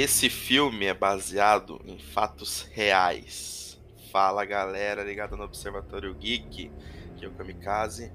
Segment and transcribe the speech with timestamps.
[0.00, 3.82] Esse filme é baseado em fatos reais.
[4.12, 6.70] Fala galera ligada no Observatório Geek,
[7.16, 8.12] que é o Kamikaze.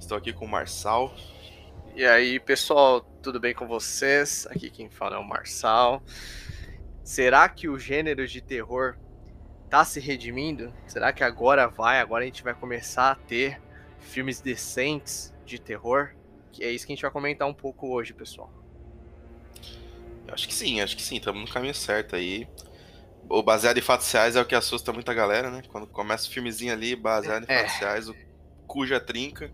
[0.00, 1.14] Estou aqui com o Marçal.
[1.94, 4.48] E aí, pessoal, tudo bem com vocês?
[4.48, 6.02] Aqui quem fala é o Marçal.
[7.04, 8.96] Será que o gênero de terror
[9.70, 10.74] tá se redimindo?
[10.88, 12.00] Será que agora vai?
[12.00, 13.62] Agora a gente vai começar a ter
[14.00, 16.16] filmes decentes de terror?
[16.50, 18.61] Que é isso que a gente vai comentar um pouco hoje, pessoal.
[20.32, 22.48] Acho que sim, acho que sim, estamos no caminho certo aí.
[23.28, 25.62] O baseado em fatos reais é o que assusta muita galera, né?
[25.68, 27.58] Quando começa o filmezinho ali, baseado em é.
[27.64, 28.14] fatos reais, o
[28.66, 29.52] cuja trinca,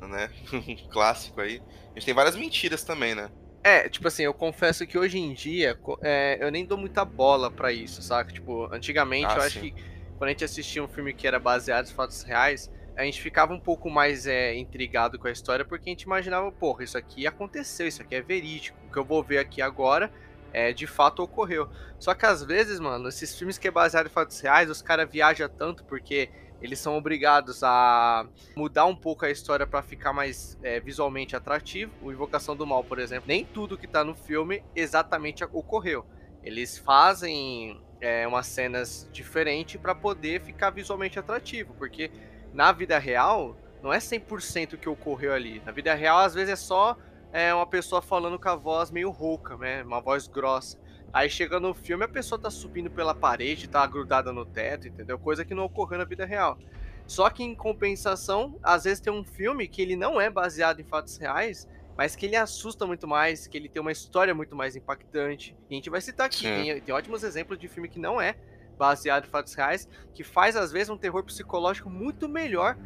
[0.00, 0.30] né?
[0.90, 1.62] clássico aí.
[1.90, 3.30] A gente tem várias mentiras também, né?
[3.62, 7.50] É, tipo assim, eu confesso que hoje em dia é, eu nem dou muita bola
[7.50, 8.32] para isso, saca?
[8.32, 9.46] Tipo, antigamente ah, eu sim.
[9.46, 9.74] acho que
[10.16, 12.70] quando a gente assistia um filme que era baseado em fatos reais,
[13.00, 16.52] a gente ficava um pouco mais é, intrigado com a história porque a gente imaginava,
[16.52, 18.78] porra, isso aqui aconteceu, isso aqui é verídico.
[18.88, 20.12] O que eu vou ver aqui agora
[20.52, 21.68] é de fato ocorreu.
[21.98, 25.10] Só que às vezes, mano, esses filmes que é baseado em fatos reais, os caras
[25.10, 26.28] viajam tanto porque
[26.60, 31.92] eles são obrigados a mudar um pouco a história para ficar mais é, visualmente atrativo.
[32.02, 36.04] O Invocação do Mal, por exemplo, nem tudo que tá no filme exatamente ocorreu.
[36.42, 42.10] Eles fazem é, umas cenas diferentes para poder ficar visualmente atrativo, porque
[42.52, 45.62] na vida real, não é 100% o que ocorreu ali.
[45.64, 46.96] Na vida real, às vezes é só
[47.32, 49.82] é, uma pessoa falando com a voz meio rouca, né?
[49.82, 50.78] Uma voz grossa.
[51.12, 55.18] Aí chega no filme, a pessoa tá subindo pela parede, tá grudada no teto, entendeu?
[55.18, 56.58] Coisa que não ocorreu na vida real.
[57.06, 60.84] Só que em compensação, às vezes tem um filme que ele não é baseado em
[60.84, 64.76] fatos reais, mas que ele assusta muito mais, que ele tem uma história muito mais
[64.76, 65.56] impactante.
[65.68, 68.36] E a gente vai citar aqui, tem, tem ótimos exemplos de filme que não é
[68.80, 72.78] baseado em fatos reais, que faz às vezes um terror psicológico muito melhor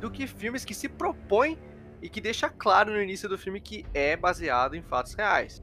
[0.00, 1.58] do que filmes que se propõem
[2.00, 5.62] e que deixa claro no início do filme que é baseado em fatos reais.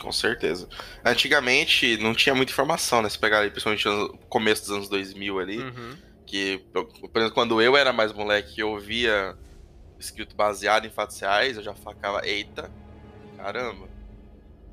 [0.00, 0.68] Com certeza.
[1.04, 3.08] Antigamente não tinha muita informação, né?
[3.08, 5.96] Se pegar ali, principalmente no começo dos anos 2000 ali, uhum.
[6.24, 9.36] que, por exemplo, quando eu era mais moleque eu via
[9.98, 12.70] escrito baseado em fatos reais, eu já ficava, eita,
[13.36, 13.88] caramba,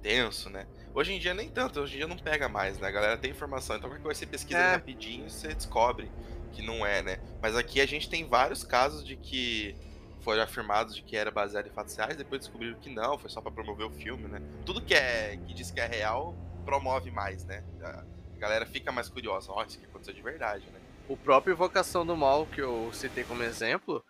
[0.03, 0.67] tenso, né?
[0.95, 2.87] Hoje em dia nem tanto, hoje em dia não pega mais, né?
[2.87, 4.71] A galera tem informação, então qualquer coisa você pesquisa é.
[4.73, 6.11] rapidinho você descobre
[6.51, 7.19] que não é, né?
[7.41, 9.75] Mas aqui a gente tem vários casos de que
[10.21, 13.41] foram afirmados de que era baseado em fatos reais, depois descobriram que não, foi só
[13.41, 14.39] para promover o filme, né?
[14.65, 17.63] Tudo que é que diz que é real promove mais, né?
[17.81, 18.03] A
[18.39, 20.79] galera fica mais curiosa, ó, oh, isso aqui aconteceu de verdade, né?
[21.09, 24.03] O próprio Invocação do Mal que eu citei como exemplo,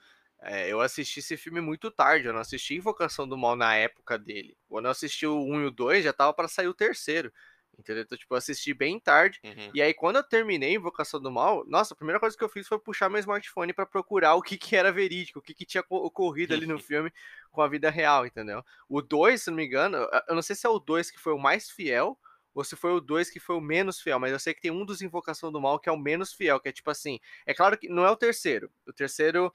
[0.45, 4.17] é, eu assisti esse filme muito tarde, eu não assisti Invocação do Mal na época
[4.17, 4.57] dele.
[4.67, 7.31] Quando eu assisti o 1 e o 2, já tava para sair o terceiro.
[7.77, 8.03] Entendeu?
[8.03, 9.39] Então, tipo, eu assisti bem tarde.
[9.43, 9.71] Uhum.
[9.73, 12.67] E aí, quando eu terminei Invocação do Mal, nossa, a primeira coisa que eu fiz
[12.67, 15.83] foi puxar meu smartphone para procurar o que, que era verídico, o que, que tinha
[15.89, 17.11] ocorrido ali no filme
[17.51, 18.63] com a vida real, entendeu?
[18.87, 21.33] O 2, se não me engano, eu não sei se é o 2 que foi
[21.33, 22.17] o mais fiel
[22.53, 24.71] ou se foi o 2 que foi o menos fiel, mas eu sei que tem
[24.71, 27.19] um dos Invocação do Mal que é o menos fiel, que é tipo assim.
[27.45, 28.71] É claro que não é o terceiro.
[28.87, 29.51] O terceiro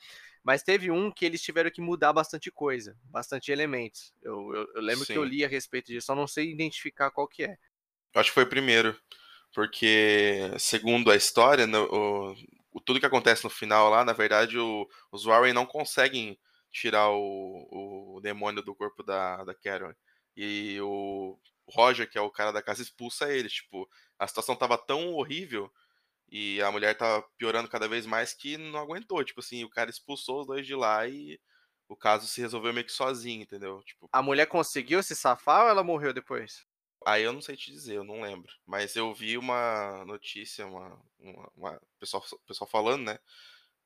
[0.49, 4.15] mas teve um que eles tiveram que mudar bastante coisa, bastante elementos.
[4.23, 5.13] Eu, eu, eu lembro Sim.
[5.13, 7.59] que eu li a respeito disso, só não sei identificar qual que é.
[8.15, 8.99] Acho que foi o primeiro,
[9.55, 12.37] porque segundo a história, no, o,
[12.73, 16.39] o, tudo que acontece no final lá, na verdade, o, os Warren não conseguem
[16.73, 19.95] tirar o, o demônio do corpo da, da Carol.
[20.35, 21.39] E o
[21.71, 23.53] Roger, que é o cara da casa, expulsa eles.
[23.53, 25.71] Tipo, a situação tava tão horrível
[26.31, 29.25] e a mulher tava piorando cada vez mais que não aguentou.
[29.25, 31.41] Tipo assim, o cara expulsou os dois de lá e
[31.89, 33.83] o caso se resolveu meio que sozinho, entendeu?
[33.83, 36.67] Tipo, a mulher conseguiu se safar ou ela morreu depois?
[37.07, 38.53] Aí eu não sei te dizer, eu não lembro.
[38.67, 43.19] Mas eu vi uma notícia, uma, uma, uma pessoal, pessoal falando, né?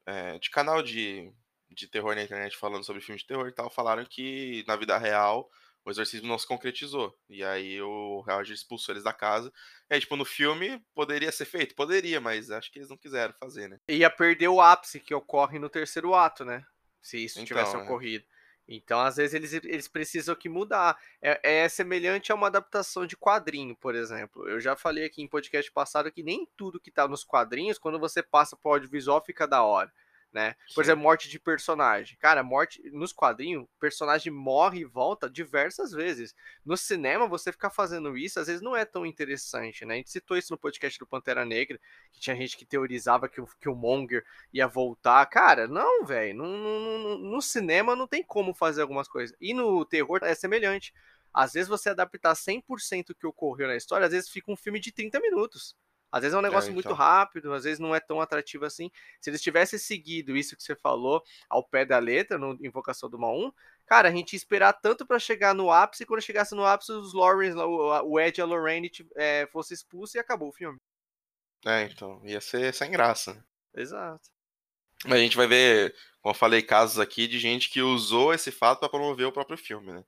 [0.05, 1.33] É, de canal de,
[1.71, 4.99] de terror na internet falando sobre filmes de terror e tal, falaram que na vida
[4.99, 5.49] real
[5.85, 7.17] o exorcismo não se concretizou.
[7.29, 9.53] E aí o Roger expulsou eles da casa.
[9.91, 11.75] E aí, tipo, no filme poderia ser feito?
[11.75, 13.79] Poderia, mas acho que eles não quiseram fazer, né?
[13.89, 16.65] Ia perder o ápice que ocorre no terceiro ato, né?
[17.01, 17.79] Se isso então, tivesse é.
[17.79, 18.25] ocorrido.
[18.69, 20.97] Então, às vezes, eles, eles precisam que mudar.
[21.21, 24.49] É, é, semelhante a uma adaptação de quadrinho, por exemplo.
[24.49, 27.99] Eu já falei aqui em podcast passado que nem tudo que tá nos quadrinhos, quando
[27.99, 29.93] você passa pro audiovisual, fica da hora
[30.33, 30.57] né?
[30.75, 32.17] Por exemplo, morte de personagem.
[32.19, 36.35] Cara, morte nos quadrinhos, personagem morre e volta diversas vezes.
[36.65, 39.95] No cinema, você ficar fazendo isso, às vezes não é tão interessante, né?
[39.95, 41.79] A gente citou isso no podcast do Pantera Negra,
[42.11, 45.25] que tinha gente que teorizava que o, que o Monger ia voltar.
[45.27, 46.39] Cara, não, velho.
[46.39, 49.37] No, no, no cinema não tem como fazer algumas coisas.
[49.41, 50.95] E no terror é semelhante.
[51.33, 54.79] Às vezes você adaptar 100% o que ocorreu na história, às vezes fica um filme
[54.79, 55.75] de 30 minutos.
[56.13, 56.75] Às vezes é um negócio é, então.
[56.75, 58.91] muito rápido, às vezes não é tão atrativo assim.
[59.21, 63.19] Se eles tivessem seguido isso que você falou ao pé da letra, no Invocação do
[63.19, 63.53] Mal 1,
[63.87, 66.93] cara, a gente ia esperar tanto para chegar no ápice, e quando chegasse no ápice,
[66.93, 70.79] os Lawrence, o Ed e a Lorraine é, fosse expulso e acabou o filme.
[71.65, 73.43] É, então, ia ser sem graça.
[73.75, 74.29] Exato.
[75.05, 78.53] Mas a gente vai ver, como eu falei, casos aqui de gente que usou esse
[78.53, 80.05] fato para promover o próprio filme, né?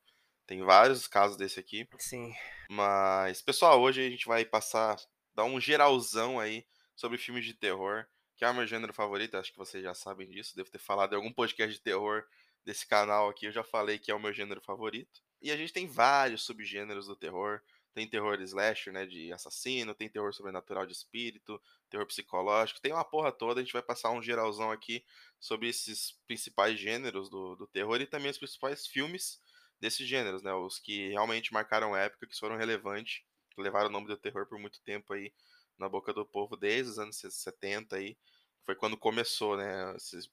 [0.47, 1.89] Tem vários casos desse aqui.
[1.99, 2.33] Sim.
[2.69, 4.97] Mas, pessoal, hoje a gente vai passar,
[5.35, 6.65] dar um geralzão aí
[6.95, 10.29] sobre filmes de terror, que é o meu gênero favorito, acho que vocês já sabem
[10.29, 12.25] disso, devo ter falado em algum podcast de terror
[12.65, 15.23] desse canal aqui, eu já falei que é o meu gênero favorito.
[15.45, 17.61] E a gente tem vários subgêneros do terror.
[17.93, 23.05] Tem terror slasher, né, de assassino, tem terror sobrenatural de espírito, terror psicológico, tem uma
[23.05, 23.61] porra toda.
[23.61, 25.05] A gente vai passar um geralzão aqui
[25.39, 29.39] sobre esses principais gêneros do, do terror e também os principais filmes
[29.79, 33.23] desses gêneros, né, os que realmente marcaram época, que foram relevantes,
[33.57, 35.33] levaram o nome do terror por muito tempo aí
[35.79, 38.17] na boca do povo desde os anos 70 aí.
[38.65, 40.27] Foi quando começou, né, esses,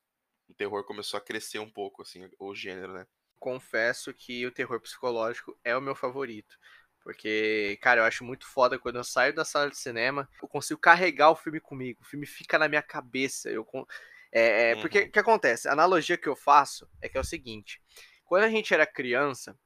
[0.48, 3.06] o terror começou a crescer um pouco, assim, o gênero, né.
[3.40, 6.56] Confesso que o terror psicológico é o meu favorito.
[7.04, 10.80] Porque, cara, eu acho muito foda quando eu saio da sala de cinema, eu consigo
[10.80, 12.02] carregar o filme comigo.
[12.02, 13.50] O filme fica na minha cabeça.
[13.50, 13.68] Eu,
[14.32, 14.82] é, é, uhum.
[14.82, 15.68] Porque o que acontece?
[15.68, 17.82] A analogia que eu faço é que é o seguinte:
[18.24, 19.58] quando a gente era criança,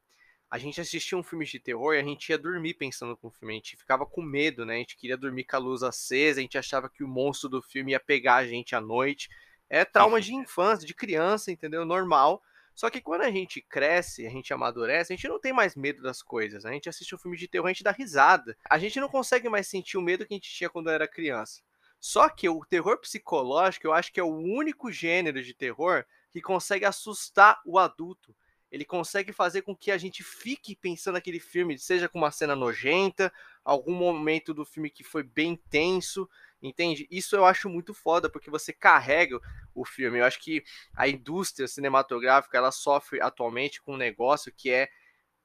[0.50, 3.32] a gente assistia um filme de terror e a gente ia dormir pensando com o
[3.32, 3.54] filme.
[3.54, 4.76] A gente ficava com medo, né?
[4.76, 7.62] A gente queria dormir com a luz acesa, a gente achava que o monstro do
[7.62, 9.30] filme ia pegar a gente à noite.
[9.70, 11.84] É trauma de infância, de criança, entendeu?
[11.86, 12.42] Normal.
[12.76, 16.02] Só que quando a gente cresce, a gente amadurece, a gente não tem mais medo
[16.02, 16.64] das coisas.
[16.64, 16.72] Né?
[16.72, 18.56] A gente assiste um filme de terror, a gente dá risada.
[18.70, 21.62] A gente não consegue mais sentir o medo que a gente tinha quando era criança.
[22.00, 26.42] Só que o terror psicológico, eu acho que é o único gênero de terror que
[26.42, 28.36] consegue assustar o adulto.
[28.72, 32.56] Ele consegue fazer com que a gente fique pensando naquele filme, seja com uma cena
[32.56, 33.32] nojenta,
[33.64, 36.30] algum momento do filme que foi bem tenso,
[36.62, 37.08] entende?
[37.10, 39.40] Isso eu acho muito foda, porque você carrega
[39.74, 40.20] o filme.
[40.20, 40.64] Eu acho que
[40.96, 44.90] a indústria cinematográfica, ela sofre atualmente com um negócio que é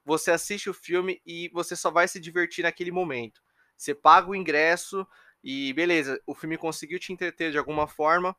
[0.05, 3.43] você assiste o filme e você só vai se divertir naquele momento.
[3.77, 5.07] Você paga o ingresso
[5.43, 8.37] e beleza, o filme conseguiu te entreter de alguma forma,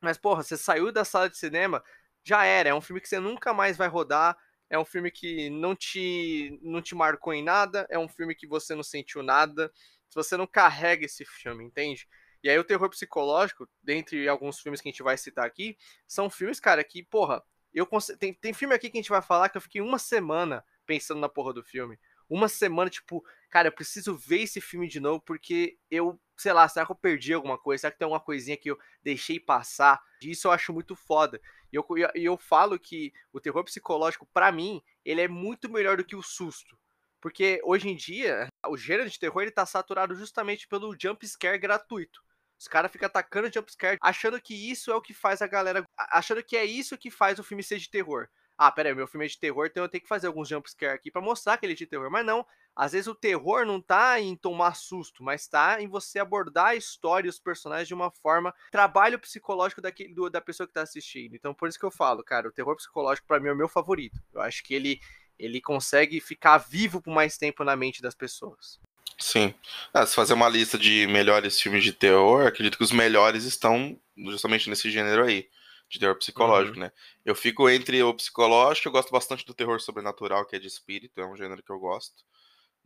[0.00, 1.82] mas porra, você saiu da sala de cinema,
[2.24, 4.36] já era, é um filme que você nunca mais vai rodar,
[4.68, 8.46] é um filme que não te não te marcou em nada, é um filme que
[8.46, 9.72] você não sentiu nada,
[10.14, 12.06] você não carrega esse filme, entende?
[12.42, 15.76] E aí o terror psicológico, dentre alguns filmes que a gente vai citar aqui,
[16.06, 17.86] são filmes, cara, que, porra, eu
[18.18, 21.20] tem, tem filme aqui que a gente vai falar que eu fiquei uma semana pensando
[21.20, 21.98] na porra do filme.
[22.28, 26.68] Uma semana, tipo, cara, eu preciso ver esse filme de novo porque eu, sei lá,
[26.68, 27.82] será que eu perdi alguma coisa?
[27.82, 30.00] Será que tem alguma coisinha que eu deixei passar?
[30.22, 31.40] Isso eu acho muito foda.
[31.72, 36.04] E eu, eu, falo que o terror psicológico, para mim, ele é muito melhor do
[36.04, 36.76] que o susto.
[37.20, 41.58] Porque hoje em dia, o gênero de terror ele tá saturado justamente pelo jump scare
[41.58, 42.20] gratuito.
[42.58, 45.84] Os caras ficam atacando jump scare, achando que isso é o que faz a galera.
[45.96, 48.28] Achando que é isso que faz o filme ser de terror.
[48.62, 50.70] Ah, pera aí, meu filme é de terror, então eu tenho que fazer alguns jump
[50.70, 52.10] scare aqui para mostrar que ele é de terror.
[52.10, 52.44] Mas não,
[52.76, 56.74] às vezes o terror não tá em tomar susto, mas tá em você abordar a
[56.74, 58.54] história e os personagens de uma forma.
[58.70, 61.34] Trabalho psicológico daquele, do, da pessoa que tá assistindo.
[61.34, 63.66] Então por isso que eu falo, cara, o terror psicológico para mim é o meu
[63.66, 64.20] favorito.
[64.30, 65.00] Eu acho que ele
[65.38, 68.78] ele consegue ficar vivo por mais tempo na mente das pessoas.
[69.18, 69.54] Sim.
[69.90, 73.98] Ah, se fazer uma lista de melhores filmes de terror, acredito que os melhores estão
[74.18, 75.48] justamente nesse gênero aí,
[75.90, 76.84] de terror psicológico, uhum.
[76.84, 76.92] né?
[77.24, 81.20] Eu fico entre o psicológico, eu gosto bastante do terror sobrenatural, que é de espírito,
[81.20, 82.24] é um gênero que eu gosto.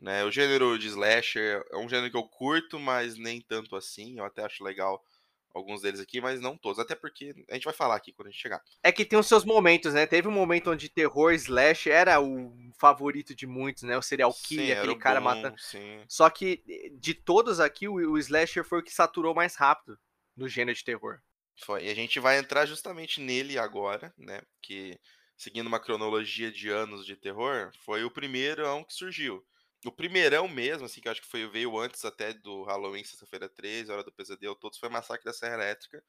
[0.01, 0.25] Né?
[0.25, 4.19] O gênero de slasher é um gênero que eu curto, mas nem tanto assim.
[4.19, 5.05] Eu até acho legal
[5.53, 6.79] alguns deles aqui, mas não todos.
[6.79, 8.61] Até porque a gente vai falar aqui quando a gente chegar.
[8.83, 10.07] É que tem os seus momentos, né?
[10.07, 13.97] Teve um momento onde terror slash era o favorito de muitos, né?
[13.99, 15.61] O serial killer, aquele cara bom, matando.
[15.61, 16.03] Sim.
[16.09, 16.63] Só que
[16.99, 19.99] de todos aqui, o, o slasher foi o que saturou mais rápido
[20.35, 21.21] no gênero de terror.
[21.57, 21.85] Foi.
[21.85, 24.41] E a gente vai entrar justamente nele agora, né?
[24.61, 24.99] Que
[25.37, 29.45] seguindo uma cronologia de anos de terror, foi o primeiro que surgiu.
[29.85, 33.49] O primeirão mesmo, assim, que eu acho que foi, veio antes até do Halloween, sexta-feira
[33.49, 36.03] 13, Hora do Pesadelo, todos foi Massacre da Serra Elétrica.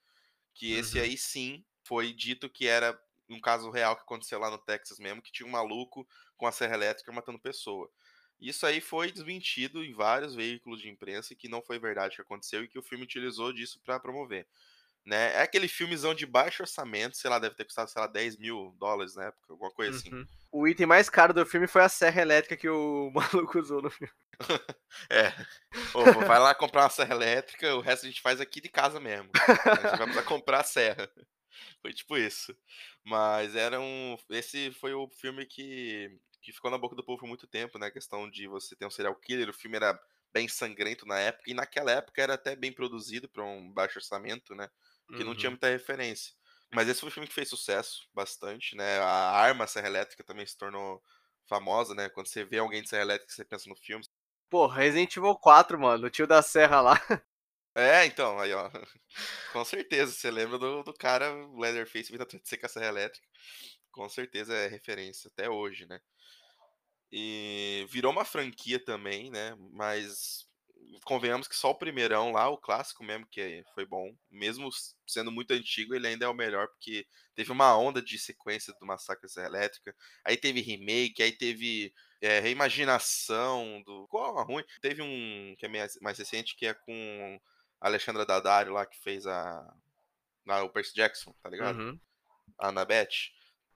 [0.54, 0.80] Que uhum.
[0.80, 2.98] esse aí sim foi dito que era
[3.30, 6.52] um caso real que aconteceu lá no Texas mesmo, que tinha um maluco com a
[6.52, 7.92] serra elétrica matando pessoa.
[8.40, 12.64] Isso aí foi desmentido em vários veículos de imprensa que não foi verdade que aconteceu
[12.64, 14.48] e que o filme utilizou disso para promover.
[15.06, 15.34] Né?
[15.36, 18.76] É aquele filmezão de baixo orçamento, sei lá, deve ter custado, sei lá, 10 mil
[18.80, 20.12] dólares na época, alguma coisa assim.
[20.12, 20.28] Uhum.
[20.52, 23.92] O item mais caro do filme foi a serra elétrica que o maluco usou no
[23.92, 24.12] filme.
[25.12, 25.32] é.
[25.94, 29.00] Ô, vai lá comprar uma serra elétrica, o resto a gente faz aqui de casa
[29.00, 29.30] mesmo.
[29.36, 31.08] A gente vai precisar comprar a serra.
[31.82, 32.58] Foi tipo isso.
[33.04, 34.18] Mas era um.
[34.32, 37.88] Esse foi o filme que, que ficou na boca do povo por muito tempo, né?
[37.88, 39.50] A questão de você ter um serial killer.
[39.50, 39.98] O filme era
[40.36, 44.54] bem sangrento na época, e naquela época era até bem produzido para um baixo orçamento,
[44.54, 44.70] né?
[45.08, 45.26] Que uhum.
[45.26, 45.54] não tinha uhum.
[45.54, 46.34] muita referência.
[46.74, 49.00] Mas esse foi um filme que fez sucesso bastante, né?
[49.00, 51.02] A arma Serra Elétrica também se tornou
[51.48, 52.10] famosa, né?
[52.10, 54.04] Quando você vê alguém de Serra Elétrica, você pensa no filme.
[54.50, 56.94] Pô, Resident Evil 4, mano, o tio da Serra lá.
[57.78, 58.72] É, então, aí, ó.
[59.52, 62.88] Com certeza, você lembra do, do cara, Leatherface, vindo atrás de ser com a Serra
[62.88, 63.28] Elétrica.
[63.92, 66.00] Com certeza é referência, até hoje, né?
[67.12, 69.58] E virou uma franquia também, né?
[69.74, 70.48] Mas
[71.04, 74.16] convenhamos que só o primeirão lá, o clássico mesmo, que foi bom.
[74.30, 74.70] Mesmo
[75.06, 78.86] sendo muito antigo, ele ainda é o melhor, porque teve uma onda de sequência do
[78.86, 79.96] Massacre Serra Elétrica.
[80.24, 84.08] Aí teve remake, aí teve é, reimaginação do.
[84.08, 84.64] Qual a ruim?
[84.82, 87.40] Teve um que é mais recente, que é com
[87.80, 89.74] a Alexandra Daddario lá, que fez a.
[90.48, 91.80] a o Percy Jackson, tá ligado?
[91.80, 92.00] Uhum.
[92.58, 93.32] A Annabeth.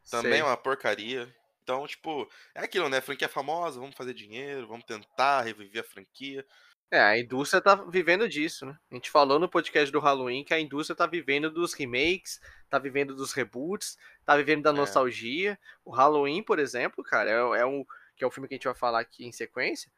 [0.09, 0.41] Também Sei.
[0.41, 1.33] é uma porcaria.
[1.61, 2.99] Então, tipo, é aquilo, né?
[2.99, 6.43] Franquia famosa, vamos fazer dinheiro, vamos tentar reviver a franquia.
[6.91, 8.75] É, a indústria tá vivendo disso, né?
[8.89, 12.79] A gente falou no podcast do Halloween que a indústria tá vivendo dos remakes, tá
[12.79, 14.73] vivendo dos reboots, tá vivendo da é.
[14.73, 15.51] nostalgia.
[15.51, 15.57] É.
[15.85, 18.65] O Halloween, por exemplo, cara, é, é, um que é o filme que a gente
[18.65, 19.91] vai falar aqui em sequência.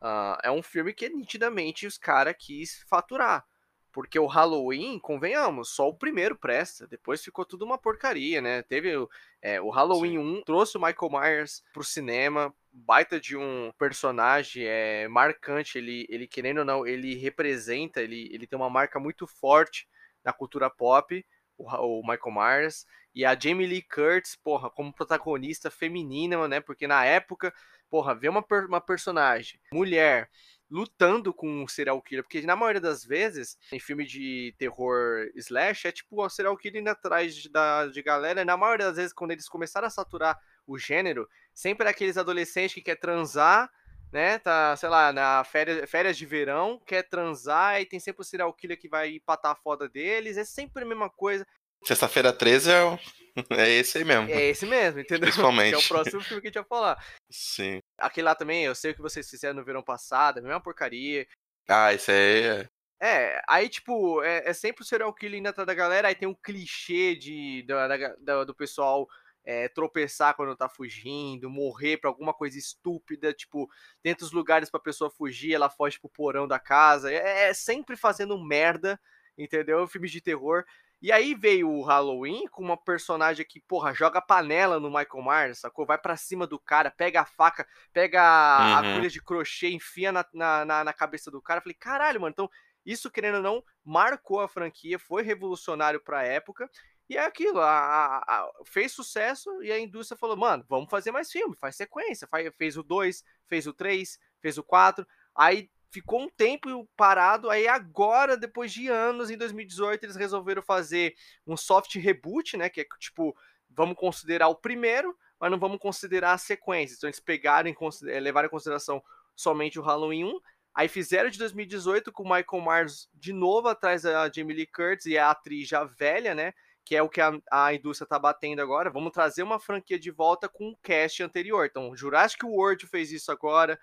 [0.00, 3.44] Uh, é um filme que nitidamente os caras quis faturar.
[3.92, 6.86] Porque o Halloween, convenhamos, só o primeiro presta.
[6.86, 8.62] Depois ficou tudo uma porcaria, né?
[8.62, 8.92] Teve
[9.40, 10.18] é, o Halloween Sim.
[10.18, 15.78] 1, trouxe o Michael Myers pro cinema, baita de um personagem é, marcante.
[15.78, 19.88] Ele, ele, querendo ou não, ele representa, ele, ele tem uma marca muito forte
[20.24, 21.24] na cultura pop,
[21.56, 22.86] o, o Michael Myers.
[23.14, 26.60] E a Jamie Lee Curtis, porra, como protagonista feminina, né?
[26.60, 27.52] Porque na época,
[27.90, 30.30] porra, ver uma, uma personagem, mulher,
[30.70, 35.88] lutando com um serial killer, porque na maioria das vezes, em filme de terror slash,
[35.88, 38.96] é tipo o serial killer indo atrás de, da, de galera, e na maioria das
[38.96, 43.70] vezes, quando eles começaram a saturar o gênero, sempre é aqueles adolescentes que quer transar,
[44.12, 48.24] né, tá, sei lá, na férias, férias de verão, quer transar, e tem sempre o
[48.24, 51.46] serial killer que vai patar a foda deles, é sempre a mesma coisa.
[51.84, 52.98] Sexta-feira 13 é, o...
[53.50, 54.28] é esse aí mesmo.
[54.30, 55.28] É esse mesmo, entendeu?
[55.28, 55.70] Principalmente.
[55.70, 57.04] Que é o próximo filme que a gente vai falar.
[57.30, 57.80] Sim.
[57.98, 60.60] Aquele lá também, eu sei o que vocês fizeram no verão passado, é a mesma
[60.60, 61.26] porcaria.
[61.68, 62.68] Ah, isso aí é.
[63.00, 66.26] É, aí, tipo, é, é sempre o serial killer indo atrás da galera, aí tem
[66.26, 69.06] um clichê de, da, da, do pessoal
[69.44, 73.70] é, tropeçar quando tá fugindo, morrer pra alguma coisa estúpida, tipo,
[74.02, 77.96] tenta os lugares pra pessoa fugir, ela foge pro porão da casa, é, é sempre
[77.96, 79.00] fazendo merda,
[79.38, 79.86] entendeu?
[79.86, 80.64] Filmes de terror.
[81.00, 85.58] E aí veio o Halloween com uma personagem que, porra, joga panela no Michael Myers,
[85.60, 85.86] sacou?
[85.86, 88.74] Vai para cima do cara, pega a faca, pega a uhum.
[88.74, 91.60] agulha de crochê, enfia na, na, na, cabeça do cara.
[91.60, 92.50] falei, caralho, mano, então
[92.84, 96.68] isso, querendo ou não, marcou a franquia, foi revolucionário pra época.
[97.08, 101.10] E é aquilo, a, a, a, fez sucesso e a indústria falou, mano, vamos fazer
[101.10, 102.26] mais filme, faz sequência.
[102.30, 105.06] Faz, fez o 2, fez o 3, fez o 4.
[105.34, 111.14] Aí ficou um tempo parado, aí agora, depois de anos, em 2018, eles resolveram fazer
[111.46, 113.36] um soft reboot, né, que é tipo,
[113.70, 116.98] vamos considerar o primeiro, mas não vamos considerar as sequências.
[116.98, 117.76] Então eles pegaram, em,
[118.08, 119.02] eh, levaram em consideração
[119.34, 120.40] somente o Halloween 1,
[120.74, 125.06] aí fizeram de 2018 com o Michael Myers de novo atrás da Jamie Lee Curtis
[125.06, 126.52] e a atriz já velha, né,
[126.84, 128.90] que é o que a, a indústria tá batendo agora.
[128.90, 131.66] Vamos trazer uma franquia de volta com o cast anterior.
[131.66, 133.78] Então, Jurassic World fez isso agora, a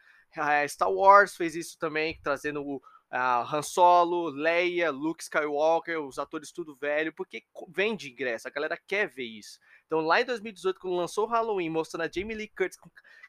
[0.67, 6.75] Star Wars fez isso também, trazendo o Han Solo, Leia, Luke Skywalker, os atores tudo
[6.75, 9.57] velho, porque vende ingresso, a galera quer ver isso.
[9.85, 12.77] Então lá em 2018, quando lançou o Halloween, mostrando a Jamie Lee Curtis,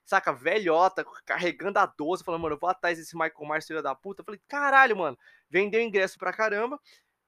[0.04, 3.94] saca, velhota, carregando a 12, falando, mano, eu vou atrás desse Michael Myers, filho da
[3.94, 4.24] puta.
[4.24, 5.16] Falei, caralho, mano,
[5.48, 6.80] vendeu ingresso pra caramba,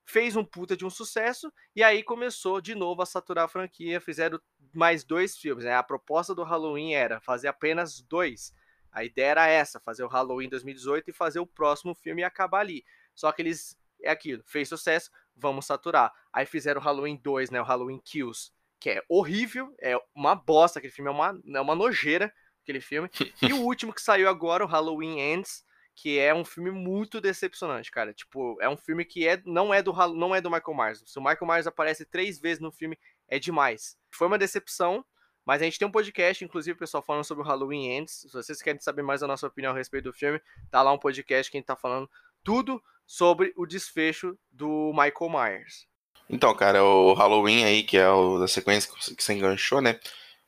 [0.04, 4.00] fez um puta de um sucesso, e aí começou de novo a saturar a franquia,
[4.00, 4.40] fizeram
[4.72, 5.74] mais dois filmes, né?
[5.74, 8.54] A proposta do Halloween era fazer apenas dois.
[8.92, 12.60] A ideia era essa, fazer o Halloween 2018 e fazer o próximo filme e acabar
[12.60, 12.84] ali.
[13.14, 16.12] Só que eles, é aquilo, fez sucesso, vamos saturar.
[16.32, 20.78] Aí fizeram o Halloween 2, né, o Halloween Kills, que é horrível, é uma bosta,
[20.78, 23.08] aquele filme é uma, é uma nojeira, aquele filme.
[23.42, 25.64] E o último que saiu agora, o Halloween Ends,
[26.00, 28.14] que é um filme muito decepcionante, cara.
[28.14, 31.02] Tipo, é um filme que é, não, é do, não é do Michael Myers.
[31.04, 33.98] Se o Michael Myers aparece três vezes no filme, é demais.
[34.12, 35.04] Foi uma decepção,
[35.48, 38.26] mas a gente tem um podcast, inclusive, pessoal, falando sobre o Halloween Ends.
[38.28, 40.38] Se vocês querem saber mais a nossa opinião a respeito do filme,
[40.70, 42.06] tá lá um podcast que a gente tá falando
[42.44, 45.86] tudo sobre o desfecho do Michael Myers.
[46.28, 49.98] Então, cara, o Halloween aí, que é o da sequência que você enganchou, né?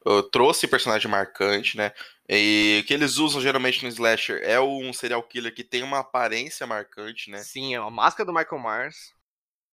[0.05, 1.93] Eu trouxe personagem marcante, né?
[2.29, 6.01] E o que eles usam geralmente no slasher é um serial killer que tem uma
[6.01, 7.39] aparência marcante, né?
[7.39, 9.15] Sim, é uma máscara do Michael Myers.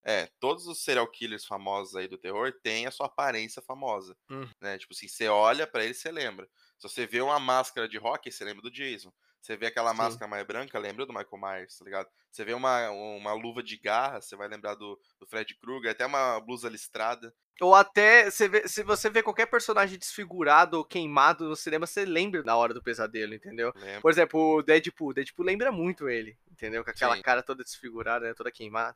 [0.09, 4.47] É, todos os serial killers famosos aí do terror têm a sua aparência famosa, hum.
[4.61, 4.77] né?
[4.77, 6.47] Tipo assim, você olha para ele, você lembra.
[6.77, 9.11] Se você vê uma máscara de rock, você lembra do Jason.
[9.41, 9.97] Você vê aquela Sim.
[9.97, 12.07] máscara mais branca, lembra do Michael Myers, tá ligado?
[12.31, 16.05] Você vê uma, uma luva de garra, você vai lembrar do, do Fred Krueger, até
[16.05, 17.33] uma blusa listrada.
[17.59, 22.43] Ou até, vê, se você vê qualquer personagem desfigurado ou queimado no cinema, você lembra
[22.43, 23.73] na hora do pesadelo, entendeu?
[23.75, 24.01] Lembra.
[24.01, 25.13] Por exemplo, o Deadpool.
[25.13, 26.83] Deadpool lembra muito ele, entendeu?
[26.83, 27.21] Com aquela Sim.
[27.21, 28.33] cara toda desfigurada, né?
[28.33, 28.95] toda queimada.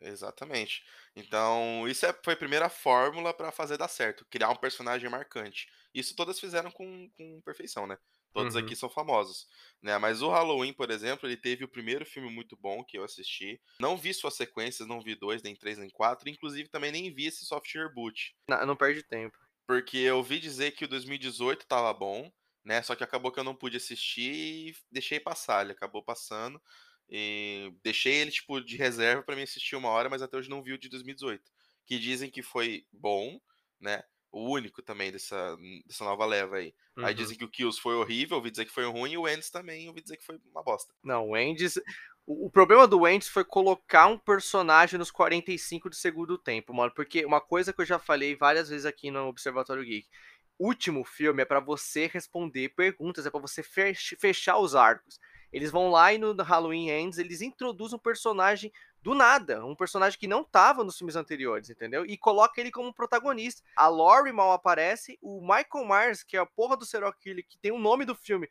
[0.00, 0.84] Exatamente.
[1.16, 5.66] Então, isso é, foi a primeira fórmula para fazer dar certo, criar um personagem marcante.
[5.94, 7.96] Isso todas fizeram com, com perfeição, né?
[8.34, 8.60] Todos uhum.
[8.62, 9.46] aqui são famosos,
[9.80, 9.96] né?
[9.96, 13.62] Mas o Halloween, por exemplo, ele teve o primeiro filme muito bom que eu assisti.
[13.78, 16.28] Não vi suas sequências, não vi dois, nem três, nem quatro.
[16.28, 18.34] Inclusive, também nem vi esse software boot.
[18.48, 19.38] Não, não perde tempo.
[19.66, 22.28] Porque eu ouvi dizer que o 2018 tava bom,
[22.64, 22.82] né?
[22.82, 25.62] Só que acabou que eu não pude assistir e deixei passar.
[25.62, 26.60] Ele acabou passando.
[27.08, 30.62] E deixei ele, tipo, de reserva para mim assistir uma hora, mas até hoje não
[30.62, 31.42] vi o de 2018.
[31.86, 33.38] Que dizem que foi bom,
[33.80, 34.02] né?
[34.32, 35.56] O único também dessa,
[35.86, 36.74] dessa nova leva aí.
[36.96, 37.06] Uhum.
[37.06, 39.50] Aí dizem que o Kills foi horrível, ouvi dizer que foi ruim, e o Endes
[39.50, 40.92] também, ouvi dizer que foi uma bosta.
[41.02, 41.78] Não, o Endes.
[42.26, 46.92] O, problema do Endes foi colocar um personagem nos 45 do segundo tempo, mano.
[46.94, 50.08] Porque uma coisa que eu já falei várias vezes aqui no Observatório Geek.
[50.58, 55.18] Último filme é para você responder perguntas, é para você fechar os arcos.
[55.54, 60.18] Eles vão lá e no Halloween Ends eles introduzem um personagem do nada, um personagem
[60.18, 62.04] que não estava nos filmes anteriores, entendeu?
[62.04, 63.62] E coloca ele como protagonista.
[63.76, 67.56] A Laurie mal aparece, o Michael Myers, que é a porra do serial killer, que
[67.56, 68.48] tem o nome do filme.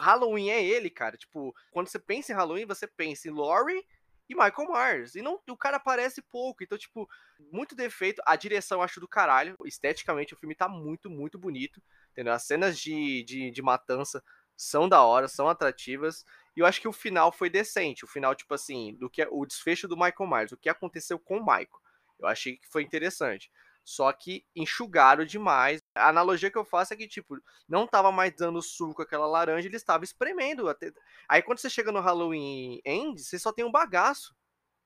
[0.00, 1.16] Halloween é ele, cara.
[1.16, 3.86] Tipo, quando você pensa em Halloween, você pensa em Laurie
[4.28, 5.14] e Michael Myers.
[5.14, 6.64] E não, o cara aparece pouco.
[6.64, 7.08] Então, tipo,
[7.52, 8.20] muito defeito.
[8.26, 9.56] A direção acho do caralho.
[9.64, 11.80] Esteticamente, o filme tá muito, muito bonito.
[12.10, 12.32] Entendeu?
[12.32, 14.20] As cenas de, de, de matança
[14.60, 16.24] são da hora, são atrativas.
[16.56, 18.04] E eu acho que o final foi decente.
[18.04, 21.38] O final, tipo assim, do que o desfecho do Michael Myers, o que aconteceu com
[21.38, 21.80] o Michael.
[22.18, 23.50] Eu achei que foi interessante.
[23.84, 25.82] Só que enxugaram demais.
[25.94, 27.36] A analogia que eu faço é que, tipo,
[27.68, 30.68] não tava mais dando suco aquela laranja, ele estava espremendo.
[30.68, 30.92] Até...
[31.28, 34.34] Aí quando você chega no Halloween End, você só tem um bagaço.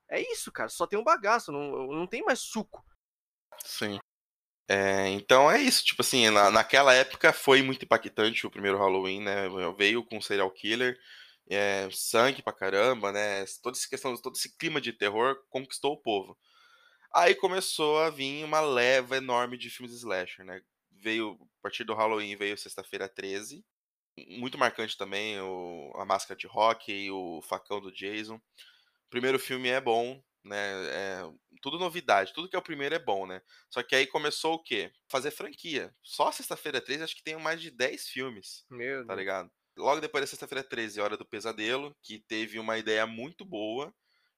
[0.09, 0.68] É isso, cara.
[0.68, 2.85] Só tem um bagaço, não, não tem mais suco.
[3.59, 3.98] Sim.
[4.66, 9.20] É, então é isso, tipo assim, na, naquela época foi muito impactante o primeiro Halloween,
[9.20, 9.46] né?
[9.77, 10.98] Veio com serial killer,
[11.48, 13.44] é, sangue pra caramba, né?
[13.62, 16.38] Toda essa questão, todo esse clima de terror conquistou o povo.
[17.14, 20.61] Aí começou a vir uma leva enorme de filmes slasher, né?
[20.90, 23.64] Veio, a partir do Halloween, veio Sexta-feira 13.
[24.38, 28.37] Muito marcante também o, a máscara de rock e o facão do Jason.
[28.37, 30.87] O primeiro filme é bom, né?
[30.88, 31.22] É,
[31.62, 33.40] tudo novidade, tudo que é o primeiro é bom, né?
[33.70, 34.92] Só que aí começou o quê?
[35.09, 35.94] Fazer franquia.
[36.02, 38.64] Só Sexta-feira 13 acho que tem mais de 10 filmes.
[38.70, 39.50] Meu tá ligado?
[39.77, 43.93] Logo depois da Sexta-feira 13, Hora do Pesadelo, que teve uma ideia muito boa,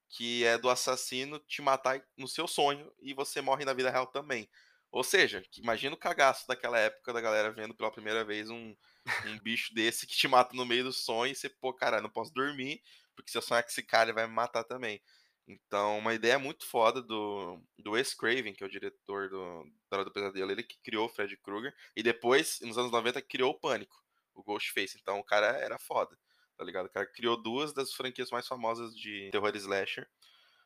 [0.09, 4.07] que é do assassino te matar no seu sonho e você morre na vida real
[4.07, 4.49] também.
[4.91, 8.75] Ou seja, imagina o cagaço daquela época da galera vendo pela primeira vez um,
[9.27, 12.09] um bicho desse que te mata no meio do sonho e você, pô, cara, não
[12.09, 12.81] posso dormir,
[13.15, 15.03] porque se eu sonhar com esse cara, vai me matar também.
[15.47, 20.05] Então, uma ideia muito foda do, do Wes Craven, que é o diretor do Hora
[20.05, 23.61] do Pesadelo, ele que criou o Fred Krueger, e depois, nos anos 90, criou o
[23.61, 24.03] Pânico,
[24.37, 24.99] o Ghostface.
[25.01, 26.17] Então, o cara era foda,
[26.57, 26.87] tá ligado?
[26.87, 30.09] O cara criou duas das franquias mais famosas de terror slasher.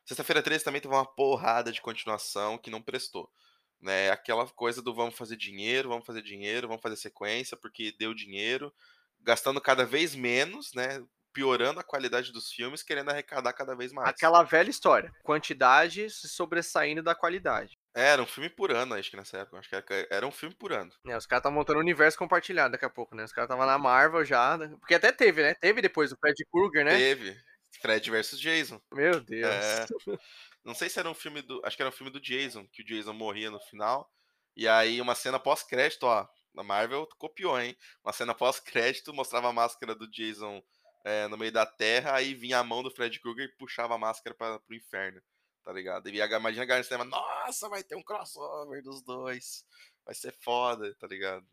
[0.05, 3.31] Sexta-feira 13 também teve uma porrada de continuação que não prestou.
[3.79, 4.11] Né?
[4.11, 8.73] Aquela coisa do vamos fazer dinheiro, vamos fazer dinheiro, vamos fazer sequência, porque deu dinheiro,
[9.21, 11.03] gastando cada vez menos, né?
[11.33, 14.09] piorando a qualidade dos filmes, querendo arrecadar cada vez mais.
[14.09, 15.11] Aquela velha história.
[15.23, 17.79] Quantidade se sobressaindo da qualidade.
[17.93, 19.59] É, era um filme por ano, acho que nessa época.
[19.59, 20.91] Acho que era, era um filme por ano.
[21.05, 23.23] É, os caras estavam montando um universo compartilhado daqui a pouco, né?
[23.23, 24.57] Os caras estavam na Marvel já.
[24.57, 24.73] Né?
[24.79, 25.53] Porque até teve, né?
[25.53, 26.97] Teve depois o Fred Krueger, né?
[26.97, 27.37] Teve.
[27.81, 28.81] Fred versus Jason.
[28.93, 29.47] Meu Deus.
[29.47, 29.85] É.
[30.63, 31.61] Não sei se era um filme do.
[31.65, 34.09] Acho que era um filme do Jason, que o Jason morria no final.
[34.55, 36.27] E aí, uma cena pós-crédito, ó.
[36.57, 37.75] A Marvel copiou, hein?
[38.03, 40.61] Uma cena pós-crédito mostrava a máscara do Jason
[41.03, 43.97] é, no meio da terra, aí vinha a mão do Fred Krueger e puxava a
[43.97, 45.21] máscara para pro inferno,
[45.63, 46.07] tá ligado?
[46.09, 49.65] E imagina galera no cinema, nossa, vai ter um crossover dos dois,
[50.05, 51.45] vai ser foda, tá ligado?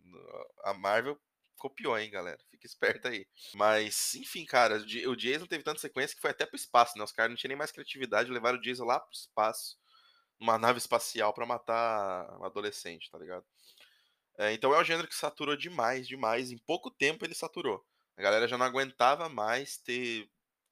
[0.64, 1.18] A Marvel
[1.58, 2.38] copiou, hein, galera?
[2.50, 3.26] Fica esperto aí.
[3.54, 7.04] Mas, enfim, cara, o Jason teve tanta sequência que foi até pro espaço, né?
[7.04, 9.76] Os caras não tinham nem mais criatividade, levaram o Jason lá pro espaço,
[10.38, 13.44] numa nave espacial para matar um adolescente, tá ligado?
[14.38, 16.52] É, então é um gênero que saturou demais, demais.
[16.52, 17.84] Em pouco tempo ele saturou.
[18.16, 20.28] A galera já não aguentava mais ter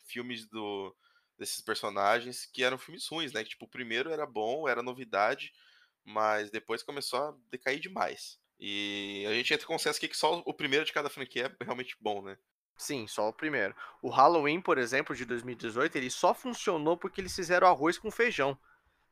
[0.07, 0.96] filmes do,
[1.38, 3.42] desses personagens que eram filmes ruins, né?
[3.42, 5.53] Que, tipo, o primeiro era bom, era novidade,
[6.05, 8.38] mas depois começou a decair demais.
[8.59, 11.96] E a gente entra consenso aqui que só o primeiro de cada franquia é realmente
[12.01, 12.38] bom, né?
[12.77, 13.75] Sim, só o primeiro.
[14.03, 18.59] O Halloween, por exemplo, de 2018, ele só funcionou porque eles fizeram arroz com feijão.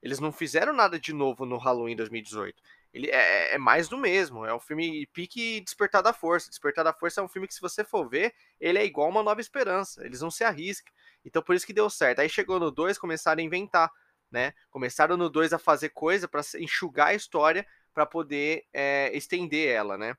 [0.03, 2.63] Eles não fizeram nada de novo no Halloween 2018
[2.95, 4.47] ele é, é, é, mais do mesmo.
[4.47, 6.49] É um filme pique Despertar da Força.
[6.49, 9.21] Despertar da Força é um filme que, se você for ver, ele é igual uma
[9.21, 10.07] Nova Esperança.
[10.07, 10.93] Eles não se arriscam.
[11.25, 12.21] Então, por isso que deu certo.
[12.21, 13.91] Aí chegou no 2, começaram a inventar.
[14.31, 14.55] né?
[14.71, 19.99] Começaram no 2 a fazer coisa para enxugar a história para poder é, estender ela,
[19.99, 20.13] né?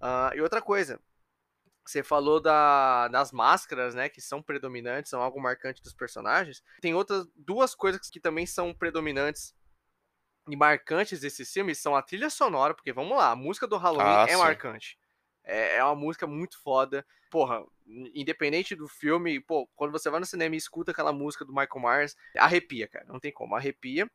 [0.00, 0.98] Uh, e outra coisa,
[1.84, 6.62] você falou da, das máscaras, né, que são predominantes, são algo marcante dos personagens.
[6.80, 9.54] Tem outras duas coisas que também são predominantes
[10.48, 14.06] e marcantes desses filmes, são a trilha sonora, porque vamos lá, a música do Halloween
[14.06, 14.38] ah, é sim.
[14.38, 14.98] marcante.
[15.44, 17.04] É, é uma música muito foda.
[17.30, 17.64] Porra,
[18.14, 21.80] independente do filme, pô, quando você vai no cinema e escuta aquela música do Michael
[21.80, 23.04] Myers, arrepia, cara.
[23.06, 24.10] Não tem como, arrepia.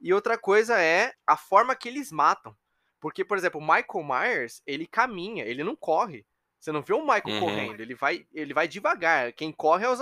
[0.00, 2.56] E outra coisa é a forma que eles matam.
[3.00, 6.26] Porque, por exemplo, o Michael Myers, ele caminha, ele não corre.
[6.58, 7.40] Você não vê o Michael uhum.
[7.40, 9.32] correndo, ele vai, ele vai devagar.
[9.32, 10.00] Quem corre é os,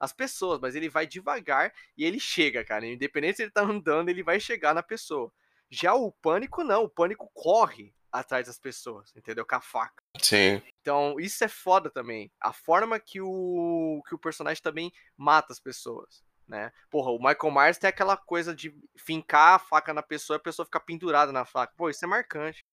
[0.00, 2.86] as pessoas, mas ele vai devagar e ele chega, cara.
[2.86, 5.32] Independente se ele tá andando, ele vai chegar na pessoa.
[5.70, 9.46] Já o pânico não, o pânico corre atrás das pessoas, entendeu?
[9.46, 10.02] Com a faca.
[10.20, 10.60] Sim.
[10.80, 12.30] Então, isso é foda também.
[12.40, 16.70] A forma que o que o personagem também mata as pessoas, né?
[16.90, 20.42] Porra, o Michael Myers tem aquela coisa de fincar a faca na pessoa e a
[20.42, 21.72] pessoa ficar pendurada na faca.
[21.74, 22.66] Pô, isso é marcante.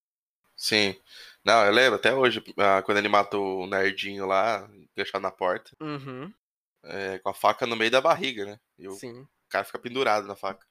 [0.60, 0.93] Sim.
[1.43, 5.72] Não, eu lembro até hoje, ah, quando ele matou o nerdinho lá, deixado na porta.
[5.80, 6.32] Uhum.
[6.84, 8.60] É, com a faca no meio da barriga, né?
[8.78, 9.26] E o Sim.
[9.48, 10.67] cara fica pendurado na faca.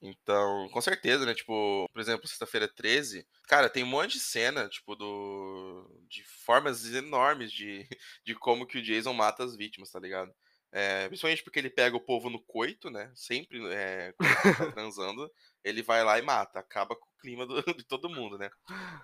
[0.00, 1.34] Então, com certeza, né?
[1.34, 5.86] Tipo, por exemplo, sexta-feira 13, cara, tem um monte de cena, tipo, do.
[6.08, 7.86] de formas enormes de,
[8.24, 10.34] de como que o Jason mata as vítimas, tá ligado?
[10.72, 13.12] É, principalmente porque ele pega o povo no coito, né?
[13.14, 15.30] Sempre é, quando tá transando,
[15.64, 18.50] ele vai lá e mata, acaba com o clima do, de todo mundo, né?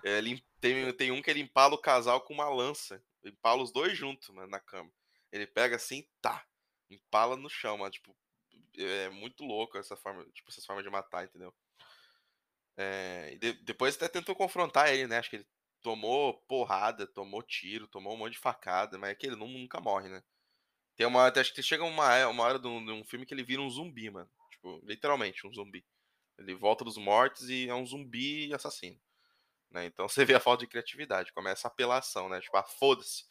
[0.03, 3.71] É, ele, tem, tem um que ele empala o casal com uma lança, empala os
[3.71, 4.91] dois juntos mano, na cama.
[5.31, 6.45] Ele pega assim, tá,
[6.89, 8.15] empala no chão, mano, tipo,
[8.77, 11.53] é muito louco essa forma, tipo, essas formas de matar, entendeu?
[12.77, 15.17] É, de, depois até tentou confrontar ele, né?
[15.17, 15.47] Acho que ele
[15.81, 20.09] tomou porrada, tomou tiro, tomou um monte de facada, mas é que ele nunca morre,
[20.09, 20.23] né?
[20.95, 21.27] Tem uma.
[21.27, 23.69] Acho que chega uma, uma hora de um, de um filme que ele vira um
[23.69, 24.29] zumbi, mano.
[24.51, 25.85] Tipo, literalmente um zumbi.
[26.37, 28.99] Ele volta dos mortos e é um zumbi assassino.
[29.71, 29.85] Né?
[29.85, 32.41] Então você vê a falta de criatividade, começa a apelação, né?
[32.41, 33.23] Tipo, ah, foda-se.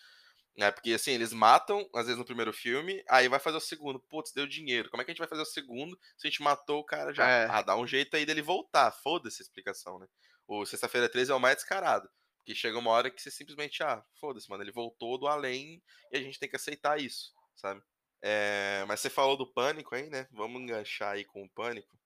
[0.56, 0.70] Né?
[0.70, 3.98] Porque assim, eles matam, às vezes, no primeiro filme, aí vai fazer o segundo.
[3.98, 4.88] Putz, deu dinheiro.
[4.90, 7.12] Como é que a gente vai fazer o segundo se a gente matou o cara
[7.12, 7.28] já?
[7.28, 7.46] É.
[7.50, 8.92] Ah, dá um jeito aí dele voltar.
[8.92, 10.06] Foda-se a explicação, né?
[10.46, 12.08] O Sexta-feira 13 é o mais descarado.
[12.38, 16.16] Porque chega uma hora que você simplesmente, ah, foda-se, mano, ele voltou do além e
[16.16, 17.82] a gente tem que aceitar isso sabe?
[18.22, 20.26] É, mas você falou do pânico aí, né?
[20.32, 21.98] Vamos enganchar aí com o pânico.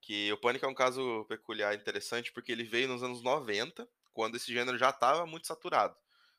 [0.00, 4.36] Que o pânico é um caso peculiar interessante porque ele veio nos anos 90, quando
[4.36, 5.96] esse gênero já estava muito saturado.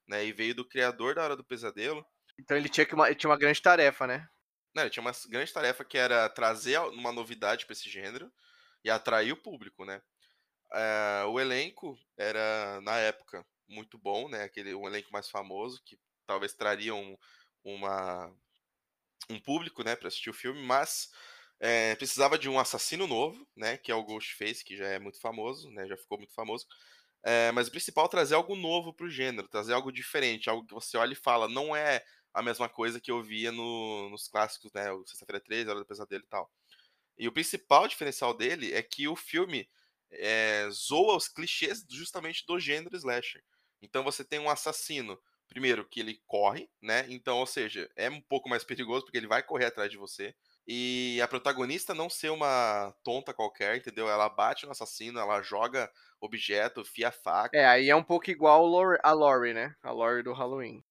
[0.08, 0.26] Né?
[0.26, 2.06] E veio do criador da Hora do Pesadelo.
[2.40, 4.28] Então ele tinha, que uma, ele tinha uma grande tarefa, né?
[4.74, 8.32] Não, ele tinha uma grande tarefa que era trazer uma novidade para esse gênero
[8.84, 10.02] e atrair o público, né?
[10.74, 14.44] É, o elenco era, na época, muito bom, né?
[14.44, 17.18] Aquele, um elenco mais famoso, que talvez traria um,
[17.64, 18.34] uma
[19.30, 21.10] um público, né, para assistir o filme, mas
[21.62, 25.22] é, precisava de um assassino novo, né, que é o Ghostface, que já é muito
[25.22, 26.66] famoso, né, já ficou muito famoso.
[27.24, 30.66] É, mas o principal é trazer algo novo para o gênero, trazer algo diferente, algo
[30.66, 34.28] que você olha e fala, não é a mesma coisa que eu via no, nos
[34.28, 36.52] clássicos, né, o Sexta-feira 13, Hora do Pesadelo e tal.
[37.18, 39.70] E o principal diferencial dele é que o filme
[40.10, 43.44] é, zoa os clichês justamente do gênero slasher.
[43.82, 47.06] Então você tem um assassino primeiro, que ele corre, né?
[47.10, 50.34] Então, ou seja, é um pouco mais perigoso porque ele vai correr atrás de você.
[50.74, 54.08] E a protagonista não ser uma tonta qualquer, entendeu?
[54.08, 57.58] Ela bate no assassino, ela joga objeto, fia faca.
[57.58, 58.64] É, aí é um pouco igual
[59.04, 59.76] a Lori, né?
[59.84, 60.82] A Lori do Halloween.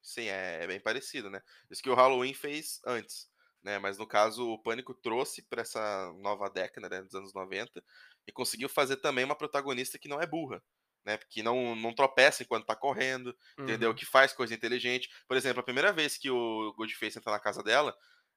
[0.00, 1.42] Sim, é, é bem parecido, né?
[1.68, 3.28] Isso que o Halloween fez antes,
[3.60, 3.76] né?
[3.80, 7.82] Mas no caso, o Pânico trouxe para essa nova década, né, dos anos 90,
[8.28, 10.62] e conseguiu fazer também uma protagonista que não é burra
[11.04, 11.18] né?
[11.28, 13.64] Que não, não tropeça enquanto tá correndo, uhum.
[13.64, 13.94] entendeu?
[13.94, 15.10] Que faz coisa inteligente.
[15.28, 17.94] Por exemplo, a primeira vez que o Goldface entra na casa dela,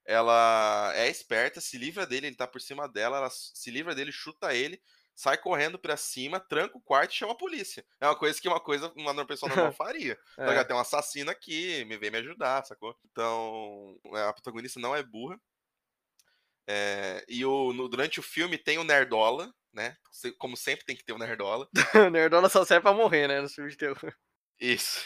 [0.07, 4.09] ela é esperta, se livra dele, ele tá por cima dela, ela se livra dele,
[4.09, 4.81] chuta ele,
[5.13, 7.85] sai correndo pra cima, tranca o quarto e chama a polícia.
[7.99, 10.17] É uma coisa que uma coisa uma pessoa normal faria.
[10.37, 10.63] Tá é.
[10.63, 12.97] Tem um assassino aqui, me vem me ajudar, sacou?
[13.11, 15.37] Então, é, a protagonista não é burra.
[16.65, 19.97] É, e o, no, durante o filme tem o Nerdola, né?
[20.37, 21.67] Como sempre tem que ter o Nerdola.
[22.07, 23.41] o Nerdola só serve pra morrer, né?
[23.41, 24.15] No filme de terror.
[24.59, 25.05] Isso.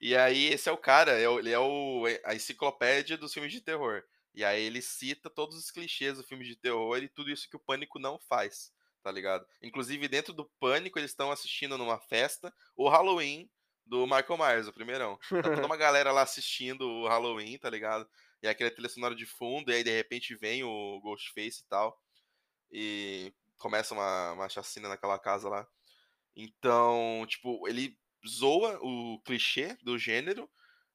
[0.00, 3.52] E aí, esse é o cara, é ele é o, é a enciclopédia dos filmes
[3.52, 4.02] de terror.
[4.34, 7.56] E aí ele cita todos os clichês do filme de terror e tudo isso que
[7.56, 9.46] o Pânico não faz, tá ligado?
[9.60, 13.50] Inclusive, dentro do Pânico, eles estão assistindo numa festa o Halloween
[13.84, 15.18] do Michael Myers, o primeirão.
[15.28, 18.08] Tá toda uma galera lá assistindo o Halloween, tá ligado?
[18.42, 21.98] E aquele trilha sonora de fundo, e aí de repente vem o Ghostface e tal.
[22.70, 25.66] E começa uma, uma chacina naquela casa lá.
[26.34, 30.50] Então, tipo, ele zoa o clichê do gênero,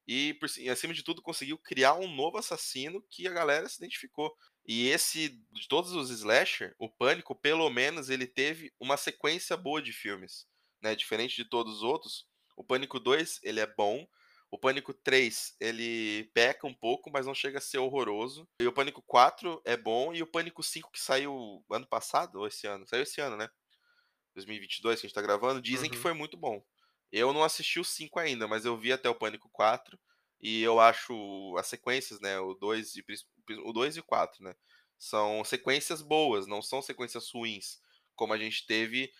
[0.08, 3.78] e, por, e acima de tudo conseguiu criar um novo assassino que a galera se
[3.78, 4.34] identificou.
[4.66, 9.82] E esse, de todos os slasher, o Pânico, pelo menos, ele teve uma sequência boa
[9.82, 10.48] de filmes.
[10.82, 10.96] Né?
[10.96, 14.08] Diferente de todos os outros, o Pânico 2, ele é bom.
[14.50, 18.48] O Pânico 3, ele peca um pouco, mas não chega a ser horroroso.
[18.62, 20.14] E o Pânico 4 é bom.
[20.14, 22.88] E o Pânico 5, que saiu ano passado, ou esse ano?
[22.88, 23.50] Saiu esse ano, né?
[24.36, 25.96] 2022, que a gente tá gravando, dizem uhum.
[25.96, 26.64] que foi muito bom.
[27.12, 30.00] Eu não assisti o 5 ainda, mas eu vi até o Pânico 4.
[30.42, 32.40] E eu acho as sequências, né?
[32.40, 33.04] O 2 e,
[33.66, 34.56] o 2 e o 4, né?
[34.98, 37.80] São sequências boas, não são sequências ruins.
[38.16, 39.12] Como a gente teve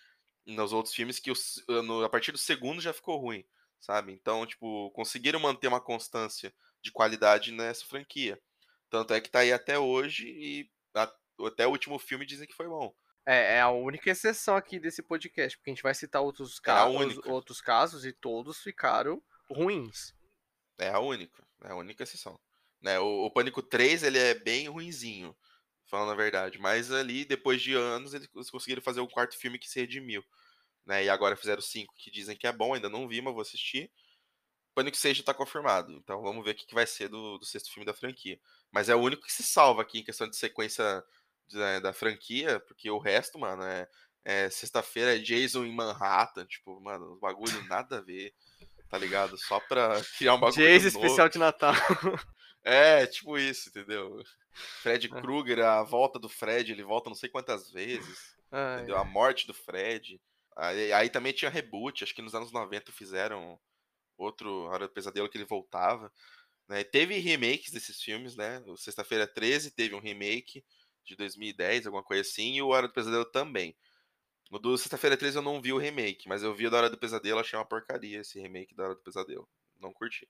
[0.46, 3.44] nos outros filmes, que o, no, a partir do segundo já ficou ruim,
[3.80, 4.12] sabe?
[4.12, 8.40] Então, tipo, conseguiram manter uma constância de qualidade nessa franquia.
[8.90, 11.12] Tanto é que tá aí até hoje e a,
[11.46, 12.94] até o último filme dizem que foi bom.
[13.30, 16.62] É, é, a única exceção aqui desse podcast, porque a gente vai citar outros, é
[16.62, 20.14] casos, outros casos e todos ficaram ruins.
[20.78, 22.40] É a única, é a única exceção.
[22.80, 22.98] Né?
[22.98, 25.36] O, o, Pânico 3, ele é bem ruinzinho,
[25.84, 26.58] falando a verdade.
[26.58, 30.24] Mas ali, depois de anos, eles conseguiram fazer o quarto filme que se redimiu.
[30.86, 31.04] Né?
[31.04, 33.92] E agora fizeram cinco que dizem que é bom, ainda não vi, mas vou assistir.
[34.74, 35.92] Pânico 6 já tá confirmado.
[35.92, 38.40] Então vamos ver o que, que vai ser do, do, sexto filme da franquia.
[38.70, 41.04] Mas é o único que se salva aqui em questão de sequência
[41.52, 43.88] né, da franquia, porque o resto, mano, é,
[44.24, 46.46] é sexta-feira é Jason em Manhattan.
[46.46, 48.34] Tipo, mano, os bagulho nada a ver
[48.88, 49.36] tá ligado?
[49.36, 51.06] Só pra criar um bagulho Jason novo.
[51.06, 51.74] especial de Natal.
[52.64, 54.22] É, tipo isso, entendeu?
[54.82, 55.20] Fred é.
[55.20, 58.34] Krueger, a volta do Fred, ele volta não sei quantas vezes.
[58.50, 58.98] Ai, entendeu?
[58.98, 60.20] A morte do Fred.
[60.56, 63.58] Aí, aí, também tinha reboot, acho que nos anos 90 fizeram
[64.16, 66.12] outro Hora do Pesadelo que ele voltava.
[66.68, 66.82] Né?
[66.82, 68.62] Teve remakes desses filmes, né?
[68.76, 70.64] Sexta-feira 13 teve um remake
[71.08, 73.76] de 2010, alguma coisa assim, e o Hora do Pesadelo também.
[74.50, 76.90] No do Sexta-feira 13 eu não vi o remake, mas eu vi o da Hora
[76.90, 79.48] do Pesadelo, achei uma porcaria esse remake da Hora do Pesadelo.
[79.78, 80.28] Não curti.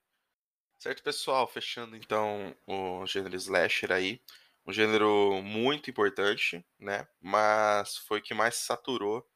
[0.79, 1.47] Certo, pessoal?
[1.49, 4.21] Fechando então o gênero slasher aí.
[4.67, 7.09] Um gênero muito importante, né?
[7.21, 9.27] Mas foi o que mais saturou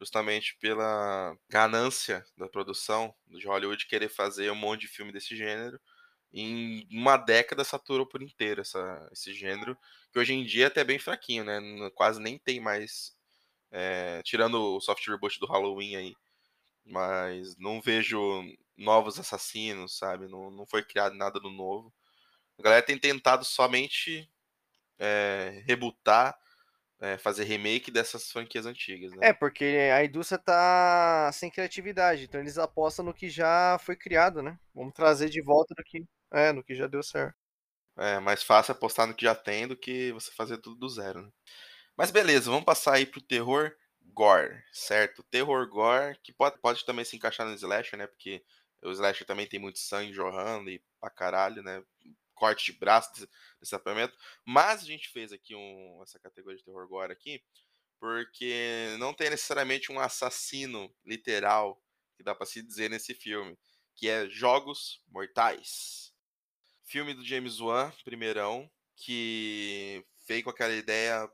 [0.00, 5.80] justamente pela ganância da produção de Hollywood querer fazer um monte de filme desse gênero.
[6.32, 9.76] Em uma década saturou por inteiro essa, esse gênero,
[10.12, 11.60] que hoje em dia é até bem fraquinho, né?
[11.94, 13.16] Quase nem tem mais
[13.70, 16.14] é, tirando o soft reboot do Halloween aí.
[16.84, 18.42] Mas não vejo
[18.76, 20.28] novos assassinos, sabe?
[20.28, 21.92] Não, não foi criado nada do novo.
[22.58, 24.28] A galera tem tentado somente
[24.98, 26.38] é, rebootar,
[27.00, 29.12] é, fazer remake dessas franquias antigas.
[29.12, 29.28] Né?
[29.28, 29.64] É, porque
[29.94, 34.58] a indústria tá sem criatividade, então eles apostam no que já foi criado, né?
[34.74, 37.36] Vamos trazer de volta do que, é, no que já deu certo.
[37.96, 41.22] É mais fácil apostar no que já tem do que você fazer tudo do zero,
[41.22, 41.30] né?
[41.96, 43.76] Mas beleza, vamos passar aí pro terror
[44.14, 45.22] gore, certo?
[45.24, 48.06] Terror gore, que pode, pode também se encaixar no slasher, né?
[48.06, 48.42] Porque
[48.82, 51.82] o slasher também tem muito sangue jorrando e pra caralho, né?
[52.34, 53.28] Corte de braço,
[53.60, 54.16] desapamento.
[54.44, 57.42] Mas a gente fez aqui um, essa categoria de terror gore aqui,
[57.98, 61.82] porque não tem necessariamente um assassino literal,
[62.16, 63.58] que dá para se dizer nesse filme,
[63.94, 66.09] que é Jogos Mortais.
[66.90, 71.30] Filme do James Wan, primeirão, que veio com aquela ideia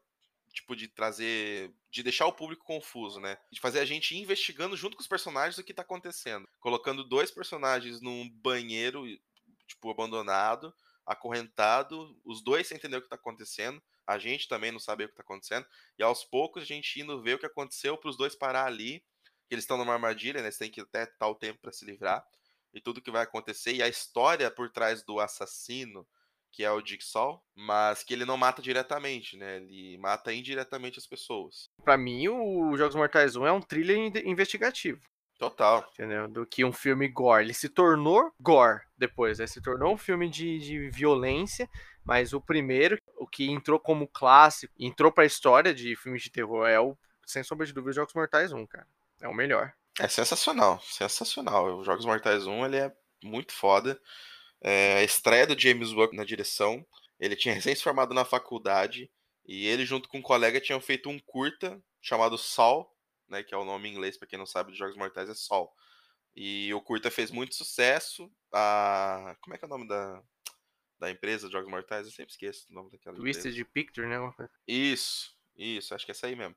[0.53, 1.73] tipo, de trazer.
[1.91, 3.39] de deixar o público confuso, né?
[3.51, 6.47] De fazer a gente investigando junto com os personagens o que tá acontecendo.
[6.61, 9.07] Colocando dois personagens num banheiro,
[9.67, 10.75] tipo, abandonado,
[11.07, 13.83] acorrentado, os dois sem entender o que tá acontecendo.
[14.07, 15.67] A gente também não sabe o que tá acontecendo.
[15.99, 19.03] E aos poucos a gente indo ver o que aconteceu para os dois parar ali.
[19.49, 20.49] Que eles estão numa armadilha, né?
[20.49, 22.23] Eles têm que até tal tempo para se livrar.
[22.77, 23.75] E tudo que vai acontecer.
[23.75, 26.07] E a história por trás do assassino
[26.57, 29.59] que é o Jigsaw, mas que ele não mata diretamente, né?
[29.59, 31.69] Ele mata indiretamente as pessoas.
[31.85, 35.01] Para mim, o Jogos Mortais 1 é um thriller investigativo.
[35.39, 35.87] Total.
[35.93, 36.27] Entendeu?
[36.27, 37.45] Do que um filme gore.
[37.45, 39.47] Ele se tornou gore depois, né?
[39.47, 41.69] Se tornou um filme de, de violência,
[42.03, 46.67] mas o primeiro, o que entrou como clássico, entrou pra história de filmes de terror,
[46.67, 48.87] é o, sem sombra de dúvida, Jogos Mortais 1, cara.
[49.21, 49.75] É o melhor.
[49.99, 51.79] É sensacional, sensacional.
[51.79, 54.01] O Jogos Mortais 1, ele é muito foda.
[54.61, 56.87] É, a estreia do James Wan na direção.
[57.19, 59.11] Ele tinha recém se formado na faculdade
[59.47, 62.93] e ele, junto com um colega, tinham feito um curta chamado Sol,
[63.29, 65.35] né, que é o nome em inglês, para quem não sabe, de Jogos Mortais é
[65.35, 65.73] Sol.
[66.35, 68.31] E o curta fez muito sucesso.
[68.53, 69.37] A...
[69.41, 70.23] Como é que é o nome da,
[70.99, 72.07] da empresa de Jogos Mortais?
[72.07, 73.71] Eu sempre esqueço o nome daquela Twisted empresa.
[73.73, 74.19] Picture, né?
[74.67, 76.55] Isso, isso, acho que é essa aí mesmo.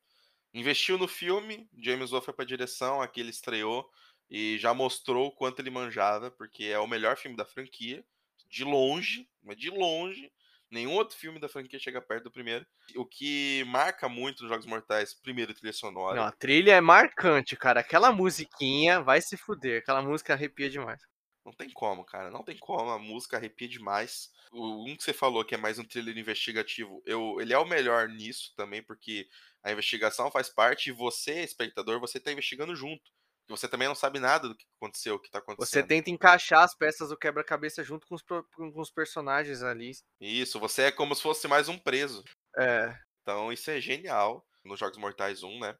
[0.53, 3.88] Investiu no filme, James Wan foi pra direção, aqui ele estreou
[4.29, 8.03] e já mostrou o quanto ele manjava, porque é o melhor filme da franquia,
[8.49, 10.31] de longe, mas de longe.
[10.71, 12.65] Nenhum outro filme da franquia chega perto do primeiro.
[12.95, 16.15] O que marca muito nos Jogos Mortais, primeiro, trilha sonora.
[16.15, 17.79] Não, a trilha é marcante, cara.
[17.79, 19.79] Aquela musiquinha vai se fuder.
[19.79, 21.01] Aquela música arrepia demais.
[21.43, 22.29] Não tem como, cara.
[22.29, 22.91] Não tem como.
[22.91, 24.29] A música arrepia demais.
[24.51, 27.67] O um que você falou que é mais um thriller investigativo, eu, ele é o
[27.67, 29.27] melhor nisso também, porque
[29.63, 33.12] a investigação faz parte e você, espectador, você tá investigando junto.
[33.50, 35.67] Você também não sabe nada do que aconteceu, o que tá acontecendo.
[35.67, 39.91] Você tenta encaixar as peças do quebra-cabeça junto com os, com os personagens ali.
[40.22, 42.24] Isso, você é como se fosse mais um preso.
[42.56, 42.95] É.
[43.24, 45.76] Então isso é genial nos Jogos Mortais 1, né?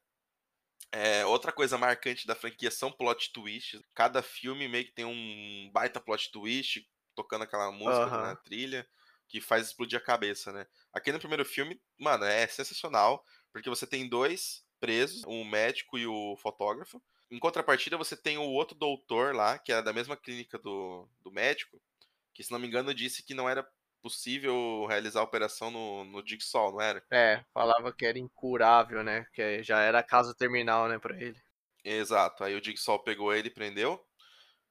[0.92, 3.80] É, outra coisa marcante da franquia são plot twists.
[3.94, 6.84] Cada filme meio que tem um baita plot twist,
[7.16, 8.22] tocando aquela música uhum.
[8.24, 8.88] na trilha,
[9.28, 10.66] que faz explodir a cabeça, né?
[10.92, 16.08] Aqui no primeiro filme, mano, é sensacional, porque você tem dois presos, um médico e
[16.08, 17.02] o fotógrafo.
[17.30, 21.32] Em contrapartida, você tem o outro doutor lá, que é da mesma clínica do, do
[21.32, 21.80] médico,
[22.34, 23.68] que, se não me engano, disse que não era
[24.02, 27.04] possível realizar a operação no, no Jigsaw, não era?
[27.12, 29.26] É, falava que era incurável, né?
[29.34, 31.40] Que já era caso terminal, né, pra ele.
[31.84, 32.44] Exato.
[32.44, 34.04] Aí o Jigsaw pegou ele e prendeu.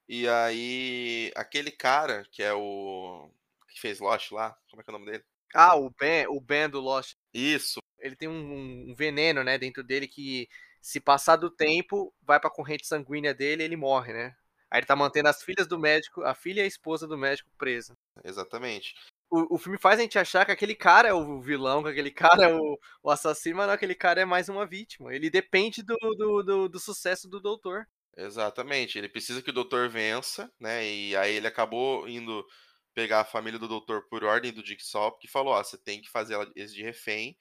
[0.09, 3.31] E aí, aquele cara que é o.
[3.69, 5.25] que fez Lost lá, como é que é o nome dele?
[5.55, 7.15] Ah, o Ben, o Ben do Lost.
[7.33, 7.81] Isso.
[8.01, 10.49] Ele tem um, um veneno, né, dentro dele que,
[10.81, 14.37] se passar do tempo, vai pra corrente sanguínea dele e ele morre, né?
[14.71, 17.51] Aí ele tá mantendo as filhas do médico, a filha e a esposa do médico
[17.57, 17.97] presa.
[18.23, 18.95] Exatamente
[19.31, 22.11] o, o filme faz a gente achar que aquele cara é o vilão, que aquele
[22.11, 25.15] cara é o, o assassino, mas não, aquele cara é mais uma vítima.
[25.15, 27.87] Ele depende do, do, do, do sucesso do doutor.
[28.17, 30.85] Exatamente, ele precisa que o doutor vença, né?
[30.85, 32.45] E aí ele acabou indo
[32.95, 36.11] pegar a família do doutor por ordem do Jigsaw, que falou: ó, você tem que
[36.11, 37.37] fazer eles de refém.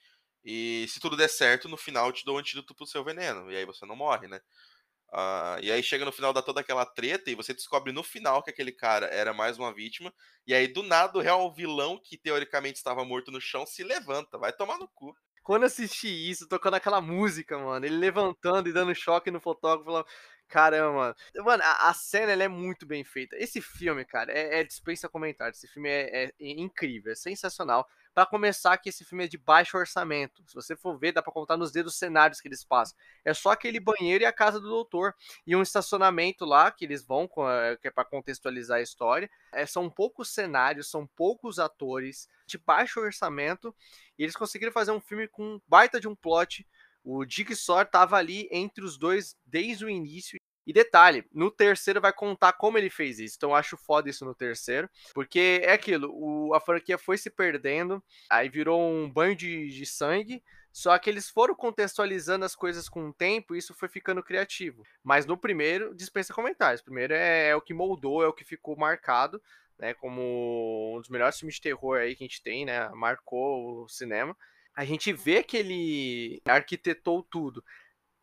[0.50, 3.52] E se tudo der certo, no final eu te dou um antídoto pro seu veneno.
[3.52, 4.40] E aí você não morre, né?
[5.10, 8.42] Uh, e aí chega no final da toda aquela treta e você descobre no final
[8.42, 10.14] que aquele cara era mais uma vítima.
[10.46, 14.38] E aí do nada o real vilão que teoricamente estava morto no chão se levanta,
[14.38, 15.14] vai tomar no cu.
[15.44, 19.86] Quando eu assisti isso, tocando aquela música, mano, ele levantando e dando choque no fotógrafo,
[19.86, 20.08] falando,
[20.48, 21.16] Caramba, mano.
[21.46, 23.36] Mano, a, a cena é muito bem feita.
[23.38, 25.58] Esse filme, cara, é, é dispensa comentários.
[25.58, 27.86] Esse filme é, é, incrível, é sensacional.
[28.18, 30.42] Para começar, que esse filme é de baixo orçamento.
[30.48, 32.98] Se você for ver, dá para contar nos dedos os cenários que eles passam.
[33.24, 35.14] É só aquele banheiro e a casa do doutor.
[35.46, 37.30] E um estacionamento lá que eles vão,
[37.80, 39.30] que é para contextualizar a história.
[39.54, 43.72] É, são poucos cenários, são poucos atores, de baixo orçamento.
[44.18, 46.66] E eles conseguiram fazer um filme com baita de um plot
[47.10, 50.38] o Jigsaw estava ali entre os dois desde o início.
[50.68, 53.36] E detalhe, no terceiro vai contar como ele fez isso.
[53.38, 54.90] Então eu acho foda isso no terceiro.
[55.14, 59.86] Porque é aquilo, o, a franquia foi se perdendo, aí virou um banho de, de
[59.86, 60.44] sangue.
[60.72, 64.84] Só que eles foram contextualizando as coisas com o tempo e isso foi ficando criativo.
[65.04, 66.82] Mas no primeiro, dispensa comentários.
[66.82, 69.42] O primeiro é, é o que moldou, é o que ficou marcado,
[69.80, 69.96] né?
[69.96, 72.90] Como um dos melhores filmes de terror aí que a gente tem, né?
[72.90, 74.38] Marcou o cinema
[74.78, 77.64] a gente vê que ele arquitetou tudo.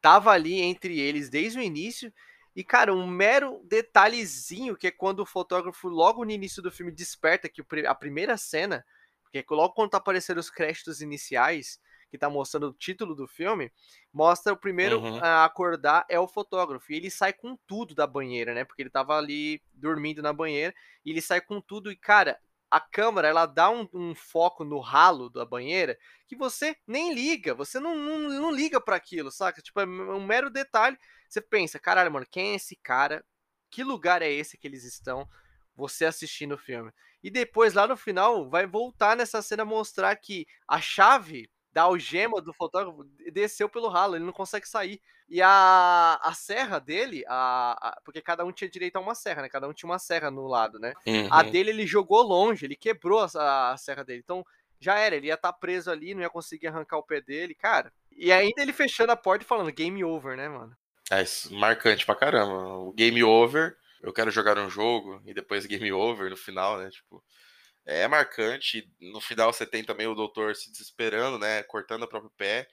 [0.01, 2.13] Tava ali entre eles desde o início.
[2.55, 6.93] E, cara, um mero detalhezinho que é quando o fotógrafo, logo no início do filme,
[6.93, 8.85] desperta que a primeira cena,
[9.23, 11.81] porque logo quando tá aparecendo os créditos iniciais,
[12.14, 13.73] que tá mostrando o título do filme,
[14.12, 15.19] mostra o primeiro uhum.
[15.21, 16.93] a acordar é o fotógrafo.
[16.93, 18.64] E ele sai com tudo da banheira, né?
[18.64, 20.73] Porque ele tava ali dormindo na banheira.
[21.05, 21.90] E ele sai com tudo.
[21.90, 22.38] E, cara,
[22.71, 27.53] a câmera ela dá um, um, foco no ralo da banheira que você nem liga,
[27.53, 29.61] você não, não, não liga para aquilo, saca?
[29.61, 30.97] Tipo, é um mero detalhe.
[31.35, 33.25] Você pensa, caralho, mano, quem é esse cara?
[33.68, 35.29] Que lugar é esse que eles estão?
[35.75, 36.92] Você assistindo o filme.
[37.25, 42.40] E depois, lá no final, vai voltar nessa cena mostrar que a chave da algema
[42.40, 45.01] do fotógrafo desceu pelo ralo, ele não consegue sair.
[45.29, 49.42] E a, a serra dele, a, a, porque cada um tinha direito a uma serra,
[49.42, 49.49] né?
[49.49, 50.92] Cada um tinha uma serra no lado, né?
[51.05, 51.27] Uhum.
[51.33, 54.20] A dele ele jogou longe, ele quebrou a, a serra dele.
[54.23, 54.47] Então
[54.79, 57.57] já era, ele ia estar tá preso ali, não ia conseguir arrancar o pé dele,
[57.57, 57.92] cara.
[58.12, 60.77] E ainda ele fechando a porta e falando game over, né, mano?
[61.11, 62.79] É marcante pra caramba.
[62.79, 66.90] O game over, eu quero jogar um jogo e depois game over no final, né?
[66.90, 67.23] Tipo,
[67.85, 68.90] é marcante.
[69.01, 71.63] No final você tem também o doutor se desesperando, né?
[71.65, 72.69] Cortando o próprio pé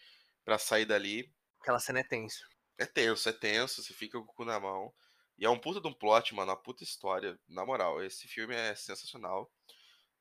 [0.45, 1.31] para sair dali.
[1.59, 2.45] Aquela cena é tenso.
[2.77, 4.91] É tenso, é tenso, você fica com o cu na mão.
[5.37, 7.37] E é um puta de um plot, mano, uma puta história.
[7.47, 9.51] Na moral, esse filme é sensacional.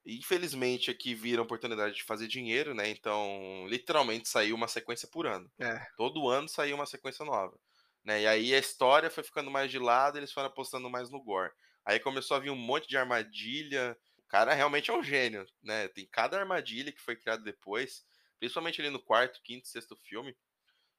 [0.05, 2.89] Infelizmente aqui viram a oportunidade de fazer dinheiro, né?
[2.89, 5.51] Então, literalmente saiu uma sequência por ano.
[5.59, 5.87] É.
[5.97, 7.59] Todo ano saiu uma sequência nova.
[8.05, 8.23] Né?
[8.23, 11.53] E aí a história foi ficando mais de lado, eles foram apostando mais no gore.
[11.85, 13.97] Aí começou a vir um monte de armadilha,
[14.29, 15.89] cara realmente é um gênio, né?
[15.89, 18.05] Tem cada armadilha que foi criada depois,
[18.39, 20.37] principalmente ali no quarto, quinto, sexto filme,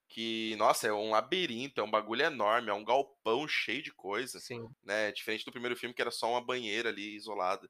[0.10, 4.44] que, nossa, é um labirinto, é um bagulho enorme, é um galpão cheio de coisa,
[4.48, 4.76] Sim.
[4.84, 5.12] né?
[5.12, 7.70] Diferente do primeiro filme que era só uma banheira ali isolada,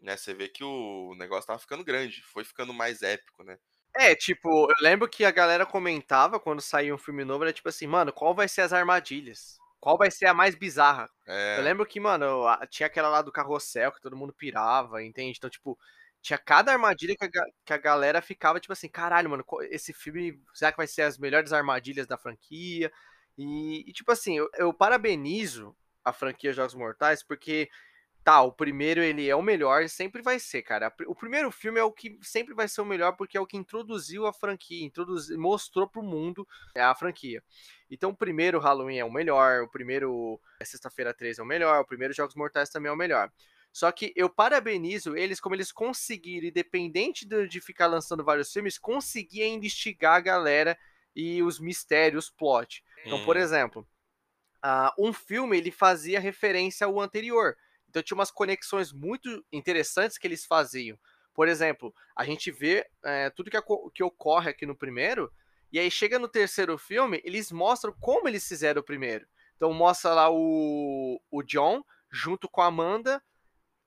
[0.00, 0.16] né?
[0.16, 3.58] Você vê que o negócio tava ficando grande, foi ficando mais épico, né?
[3.96, 7.68] É, tipo, eu lembro que a galera comentava quando saía um filme novo, era tipo
[7.68, 9.60] assim, mano, qual vai ser as armadilhas?
[9.80, 11.10] qual vai ser a mais bizarra.
[11.26, 11.58] É.
[11.58, 15.38] Eu lembro que, mano, tinha aquela lá do carrossel que todo mundo pirava, entende?
[15.38, 15.78] Então, tipo,
[16.20, 20.38] tinha cada armadilha que a, que a galera ficava, tipo assim, caralho, mano, esse filme,
[20.52, 22.92] será que vai ser as melhores armadilhas da franquia?
[23.38, 25.74] E, e tipo assim, eu, eu parabenizo
[26.04, 27.70] a franquia Jogos Mortais, porque
[28.24, 30.92] tá, o primeiro ele é o melhor, sempre vai ser, cara.
[31.06, 33.56] O primeiro filme é o que sempre vai ser o melhor porque é o que
[33.56, 36.46] introduziu a franquia, introduziu, mostrou pro mundo
[36.76, 37.42] a franquia.
[37.90, 41.86] Então o primeiro Halloween é o melhor, o primeiro Sexta-feira 13 é o melhor, o
[41.86, 43.32] primeiro Jogos Mortais também é o melhor.
[43.72, 49.42] Só que eu parabenizo eles como eles conseguiram, independente de, ficar lançando vários filmes, conseguir
[49.42, 50.78] ainda instigar a galera
[51.14, 52.82] e os mistérios, plot.
[53.04, 53.86] Então, por exemplo,
[54.64, 57.56] uh, um filme ele fazia referência ao anterior.
[57.90, 60.98] Então tinha umas conexões muito interessantes que eles faziam.
[61.34, 63.58] Por exemplo, a gente vê é, tudo que,
[63.94, 65.30] que ocorre aqui no primeiro,
[65.72, 69.26] e aí chega no terceiro filme, eles mostram como eles fizeram o primeiro.
[69.56, 73.22] Então mostra lá o, o John junto com a Amanda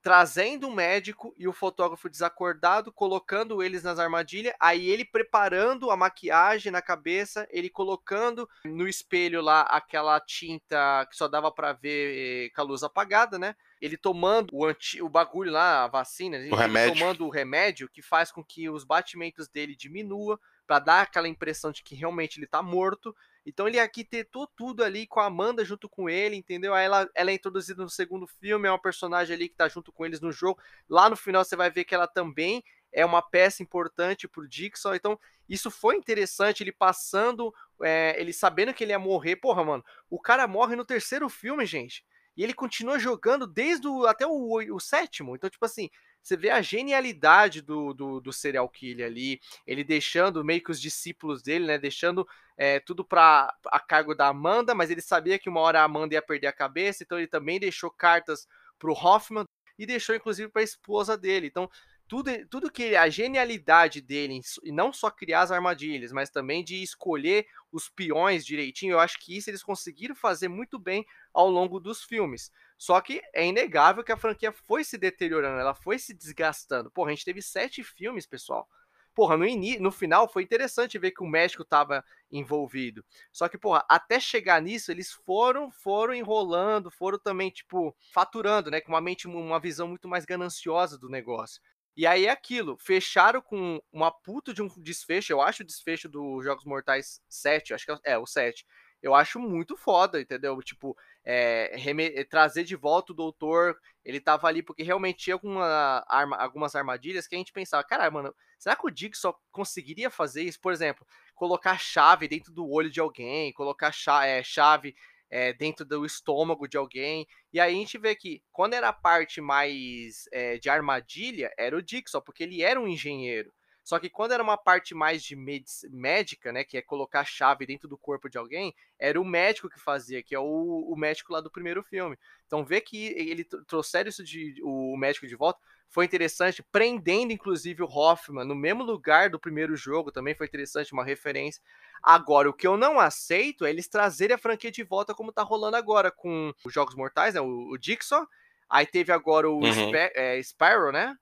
[0.03, 5.95] trazendo o médico e o fotógrafo desacordado, colocando eles nas armadilhas, aí ele preparando a
[5.95, 12.49] maquiagem na cabeça, ele colocando no espelho lá aquela tinta que só dava para ver
[12.49, 13.55] com a luz apagada, né?
[13.83, 16.93] Ele tomando o, anti, o bagulho lá, a vacina, o remédio.
[16.93, 21.69] tomando o remédio que faz com que os batimentos dele diminuam para dar aquela impressão
[21.69, 23.13] de que realmente ele tá morto.
[23.45, 26.73] Então ele arquitetou tudo ali com a Amanda junto com ele, entendeu?
[26.73, 29.91] Aí ela, ela é introduzida no segundo filme, é uma personagem ali que tá junto
[29.91, 30.61] com eles no jogo.
[30.89, 34.95] Lá no final você vai ver que ela também é uma peça importante pro Dixon.
[34.95, 35.19] Então,
[35.49, 39.35] isso foi interessante, ele passando, é, ele sabendo que ele ia morrer.
[39.35, 42.05] Porra, mano, o cara morre no terceiro filme, gente.
[42.35, 45.35] E ele continua jogando desde o, até o, o sétimo.
[45.35, 45.89] Então, tipo assim,
[46.21, 50.79] você vê a genialidade do, do, do, serial killer ali, ele deixando meio que os
[50.79, 52.27] discípulos dele, né, deixando
[52.57, 56.13] é, tudo para a cargo da Amanda, mas ele sabia que uma hora a Amanda
[56.13, 58.47] ia perder a cabeça, então ele também deixou cartas
[58.79, 59.45] para o Hoffman
[59.77, 61.47] e deixou inclusive para a esposa dele.
[61.47, 61.69] Então
[62.13, 66.83] tudo, tudo que a genialidade dele, e não só criar as armadilhas, mas também de
[66.83, 71.03] escolher os peões direitinho, eu acho que isso eles conseguiram fazer muito bem
[71.33, 72.51] ao longo dos filmes.
[72.77, 76.91] Só que é inegável que a franquia foi se deteriorando, ela foi se desgastando.
[76.91, 78.69] Porra, a gente teve sete filmes, pessoal.
[79.15, 79.45] Porra, no,
[79.79, 83.03] no final foi interessante ver que o México estava envolvido.
[83.31, 88.81] Só que, porra, até chegar nisso, eles foram foram enrolando, foram também, tipo, faturando, né?
[88.81, 91.59] Com uma mente, uma visão muito mais gananciosa do negócio.
[91.95, 96.09] E aí é aquilo, fecharam com uma puta de um desfecho, eu acho o desfecho
[96.09, 98.65] dos Jogos Mortais 7, acho que é, é o 7,
[99.03, 100.57] eu acho muito foda, entendeu?
[100.63, 106.37] Tipo, é, trazer de volta o doutor, ele tava ali porque realmente tinha alguma arma,
[106.37, 110.43] algumas armadilhas que a gente pensava, cara, mano, será que o Dick só conseguiria fazer
[110.43, 110.59] isso?
[110.59, 114.95] Por exemplo, colocar chave dentro do olho de alguém, colocar chave, é, chave
[115.33, 117.27] é, dentro do estômago de alguém.
[117.51, 121.75] E aí a gente vê que quando era a parte mais é, de armadilha, era
[121.75, 123.51] o Dixon, porque ele era um engenheiro.
[123.83, 127.65] Só que quando era uma parte mais de médica, né, que é colocar a chave
[127.65, 131.33] dentro do corpo de alguém, era o médico que fazia, que é o, o médico
[131.33, 132.17] lá do primeiro filme.
[132.47, 135.59] Então ver que ele trouxeram isso de o médico de volta
[135.89, 140.93] foi interessante, prendendo inclusive o Hoffman no mesmo lugar do primeiro jogo, também foi interessante,
[140.93, 141.61] uma referência.
[142.01, 145.43] Agora, o que eu não aceito é eles trazerem a franquia de volta como tá
[145.43, 148.25] rolando agora com os Jogos Mortais, né, o, o Dixon,
[148.69, 149.69] aí teve agora o uhum.
[149.69, 151.15] Sp é, Spyro, né?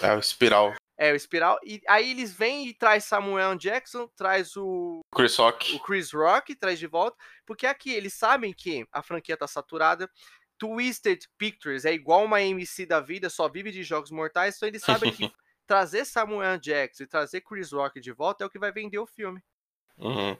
[0.00, 0.74] É, o Espiral.
[0.98, 1.58] É, o Espiral.
[1.62, 5.04] E aí eles vêm e traz Samuel Jackson, traz o.
[5.14, 5.74] Chris Rock.
[5.76, 7.16] O Chris Rock, traz de volta.
[7.44, 10.10] Porque aqui eles sabem que a franquia tá saturada.
[10.58, 14.56] Twisted Pictures é igual uma MC da vida, só vive de jogos mortais.
[14.56, 15.30] Então eles sabem que
[15.66, 19.06] trazer Samuel Jackson e trazer Chris Rock de volta é o que vai vender o
[19.06, 19.42] filme.
[19.98, 20.36] Uhum.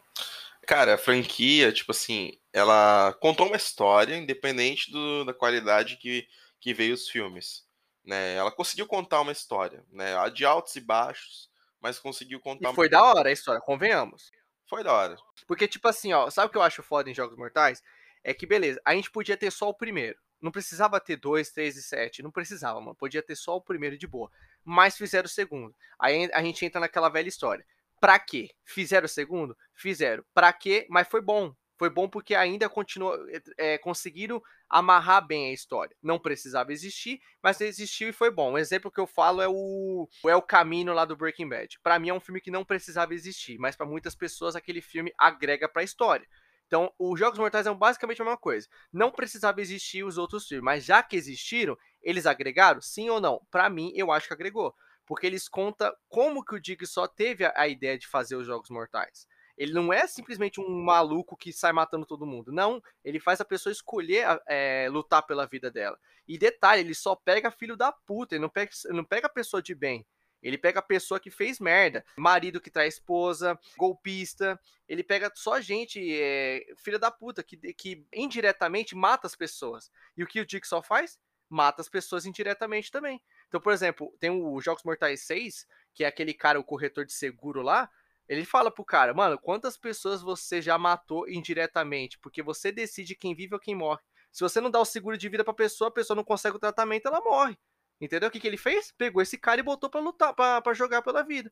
[0.66, 6.26] Cara, a franquia, tipo assim, ela contou uma história, independente do, da qualidade que,
[6.58, 7.65] que veio os filmes
[8.06, 8.34] né?
[8.36, 10.14] Ela conseguiu contar uma história, né?
[10.30, 11.50] De altos e baixos,
[11.80, 12.70] mas conseguiu contar.
[12.70, 12.90] E foi uma...
[12.90, 14.30] da hora a história, convenhamos.
[14.68, 15.16] Foi da hora.
[15.46, 17.82] Porque tipo assim, ó, sabe o que eu acho foda em Jogos Mortais?
[18.22, 20.18] É que beleza, a gente podia ter só o primeiro.
[20.40, 22.22] Não precisava ter dois, três e sete.
[22.22, 22.94] Não precisava, mano.
[22.94, 24.30] Podia ter só o primeiro de boa.
[24.62, 25.74] Mas fizeram o segundo.
[25.98, 27.64] Aí a gente entra naquela velha história.
[27.98, 28.50] Pra quê?
[28.64, 29.56] Fizeram o segundo?
[29.74, 30.22] Fizeram.
[30.34, 30.86] Pra quê?
[30.90, 31.54] Mas foi bom.
[31.78, 33.14] Foi bom porque ainda continuou,
[33.58, 35.94] é, conseguiram amarrar bem a história.
[36.02, 38.52] Não precisava existir, mas existiu e foi bom.
[38.52, 41.78] Um exemplo que eu falo é o é o caminho lá do Breaking Bad.
[41.82, 45.12] Para mim é um filme que não precisava existir, mas para muitas pessoas aquele filme
[45.18, 46.26] agrega para a história.
[46.66, 48.66] Então, os Jogos Mortais são basicamente a mesma coisa.
[48.92, 52.80] Não precisava existir os outros filmes, mas já que existiram, eles agregaram?
[52.80, 53.40] Sim ou não?
[53.50, 54.74] Para mim, eu acho que agregou,
[55.06, 58.70] porque eles contam como que o Dick só teve a ideia de fazer os Jogos
[58.70, 59.28] Mortais.
[59.56, 62.52] Ele não é simplesmente um maluco que sai matando todo mundo.
[62.52, 65.98] Não, ele faz a pessoa escolher é, lutar pela vida dela.
[66.28, 69.74] E detalhe, ele só pega filho da puta, ele não pega, não pega pessoa de
[69.74, 70.06] bem.
[70.42, 74.60] Ele pega a pessoa que fez merda, marido que traz esposa, golpista.
[74.88, 79.90] Ele pega só gente, é, filha da puta, que, que indiretamente mata as pessoas.
[80.16, 81.18] E o que o Dick só faz?
[81.48, 83.20] Mata as pessoas indiretamente também.
[83.48, 87.12] Então, por exemplo, tem o Jogos Mortais 6, que é aquele cara, o corretor de
[87.12, 87.90] seguro lá.
[88.28, 92.18] Ele fala pro cara, mano, quantas pessoas você já matou indiretamente?
[92.18, 94.00] Porque você decide quem vive ou quem morre.
[94.32, 96.60] Se você não dá o seguro de vida pra pessoa, a pessoa não consegue o
[96.60, 97.56] tratamento, ela morre.
[97.98, 98.28] Entendeu?
[98.28, 98.92] O que, que ele fez?
[98.98, 101.50] Pegou esse cara e botou pra lutar, pra, pra jogar pela vida.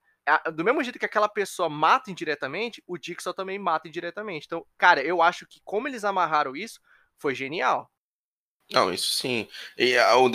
[0.54, 4.44] Do mesmo jeito que aquela pessoa mata indiretamente, o Dixon também mata indiretamente.
[4.46, 6.80] Então, cara, eu acho que como eles amarraram isso,
[7.18, 7.90] foi genial.
[8.70, 9.48] Não, isso sim.
[9.76, 10.28] E a, o,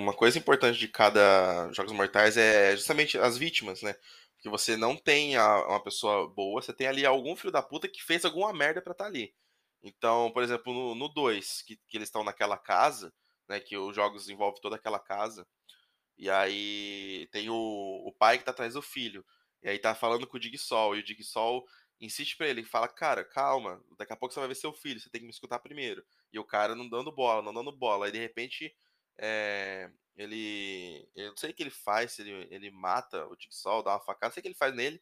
[0.00, 3.94] uma coisa importante de cada Jogos Mortais é justamente as vítimas, né?
[4.42, 8.02] Que você não tem uma pessoa boa, você tem ali algum filho da puta que
[8.02, 9.34] fez alguma merda pra estar tá ali.
[9.82, 13.12] Então, por exemplo, no 2, que, que eles estão naquela casa,
[13.48, 13.60] né?
[13.60, 15.46] Que os jogos envolvem toda aquela casa.
[16.18, 19.24] E aí tem o, o pai que tá atrás do filho.
[19.62, 20.96] E aí tá falando com o Digsol.
[20.96, 21.64] E o Digsol
[22.00, 25.08] insiste pra ele, fala, cara, calma, daqui a pouco você vai ver seu filho, você
[25.08, 26.04] tem que me escutar primeiro.
[26.32, 28.06] E o cara não dando bola, não dando bola.
[28.06, 28.74] Aí de repente
[29.18, 31.08] é, ele.
[31.14, 34.00] Eu não sei o que ele faz, se ele, ele mata o Digsol, dá uma
[34.00, 35.00] facada, sei o que ele faz nele.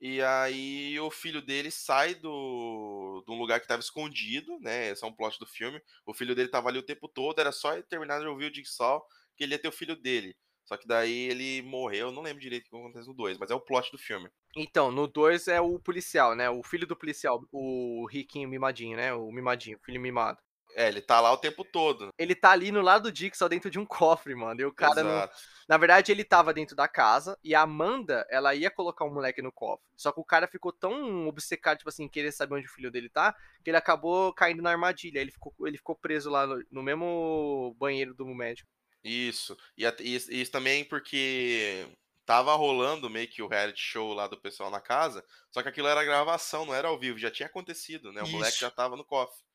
[0.00, 4.90] E aí o filho dele sai do, de um lugar que estava escondido, né?
[4.90, 5.80] Esse é um plot do filme.
[6.04, 9.02] O filho dele estava ali o tempo todo, era só terminar de ouvir o Jigsaw
[9.36, 10.36] que ele ia ter o filho dele.
[10.66, 13.54] Só que daí ele morreu, não lembro direito o que acontece no 2, mas é
[13.54, 14.28] o plot do filme.
[14.56, 16.50] Então, no 2 é o policial, né?
[16.50, 19.14] O filho do policial, o riquinho mimadinho, né?
[19.14, 20.38] O mimadinho, o filho mimado.
[20.78, 22.10] É, ele tá lá o tempo todo.
[22.18, 24.60] Ele tá ali no lado do Dick, só dentro de um cofre, mano.
[24.60, 25.32] E o cara Exato.
[25.32, 25.66] não.
[25.66, 29.14] Na verdade, ele tava dentro da casa e a Amanda, ela ia colocar o um
[29.14, 29.86] moleque no cofre.
[29.96, 33.08] Só que o cara ficou tão obcecado, tipo assim, querer saber onde o filho dele
[33.08, 35.18] tá, que ele acabou caindo na armadilha.
[35.18, 38.68] Ele ficou, ele ficou preso lá no, no mesmo banheiro do médico.
[39.02, 39.56] Isso.
[39.78, 41.88] E, e isso também porque
[42.26, 45.88] tava rolando meio que o reality show lá do pessoal na casa, só que aquilo
[45.88, 48.20] era gravação, não era ao vivo, já tinha acontecido, né?
[48.20, 48.32] O isso.
[48.32, 49.45] moleque já tava no cofre.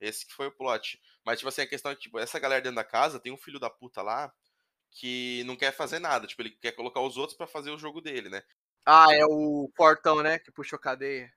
[0.00, 1.00] Esse que foi o plot.
[1.24, 3.38] Mas, tipo assim, a questão é que, tipo, essa galera dentro da casa tem um
[3.38, 4.32] filho da puta lá
[4.90, 6.26] que não quer fazer nada.
[6.26, 8.42] Tipo, ele quer colocar os outros para fazer o jogo dele, né?
[8.84, 10.38] Ah, é o portão, né?
[10.38, 11.32] Que puxou cadeia.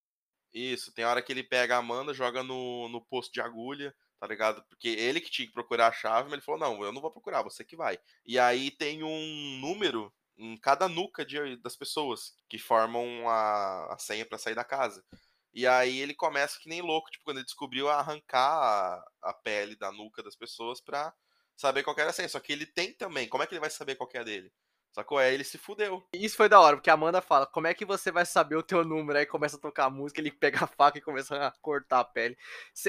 [0.53, 4.28] Isso, tem hora que ele pega a Amanda, joga no, no posto de agulha, tá
[4.28, 4.64] ligado?
[4.70, 7.11] Porque ele que tinha que procurar a chave, mas ele falou: não, eu não vou
[7.11, 7.99] procurar, você que vai.
[8.26, 13.97] E aí tem um número em cada nuca de, das pessoas que formam a, a
[13.97, 15.03] senha para sair da casa.
[15.54, 19.76] E aí ele começa que nem louco, tipo, quando ele descobriu arrancar a, a pele
[19.76, 21.14] da nuca das pessoas pra
[21.56, 22.30] saber qual era a senha.
[22.30, 23.28] Só que ele tem também.
[23.28, 24.51] Como é que ele vai saber qual é a dele?
[24.93, 25.20] Sacou?
[25.20, 26.08] É, ele se fudeu.
[26.14, 28.64] Isso foi da hora, porque a Amanda fala, como é que você vai saber o
[28.64, 29.18] teu número?
[29.18, 32.38] Aí começa a tocar música, ele pega a faca e começa a cortar a pele.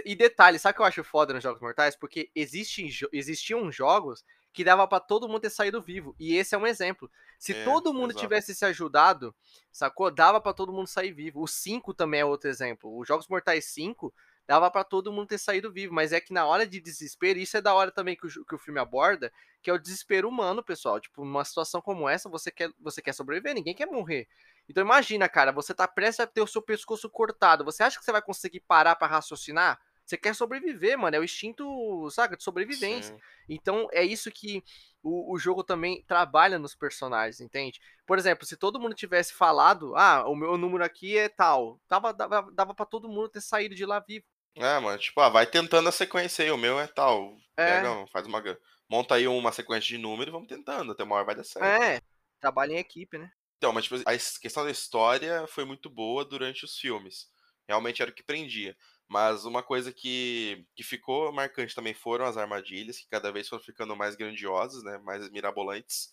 [0.04, 1.96] E detalhe, sabe o que eu acho foda nos Jogos Mortais?
[1.96, 4.22] Porque existem, existiam jogos
[4.54, 6.14] que dava para todo mundo ter saído vivo.
[6.16, 7.10] E esse é um exemplo.
[7.40, 8.20] Se é, todo mundo exato.
[8.20, 9.34] tivesse se ajudado,
[9.72, 10.12] sacou?
[10.12, 11.42] Dava para todo mundo sair vivo.
[11.42, 12.96] O 5 também é outro exemplo.
[12.96, 14.14] Os Jogos Mortais 5
[14.46, 17.56] dava para todo mundo ter saído vivo, mas é que na hora de desespero, isso
[17.56, 20.62] é da hora também que o, que o filme aborda, que é o desespero humano,
[20.62, 21.00] pessoal.
[21.00, 24.28] Tipo, numa situação como essa, você quer, você quer sobreviver, ninguém quer morrer.
[24.68, 27.64] Então imagina, cara, você tá prestes a ter o seu pescoço cortado.
[27.64, 29.80] Você acha que você vai conseguir parar para raciocinar?
[30.04, 31.16] Você quer sobreviver, mano.
[31.16, 33.14] É o instinto, saca, de sobrevivência.
[33.14, 33.20] Sim.
[33.48, 34.62] Então é isso que
[35.02, 37.80] o, o jogo também trabalha nos personagens, entende?
[38.06, 42.12] Por exemplo, se todo mundo tivesse falado, ah, o meu número aqui é tal, dava,
[42.12, 44.24] dava, dava pra todo mundo ter saído de lá vivo.
[44.56, 47.36] É, mano, tipo, ah, vai tentando a sequência aí, o meu é tal.
[47.56, 47.80] É.
[47.80, 48.42] Pega, faz uma.
[48.88, 51.64] Monta aí uma sequência de números e vamos tentando, até uma hora vai dar certo.
[51.64, 52.00] É,
[52.38, 53.32] trabalha em equipe, né?
[53.56, 57.28] Então, mas tipo, a questão da história foi muito boa durante os filmes.
[57.66, 58.76] Realmente era o que prendia.
[59.08, 63.62] Mas uma coisa que, que ficou marcante também foram as armadilhas, que cada vez foram
[63.62, 64.98] ficando mais grandiosas, né?
[64.98, 66.12] mais mirabolantes.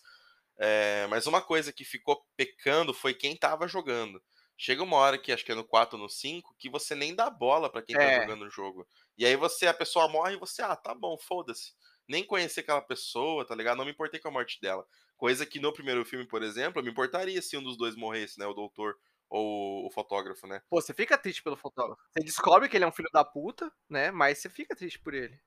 [0.58, 4.22] É, mas uma coisa que ficou pecando foi quem tava jogando.
[4.56, 7.14] Chega uma hora que acho que é no 4 ou no 5 que você nem
[7.14, 8.16] dá bola para quem tá é.
[8.16, 8.86] tá jogando o jogo.
[9.18, 11.72] E aí você, a pessoa morre e você, ah, tá bom, foda-se.
[12.06, 13.78] Nem conhecer aquela pessoa, tá ligado?
[13.78, 14.86] Não me importei com a morte dela.
[15.16, 18.38] Coisa que no primeiro filme, por exemplo, eu me importaria se um dos dois morresse,
[18.38, 18.46] né?
[18.46, 18.96] O doutor
[19.32, 20.60] ou o fotógrafo, né?
[20.68, 22.02] Pô, você fica triste pelo fotógrafo.
[22.12, 24.10] Você descobre que ele é um filho da puta, né?
[24.10, 25.40] Mas você fica triste por ele.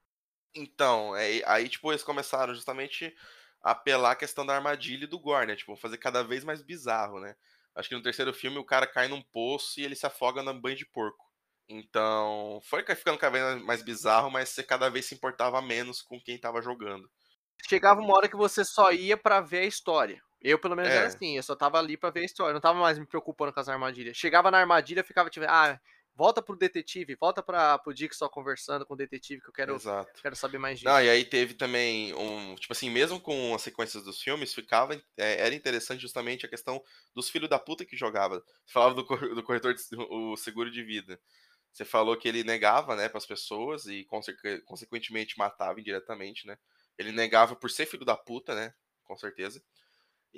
[0.56, 3.16] Então, é, aí, tipo, eles começaram justamente
[3.62, 5.56] a apelar a questão da armadilha e do gore, né?
[5.56, 7.36] Tipo, fazer cada vez mais bizarro, né?
[7.76, 10.54] Acho que no terceiro filme o cara cai num poço e ele se afoga na
[10.54, 11.24] banho de porco.
[11.70, 16.20] Então, foi ficando cada vez mais bizarro, mas você cada vez se importava menos com
[16.20, 17.10] quem tava jogando.
[17.68, 20.22] Chegava uma hora que você só ia para ver a história.
[20.46, 20.98] Eu, pelo menos, é.
[20.98, 21.36] era assim.
[21.36, 22.52] Eu só tava ali pra ver a história.
[22.52, 24.16] Eu não tava mais me preocupando com as armadilhas.
[24.16, 25.80] Chegava na armadilha, ficava tipo, ah,
[26.14, 29.76] volta pro detetive, volta para pro Dick só conversando com o detetive, que eu quero,
[29.76, 30.22] Exato.
[30.22, 30.88] quero saber mais disso.
[30.88, 32.54] Não, e aí teve também um.
[32.56, 34.94] Tipo assim, mesmo com as sequências dos filmes, ficava.
[35.18, 36.80] É, era interessante justamente a questão
[37.16, 38.36] dos filhos da puta que jogava.
[38.66, 41.20] Você falava do, do corretor de, o seguro de vida.
[41.74, 44.06] Você falou que ele negava, né, para as pessoas e
[44.66, 46.56] consequentemente matava indiretamente, né?
[46.98, 48.74] Ele negava por ser filho da puta, né?
[49.04, 49.62] Com certeza.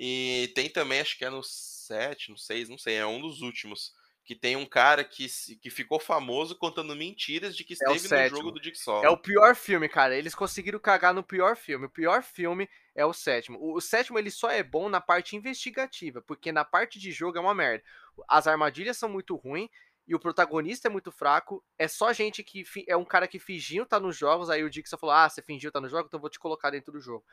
[0.00, 3.42] E tem também, acho que é no 7, no 6, não sei, é um dos
[3.42, 3.92] últimos
[4.28, 5.26] que tem um cara que,
[5.60, 9.02] que ficou famoso contando mentiras de que é esteve é no jogo do Jigsaw.
[9.02, 10.14] É o pior filme, cara.
[10.14, 11.86] Eles conseguiram cagar no pior filme.
[11.86, 13.58] O pior filme é o sétimo.
[13.58, 17.38] O, o, sétimo ele só é bom na parte investigativa, porque na parte de jogo
[17.38, 17.82] é uma merda.
[18.28, 19.70] As armadilhas são muito ruins
[20.06, 21.64] e o protagonista é muito fraco.
[21.78, 24.50] É só gente que é um cara que fingiu tá nos jogos.
[24.50, 26.92] Aí o Dixon falou: Ah, você fingiu tá no jogo, então vou te colocar dentro
[26.92, 27.24] do jogo.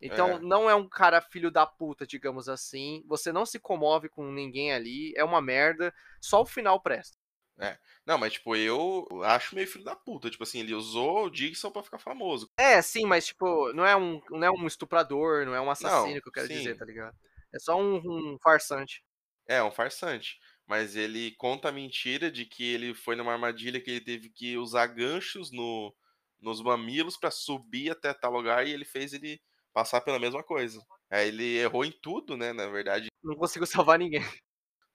[0.00, 0.38] Então é.
[0.40, 3.02] não é um cara filho da puta, digamos assim.
[3.06, 5.92] Você não se comove com ninguém ali, é uma merda.
[6.20, 7.16] Só o final presta.
[7.60, 7.76] É.
[8.06, 10.30] Não, mas tipo, eu acho meio filho da puta.
[10.30, 12.48] Tipo assim, ele usou o Dixon pra ficar famoso.
[12.56, 16.14] É, sim, mas tipo, não é um, não é um estuprador, não é um assassino
[16.14, 16.54] não, que eu quero sim.
[16.54, 17.16] dizer, tá ligado?
[17.52, 19.02] É só um, um farsante.
[19.46, 20.38] É, um farsante.
[20.66, 24.56] Mas ele conta a mentira de que ele foi numa armadilha que ele teve que
[24.58, 25.94] usar ganchos no,
[26.40, 29.40] nos mamilos para subir até tal lugar e ele fez ele
[29.78, 30.84] passar pela mesma coisa.
[31.08, 32.52] Aí ele errou em tudo, né?
[32.52, 33.06] Na verdade.
[33.22, 34.20] Não conseguiu salvar ninguém.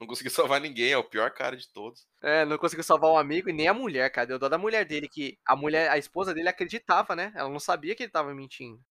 [0.02, 2.06] Não conseguiu salvar ninguém, é o pior cara de todos.
[2.22, 4.28] É, não conseguiu salvar um amigo e nem a mulher, cara.
[4.28, 7.32] Deu dó da mulher dele, que a mulher, a esposa dele acreditava, né?
[7.34, 8.84] Ela não sabia que ele tava mentindo.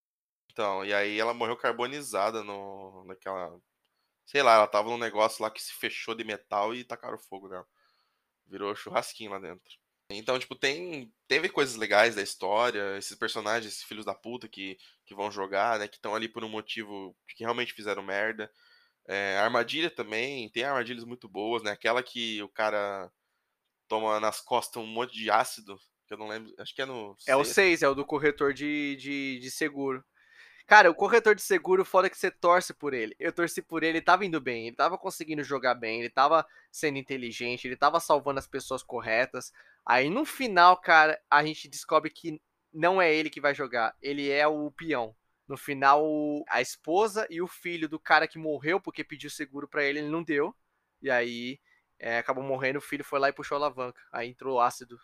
[0.51, 3.61] Então, e aí ela morreu carbonizada no, naquela.
[4.25, 7.49] Sei lá, ela tava num negócio lá que se fechou de metal e tacaram fogo
[7.49, 7.67] nela.
[8.47, 9.82] Virou churrasquinho lá dentro.
[10.19, 14.79] Então, tipo, tem teve coisas legais da história, esses personagens, esses filhos da puta que,
[15.07, 18.51] que vão jogar, né, que estão ali por um motivo que realmente fizeram merda.
[19.07, 21.73] É, armadilha também, tem armadilhas muito boas, né?
[21.73, 23.11] Aquela que o cara
[23.89, 27.17] toma nas costas um monte de ácido, que eu não lembro, acho que é no.
[27.27, 30.05] É o 6, é o do corretor de, de, de seguro.
[30.67, 33.15] Cara, o corretor de seguro, foda que você torce por ele.
[33.19, 36.47] Eu torci por ele, ele tava indo bem, ele tava conseguindo jogar bem, ele tava
[36.71, 39.53] sendo inteligente, ele tava salvando as pessoas corretas.
[39.85, 42.41] Aí no final, cara, a gente descobre que
[42.73, 45.15] não é ele que vai jogar, ele é o peão.
[45.47, 46.05] No final,
[46.49, 50.09] a esposa e o filho do cara que morreu porque pediu seguro para ele, ele
[50.09, 50.55] não deu.
[51.03, 51.61] E aí
[51.99, 54.01] é, acabou morrendo, o filho foi lá e puxou a alavanca.
[54.11, 54.99] Aí entrou ácido.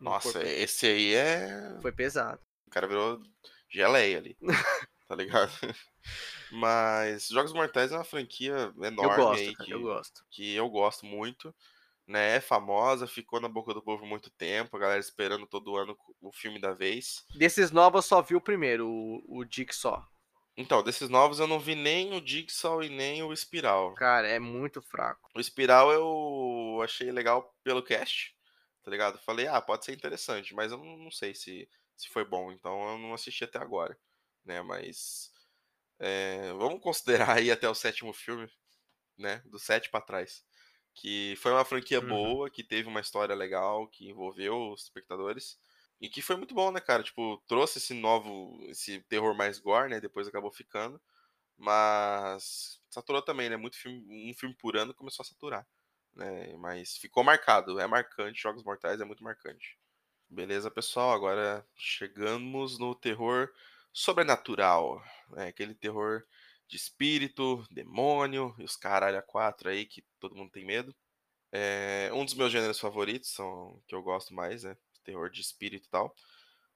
[0.00, 0.48] Nossa, corpo.
[0.48, 1.78] esse aí é.
[1.80, 2.40] Foi pesado.
[2.66, 3.22] O cara virou
[3.68, 4.36] geleia ali.
[5.06, 5.52] tá ligado?
[6.50, 10.26] Mas Jogos Mortais é uma franquia enorme eu gosto, aí que, eu gosto.
[10.30, 11.54] que eu gosto muito.
[12.06, 15.96] Né, é famosa, ficou na boca do povo muito tempo, a galera esperando todo ano
[16.20, 17.24] o filme da vez.
[17.34, 20.04] Desses novos eu só vi o primeiro, o, o Jigsaw.
[20.56, 23.94] Então, desses novos eu não vi nem o Jigsaw e nem o Espiral.
[23.94, 25.30] Cara, é muito fraco.
[25.34, 28.34] O Espiral eu achei legal pelo cast,
[28.82, 29.18] tá ligado?
[29.18, 32.98] Falei, ah, pode ser interessante, mas eu não sei se, se foi bom, então eu
[32.98, 33.96] não assisti até agora
[34.44, 34.62] né?
[34.62, 35.30] Mas
[35.98, 38.50] é, vamos considerar aí até o sétimo filme,
[39.16, 39.42] né?
[39.46, 40.44] Do sete para trás,
[40.94, 42.08] que foi uma franquia uhum.
[42.08, 45.58] boa, que teve uma história legal, que envolveu os espectadores
[46.00, 47.02] e que foi muito bom, né, cara?
[47.02, 50.00] Tipo, trouxe esse novo, esse terror mais gore, né?
[50.00, 51.00] Depois acabou ficando,
[51.56, 53.56] mas saturou também, né?
[53.56, 55.66] Muito filme, um filme por ano começou a saturar,
[56.14, 56.54] né?
[56.58, 58.42] Mas ficou marcado, é marcante.
[58.42, 59.78] Jogos Mortais é muito marcante.
[60.28, 61.12] Beleza, pessoal?
[61.12, 63.52] Agora chegamos no terror
[63.92, 65.48] sobrenatural, né?
[65.48, 66.24] aquele terror
[66.72, 70.96] de espírito, demônio e os caralho a quatro aí que todo mundo tem medo.
[71.52, 74.74] É, um dos meus gêneros favoritos, são que eu gosto mais, né?
[75.04, 76.16] Terror de espírito e tal.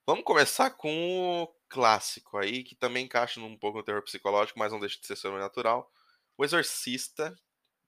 [0.06, 4.70] Vamos começar com o clássico aí, que também encaixa um pouco no terror psicológico, mas
[4.70, 5.90] não deixa de ser sobrenatural.
[6.36, 7.34] O Exorcista,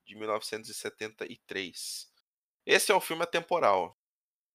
[0.06, 2.11] de 1973.
[2.64, 3.98] Esse é um filme atemporal.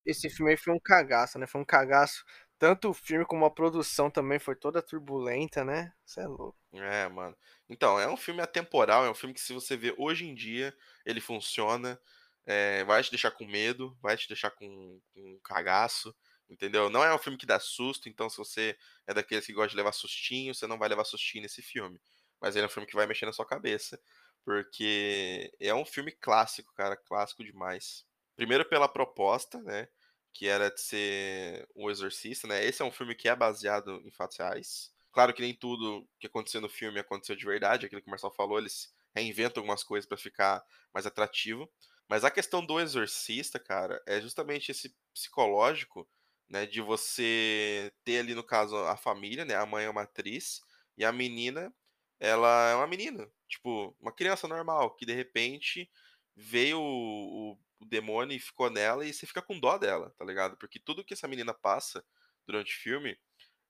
[0.03, 1.45] Esse filme aí foi um cagaço, né?
[1.45, 2.25] Foi um cagaço
[2.63, 5.91] tanto o filme como a produção também foi toda turbulenta, né?
[6.05, 6.57] Você é louco.
[6.71, 7.35] É, mano.
[7.67, 10.73] Então, é um filme atemporal, é um filme que se você vê hoje em dia,
[11.05, 11.99] ele funciona,
[12.45, 16.15] é, vai te deixar com medo, vai te deixar com, com cagaço,
[16.49, 16.89] entendeu?
[16.89, 19.75] Não é um filme que dá susto, então se você é daqueles que gosta de
[19.75, 21.99] levar sustinho, você não vai levar sustinho nesse filme.
[22.39, 23.99] Mas ele é um filme que vai mexer na sua cabeça,
[24.45, 28.05] porque é um filme clássico, cara, clássico demais.
[28.37, 29.89] Primeiro pela proposta, né?
[30.33, 32.63] Que era de ser um exorcista, né?
[32.65, 34.91] Esse é um filme que é baseado em fatos reais.
[35.11, 38.31] Claro que nem tudo que aconteceu no filme aconteceu de verdade, aquilo que o Marcel
[38.31, 40.63] falou, eles reinventam algumas coisas para ficar
[40.93, 41.71] mais atrativo.
[42.09, 46.09] Mas a questão do exorcista, cara, é justamente esse psicológico,
[46.49, 50.61] né, de você ter ali no caso a família, né, a mãe é uma atriz
[50.97, 51.73] e a menina,
[52.19, 55.89] ela é uma menina, Tipo, uma criança normal, que de repente
[56.35, 60.57] veio o, o demônio e ficou nela e você fica com dó dela, tá ligado?
[60.57, 62.03] Porque tudo que essa menina passa
[62.45, 63.17] durante o filme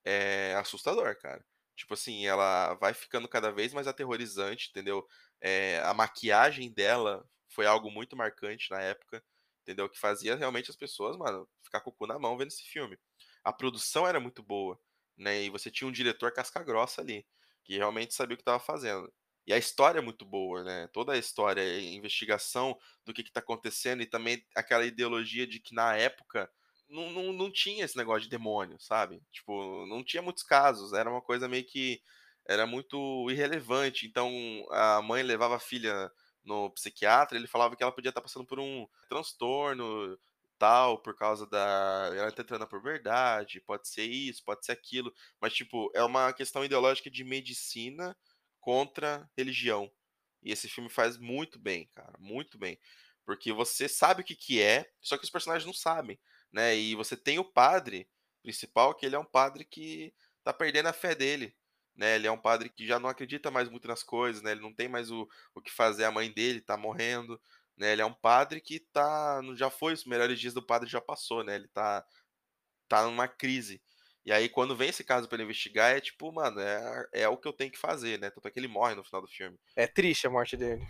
[0.05, 1.45] é assustador, cara.
[1.75, 5.07] Tipo assim, ela vai ficando cada vez mais aterrorizante, entendeu?
[5.41, 9.23] É, a maquiagem dela foi algo muito marcante na época,
[9.61, 9.89] entendeu?
[9.89, 12.97] Que fazia realmente as pessoas, mano, ficar com o cu na mão vendo esse filme.
[13.43, 14.79] A produção era muito boa,
[15.17, 15.43] né?
[15.43, 17.25] E você tinha um diretor casca-grossa ali,
[17.63, 19.11] que realmente sabia o que estava fazendo.
[19.45, 20.87] E a história é muito boa, né?
[20.93, 25.73] Toda a história, a investigação do que está acontecendo e também aquela ideologia de que
[25.75, 26.49] na época
[26.89, 29.21] não, não, não tinha esse negócio de demônio, sabe?
[29.31, 32.01] Tipo, não tinha muitos casos, era uma coisa meio que
[32.47, 34.05] era muito irrelevante.
[34.05, 34.31] Então
[34.71, 36.11] a mãe levava a filha
[36.43, 40.17] no psiquiatra, ele falava que ela podia estar passando por um transtorno
[40.57, 42.09] tal, por causa da.
[42.15, 45.13] Ela tá entrando na puberdade, pode ser isso, pode ser aquilo.
[45.41, 48.15] Mas, tipo, é uma questão ideológica de medicina
[48.63, 49.91] contra religião.
[50.41, 52.79] E esse filme faz muito bem, cara, muito bem.
[53.25, 56.17] Porque você sabe o que, que é, só que os personagens não sabem,
[56.51, 56.73] né?
[56.75, 58.09] E você tem o padre
[58.41, 61.53] principal, que ele é um padre que tá perdendo a fé dele,
[61.93, 62.15] né?
[62.15, 64.51] Ele é um padre que já não acredita mais muito nas coisas, né?
[64.51, 67.39] Ele não tem mais o, o que fazer, a mãe dele tá morrendo,
[67.77, 67.91] né?
[67.91, 71.43] Ele é um padre que tá, já foi, os melhores dias do padre já passou,
[71.43, 71.55] né?
[71.55, 72.05] Ele tá,
[72.87, 73.81] tá numa crise.
[74.25, 77.37] E aí, quando vem esse caso para ele investigar, é tipo, mano, é, é o
[77.37, 78.29] que eu tenho que fazer, né?
[78.29, 79.59] Tanto é que ele morre no final do filme.
[79.75, 80.85] É triste a morte dele.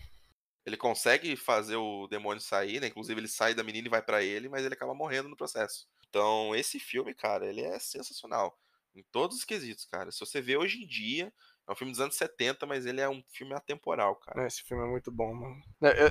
[0.65, 2.87] Ele consegue fazer o demônio sair, né?
[2.87, 5.87] Inclusive, ele sai da menina e vai para ele, mas ele acaba morrendo no processo.
[6.07, 8.57] Então, esse filme, cara, ele é sensacional.
[8.95, 10.11] Em todos os quesitos, cara.
[10.11, 11.33] Se você vê hoje em dia,
[11.67, 14.45] é um filme dos anos 70, mas ele é um filme atemporal, cara.
[14.45, 15.61] Esse filme é muito bom, mano.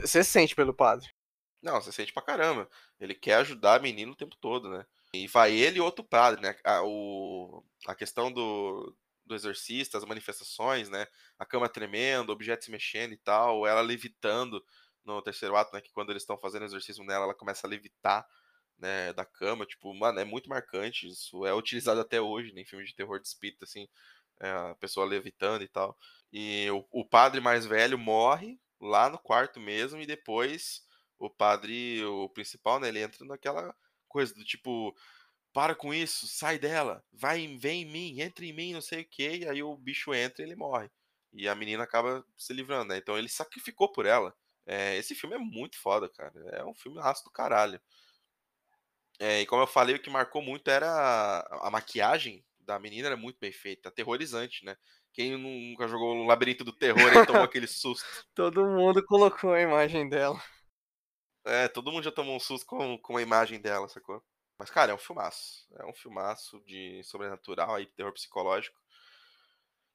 [0.01, 1.09] Você sente pelo padre?
[1.63, 2.69] Não, você sente pra caramba.
[2.99, 4.85] Ele quer ajudar a menina o tempo todo, né?
[5.15, 6.57] E vai ele e outro padre, né?
[6.65, 8.97] A, o, a questão do,
[9.27, 11.07] do exorcista, as manifestações, né?
[11.39, 14.65] A cama tremendo, objetos se mexendo e tal, ela levitando
[15.05, 15.83] no terceiro ato, né?
[15.83, 18.27] Que quando eles estão fazendo exorcismo nela, ela começa a levitar,
[18.79, 19.13] né?
[19.13, 21.07] Da cama, tipo, mano, é muito marcante.
[21.09, 23.87] Isso é utilizado até hoje né, em filmes de terror de espírito, assim,
[24.41, 25.97] é, a pessoa levitando e tal.
[26.33, 30.83] E o, o padre mais velho morre lá no quarto mesmo, e depois
[31.19, 32.89] o padre, o principal, né?
[32.89, 33.75] Ele entra naquela
[34.13, 34.95] coisa do tipo,
[35.53, 39.09] para com isso, sai dela, vai, vem em mim, entra em mim, não sei o
[39.09, 40.91] que, e aí o bicho entra e ele morre.
[41.33, 42.99] E a menina acaba se livrando, né?
[42.99, 44.35] Então ele sacrificou por ela.
[44.67, 46.33] É, esse filme é muito foda, cara.
[46.53, 47.81] É um filme raço do caralho.
[49.19, 53.09] É, e como eu falei, o que marcou muito era a, a, maquiagem da menina
[53.09, 54.77] era muito bem feita, aterrorizante, né?
[55.13, 58.05] Quem nunca jogou no Labirinto do Terror e tomou aquele susto?
[58.35, 60.41] Todo mundo colocou a imagem dela.
[61.45, 64.23] É, todo mundo já tomou um susto com, com a imagem dela, sacou?
[64.59, 65.67] Mas, cara, é um filmaço.
[65.79, 68.81] É um filmaço de sobrenatural aí, terror psicológico.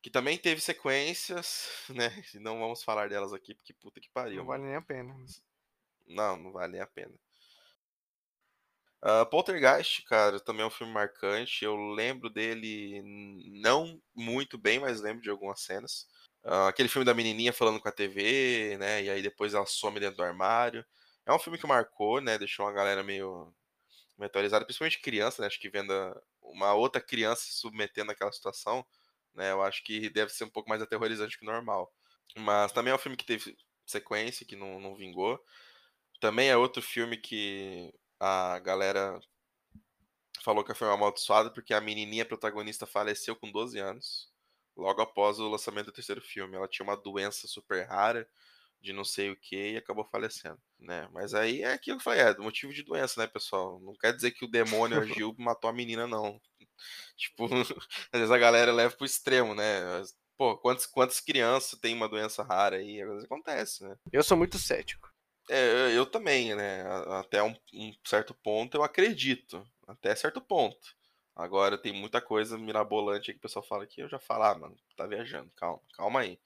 [0.01, 2.09] Que também teve sequências, né?
[2.35, 4.37] Não vamos falar delas aqui, porque puta que pariu.
[4.37, 5.15] Não vale nem a pena.
[6.05, 7.13] Não, não vale nem a pena.
[9.03, 11.63] Uh, Poltergeist, cara, também é um filme marcante.
[11.63, 13.01] Eu lembro dele
[13.61, 16.07] não muito bem, mas lembro de algumas cenas.
[16.43, 19.03] Uh, aquele filme da menininha falando com a TV, né?
[19.03, 20.85] E aí depois ela some dentro do armário.
[21.27, 22.37] É um filme que marcou, né?
[22.37, 23.53] Deixou uma galera meio,
[24.21, 25.47] atualizada, principalmente criança, né?
[25.47, 25.91] Acho que vendo
[26.41, 28.85] uma outra criança se submetendo àquela situação,
[29.35, 29.51] né?
[29.51, 31.93] Eu acho que deve ser um pouco mais aterrorizante que o normal.
[32.37, 35.37] Mas também é um filme que teve sequência, que não, não vingou.
[36.21, 39.19] Também é outro filme que a galera
[40.43, 44.31] falou que foi amaldiçoado porque a menininha protagonista faleceu com 12 anos,
[44.77, 46.55] logo após o lançamento do terceiro filme.
[46.55, 48.25] Ela tinha uma doença super rara
[48.81, 51.07] de não sei o que e acabou falecendo, né?
[51.11, 53.79] Mas aí é aquilo que eu falei, é motivo de doença, né, pessoal?
[53.79, 56.39] Não quer dizer que o demônio agiu e matou a menina, não.
[57.15, 57.45] Tipo,
[58.11, 59.81] às vezes a galera leva pro extremo, né?
[60.37, 63.01] Pô, quantas, quantas crianças têm uma doença rara aí?
[63.01, 63.95] Às vezes acontece, né?
[64.11, 65.11] Eu sou muito cético.
[65.49, 66.83] É, eu também, né?
[67.19, 69.65] Até um, um certo ponto eu acredito.
[69.87, 70.95] Até certo ponto.
[71.35, 74.57] Agora tem muita coisa mirabolante aí que o pessoal fala que eu já falo, ah,
[74.57, 76.39] mano, tá viajando, calma, calma aí.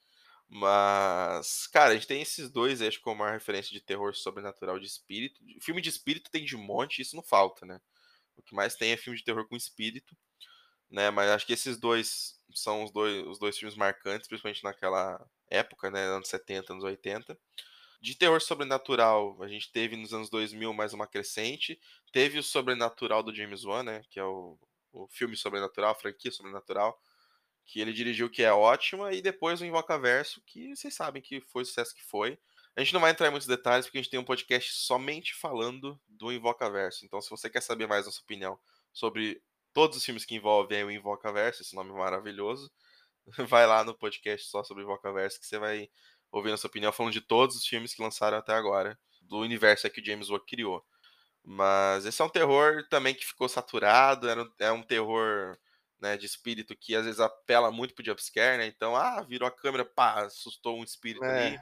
[0.54, 4.86] Mas, cara, a gente tem esses dois, acho, como uma referência de terror sobrenatural de
[4.86, 5.40] espírito.
[5.62, 7.80] Filme de espírito tem de monte, isso não falta, né?
[8.36, 10.14] O que mais tem é filme de terror com espírito,
[10.90, 11.10] né?
[11.10, 15.90] Mas acho que esses dois são os dois, os dois filmes marcantes, principalmente naquela época,
[15.90, 16.02] né?
[16.04, 17.38] Anos 70, anos 80.
[18.02, 21.80] De terror sobrenatural, a gente teve nos anos 2000 mais uma crescente.
[22.12, 24.02] Teve o Sobrenatural do James Wan, né?
[24.10, 24.58] Que é o,
[24.92, 27.00] o filme sobrenatural, a franquia sobrenatural
[27.64, 31.62] que ele dirigiu, que é ótima, e depois o Invocaverso, que vocês sabem que foi
[31.62, 32.38] o sucesso que foi.
[32.76, 35.34] A gente não vai entrar em muitos detalhes, porque a gente tem um podcast somente
[35.34, 37.04] falando do Invocaverso.
[37.04, 38.58] Então, se você quer saber mais nossa opinião
[38.92, 39.42] sobre
[39.72, 42.70] todos os filmes que envolvem o Invocaverso, esse nome maravilhoso,
[43.48, 45.88] vai lá no podcast só sobre o Invocaverso, que você vai
[46.30, 49.88] ouvindo a sua opinião, falando de todos os filmes que lançaram até agora, do universo
[49.90, 50.84] que o James Wan criou.
[51.44, 55.58] Mas esse é um terror também que ficou saturado, era, é um terror
[56.02, 58.66] né, de espírito que às vezes apela muito pro jumpscare, né?
[58.66, 61.46] Então, ah, virou a câmera, pá, assustou um espírito é.
[61.46, 61.60] ali.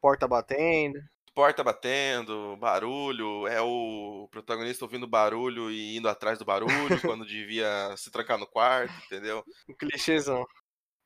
[0.00, 1.00] Porta batendo.
[1.34, 6.70] Porta batendo, barulho, é o protagonista ouvindo barulho e indo atrás do barulho
[7.02, 9.44] quando devia se trancar no quarto, entendeu?
[9.68, 10.42] Um clichêzão.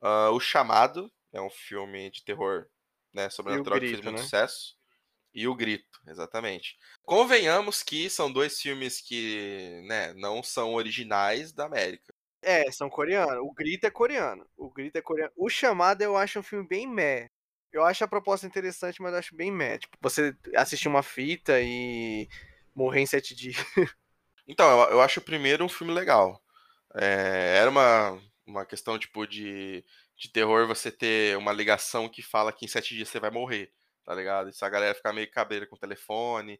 [0.03, 2.67] Uh, o Chamado é um filme de terror
[3.15, 4.23] né, sobrenatural grito, que fez muito né?
[4.23, 4.77] sucesso.
[5.33, 6.77] E o Grito, exatamente.
[7.03, 12.15] Convenhamos que são dois filmes que né, não são originais da América.
[12.43, 13.39] É, são coreanos.
[13.43, 14.47] O Grito é coreano.
[14.57, 15.33] O Grito é coreano.
[15.37, 17.29] O Chamado eu acho um filme bem meh.
[17.73, 19.79] Eu acho a proposta interessante, mas eu acho bem meh.
[19.79, 22.29] Tipo, você assistir uma fita e
[22.75, 23.57] morrer em sete dias.
[24.51, 26.43] Então, eu, eu acho o primeiro um filme legal.
[26.95, 29.85] É, era uma, uma questão, tipo, de,
[30.17, 33.71] de terror você ter uma ligação que fala que em sete dias você vai morrer,
[34.07, 34.49] tá ligado?
[34.49, 36.59] Isso a galera ficar meio cabreira com o telefone,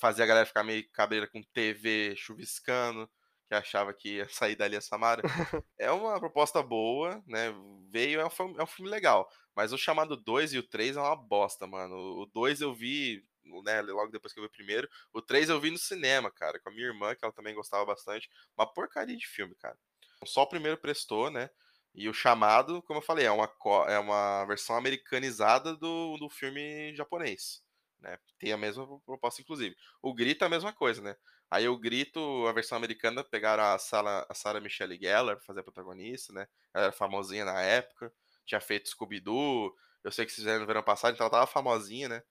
[0.00, 3.08] fazia a galera ficar meio cabreira com TV chuviscando
[3.52, 5.22] que achava que ia sair dali a Samara.
[5.78, 7.54] é uma proposta boa, né?
[7.90, 9.28] Veio, é um, é um filme legal.
[9.54, 11.94] Mas o chamado 2 e o 3 é uma bosta, mano.
[11.94, 13.22] O 2 eu vi,
[13.64, 14.88] né, logo depois que eu vi o primeiro.
[15.12, 17.84] O 3 eu vi no cinema, cara, com a minha irmã, que ela também gostava
[17.84, 18.30] bastante.
[18.56, 19.76] Uma porcaria de filme, cara.
[20.24, 21.50] Só o primeiro prestou, né?
[21.94, 23.52] E o chamado, como eu falei, é uma,
[23.86, 27.62] é uma versão americanizada do, do filme japonês.
[28.00, 28.18] Né?
[28.38, 29.76] Tem a mesma proposta, inclusive.
[30.00, 31.14] O grito é a mesma coisa, né?
[31.52, 35.60] Aí o grito, a versão americana, pegaram a, Sala, a Sarah Michelle Gellar pra fazer
[35.60, 36.46] a protagonista, né?
[36.72, 38.10] Ela era famosinha na época,
[38.46, 39.70] tinha feito Scooby-Doo,
[40.02, 42.22] eu sei que fizeram no verão passado, então ela tava famosinha, né?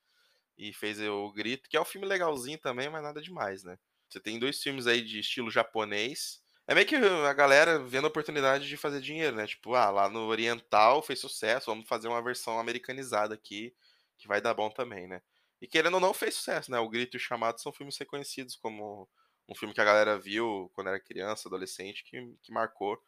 [0.57, 3.77] E fez o Grito, que é um filme legalzinho também, mas nada demais, né?
[4.09, 6.41] Você tem dois filmes aí de estilo japonês.
[6.67, 9.45] É meio que a galera vendo a oportunidade de fazer dinheiro, né?
[9.45, 13.75] Tipo, ah, lá no Oriental fez sucesso, vamos fazer uma versão americanizada aqui,
[14.17, 15.21] que vai dar bom também, né?
[15.61, 16.79] E querendo ou não, fez sucesso, né?
[16.79, 19.07] O Grito e o Chamado são filmes reconhecidos como
[19.47, 22.99] um filme que a galera viu quando era criança, adolescente, que, que marcou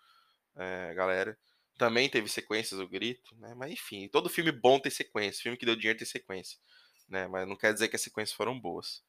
[0.56, 1.38] é, a galera.
[1.78, 3.54] Também teve sequências, o Grito, né?
[3.56, 5.42] Mas enfim, todo filme bom tem sequência.
[5.42, 6.60] Filme que deu dinheiro tem sequência.
[7.10, 7.28] Né?
[7.28, 9.04] Mas não quer dizer que as sequências foram boas.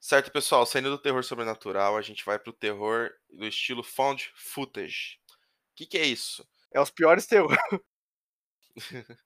[0.00, 5.18] Certo, pessoal, saindo do terror sobrenatural, a gente vai pro terror do estilo found footage.
[5.72, 6.46] O que, que é isso?
[6.72, 7.56] É os piores terror.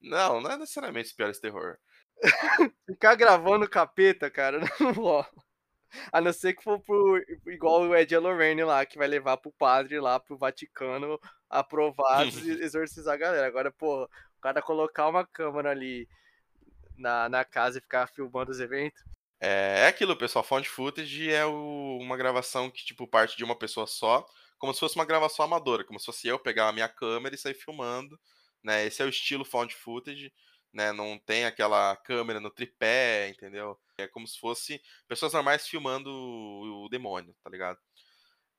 [0.00, 1.78] não, não é necessariamente os piores terror.
[2.86, 5.28] Ficar gravando capeta, cara, não rola.
[6.12, 9.52] A não ser que for pro, igual o Ed Lorraine lá, que vai levar pro
[9.52, 12.28] padre lá pro Vaticano aprovar e
[12.62, 13.46] exorcizar a galera.
[13.46, 16.08] Agora, pô, o cara colocar uma câmera ali
[16.96, 19.02] na, na casa e ficar filmando os eventos.
[19.40, 20.44] É, é aquilo, pessoal.
[20.44, 24.26] Found footage é o, uma gravação que, tipo, parte de uma pessoa só,
[24.58, 27.38] como se fosse uma gravação amadora, como se fosse eu pegar a minha câmera e
[27.38, 28.18] sair filmando.
[28.62, 28.86] Né?
[28.86, 30.32] Esse é o estilo found footage
[30.74, 30.92] né?
[30.92, 33.78] Não tem aquela câmera no tripé, entendeu?
[33.96, 37.78] É como se fosse pessoas normais filmando o, demônio, tá ligado?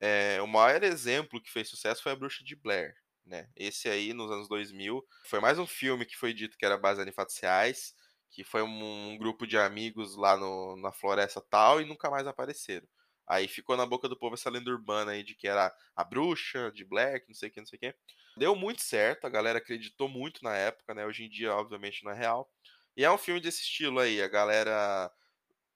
[0.00, 2.94] É, o maior exemplo que fez sucesso foi a Bruxa de Blair,
[3.24, 3.48] né?
[3.54, 7.08] Esse aí, nos anos 2000, foi mais um filme que foi dito que era baseado
[7.08, 7.94] em fatos reais,
[8.30, 12.26] que foi um, um grupo de amigos lá no, na floresta tal e nunca mais
[12.26, 12.88] apareceram.
[13.28, 16.70] Aí ficou na boca do povo essa lenda urbana aí de que era a bruxa
[16.72, 17.94] de Black, não sei o que, não sei o que.
[18.36, 21.06] Deu muito certo, a galera acreditou muito na época, né?
[21.06, 22.50] Hoje em dia, obviamente, não é real.
[22.96, 25.10] E é um filme desse estilo aí, a galera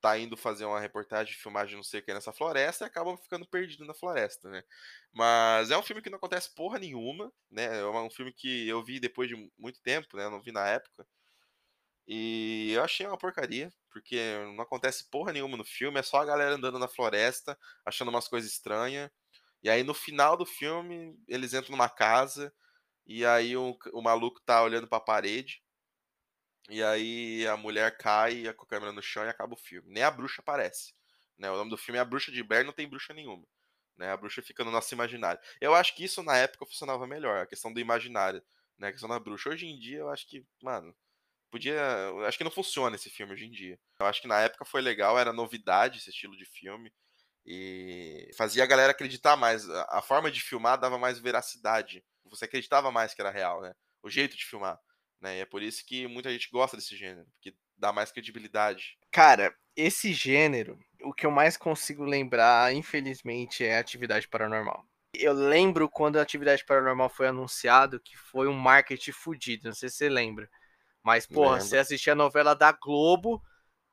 [0.00, 3.46] tá indo fazer uma reportagem, filmagem, não sei o que, nessa floresta e acabam ficando
[3.46, 4.62] perdidos na floresta, né?
[5.12, 7.80] Mas é um filme que não acontece porra nenhuma, né?
[7.80, 10.24] É um filme que eu vi depois de muito tempo, né?
[10.24, 11.06] Eu não vi na época.
[12.12, 14.18] E eu achei uma porcaria, porque
[14.56, 17.56] não acontece porra nenhuma no filme, é só a galera andando na floresta,
[17.86, 19.08] achando umas coisas estranhas.
[19.62, 22.52] E aí no final do filme, eles entram numa casa,
[23.06, 25.62] e aí o, o maluco tá olhando pra parede,
[26.68, 29.88] e aí a mulher cai com a câmera no chão e acaba o filme.
[29.92, 30.92] Nem a bruxa aparece.
[31.38, 31.48] Né?
[31.48, 33.46] O nome do filme é A Bruxa de Blair, não tem bruxa nenhuma.
[33.96, 34.10] Né?
[34.10, 35.40] A bruxa fica no nosso imaginário.
[35.60, 38.42] Eu acho que isso na época funcionava melhor, a questão do imaginário,
[38.78, 38.88] né?
[38.88, 39.50] A questão da bruxa.
[39.50, 40.92] Hoje em dia eu acho que, mano,
[41.50, 41.80] podia.
[42.26, 43.78] Acho que não funciona esse filme hoje em dia.
[44.00, 46.92] Eu acho que na época foi legal, era novidade esse estilo de filme.
[47.44, 49.68] E fazia a galera acreditar mais.
[49.88, 52.04] A forma de filmar dava mais veracidade.
[52.26, 53.72] Você acreditava mais que era real, né?
[54.02, 54.78] O jeito de filmar.
[55.20, 55.38] Né?
[55.38, 58.96] E é por isso que muita gente gosta desse gênero, porque dá mais credibilidade.
[59.10, 64.84] Cara, esse gênero, o que eu mais consigo lembrar, infelizmente, é atividade paranormal.
[65.12, 69.88] Eu lembro quando a atividade paranormal foi anunciado que foi um marketing fudido, não sei
[69.88, 70.48] se você lembra.
[71.02, 73.42] Mas, porra, você assistia a novela da Globo,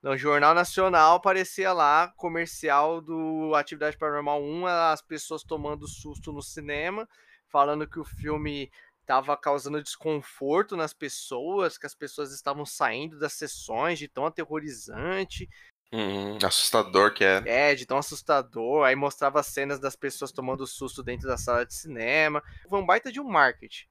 [0.02, 6.42] no Jornal Nacional aparecia lá comercial do Atividade Paranormal 1, as pessoas tomando susto no
[6.42, 7.08] cinema,
[7.50, 8.72] falando que o filme
[9.06, 15.50] tava causando desconforto nas pessoas, que as pessoas estavam saindo das sessões de tão aterrorizante.
[15.92, 17.42] Uhum, assustador que é.
[17.46, 18.86] É, de tão assustador.
[18.86, 22.44] Aí mostrava cenas das pessoas tomando susto dentro da sala de cinema.
[22.70, 23.88] Foi um baita de um marketing.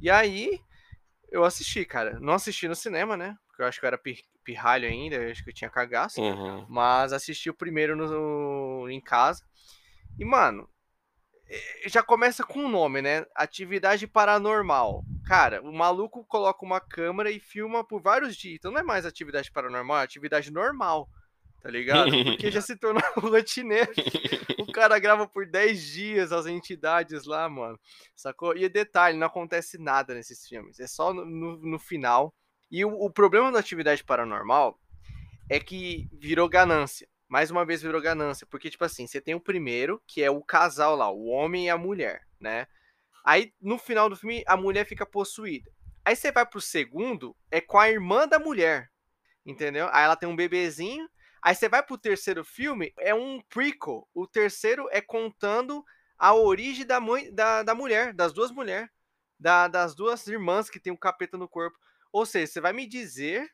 [0.00, 0.58] E aí,
[1.34, 2.18] eu assisti, cara.
[2.20, 3.36] Não assisti no cinema, né?
[3.48, 4.00] Porque eu acho que eu era
[4.44, 6.20] pirralho ainda, eu acho que eu tinha cagaço.
[6.20, 6.64] Uhum.
[6.68, 9.44] Mas assisti o primeiro no, em casa.
[10.16, 10.68] E, mano,
[11.86, 13.26] já começa com o um nome, né?
[13.34, 15.04] Atividade paranormal.
[15.26, 18.54] Cara, o maluco coloca uma câmera e filma por vários dias.
[18.54, 21.08] Então não é mais atividade paranormal, é atividade normal.
[21.64, 22.10] Tá ligado?
[22.10, 23.90] Porque já se tornou rotineiro.
[24.60, 27.78] O cara grava por 10 dias as entidades lá, mano.
[28.16, 28.56] Sacou?
[28.56, 30.80] E detalhe, não acontece nada nesses filmes.
[30.80, 32.34] É só no, no, no final.
[32.70, 34.76] E o, o problema da atividade paranormal
[35.48, 39.40] é que virou ganância mais uma vez virou ganância, porque, tipo assim, você tem o
[39.40, 42.66] primeiro, que é o casal lá, o homem e a mulher, né?
[43.24, 45.68] Aí, no final do filme, a mulher fica possuída.
[46.04, 48.88] Aí você vai pro segundo, é com a irmã da mulher,
[49.44, 49.88] entendeu?
[49.90, 51.08] Aí ela tem um bebezinho.
[51.44, 54.08] Aí você vai pro terceiro filme, é um prequel.
[54.14, 55.84] O terceiro é contando
[56.18, 56.98] a origem da,
[57.34, 58.88] da, da mulher, das duas mulheres,
[59.38, 61.76] da, das duas irmãs que tem um capeta no corpo.
[62.10, 63.46] Ou seja, você vai me dizer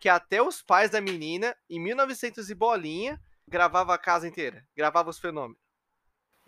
[0.00, 5.10] que até os pais da menina, em 1900 e bolinha, gravava a casa inteira, gravava
[5.10, 5.60] os fenômenos.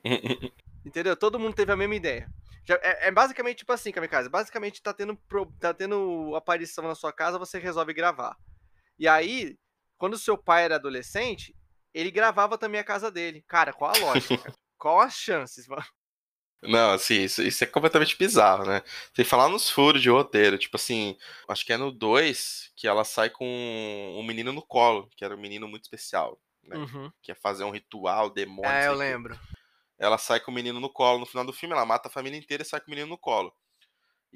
[0.82, 1.14] Entendeu?
[1.14, 2.26] Todo mundo teve a mesma ideia.
[2.64, 4.30] Já, é, é, basicamente tipo assim, Kamikaze.
[4.30, 5.14] Basicamente tá tendo,
[5.61, 8.34] tá tendo aparição na sua casa, você resolve gravar.
[8.99, 9.59] E aí,
[9.99, 11.55] quando seu pai era adolescente,
[11.92, 13.44] ele gravava também a casa dele.
[13.49, 14.53] Cara, qual a lógica?
[14.78, 15.84] qual as chances, mano?
[16.62, 18.82] Não, assim, isso, isso é completamente bizarro, né?
[19.14, 21.16] Sem falar nos furos de roteiro, tipo assim,
[21.49, 23.47] acho que é no 2 que ela sai com
[24.18, 26.76] um menino no colo, que era um menino muito especial, né?
[26.76, 27.12] Uhum.
[27.22, 28.70] Que ia fazer um ritual, demônio.
[28.70, 29.38] É, eu lembro.
[29.99, 32.38] Ela sai com o menino no colo no final do filme, ela mata a família
[32.38, 33.55] inteira e sai com o menino no colo.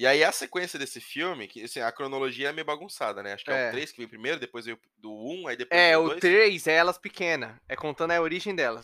[0.00, 3.34] E aí a sequência desse filme, que assim, a cronologia é meio bagunçada, né?
[3.34, 5.78] Acho que é, é o 3 que vem primeiro, depois veio do 1, aí depois
[5.78, 6.20] É, o 2.
[6.20, 8.80] 3 é elas pequenas, é contando a origem delas.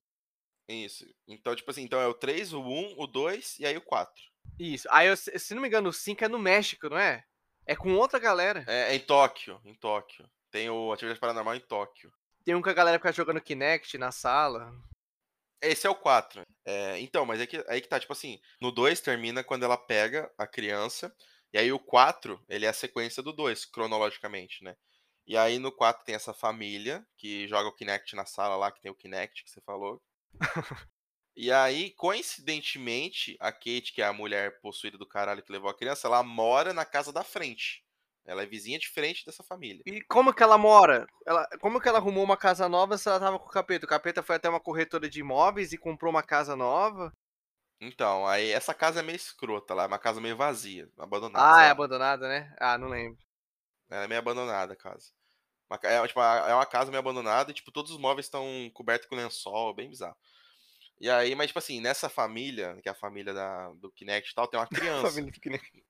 [0.69, 1.07] Isso.
[1.27, 4.13] Então, tipo assim, então é o 3, o 1, o 2 e aí o 4.
[4.59, 4.87] Isso.
[4.91, 7.25] Aí, eu, se não me engano, o 5 é no México, não é?
[7.65, 8.63] É com outra galera.
[8.67, 10.29] É, é em Tóquio, em Tóquio.
[10.51, 12.13] Tem o Atividade Paranormal em Tóquio.
[12.45, 14.71] Tem um que a galera fica jogando Kinect na sala.
[15.61, 16.43] Esse é o 4.
[16.65, 19.77] É, então, mas é que, aí que tá, tipo assim, no 2 termina quando ela
[19.77, 21.15] pega a criança,
[21.53, 24.77] e aí o 4, ele é a sequência do 2, cronologicamente, né?
[25.27, 28.81] E aí no 4 tem essa família que joga o Kinect na sala lá, que
[28.81, 30.03] tem o Kinect que você falou,
[31.37, 35.77] e aí, coincidentemente, a Kate, que é a mulher possuída do caralho que levou a
[35.77, 37.86] criança, ela mora na casa da frente.
[38.27, 39.83] Ela é vizinha de frente dessa família.
[39.87, 41.07] E como que ela mora?
[41.25, 43.87] Ela, como que ela arrumou uma casa nova se ela tava com o capeta?
[43.87, 47.13] O capeta foi até uma corretora de imóveis e comprou uma casa nova?
[47.81, 51.47] Então, aí essa casa é meio escrota lá, é uma casa meio vazia, abandonada.
[51.47, 51.67] Ah, sabe?
[51.67, 52.57] é abandonada, né?
[52.59, 53.19] Ah, não lembro.
[53.89, 55.13] Ela é meio abandonada a casa.
[55.83, 59.17] É, tipo, é uma casa meio abandonada e, tipo, todos os móveis estão cobertos com
[59.17, 60.17] lençol, bem bizarro.
[61.01, 64.35] E aí, mas, tipo assim, nessa família, que é a família da, do Kinect e
[64.35, 64.67] tal, tem uma
[65.03, 65.11] criança.
[65.11, 65.85] família do Kinect.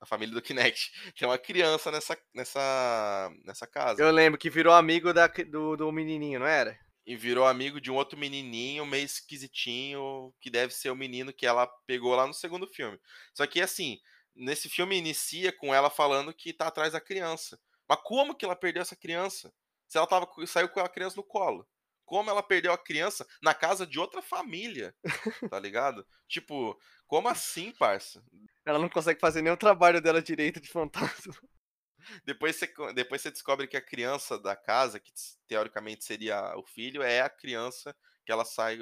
[0.00, 0.90] A família do Kinect.
[1.18, 4.02] Tem uma criança nessa, nessa, nessa casa.
[4.02, 6.78] Eu lembro que virou amigo da, do, do menininho, não era?
[7.06, 11.46] E virou amigo de um outro menininho meio esquisitinho, que deve ser o menino que
[11.46, 12.98] ela pegou lá no segundo filme.
[13.34, 13.98] Só que, assim,
[14.34, 17.58] nesse filme inicia com ela falando que tá atrás da criança.
[17.88, 19.52] Mas como que ela perdeu essa criança?
[19.86, 21.66] Se ela tava, saiu com a criança no colo.
[22.04, 24.94] Como ela perdeu a criança na casa de outra família?
[25.50, 26.06] Tá ligado?
[26.30, 26.78] tipo,
[27.10, 28.22] como assim, parça?
[28.64, 31.34] Ela não consegue fazer nem o trabalho dela direito de fantasma.
[32.24, 35.12] Depois você, depois você descobre que a criança da casa, que
[35.46, 37.94] teoricamente seria o filho, é a criança
[38.24, 38.78] que ela sai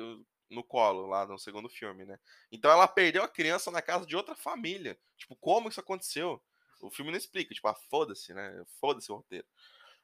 [0.48, 2.18] no colo lá no segundo filme, né?
[2.52, 4.96] Então ela perdeu a criança na casa de outra família.
[5.16, 6.40] Tipo, como isso aconteceu?
[6.80, 8.62] O filme não explica, tipo, ah, foda-se, né?
[8.78, 9.46] Foda-se o roteiro.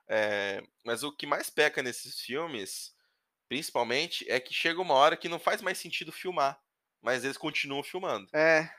[0.09, 2.97] É, mas o que mais peca nesses filmes,
[3.49, 6.61] principalmente, é que chega uma hora que não faz mais sentido filmar.
[7.05, 8.27] Mas eles continuam filmando.
[8.33, 8.71] É.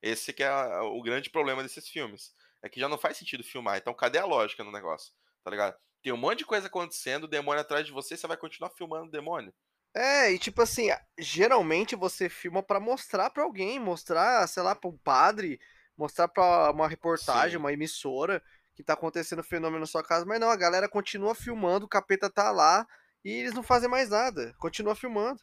[0.00, 2.32] Esse que é o grande problema desses filmes.
[2.62, 3.76] É que já não faz sentido filmar.
[3.76, 5.12] Então, cadê a lógica no negócio?
[5.42, 5.76] Tá ligado?
[6.00, 9.06] Tem um monte de coisa acontecendo, o demônio atrás de você, você vai continuar filmando
[9.06, 9.52] o demônio.
[9.92, 10.88] É, e tipo assim,
[11.18, 15.58] geralmente você filma para mostrar para alguém, mostrar, sei lá, para um padre,
[15.96, 17.56] mostrar para uma reportagem, Sim.
[17.56, 18.40] uma emissora,
[18.76, 22.30] que tá acontecendo fenômeno na sua casa, mas não, a galera continua filmando, o capeta
[22.30, 22.86] tá lá
[23.24, 25.42] e eles não fazem mais nada, continua filmando.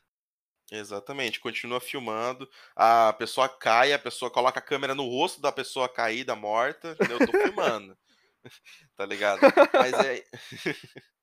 [0.72, 5.88] Exatamente, continua filmando, a pessoa cai, a pessoa coloca a câmera no rosto da pessoa
[5.88, 7.96] caída, morta, eu tô filmando.
[8.96, 9.40] tá ligado?
[9.74, 10.24] Mas é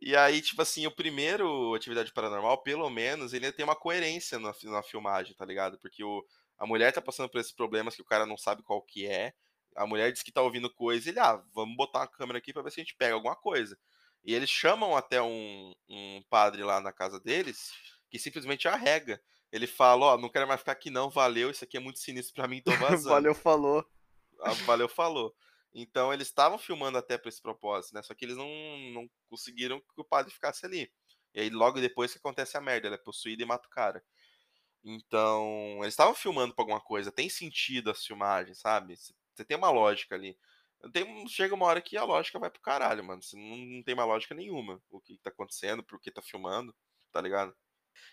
[0.00, 4.52] E aí, tipo assim, o primeiro Atividade Paranormal, pelo menos, ele tem uma coerência na,
[4.64, 5.78] na filmagem, tá ligado?
[5.78, 6.24] Porque o,
[6.58, 9.32] a mulher tá passando por esses problemas que o cara não sabe qual que é.
[9.76, 12.62] A mulher diz que tá ouvindo coisa ele, ah, vamos botar uma câmera aqui pra
[12.62, 13.78] ver se a gente pega alguma coisa.
[14.24, 17.72] E eles chamam até um, um padre lá na casa deles
[18.10, 19.22] que simplesmente arrega.
[19.52, 21.98] Ele fala, ó, oh, não quero mais ficar aqui não, valeu, isso aqui é muito
[21.98, 22.70] sinistro para mim, tô
[23.02, 23.10] vazando.
[23.10, 23.84] valeu, falou.
[24.40, 25.34] Ah, valeu, falou.
[25.72, 28.02] Então eles estavam filmando até para esse propósito, né?
[28.02, 28.48] Só que eles não,
[28.92, 30.90] não conseguiram que o padre ficasse ali.
[31.34, 34.02] E aí logo depois que acontece a merda, ela é possuída e mata o cara.
[34.82, 38.96] Então, eles estavam filmando pra alguma coisa, tem sentido as filmagens, sabe?
[38.96, 40.38] Você tem uma lógica ali.
[40.92, 43.22] Tem, chega uma hora que a lógica vai pro caralho, mano.
[43.22, 46.74] Você não, não tem mais lógica nenhuma o que tá acontecendo, por que tá filmando,
[47.12, 47.54] tá ligado?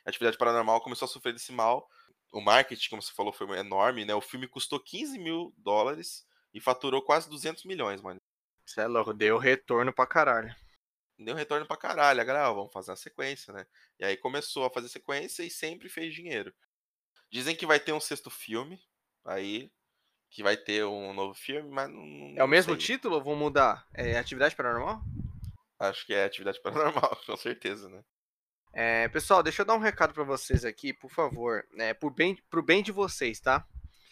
[0.06, 1.90] A atividade paranormal começou a sofrer desse mal.
[2.32, 4.14] O marketing, como você falou, foi enorme, né?
[4.14, 8.20] O filme custou 15 mil dólares e faturou quase 200 milhões, mano.
[8.66, 10.54] Você é louco, deu retorno pra caralho.
[11.18, 12.20] Deu retorno pra caralho.
[12.20, 13.66] A galera, vamos fazer uma sequência, né?
[14.00, 16.54] E aí começou a fazer sequência e sempre fez dinheiro.
[17.32, 18.80] Dizem que vai ter um sexto filme,
[19.26, 19.72] aí
[20.30, 22.34] que vai ter um novo filme, mas não.
[22.36, 22.86] É o mesmo sei.
[22.86, 23.88] título ou vão mudar?
[23.94, 25.02] É Atividade Paranormal?
[25.80, 28.04] Acho que é Atividade Paranormal, com certeza, né?
[28.80, 31.66] É, pessoal, deixa eu dar um recado para vocês aqui, por favor.
[31.80, 33.66] É, por bem, pro bem de vocês, tá?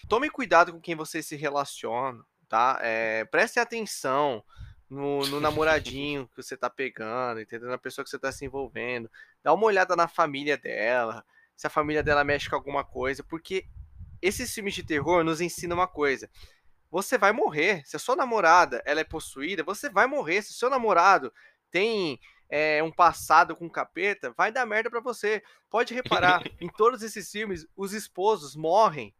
[0.09, 2.79] Tomem cuidado com quem vocês se relacionam, tá?
[2.81, 4.43] É, prestem atenção
[4.89, 7.69] no, no namoradinho que você tá pegando, entendeu?
[7.69, 9.07] Na pessoa que você tá se envolvendo.
[9.43, 11.23] Dá uma olhada na família dela,
[11.55, 13.67] se a família dela mexe com alguma coisa, porque
[14.19, 16.27] esses filmes de terror nos ensinam uma coisa.
[16.89, 17.83] Você vai morrer.
[17.85, 20.41] Se a sua namorada ela é possuída, você vai morrer.
[20.41, 21.31] Se o seu namorado
[21.69, 22.19] tem
[22.49, 25.43] é, um passado com capeta, vai dar merda para você.
[25.69, 29.13] Pode reparar, em todos esses filmes, os esposos morrem.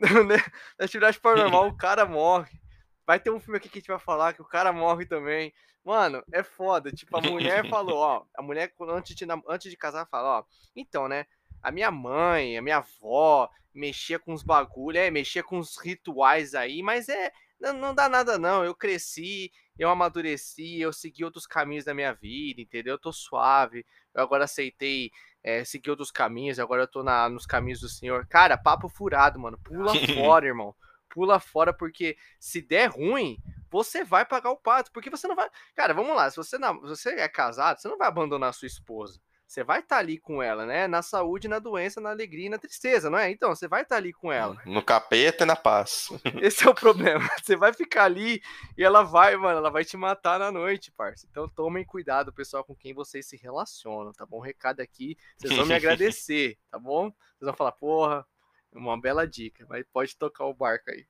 [0.26, 0.36] Né?
[0.78, 2.58] Na atividade paranormal, o cara morre.
[3.06, 5.52] Vai ter um filme aqui que a gente vai falar que o cara morre também.
[5.84, 6.90] Mano, é foda.
[6.90, 8.24] Tipo, a mulher falou, ó.
[8.34, 10.44] A mulher, antes de, antes de casar, fala, ó.
[10.74, 11.26] Então, né?
[11.62, 16.54] A minha mãe, a minha avó, mexia com os bagulho, é, mexia com os rituais
[16.54, 17.32] aí, mas é.
[17.60, 18.64] Não, não dá nada, não.
[18.64, 22.94] Eu cresci, eu amadureci, eu segui outros caminhos da minha vida, entendeu?
[22.94, 25.10] Eu tô suave, eu agora aceitei
[25.42, 28.26] é, seguir outros caminhos, agora eu tô na, nos caminhos do Senhor.
[28.26, 29.58] Cara, papo furado, mano.
[29.64, 30.76] Pula fora, irmão.
[31.08, 33.38] Pula fora, porque se der ruim,
[33.70, 34.92] você vai pagar o pato.
[34.92, 35.48] Porque você não vai.
[35.74, 36.30] Cara, vamos lá.
[36.30, 39.18] Se você, não, se você é casado, você não vai abandonar a sua esposa.
[39.50, 40.86] Você vai estar tá ali com ela, né?
[40.86, 43.32] Na saúde, na doença, na alegria e na tristeza, não é?
[43.32, 44.56] Então, você vai estar tá ali com ela.
[44.64, 46.08] No capeta e na paz.
[46.40, 47.28] Esse é o problema.
[47.42, 48.40] Você vai ficar ali
[48.78, 51.26] e ela vai, mano, ela vai te matar na noite, parça.
[51.28, 54.38] Então, tomem cuidado, pessoal, com quem vocês se relacionam, tá bom?
[54.38, 57.10] Recado aqui, vocês vão me agradecer, tá bom?
[57.10, 58.24] Vocês vão falar, porra,
[58.72, 61.06] uma bela dica, mas pode tocar o barco aí.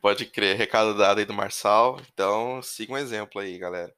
[0.00, 2.00] pode crer, recado dado aí do Marçal.
[2.14, 3.94] Então, siga um exemplo aí, galera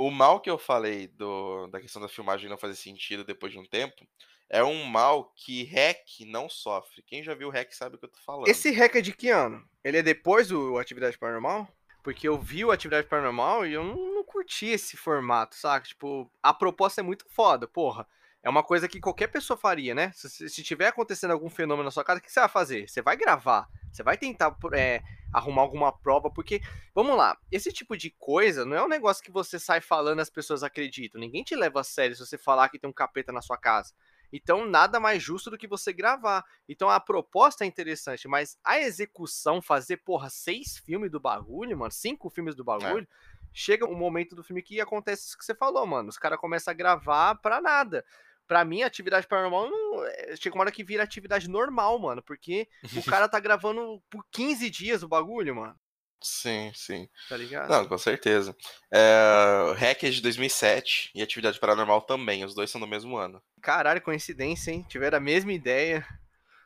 [0.00, 3.58] o mal que eu falei do, da questão da filmagem não fazer sentido depois de
[3.58, 4.08] um tempo
[4.48, 7.02] é um mal que REC não sofre.
[7.02, 8.48] Quem já viu REC sabe o que eu tô falando.
[8.48, 9.62] Esse REC é de que ano?
[9.84, 11.68] Ele é depois do Atividade Paranormal?
[12.02, 15.86] Porque eu vi o Atividade Paranormal e eu não, não curti esse formato, saca?
[15.86, 18.08] Tipo, a proposta é muito foda, porra.
[18.42, 20.12] É uma coisa que qualquer pessoa faria, né?
[20.14, 22.88] Se, se tiver acontecendo algum fenômeno na sua casa, o que você vai fazer?
[22.88, 23.68] Você vai gravar.
[23.92, 26.62] Você vai tentar é, arrumar alguma prova, porque,
[26.94, 30.22] vamos lá, esse tipo de coisa não é um negócio que você sai falando e
[30.22, 31.20] as pessoas acreditam.
[31.20, 33.92] Ninguém te leva a sério se você falar que tem um capeta na sua casa.
[34.32, 36.44] Então, nada mais justo do que você gravar.
[36.68, 41.90] Então, a proposta é interessante, mas a execução, fazer, porra, seis filmes do bagulho, mano,
[41.90, 42.66] cinco filmes do é.
[42.66, 43.46] bagulho, é.
[43.52, 46.08] chega um momento do filme que acontece isso que você falou, mano.
[46.08, 48.04] Os caras começam a gravar pra nada
[48.50, 52.20] pra mim, atividade paranormal não, é, chega uma hora que vira atividade normal, mano.
[52.20, 52.66] Porque
[52.96, 55.78] o cara tá gravando por 15 dias o bagulho, mano.
[56.20, 57.08] Sim, sim.
[57.28, 57.70] Tá ligado?
[57.70, 58.54] Não, com certeza.
[58.92, 62.44] É, Hack é de 2007 e Atividade Paranormal também.
[62.44, 63.40] Os dois são do mesmo ano.
[63.62, 64.84] Caralho, coincidência, hein?
[64.88, 66.04] Tiveram a mesma ideia.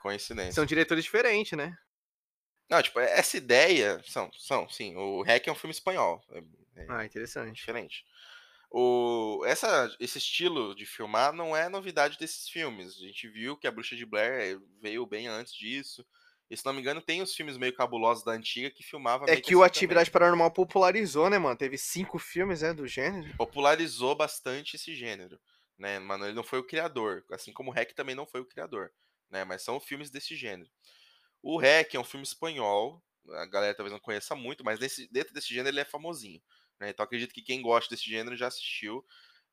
[0.01, 0.53] Coincidência.
[0.53, 1.77] São diretores diferentes, né?
[2.71, 4.01] Não, tipo, essa ideia.
[4.07, 4.97] São, são, sim.
[4.97, 6.25] O Hack é um filme espanhol.
[6.33, 6.39] É,
[6.83, 7.55] é ah, interessante.
[7.55, 8.07] Diferente.
[8.77, 12.97] O, essa, esse estilo de filmar não é novidade desses filmes.
[12.97, 16.05] A gente viu que a Bruxa de Blair veio bem antes disso.
[16.51, 19.27] E se não me engano, tem os filmes meio cabulosos da antiga que filmava.
[19.29, 20.13] É que, que o assim Atividade também.
[20.15, 21.57] Paranormal popularizou, né, mano?
[21.57, 23.33] Teve cinco filmes, né, do gênero.
[23.37, 25.39] Popularizou bastante esse gênero,
[25.79, 26.01] né?
[26.01, 28.91] Mano, ele não foi o criador, assim como o Rec também não foi o criador,
[29.31, 29.45] né?
[29.45, 30.69] Mas são filmes desse gênero.
[31.41, 33.01] O Rec é um filme espanhol,
[33.35, 36.43] a galera talvez não conheça muito, mas nesse, dentro desse gênero ele é famosinho.
[36.85, 36.91] Né?
[36.91, 39.05] Então acredito que quem gosta desse gênero já assistiu.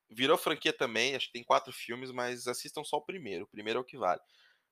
[0.09, 3.45] Virou franquia também, acho que tem quatro filmes, mas assistam só o primeiro.
[3.45, 4.21] O primeiro é o que vale.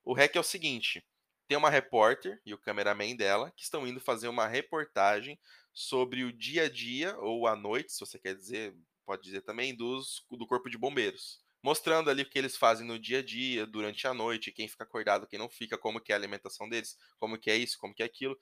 [0.04, 1.06] O REC é o seguinte:
[1.48, 5.40] tem uma repórter e o cameraman dela que estão indo fazer uma reportagem
[5.74, 8.76] sobre o dia a dia, ou a noite, se você quer dizer,
[9.06, 11.40] pode dizer também, dos, do corpo de bombeiros.
[11.64, 14.84] Mostrando ali o que eles fazem no dia a dia, durante a noite, quem fica
[14.84, 17.94] acordado, quem não fica, como que é a alimentação deles, como que é isso, como
[17.94, 18.40] que é aquilo.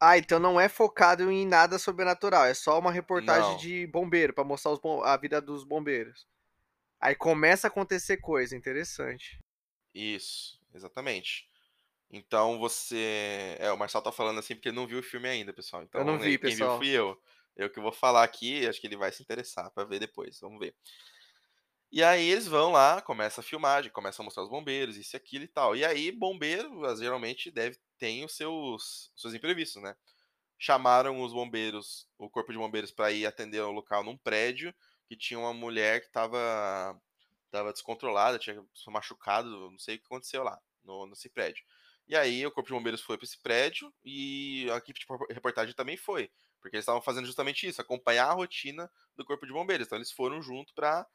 [0.00, 3.56] Ah, então não é focado em nada sobrenatural, é só uma reportagem não.
[3.56, 5.02] de bombeiro, para mostrar bom...
[5.02, 6.26] a vida dos bombeiros.
[7.00, 9.40] Aí começa a acontecer coisa interessante.
[9.94, 11.48] Isso, exatamente.
[12.10, 13.56] Então você.
[13.58, 15.82] É, o Marcel tá falando assim porque ele não viu o filme ainda, pessoal.
[15.82, 16.78] Então, eu não vi, quem pessoal.
[16.78, 17.22] viu fui eu.
[17.56, 20.38] Eu que vou falar aqui, acho que ele vai se interessar para ver depois.
[20.40, 20.74] Vamos ver.
[21.90, 25.18] E aí eles vão lá, começa a filmagem, começa a mostrar os bombeiros, isso e
[25.18, 25.74] aquilo e tal.
[25.74, 29.96] E aí, bombeiro, geralmente, deve tem os seus, seus imprevistos, né?
[30.58, 34.74] Chamaram os bombeiros, o corpo de bombeiros, para ir atender o local num prédio
[35.08, 37.00] que tinha uma mulher que estava
[37.50, 41.64] tava descontrolada, tinha machucado, não sei o que aconteceu lá, no, nesse prédio.
[42.06, 45.74] E aí o Corpo de Bombeiros foi para esse prédio e a equipe de reportagem
[45.74, 46.30] também foi,
[46.60, 49.86] porque eles estavam fazendo justamente isso, acompanhar a rotina do Corpo de Bombeiros.
[49.86, 51.06] Então eles foram junto para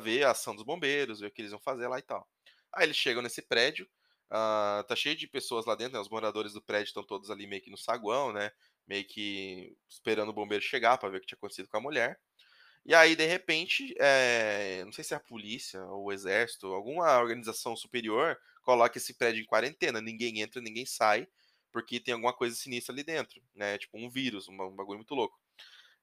[0.00, 2.28] ver a ação dos bombeiros, ver o que eles vão fazer lá e tal.
[2.72, 3.88] Aí eles chegam nesse prédio,
[4.30, 6.00] uh, tá cheio de pessoas lá dentro, né?
[6.00, 8.50] os moradores do prédio estão todos ali meio que no saguão, né?
[8.86, 12.18] Meio que esperando o bombeiro chegar para ver o que tinha acontecido com a mulher.
[12.84, 17.18] E aí, de repente, é, não sei se é a polícia ou o exército, alguma
[17.18, 20.00] organização superior coloca esse prédio em quarentena.
[20.00, 21.26] Ninguém entra, ninguém sai,
[21.72, 23.76] porque tem alguma coisa sinistra ali dentro, né?
[23.76, 25.36] Tipo um vírus, um, bagulho muito louco.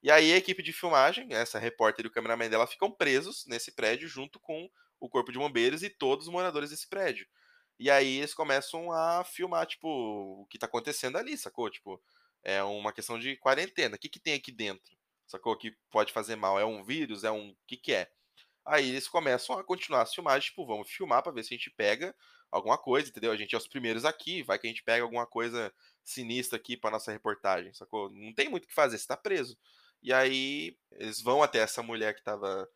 [0.02, 3.72] E aí a equipe de filmagem, essa repórter e o cameraman dela ficam presos nesse
[3.72, 4.68] prédio junto com
[5.00, 7.26] o corpo de bombeiros e todos os moradores desse prédio.
[7.78, 11.68] E aí eles começam a filmar, tipo, o que tá acontecendo ali, sacou?
[11.70, 12.00] Tipo,
[12.42, 13.96] é uma questão de quarentena.
[13.96, 14.96] O que, que tem aqui dentro?
[15.26, 15.56] sacou?
[15.56, 16.58] Que pode fazer mal.
[16.58, 17.24] É um vírus?
[17.24, 17.50] É um.
[17.50, 18.10] O que, que é?
[18.66, 21.70] Aí eles começam a continuar as filmagens, tipo, vamos filmar para ver se a gente
[21.70, 22.14] pega
[22.50, 23.30] alguma coisa, entendeu?
[23.32, 25.72] A gente é os primeiros aqui, vai que a gente pega alguma coisa
[26.02, 28.10] sinistra aqui para nossa reportagem, sacou?
[28.10, 29.58] Não tem muito o que fazer, você tá preso.
[30.02, 32.68] E aí eles vão até essa mulher que tava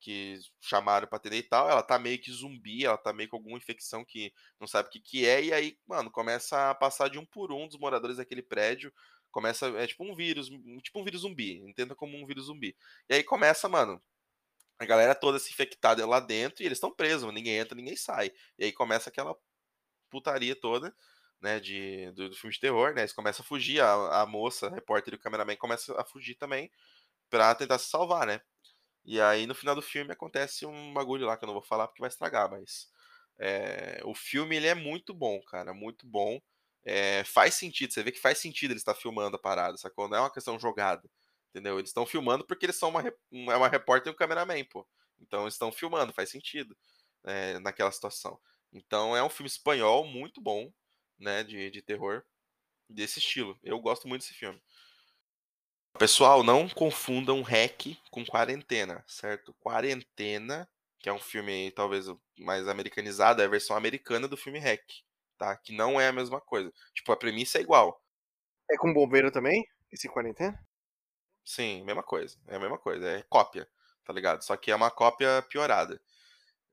[0.00, 3.36] que chamaram para atender e tal, ela tá meio que zumbi, ela tá meio com
[3.36, 7.08] alguma infecção que não sabe o que que é, e aí, mano, começa a passar
[7.08, 8.92] de um por um dos moradores daquele prédio,
[9.36, 10.48] Começa, é tipo um vírus,
[10.82, 12.74] tipo um vírus zumbi, entenda como um vírus zumbi.
[13.06, 14.02] E aí começa, mano,
[14.78, 18.32] a galera toda se infectada lá dentro e eles estão presos, ninguém entra, ninguém sai.
[18.58, 19.36] E aí começa aquela
[20.10, 20.94] putaria toda,
[21.40, 24.68] né, de, do, do filme de terror, né, eles começam a fugir, a, a moça,
[24.68, 26.70] a repórter e o cameraman começam a fugir também
[27.30, 28.40] pra tentar se salvar, né.
[29.06, 31.88] E aí no final do filme acontece um bagulho lá que eu não vou falar
[31.88, 32.88] porque vai estragar, mas
[33.38, 36.40] é, o filme ele é muito bom, cara, muito bom
[36.84, 40.08] é, faz sentido, você vê que faz sentido ele estar filmando a parada, sacou?
[40.08, 41.08] Não é uma questão jogada,
[41.50, 41.78] entendeu?
[41.78, 44.86] Eles estão filmando porque eles são uma, é uma repórter e um cameraman, pô.
[45.20, 46.76] Então eles estão filmando, faz sentido
[47.24, 48.38] é, naquela situação.
[48.72, 50.72] Então é um filme espanhol muito bom,
[51.18, 52.22] né, de, de terror
[52.88, 53.58] desse estilo.
[53.62, 54.60] Eu gosto muito desse filme.
[55.98, 59.54] Pessoal, não confundam REC com Quarentena, certo?
[59.60, 60.68] Quarentena,
[60.98, 62.06] que é um filme talvez
[62.38, 65.06] mais americanizado, é a versão americana do filme REC
[65.36, 65.56] tá?
[65.56, 66.72] Que não é a mesma coisa.
[66.94, 68.02] Tipo, a premissa é igual.
[68.70, 69.64] É com bombeiro também?
[69.92, 70.58] Esse quarentena?
[71.44, 72.36] Sim, mesma coisa.
[72.48, 73.08] É a mesma coisa.
[73.08, 73.68] É cópia,
[74.04, 74.42] tá ligado?
[74.42, 76.00] Só que é uma cópia piorada.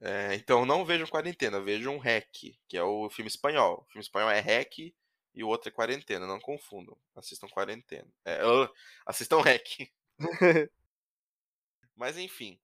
[0.02, 3.86] É, então não vejam quarentena, vejam REC, que é o filme espanhol.
[3.88, 4.94] O filme espanhol é REC
[5.34, 6.98] e o outro é quarentena, não confundam.
[7.16, 8.08] Assistam quarentena.
[8.26, 8.40] É,
[9.06, 9.92] assistam REC.
[11.96, 12.60] Mas enfim.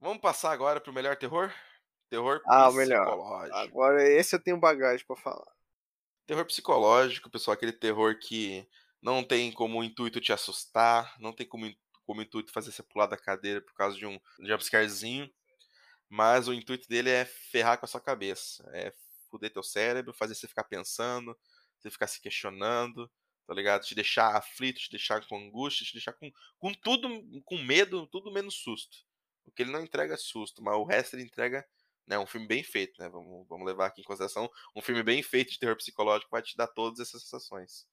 [0.00, 1.52] Vamos passar agora pro melhor terror?
[2.08, 3.50] Terror ah, melhor.
[3.52, 5.52] Agora esse eu tenho bagagem para falar.
[6.26, 8.66] Terror psicológico, pessoal, aquele terror que
[9.02, 11.72] não tem como intuito te assustar, não tem como,
[12.04, 15.30] como intuito fazer você pular da cadeira por causa de um jumpscarezinho,
[16.08, 18.92] mas o intuito dele é ferrar com a sua cabeça, é
[19.30, 21.36] fuder teu cérebro, fazer você ficar pensando,
[21.78, 23.10] você ficar se questionando,
[23.46, 23.84] tá ligado?
[23.84, 27.08] Te deixar aflito, te deixar com angústia, te deixar com, com tudo,
[27.44, 28.98] com medo, tudo menos susto.
[29.44, 31.66] O que ele não entrega é susto, mas o resto ele entrega
[32.06, 33.08] né, um filme bem feito, né?
[33.08, 34.50] Vamos, vamos levar aqui em consideração.
[34.74, 37.86] Um filme bem feito de terror psicológico vai te dar todas essas sensações.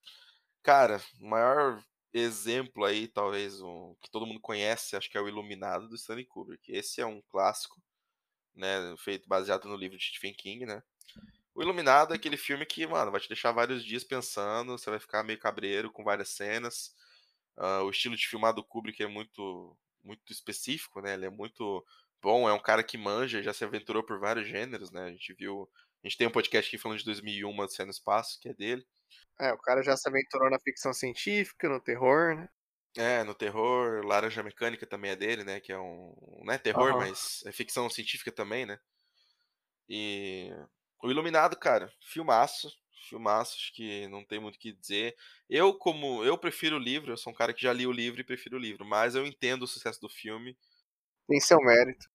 [0.61, 1.83] Cara, o maior
[2.13, 6.25] exemplo aí, talvez, um, que todo mundo conhece, acho que é o Iluminado do Stanley
[6.25, 6.71] Kubrick.
[6.71, 7.81] Esse é um clássico,
[8.55, 8.95] né?
[8.97, 10.83] Feito baseado no livro de Stephen King, né?
[11.55, 14.99] O Iluminado é aquele filme que, mano, vai te deixar vários dias pensando, você vai
[14.99, 16.95] ficar meio cabreiro com várias cenas.
[17.55, 21.13] Uh, o estilo de filmar do Kubrick é muito, muito específico, né?
[21.13, 21.85] Ele é muito
[22.21, 25.05] bom, é um cara que manja, já se aventurou por vários gêneros, né?
[25.05, 25.69] A gente viu.
[26.03, 28.85] A gente tem um podcast aqui falando de 2001, Uma no Espaço, que é dele.
[29.39, 32.49] É, o cara já se aventurou na ficção científica, no terror, né?
[32.95, 35.59] É, no terror, Laranja Mecânica também é dele, né?
[35.59, 36.15] Que é um.
[36.43, 36.99] Não é terror, uhum.
[36.99, 38.79] mas é ficção científica também, né?
[39.87, 40.51] E.
[41.03, 42.73] O Iluminado, cara, filmaço.
[43.09, 45.17] Filmaço, acho que não tem muito o que dizer.
[45.49, 46.23] Eu, como.
[46.23, 48.55] Eu prefiro o livro, eu sou um cara que já li o livro e prefiro
[48.55, 50.57] o livro, mas eu entendo o sucesso do filme.
[51.27, 52.09] Tem seu mérito.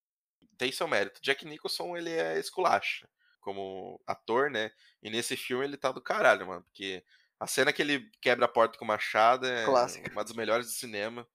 [0.57, 1.21] Tem seu mérito.
[1.23, 3.07] Jack Nicholson, ele é esculacha
[3.43, 4.73] como ator, né?
[5.03, 6.63] E nesse filme ele tá do caralho, mano.
[6.63, 7.05] Porque
[7.39, 10.11] a cena que ele quebra a porta com o machado é Clássica.
[10.11, 11.29] uma das melhores do cinema.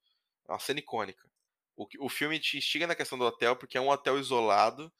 [0.48, 1.28] É uma cena icônica.
[1.76, 4.92] O, o filme te instiga na questão do hotel, porque é um hotel isolado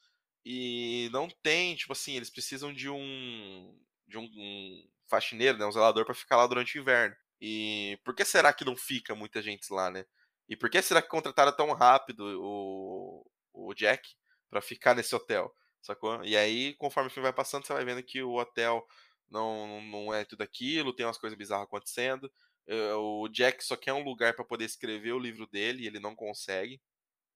[0.45, 5.73] e não tem, tipo assim, eles precisam de um de um, um faxineiro, né, um
[5.73, 7.17] zelador para ficar lá durante o inverno.
[7.41, 10.05] E por que será que não fica muita gente lá, né?
[10.49, 14.09] E por que será que contrataram tão rápido o, o Jack
[14.51, 15.53] para ficar nesse hotel?
[15.83, 16.25] Sacou?
[16.25, 18.87] E aí, conforme o filme vai passando, você vai vendo que o hotel
[19.31, 22.31] não, não é tudo aquilo, tem umas coisas bizarras acontecendo.
[22.67, 26.01] Eh, o Jack só quer um lugar para poder escrever o livro dele e ele
[26.01, 26.81] não consegue.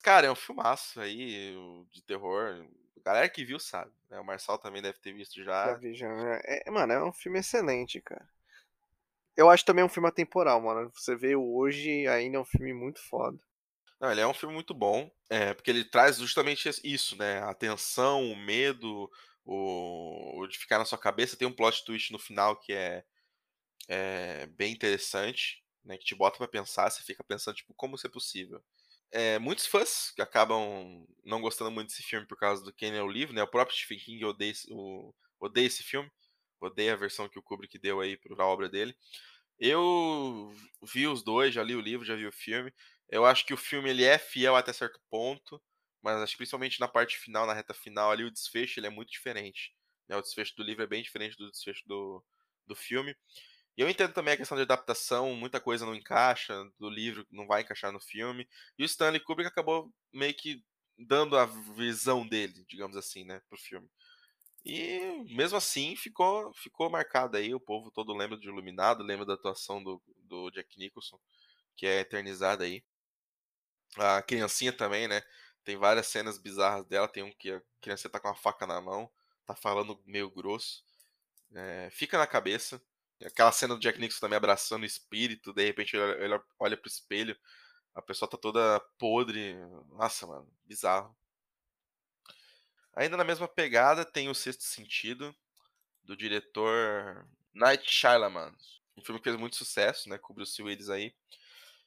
[0.02, 1.54] Cara, é um filmaço aí
[1.90, 2.66] de terror.
[3.08, 3.90] Galera que viu sabe.
[4.10, 4.20] Né?
[4.20, 5.68] O Marçal também deve ter visto já.
[5.68, 6.06] Já vi, já.
[6.44, 8.28] É, mano, é um filme excelente, cara.
[9.34, 10.92] Eu acho também um filme atemporal, mano.
[10.94, 13.38] Você vê hoje, ainda é um filme muito foda.
[13.98, 17.40] Não, ele é um filme muito bom, é, porque ele traz justamente isso, né?
[17.44, 19.10] A tensão, o medo,
[19.42, 21.34] o, o de ficar na sua cabeça.
[21.34, 23.02] Tem um plot twist no final que é,
[23.88, 25.96] é bem interessante, né?
[25.96, 28.62] Que te bota para pensar, você fica pensando, tipo, como isso é possível.
[29.10, 33.02] É, muitos fãs que acabam não gostando muito desse filme por causa do Ken é
[33.02, 33.42] o livro, né?
[33.42, 36.10] O próprio Stephen King odeia, o, odeia esse filme,
[36.60, 38.94] odeia a versão que o Kubrick deu aí para a obra dele.
[39.58, 42.72] Eu vi os dois, já li o livro, já vi o filme.
[43.10, 45.62] Eu acho que o filme ele é fiel até certo ponto,
[46.02, 49.10] mas acho principalmente na parte final, na reta final ali, o desfecho ele é muito
[49.10, 49.74] diferente.
[50.08, 50.16] Né?
[50.16, 52.24] O desfecho do livro é bem diferente do desfecho do,
[52.66, 53.16] do filme.
[53.78, 57.46] E eu entendo também a questão de adaptação, muita coisa não encaixa do livro, não
[57.46, 58.48] vai encaixar no filme.
[58.76, 60.64] E o Stanley Kubrick acabou meio que
[60.98, 63.88] dando a visão dele, digamos assim, né, pro filme.
[64.64, 69.34] E mesmo assim ficou ficou marcado aí, o povo todo lembra de Iluminado, lembra da
[69.34, 71.20] atuação do, do Jack Nicholson,
[71.76, 72.82] que é eternizada aí.
[73.96, 75.22] A criancinha também, né?
[75.62, 78.80] Tem várias cenas bizarras dela, tem um que a criança tá com uma faca na
[78.80, 79.08] mão,
[79.46, 80.84] tá falando meio grosso.
[81.54, 82.82] É, fica na cabeça.
[83.24, 86.88] Aquela cena do Jack Nixon também abraçando o espírito, de repente ele, ele olha pro
[86.88, 87.36] espelho,
[87.94, 89.56] a pessoa tá toda podre.
[89.90, 91.16] Nossa, mano, bizarro.
[92.94, 95.34] Ainda na mesma pegada tem o Sexto Sentido,
[96.02, 98.52] do diretor Night Shyamalan.
[98.96, 101.14] Um filme que fez muito sucesso, né, com o Bruce Willis aí.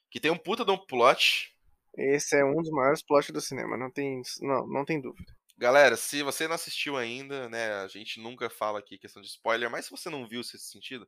[0.10, 1.56] Que tem um puta de um plot.
[1.98, 5.36] Esse é um dos maiores plots do cinema, não tem, não, não tem dúvida.
[5.62, 9.70] Galera, se você não assistiu ainda, né, a gente nunca fala aqui questão de spoiler,
[9.70, 11.08] mas se você não viu esse sentido,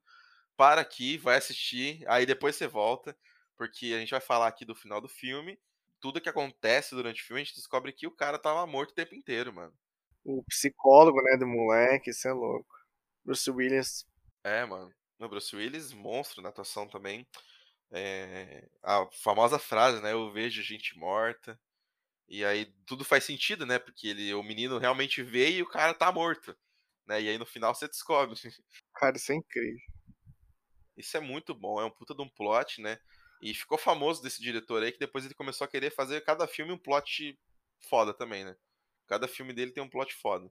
[0.56, 3.18] para aqui, vai assistir, aí depois você volta,
[3.58, 5.60] porque a gente vai falar aqui do final do filme.
[6.00, 8.94] Tudo que acontece durante o filme, a gente descobre que o cara tava morto o
[8.94, 9.74] tempo inteiro, mano.
[10.24, 12.76] O psicólogo, né, do moleque, isso é louco.
[13.26, 14.06] Bruce Willis.
[14.44, 14.94] É, mano.
[15.18, 17.26] No Bruce Willis, monstro na atuação também.
[17.92, 18.70] É...
[18.84, 21.60] A famosa frase, né, eu vejo gente morta.
[22.28, 23.80] E aí tudo faz sentido, né?
[23.80, 26.58] Porque ele, o menino realmente vê e o cara tá morto.
[27.06, 27.22] Né?
[27.22, 28.36] E aí no final você descobre.
[28.96, 29.80] Cara, isso é incrível.
[30.96, 33.00] Isso é muito bom, é um puta de um plot, né?
[33.42, 36.72] E ficou famoso desse diretor aí que depois ele começou a querer fazer cada filme
[36.72, 37.38] um plot
[37.90, 38.56] foda também, né?
[39.08, 40.50] Cada filme dele tem um plot foda.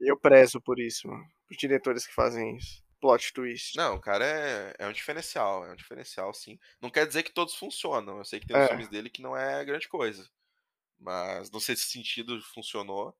[0.00, 1.24] Eu prezo por isso, mano.
[1.50, 2.82] Os diretores que fazem isso.
[3.00, 3.76] Plot twist.
[3.76, 6.58] Não, o cara é, é um diferencial, é um diferencial, sim.
[6.80, 8.18] Não quer dizer que todos funcionam.
[8.18, 8.68] Eu sei que tem é.
[8.68, 10.26] filmes dele que não é grande coisa.
[11.04, 13.14] Mas não sei se sentido funcionou,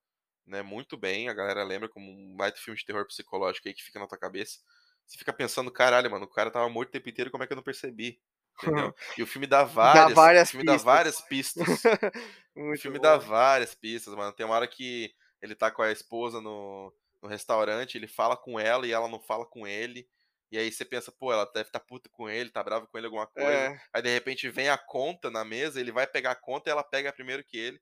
[0.47, 0.63] né?
[0.63, 1.29] Muito bem.
[1.29, 4.19] A galera lembra como um baita filme de terror psicológico aí que fica na ua
[4.19, 4.59] cabeça.
[5.07, 7.53] Você fica pensando, caralho, mano, o cara tava morto o tempo inteiro, como é que
[7.53, 8.19] eu não percebi?
[8.57, 8.95] Entendeu?
[9.19, 10.83] E o filme dá várias, dá várias o filme pistas.
[10.83, 11.69] dá várias pistas.
[12.57, 13.03] o filme bom.
[13.03, 14.33] dá várias pistas, mano.
[14.33, 16.91] Tem uma hora que ele tá com a esposa no,
[17.21, 20.09] no restaurante, ele fala com ela e ela não fala com ele.
[20.51, 22.97] E aí você pensa, pô, ela deve estar tá puta com ele, tá brava com
[22.97, 23.51] ele, alguma coisa.
[23.51, 23.81] É.
[23.93, 26.85] Aí de repente vem a conta na mesa, ele vai pegar a conta e ela
[26.85, 27.81] pega primeiro que ele.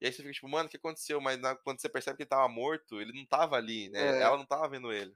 [0.00, 1.20] E aí você fica tipo, mano, o que aconteceu?
[1.20, 4.18] Mas na, quando você percebe que ele tava morto, ele não tava ali, né?
[4.18, 4.22] É.
[4.22, 5.14] Ela não tava vendo ele.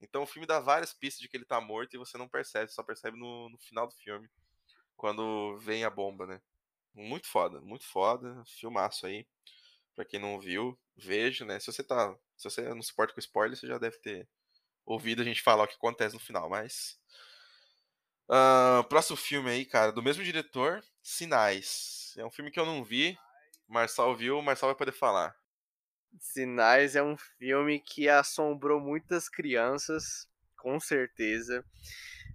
[0.00, 2.70] Então o filme dá várias pistas de que ele tá morto e você não percebe,
[2.70, 4.28] só percebe no, no final do filme.
[4.96, 6.40] Quando vem a bomba, né?
[6.94, 8.42] Muito foda, muito foda.
[8.46, 9.26] Filmaço aí.
[9.94, 11.58] Pra quem não viu, veja, né?
[11.60, 12.16] Se você tá.
[12.36, 14.28] Se você não se importa com spoiler, você já deve ter
[14.84, 16.98] ouvido a gente falar o que acontece no final, mas.
[18.28, 22.14] Uh, próximo filme aí, cara, do mesmo diretor, Sinais.
[22.16, 23.18] É um filme que eu não vi.
[23.68, 25.34] Marçal viu, o Marçal vai poder falar.
[26.18, 31.64] Sinais é um filme que assombrou muitas crianças, com certeza.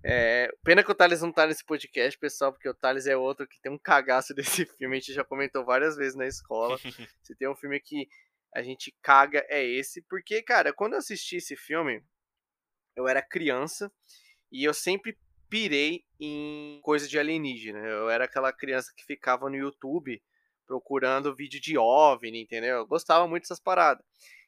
[0.04, 3.48] É, pena que o Thales não tá nesse podcast, pessoal, porque o Thales é outro
[3.48, 4.98] que tem um cagaço desse filme.
[4.98, 6.78] A gente já comentou várias vezes na escola.
[7.24, 8.08] Se tem um filme que
[8.54, 10.02] a gente caga, é esse.
[10.04, 12.04] Porque, cara, quando eu assisti esse filme,
[13.00, 13.92] eu era criança
[14.52, 15.18] e eu sempre
[15.50, 17.80] pirei em coisa de alienígena.
[17.80, 20.22] Eu era aquela criança que ficava no YouTube
[20.68, 22.78] procurando vídeo de OVNI, entendeu?
[22.78, 24.06] Eu gostava muito dessas paradas.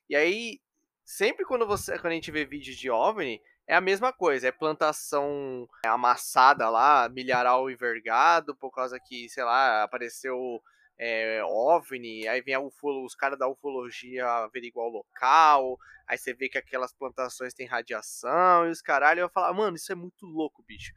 [0.10, 0.60] E aí,
[1.04, 4.52] sempre quando você quando a gente vê vídeos de OVNI, é a mesma coisa, é
[4.52, 10.62] plantação amassada lá, milharal envergado, por causa que, sei lá, apareceu
[11.04, 16.48] é, OVNI, aí vem ufolo, os caras da ufologia averiguar o local, aí você vê
[16.48, 20.62] que aquelas plantações têm radiação e os caralho, eu falo, mano, isso é muito louco,
[20.62, 20.94] bicho.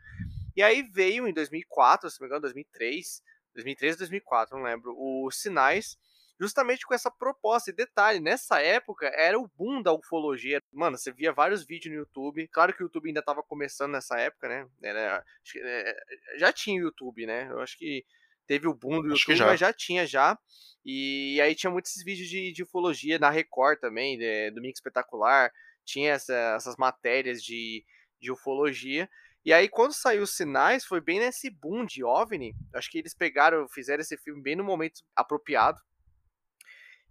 [0.55, 3.23] E aí veio em 2004, se não me engano, 2003,
[3.55, 5.97] 2003 2004, não lembro, os sinais,
[6.39, 7.71] justamente com essa proposta.
[7.71, 10.63] E detalhe, nessa época era o boom da ufologia.
[10.71, 12.47] Mano, você via vários vídeos no YouTube.
[12.49, 14.69] Claro que o YouTube ainda estava começando nessa época, né?
[14.83, 15.25] Era,
[15.57, 15.97] é,
[16.37, 17.49] já tinha YouTube, né?
[17.51, 18.05] Eu acho que
[18.47, 19.47] teve o boom do YouTube, já.
[19.47, 20.39] mas já tinha já.
[20.85, 25.51] E aí tinha muitos vídeos de, de ufologia na Record também, de, Domingo Espetacular.
[25.85, 27.85] Tinha essa, essas matérias de,
[28.21, 29.09] de ufologia.
[29.45, 32.55] E aí, quando saiu os sinais, foi bem nesse boom de OVNI.
[32.75, 35.81] Acho que eles pegaram, fizeram esse filme bem no momento apropriado.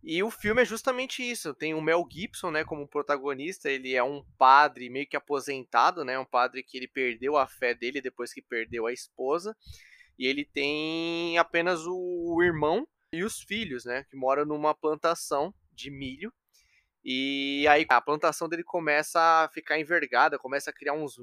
[0.04, 1.54] E o filme é justamente isso.
[1.54, 3.70] Tem o Mel Gibson, né, como protagonista.
[3.70, 7.74] Ele é um padre meio que aposentado, né, um padre que ele perdeu a fé
[7.74, 9.56] dele depois que perdeu a esposa.
[10.18, 15.90] E ele tem apenas o irmão e os filhos, né, que moram numa plantação de
[15.90, 16.34] milho.
[17.04, 21.16] E aí a plantação dele começa a ficar envergada, começa a criar uns,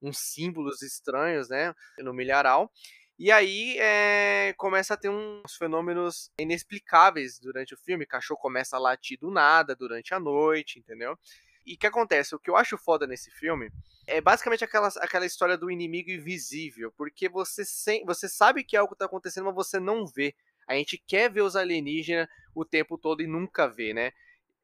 [0.00, 2.72] uns símbolos estranhos, né, no milharal.
[3.18, 8.04] E aí é, começa a ter uns fenômenos inexplicáveis durante o filme.
[8.04, 11.18] O cachorro começa a latir do nada durante a noite, entendeu?
[11.66, 12.34] E o que acontece?
[12.34, 13.70] O que eu acho foda nesse filme
[14.06, 18.92] é basicamente aquela, aquela história do inimigo invisível, porque você, sem, você sabe que algo
[18.92, 20.34] está acontecendo, mas você não vê.
[20.68, 24.12] A gente quer ver os alienígenas o tempo todo e nunca vê, né?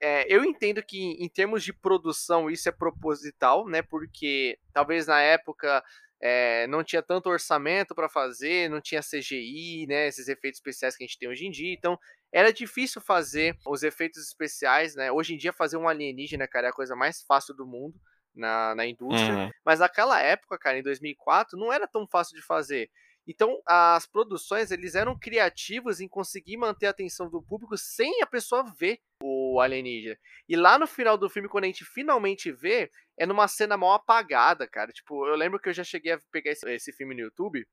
[0.01, 3.83] É, eu entendo que em termos de produção isso é proposital, né?
[3.83, 5.83] Porque talvez na época
[6.23, 11.03] é, não tinha tanto orçamento para fazer, não tinha CGI, né, esses efeitos especiais que
[11.03, 11.99] a gente tem hoje em dia, então
[12.33, 15.13] era difícil fazer os efeitos especiais, né?
[15.13, 18.01] Hoje em dia fazer um alienígena, cara, é a coisa mais fácil do mundo
[18.35, 19.51] na, na indústria, uhum.
[19.65, 22.91] mas naquela época, cara, em 2004, não era tão fácil de fazer.
[23.27, 28.27] Então, as produções, eles eram criativos em conseguir manter a atenção do público sem a
[28.27, 30.17] pessoa ver o alienígena.
[30.49, 33.93] E lá no final do filme, quando a gente finalmente vê, é numa cena mal
[33.93, 34.91] apagada, cara.
[34.91, 37.65] Tipo, eu lembro que eu já cheguei a pegar esse, esse filme no YouTube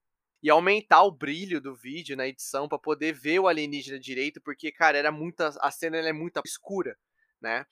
[0.41, 4.71] e aumentar o brilho do vídeo na edição para poder ver o alienígena direito, porque,
[4.71, 5.49] cara, era muita.
[5.59, 6.97] A cena é muito escura,
[7.41, 7.65] né?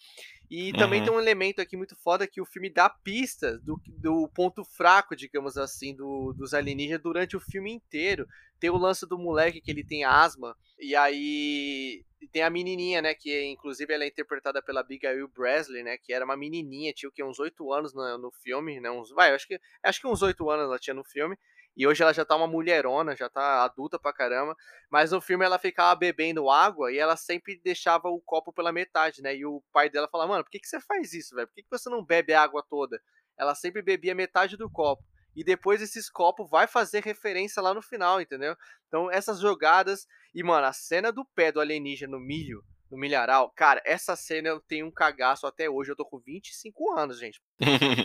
[0.49, 0.77] E uhum.
[0.77, 4.63] também tem um elemento aqui muito foda que o filme dá pistas do, do ponto
[4.63, 8.27] fraco, digamos assim, do, dos alienígenas durante o filme inteiro.
[8.59, 13.13] Tem o lance do moleque que ele tem asma, e aí tem a menininha, né,
[13.13, 17.11] que inclusive ela é interpretada pela Abigail Bresley, né, que era uma menininha, tinha o
[17.11, 20.21] que, uns 8 anos no, no filme, né, uns, vai, acho que, acho que uns
[20.21, 21.37] 8 anos ela tinha no filme,
[21.77, 24.57] e hoje ela já tá uma mulherona, já tá adulta pra caramba.
[24.89, 29.21] Mas no filme ela ficava bebendo água e ela sempre deixava o copo pela metade,
[29.21, 29.35] né?
[29.35, 31.47] E o pai dela falava, mano, por que, que você faz isso, velho?
[31.47, 32.99] Por que, que você não bebe a água toda?
[33.37, 35.03] Ela sempre bebia metade do copo.
[35.35, 38.55] E depois esses copos vai fazer referência lá no final, entendeu?
[38.87, 40.07] Então essas jogadas.
[40.33, 44.49] E, mano, a cena do pé do alienígena no milho, no milharal, cara, essa cena
[44.49, 45.91] eu tenho um cagaço até hoje.
[45.91, 47.39] Eu tô com 25 anos, gente.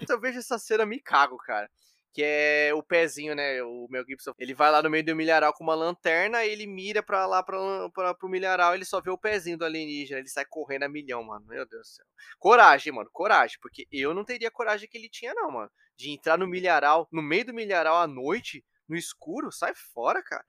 [0.03, 1.71] então eu vejo essa cena, me cago, cara
[2.13, 3.63] que é o pezinho, né?
[3.63, 4.33] O Mel Gibson.
[4.39, 7.59] Ele vai lá no meio do milharal com uma lanterna, ele mira pra lá pra,
[7.91, 11.23] pra, pro milharal, ele só vê o pezinho do alienígena, ele sai correndo a milhão,
[11.23, 11.47] mano.
[11.47, 12.07] Meu Deus do céu.
[12.39, 15.71] Coragem, mano, coragem, porque eu não teria coragem que ele tinha, não, mano.
[15.97, 20.45] De entrar no milharal, no meio do milharal à noite, no escuro, sai fora, cara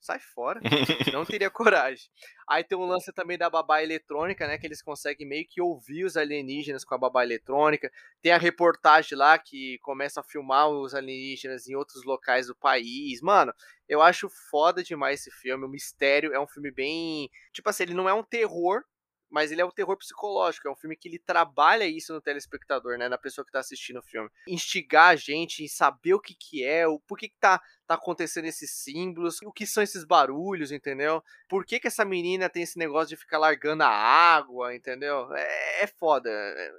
[0.00, 0.60] sai fora.
[1.12, 2.08] não teria coragem.
[2.48, 4.58] Aí tem um lance também da babá eletrônica, né?
[4.58, 7.90] Que eles conseguem meio que ouvir os alienígenas com a babá eletrônica.
[8.22, 13.20] Tem a reportagem lá que começa a filmar os alienígenas em outros locais do país.
[13.20, 13.52] Mano,
[13.88, 15.64] eu acho foda demais esse filme.
[15.64, 17.30] O Mistério é um filme bem.
[17.52, 18.82] Tipo assim, ele não é um terror,
[19.30, 22.98] mas ele é o terror psicológico, é um filme que ele trabalha isso no telespectador,
[22.98, 24.28] né, na pessoa que tá assistindo o filme.
[24.46, 27.94] Instigar a gente em saber o que que é, o por que que tá, tá
[27.94, 31.22] acontecendo esses símbolos, o que são esses barulhos, entendeu?
[31.48, 35.32] Por que que essa menina tem esse negócio de ficar largando a água, entendeu?
[35.34, 36.72] É, é foda, é,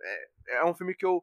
[0.47, 1.21] é, é um filme que eu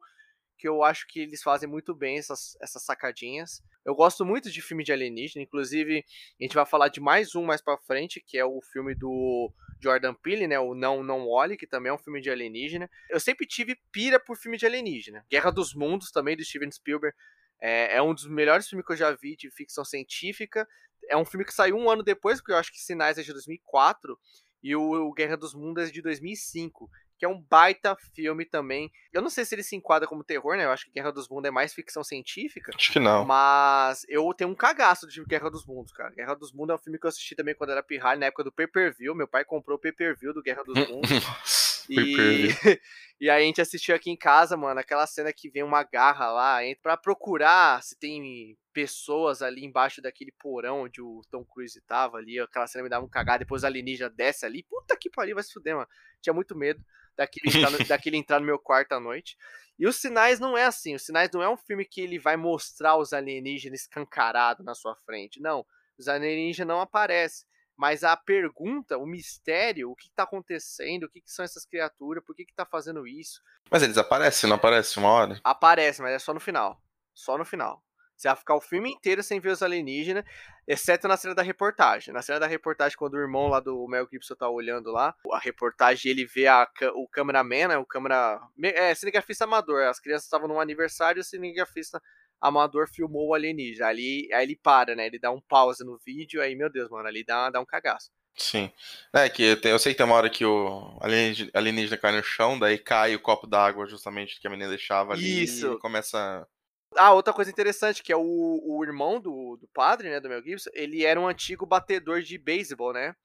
[0.59, 3.63] que eu acho que eles fazem muito bem essas, essas sacadinhas.
[3.85, 6.05] Eu gosto muito de filme de alienígena, inclusive
[6.37, 9.53] a gente vai falar de mais um mais para frente, que é o filme do
[9.81, 12.89] Jordan Peele, né, o Não Não Olhe, que também é um filme de alienígena.
[13.09, 15.25] Eu sempre tive pira por filme de alienígena.
[15.29, 17.15] Guerra dos Mundos também do Steven Spielberg
[17.61, 20.67] é, é um dos melhores filmes que eu já vi de ficção científica.
[21.09, 23.33] É um filme que saiu um ano depois, porque eu acho que Sinais é de
[23.33, 24.17] 2004
[24.61, 26.89] e o, Guerra dos Mundos é de 2005
[27.19, 28.89] que é um baita filme também.
[29.11, 30.63] Eu não sei se ele se enquadra como terror, né?
[30.63, 32.71] Eu acho que Guerra dos Mundos é mais ficção científica.
[32.73, 33.25] Acho que não.
[33.25, 36.11] Mas eu tenho um cagaço de Guerra dos Mundos, cara.
[36.11, 38.45] Guerra dos Mundos é um filme que eu assisti também quando era pirralho, na época
[38.45, 39.13] do pay-per-view.
[39.13, 41.85] Meu pai comprou o pay-per-view do Guerra dos Mundos.
[41.89, 42.47] e...
[43.19, 46.31] e aí a gente assistiu aqui em casa, mano, aquela cena que vem uma garra
[46.31, 52.17] lá para procurar se tem pessoas ali embaixo daquele porão onde o Tom Cruise tava
[52.17, 52.39] ali.
[52.39, 54.63] Aquela cena me dava um cagado, depois a alienígena desce ali.
[54.63, 55.87] Puta que pariu, vai se fuder, mano.
[56.21, 56.81] Tinha muito medo
[57.19, 59.37] daquele entrar, no, daquele entrar no meu quarto à noite.
[59.77, 60.95] E os Sinais não é assim.
[60.95, 64.95] Os Sinais não é um filme que ele vai mostrar os alienígenas escancarados na sua
[65.05, 65.41] frente.
[65.41, 65.65] Não.
[65.97, 67.47] Os alienígenas não aparecem.
[67.77, 72.23] Mas a pergunta, o mistério, o que está acontecendo, o que, que, são essas criaturas,
[72.25, 73.41] por que está fazendo isso.
[73.71, 75.39] Mas eles aparecem, não aparecem uma hora?
[75.43, 76.81] Aparece, mas é só no final.
[77.13, 77.81] Só no final.
[78.19, 80.25] Você vai ficar o filme inteiro sem ver os alienígenas,
[80.67, 82.13] exceto na cena da reportagem.
[82.13, 85.39] Na cena da reportagem, quando o irmão lá do Mel Gibson tá olhando lá, a
[85.39, 88.41] reportagem ele vê a, o cameraman, né, o câmera...
[88.61, 89.83] É, cinegrafista amador.
[89.83, 92.01] As crianças estavam num aniversário e o cinegrafista
[92.41, 93.87] amador filmou o alienígena.
[93.87, 95.07] Ali, aí ele para, né?
[95.07, 98.11] Ele dá um pause no vídeo, aí, meu Deus, mano, ali dá, dá um cagaço.
[98.35, 98.69] Sim.
[99.13, 102.59] É que eu sei que tem uma hora que o alienígena, alienígena cai no chão,
[102.59, 105.73] daí cai o copo d'água justamente que a menina deixava ali Isso.
[105.73, 106.45] e começa
[106.95, 110.43] ah, outra coisa interessante, que é o, o irmão do, do padre, né, do Mel
[110.43, 113.15] Gibson, ele era um antigo batedor de beisebol, né?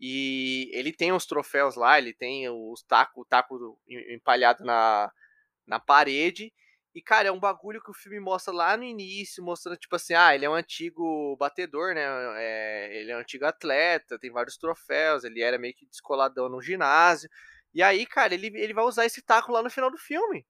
[0.00, 5.10] E ele tem os troféus lá, ele tem os taco, o taco empalhado na,
[5.66, 6.52] na parede.
[6.94, 10.14] E, cara, é um bagulho que o filme mostra lá no início, mostrando, tipo assim,
[10.14, 12.02] ah, ele é um antigo batedor, né?
[12.38, 16.60] É, ele é um antigo atleta, tem vários troféus, ele era meio que descoladão no
[16.62, 17.28] ginásio.
[17.74, 20.44] E aí, cara, ele, ele vai usar esse taco lá no final do filme.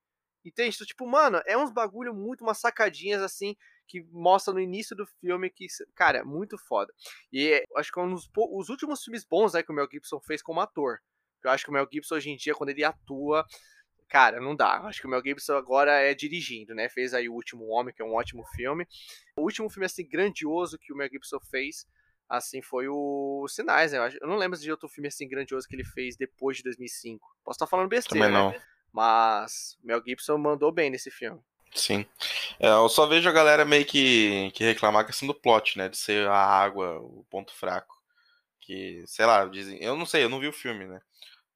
[0.45, 0.75] Entende?
[0.75, 3.57] Então, tipo, mano, é uns bagulho muito, umas sacadinhas assim,
[3.87, 6.93] que mostra no início do filme que, cara, é muito foda.
[7.33, 10.21] E acho que é um dos os últimos filmes bons né, que o Mel Gibson
[10.21, 11.01] fez como ator.
[11.43, 13.45] Eu acho que o Mel Gibson hoje em dia, quando ele atua,
[14.09, 14.81] cara, não dá.
[14.83, 16.89] Acho que o Mel Gibson agora é dirigindo, né?
[16.89, 18.87] Fez aí o Último Homem, que é um ótimo filme.
[19.37, 21.87] O último filme, assim, grandioso que o Mel Gibson fez,
[22.29, 23.99] assim, foi o Sinais, né?
[24.21, 27.27] Eu não lembro de outro filme, assim, grandioso que ele fez depois de 2005.
[27.43, 28.51] Posso estar falando besteira, Também não.
[28.51, 28.63] Né?
[28.93, 31.41] Mas Mel Gibson mandou bem nesse filme.
[31.75, 32.05] Sim.
[32.59, 35.89] É, eu só vejo a galera meio que, que reclamar a questão do plot, né?
[35.89, 37.97] De ser a água o ponto fraco.
[38.61, 39.79] Que, sei lá, dizem.
[39.83, 41.01] Eu não sei, eu não vi o filme, né?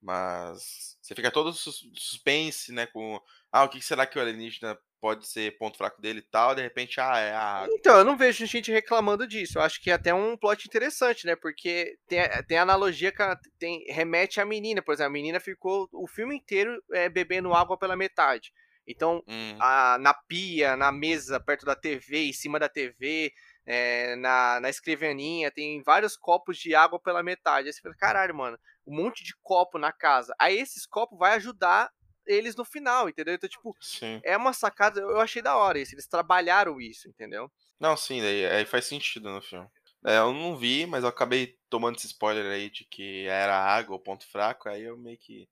[0.01, 2.87] Mas você fica todo suspense, né?
[2.87, 3.21] Com.
[3.51, 6.63] Ah, o que será que o alienígena pode ser ponto fraco dele e tal, de
[6.63, 7.67] repente, ah, é a.
[7.73, 9.59] Então, eu não vejo gente reclamando disso.
[9.59, 11.37] Eu acho que é até um plot interessante, né?
[11.37, 13.23] Porque tem, tem analogia que
[13.59, 17.77] tem, remete à menina, por exemplo, a menina ficou o filme inteiro é, bebendo água
[17.77, 18.51] pela metade.
[18.89, 19.59] Então, hum.
[19.61, 23.31] a, na pia, na mesa, perto da TV, em cima da TV,
[23.67, 27.67] é, na, na escrivaninha, tem vários copos de água pela metade.
[27.67, 30.35] Aí você fala, caralho, mano, um monte de copo na casa.
[30.41, 31.91] Aí esses copos vai ajudar
[32.27, 33.35] eles no final, entendeu?
[33.35, 34.21] Então, tipo, sim.
[34.25, 37.51] é uma sacada, eu achei da hora isso, eles trabalharam isso, entendeu?
[37.79, 39.69] Não, sim, daí, aí faz sentido no filme.
[40.07, 43.97] É, eu não vi, mas eu acabei tomando esse spoiler aí de que era água,
[43.97, 45.49] o ponto fraco, aí eu meio que.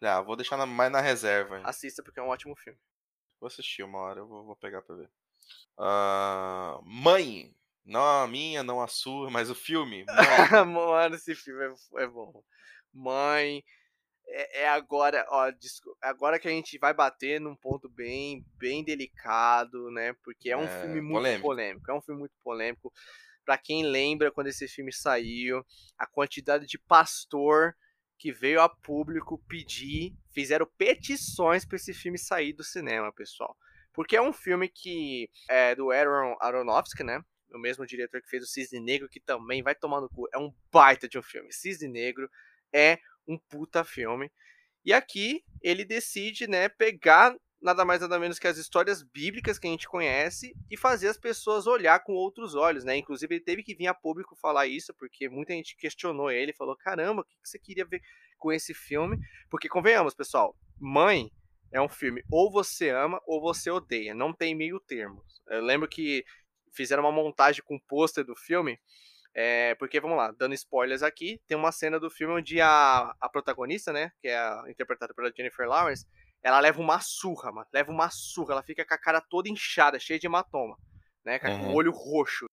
[0.00, 1.60] Ah, vou deixar na, mais na reserva.
[1.64, 2.78] Assista porque é um ótimo filme.
[3.40, 5.10] Vou assistir uma hora, eu vou, vou pegar pra ver.
[5.76, 7.54] Uh, mãe!
[7.84, 10.04] Não a minha, não a sua, mas o filme.
[10.66, 12.44] Mano, esse filme é, é bom.
[12.92, 13.64] Mãe,
[14.30, 15.50] é, é, agora, ó,
[16.02, 20.14] agora que a gente vai bater num ponto bem, bem delicado, né?
[20.22, 21.46] Porque é um é, filme muito polêmico.
[21.46, 21.90] polêmico.
[21.90, 22.92] É um filme muito polêmico.
[23.44, 25.64] Para quem lembra quando esse filme saiu,
[25.96, 27.74] a quantidade de pastor
[28.18, 33.56] que veio a público pedir, fizeram petições para esse filme sair do cinema, pessoal.
[33.94, 37.22] Porque é um filme que é do Aaron Aronofsky, né?
[37.50, 40.28] O mesmo diretor que fez o Cisne Negro, que também vai tomar no cu.
[40.34, 41.50] É um baita de um filme.
[41.50, 42.28] Cisne Negro
[42.72, 42.98] é
[43.28, 44.30] um puta filme.
[44.84, 49.66] E aqui ele decide, né, pegar nada mais nada menos que as histórias bíblicas que
[49.66, 52.96] a gente conhece e fazer as pessoas olhar com outros olhos, né?
[52.96, 56.76] Inclusive ele teve que vir a público falar isso, porque muita gente questionou ele, falou:
[56.76, 58.00] "Caramba, o que você queria ver
[58.38, 59.18] com esse filme?"
[59.50, 61.30] Porque convenhamos, pessoal, Mãe
[61.72, 65.22] é um filme ou você ama ou você odeia, não tem meio termo.
[65.48, 66.24] Eu lembro que
[66.72, 68.78] fizeram uma montagem com o pôster do filme
[69.34, 73.28] é, porque, vamos lá, dando spoilers aqui, tem uma cena do filme onde a, a
[73.28, 76.06] protagonista, né, que é a, interpretada pela Jennifer Lawrence,
[76.42, 79.98] ela leva uma surra, mano, leva uma surra, ela fica com a cara toda inchada,
[79.98, 80.76] cheia de hematoma,
[81.24, 81.72] né, com uhum.
[81.72, 82.46] o olho roxo.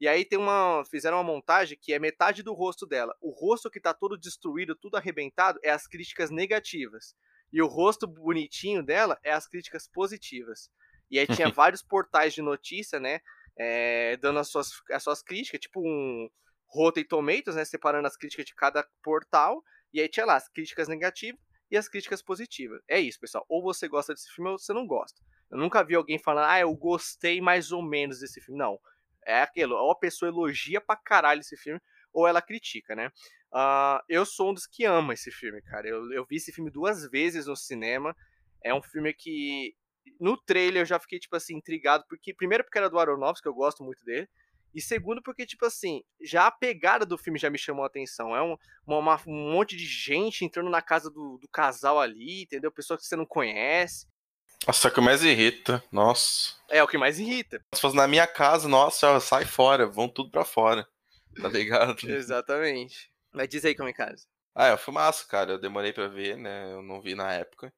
[0.00, 3.16] E aí tem uma, fizeram uma montagem que é metade do rosto dela.
[3.20, 7.14] O rosto que tá todo destruído, tudo arrebentado, é as críticas negativas.
[7.52, 10.68] E o rosto bonitinho dela é as críticas positivas.
[11.08, 13.20] E aí tinha vários portais de notícia, né,
[13.58, 16.28] é, dando as suas, as suas críticas, tipo um
[16.66, 19.62] Rotten Tomatoes, né, separando as críticas de cada portal,
[19.92, 22.80] e aí tinha lá as críticas negativas e as críticas positivas.
[22.88, 23.44] É isso, pessoal.
[23.48, 25.20] Ou você gosta desse filme ou você não gosta.
[25.50, 28.58] Eu nunca vi alguém falando, ah, eu gostei mais ou menos desse filme.
[28.58, 28.78] Não.
[29.24, 31.80] É aquilo, ou a pessoa elogia pra caralho esse filme,
[32.12, 33.10] ou ela critica, né?
[33.52, 35.86] Uh, eu sou um dos que ama esse filme, cara.
[35.86, 38.16] Eu, eu vi esse filme duas vezes no cinema.
[38.64, 39.74] É um filme que.
[40.20, 42.34] No trailer eu já fiquei, tipo assim, intrigado, porque.
[42.34, 44.28] Primeiro porque era do Aronofsky, que eu gosto muito dele.
[44.74, 48.34] E segundo, porque, tipo assim, já a pegada do filme já me chamou a atenção.
[48.34, 48.56] É um,
[48.86, 52.72] uma, um monte de gente entrando na casa do, do casal ali, entendeu?
[52.72, 54.06] Pessoa que você não conhece.
[54.66, 55.82] Nossa, é o que mais irrita.
[55.92, 56.54] Nossa.
[56.70, 57.62] É o que mais irrita.
[57.74, 60.86] Se fosse na minha casa, nossa, sai fora, vão tudo pra fora.
[61.40, 61.96] Tá ligado?
[62.08, 63.10] Exatamente.
[63.32, 64.26] Mas diz aí como é casa.
[64.54, 65.52] Ah, é, foi massa, cara.
[65.52, 66.72] Eu demorei pra ver, né?
[66.72, 67.72] Eu não vi na época.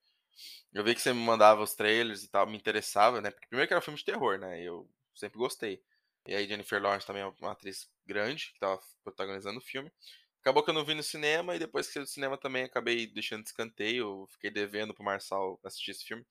[0.73, 3.31] Eu vi que você me mandava os trailers e tal, me interessava, né?
[3.31, 4.61] Porque primeiro que era um filme de terror, né?
[4.61, 5.83] Eu sempre gostei.
[6.27, 9.93] E aí Jennifer Lawrence também é uma atriz grande que tava protagonizando o filme.
[10.41, 13.07] Acabou que eu não vi no cinema e depois que eu do cinema também acabei
[13.07, 16.25] deixando de escanteio, fiquei devendo pro Marçal assistir esse filme.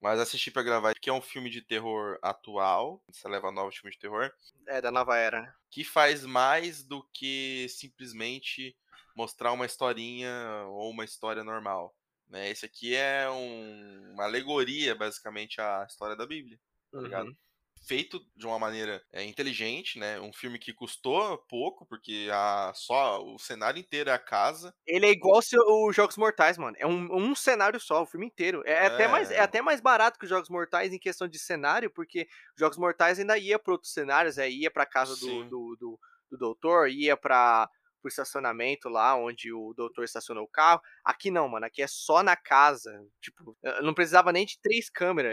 [0.00, 3.90] Mas assisti para gravar, que é um filme de terror atual, você leva novo filme
[3.90, 4.30] de terror.
[4.66, 5.54] É, da nova era.
[5.70, 8.76] Que faz mais do que simplesmente
[9.14, 11.94] mostrar uma historinha ou uma história normal.
[12.28, 12.50] Né?
[12.50, 16.58] Esse aqui é um, uma alegoria, basicamente, à história da Bíblia.
[16.92, 17.28] Tá ligado?
[17.28, 17.36] Uhum
[17.86, 20.20] feito de uma maneira é, inteligente, né?
[20.20, 24.74] Um filme que custou pouco, porque a, só o cenário inteiro é a casa.
[24.86, 26.76] Ele é igual os Jogos Mortais, mano.
[26.78, 28.62] É um, um cenário só, o filme inteiro.
[28.66, 31.38] É, é, Até mais, é até mais barato que os Jogos Mortais em questão de
[31.38, 35.44] cenário, porque os Jogos Mortais ainda ia para outros cenários, é, ia pra casa do,
[35.44, 36.00] do, do,
[36.30, 37.70] do, doutor, ia pra
[38.00, 40.80] pro estacionamento lá onde o doutor estacionou o carro.
[41.04, 41.66] Aqui não, mano.
[41.66, 42.92] Aqui é só na casa.
[43.20, 45.32] Tipo, não precisava nem de três câmeras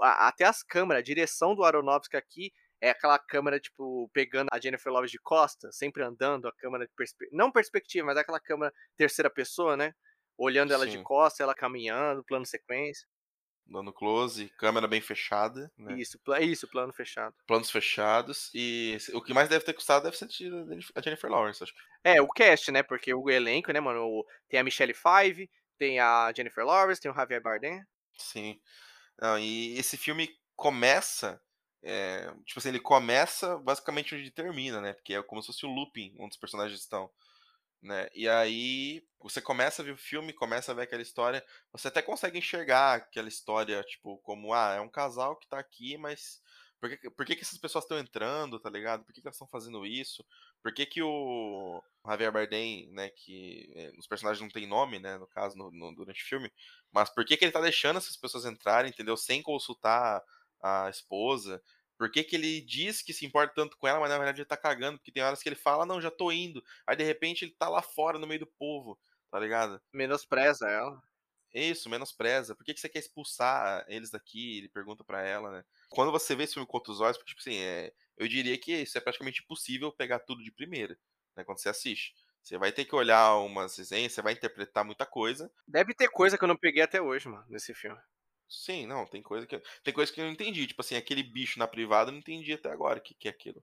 [0.00, 4.92] até as câmeras, a direção do Aronofsky aqui é aquela câmera, tipo, pegando a Jennifer
[4.92, 6.92] Lopez de costa, sempre andando, a câmera de
[7.32, 9.94] não perspectiva, mas aquela câmera terceira pessoa, né?
[10.36, 10.98] Olhando ela Sim.
[10.98, 13.06] de costa, ela caminhando, plano sequência.
[13.66, 15.72] Dando close, câmera bem fechada.
[15.76, 15.98] Né?
[15.98, 17.34] Isso, isso, plano fechado.
[17.46, 18.50] Planos fechados.
[18.54, 20.28] E o que mais deve ter custado deve ser
[20.94, 21.74] a Jennifer Lawrence, acho.
[22.02, 22.82] É, o cast, né?
[22.82, 24.24] Porque o elenco, né, mano?
[24.48, 27.82] Tem a Michelle Five, tem a Jennifer Lawrence, tem o Javier Bardem.
[28.16, 28.60] Sim.
[29.20, 31.40] Não, e esse filme começa.
[31.82, 34.92] É, tipo assim, ele começa basicamente onde termina, né?
[34.94, 37.10] Porque é como se fosse o looping onde os personagens estão.
[37.84, 38.08] Né?
[38.14, 42.00] E aí você começa a ver o filme, começa a ver aquela história, você até
[42.00, 46.40] consegue enxergar aquela história, tipo, como, ah, é um casal que tá aqui, mas
[46.80, 49.04] por que, por que, que essas pessoas estão entrando, tá ligado?
[49.04, 50.24] Por que, que elas estão fazendo isso?
[50.62, 55.18] Por que, que o Javier Bardem, né, que é, os personagens não têm nome, né,
[55.18, 56.50] no caso, no, no, durante o filme,
[56.90, 59.16] mas por que, que ele tá deixando essas pessoas entrarem, entendeu?
[59.16, 60.22] Sem consultar
[60.62, 61.62] a esposa.
[61.96, 64.48] Por que, que ele diz que se importa tanto com ela, mas na verdade ele
[64.48, 64.98] tá cagando?
[64.98, 66.62] Porque tem horas que ele fala, não, já tô indo.
[66.86, 68.98] Aí de repente ele tá lá fora, no meio do povo,
[69.30, 69.80] tá ligado?
[69.92, 71.00] Menospreza ela.
[71.54, 72.54] Isso, menospreza.
[72.56, 74.58] Por que, que você quer expulsar eles daqui?
[74.58, 75.64] Ele pergunta para ela, né?
[75.88, 78.98] Quando você vê esse filme contra os olhos, tipo assim, é, eu diria que isso
[78.98, 80.98] é praticamente impossível pegar tudo de primeira,
[81.36, 81.44] né?
[81.44, 82.12] Quando você assiste.
[82.42, 85.50] Você vai ter que olhar umas resenhas, você vai interpretar muita coisa.
[85.66, 87.98] Deve ter coisa que eu não peguei até hoje, mano, nesse filme.
[88.48, 90.66] Sim, não, tem coisa que tem coisa que eu não entendi.
[90.66, 93.30] Tipo assim, aquele bicho na privada eu não entendi até agora o que, que é
[93.30, 93.58] aquilo.
[93.58, 93.62] O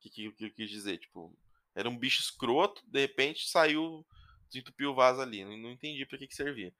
[0.00, 0.98] que, que, que eu quis dizer.
[0.98, 1.36] Tipo,
[1.74, 4.04] era um bicho escroto, de repente saiu,
[4.48, 5.44] desentupiu o vaso ali.
[5.44, 6.72] Não, não entendi pra que, que servia.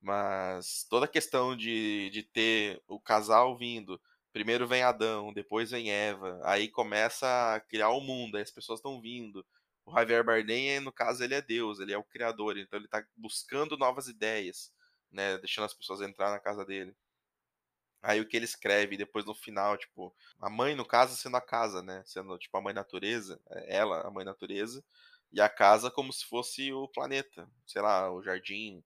[0.00, 4.00] Mas toda a questão de, de ter o casal vindo,
[4.32, 8.78] primeiro vem Adão, depois vem Eva, aí começa a criar o mundo, aí as pessoas
[8.80, 9.44] estão vindo.
[9.84, 13.04] O Javier Bardem, no caso, ele é Deus, ele é o criador, então ele está
[13.16, 14.72] buscando novas ideias,
[15.10, 16.94] né, deixando as pessoas entrar na casa dele.
[18.02, 21.40] Aí o que ele escreve depois no final, tipo, a mãe, no caso, sendo a
[21.40, 22.02] casa, né?
[22.06, 24.84] Sendo, tipo, a mãe natureza, é, ela, a mãe natureza,
[25.32, 28.82] e a casa como se fosse o planeta, sei lá, o jardim,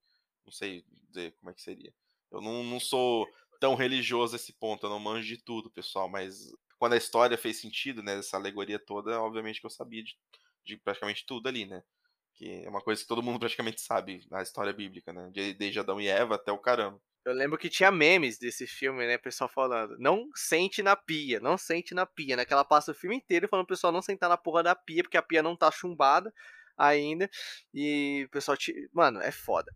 [0.47, 1.95] não sei dizer como é que seria.
[2.31, 3.27] Eu não, não sou
[3.61, 7.39] tão religioso a esse ponto, eu não manjo de tudo, pessoal, mas quando a história
[7.39, 10.17] fez sentido, né, essa alegoria toda, obviamente que eu sabia de,
[10.65, 11.83] de praticamente tudo ali, né?
[12.35, 15.31] Que é uma coisa que todo mundo praticamente sabe na história bíblica, né?
[15.33, 17.01] Desde Adão e Eva até o caramba.
[17.25, 19.17] Eu lembro que tinha memes desse filme, né?
[19.17, 22.45] Pessoal falando, não sente na pia, não sente na pia, né?
[22.45, 25.03] Que ela passa o filme inteiro falando pro pessoal não sentar na porra da pia,
[25.05, 26.33] porque a pia não tá chumbada
[26.77, 27.31] ainda.
[27.73, 28.57] E o pessoal,
[28.93, 29.73] mano, é foda.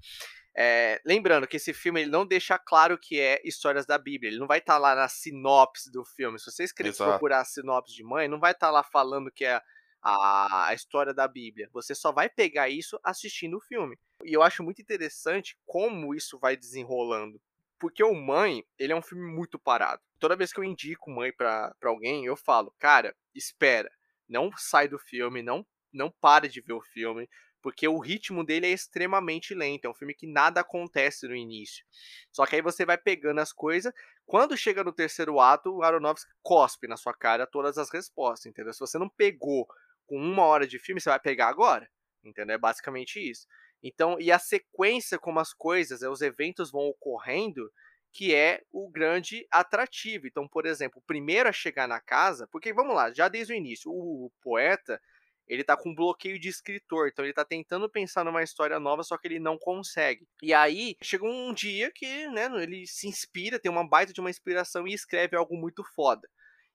[0.59, 4.31] É, lembrando que esse filme ele não deixa claro que é histórias da Bíblia.
[4.31, 6.39] Ele não vai estar tá lá na sinopse do filme.
[6.39, 9.45] Se vocês querem procurar a sinopse de mãe, não vai estar tá lá falando que
[9.45, 9.61] é
[10.07, 11.69] a, a, história da Bíblia.
[11.73, 13.99] Você só vai pegar isso assistindo o filme.
[14.25, 17.41] E eu acho muito interessante como isso vai desenrolando.
[17.77, 20.01] Porque o Mãe, ele é um filme muito parado.
[20.21, 23.91] Toda vez que eu indico Mãe para alguém, eu falo, cara, espera.
[24.29, 27.29] Não sai do filme, não, não pare de ver o filme
[27.63, 29.87] Porque o ritmo dele é extremamente lento.
[29.87, 31.85] É um filme que nada acontece no início.
[32.31, 33.93] Só que aí você vai pegando as coisas.
[34.25, 38.73] Quando chega no terceiro ato, o Aronofsky cospe na sua cara todas as respostas, entendeu?
[38.73, 39.67] Se você não pegou
[40.07, 41.89] com uma hora de filme, você vai pegar agora.
[42.25, 42.55] Entendeu?
[42.55, 43.47] É basicamente isso.
[43.83, 47.71] Então, e a sequência como as coisas, os eventos vão ocorrendo,
[48.13, 50.27] que é o grande atrativo.
[50.27, 53.57] Então, por exemplo, o primeiro a chegar na casa, porque vamos lá, já desde o
[53.57, 55.01] início, o poeta
[55.47, 59.17] ele tá com bloqueio de escritor, então ele tá tentando pensar numa história nova, só
[59.17, 60.27] que ele não consegue.
[60.43, 64.31] E aí, chega um dia que, né, ele se inspira, tem uma baita de uma
[64.31, 66.29] inspiração e escreve algo muito foda.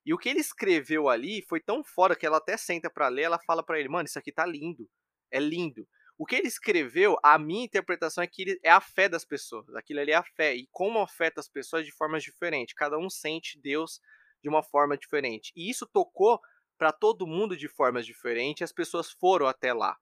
[0.05, 3.23] E o que ele escreveu ali foi tão foda que ela até senta para ler,
[3.23, 4.89] ela fala para ele: "Mano, isso aqui tá lindo.
[5.31, 5.87] É lindo".
[6.17, 9.67] O que ele escreveu, a minha interpretação é que ele, é a fé das pessoas.
[9.75, 12.75] Aquilo ali é a fé e como afeta as pessoas de formas diferentes.
[12.75, 13.99] Cada um sente Deus
[14.43, 15.51] de uma forma diferente.
[15.55, 16.39] E isso tocou
[16.77, 19.97] para todo mundo de formas diferentes, as pessoas foram até lá.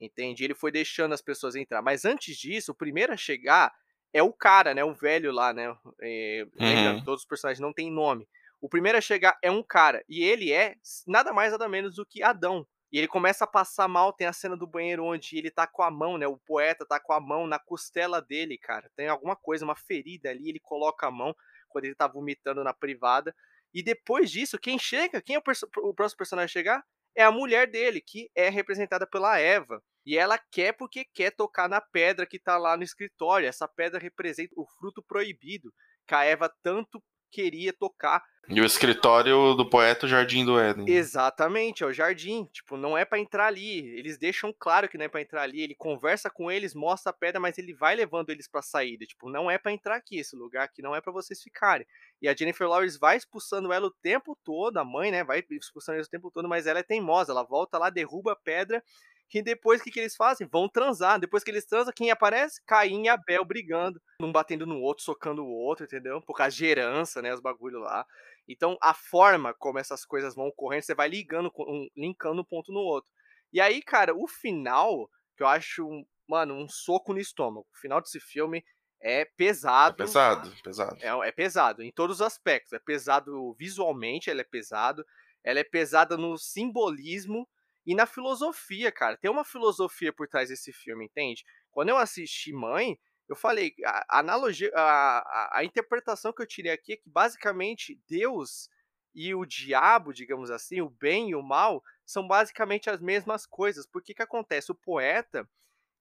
[0.00, 0.44] Entende?
[0.44, 1.82] Ele foi deixando as pessoas entrar.
[1.82, 3.72] Mas antes disso, o primeiro a chegar
[4.12, 4.84] é o cara, né?
[4.84, 5.76] O velho lá, né?
[6.00, 7.04] É, uhum.
[7.04, 8.28] todos os personagens não têm nome.
[8.64, 10.02] O primeiro a chegar é um cara.
[10.08, 10.74] E ele é
[11.06, 12.66] nada mais nada menos do que Adão.
[12.90, 15.82] E ele começa a passar mal, tem a cena do banheiro onde ele tá com
[15.82, 16.26] a mão, né?
[16.26, 18.90] O poeta tá com a mão na costela dele, cara.
[18.96, 21.36] Tem alguma coisa, uma ferida ali, ele coloca a mão
[21.68, 23.36] quando ele tá vomitando na privada.
[23.74, 25.42] E depois disso, quem chega, quem é o,
[25.90, 26.82] o próximo personagem a chegar?
[27.14, 29.82] É a mulher dele, que é representada pela Eva.
[30.06, 33.46] E ela quer porque quer tocar na pedra que tá lá no escritório.
[33.46, 35.70] Essa pedra representa o fruto proibido
[36.06, 37.02] que a Eva tanto
[37.34, 38.22] queria tocar.
[38.46, 40.88] E o escritório do poeta, o Jardim do Éden.
[40.88, 42.44] Exatamente, é o jardim.
[42.52, 43.78] Tipo, não é para entrar ali.
[43.98, 45.62] Eles deixam claro que não é para entrar ali.
[45.62, 49.06] Ele conversa com eles, mostra a pedra, mas ele vai levando eles para saída.
[49.06, 50.18] Tipo, não é para entrar aqui.
[50.18, 51.86] Esse lugar aqui não é para vocês ficarem.
[52.20, 55.24] E a Jennifer Lawrence vai expulsando ela o tempo todo, a mãe, né?
[55.24, 57.32] Vai expulsando ela o tempo todo, mas ela é teimosa.
[57.32, 58.82] Ela volta lá, derruba a pedra
[59.28, 60.46] que depois o que, que eles fazem?
[60.46, 61.18] Vão transar.
[61.18, 62.62] Depois que eles transam, quem aparece?
[62.66, 64.00] Caim e Abel brigando.
[64.20, 66.20] Um batendo no outro, socando o outro, entendeu?
[66.22, 67.32] Por causa de herança, né?
[67.34, 68.06] Os bagulho lá.
[68.46, 72.72] Então, a forma como essas coisas vão ocorrendo, você vai ligando, um, linkando um ponto
[72.72, 73.10] no outro.
[73.52, 75.88] E aí, cara, o final, que eu acho,
[76.28, 77.66] mano, um soco no estômago.
[77.72, 78.64] O final desse filme
[79.00, 79.94] é pesado.
[80.02, 80.98] É pesado, pesado.
[81.00, 82.72] É, é pesado em todos os aspectos.
[82.72, 85.04] É pesado visualmente, ele é pesado.
[85.42, 87.48] Ela é pesada no simbolismo
[87.86, 89.16] e na filosofia, cara.
[89.16, 91.44] Tem uma filosofia por trás desse filme, entende?
[91.70, 92.98] Quando eu assisti Mãe,
[93.28, 98.00] eu falei, a, analogia, a, a, a interpretação que eu tirei aqui é que basicamente
[98.08, 98.68] Deus
[99.14, 103.86] e o diabo, digamos assim, o bem e o mal, são basicamente as mesmas coisas.
[103.86, 104.72] Porque que acontece?
[104.72, 105.48] O poeta,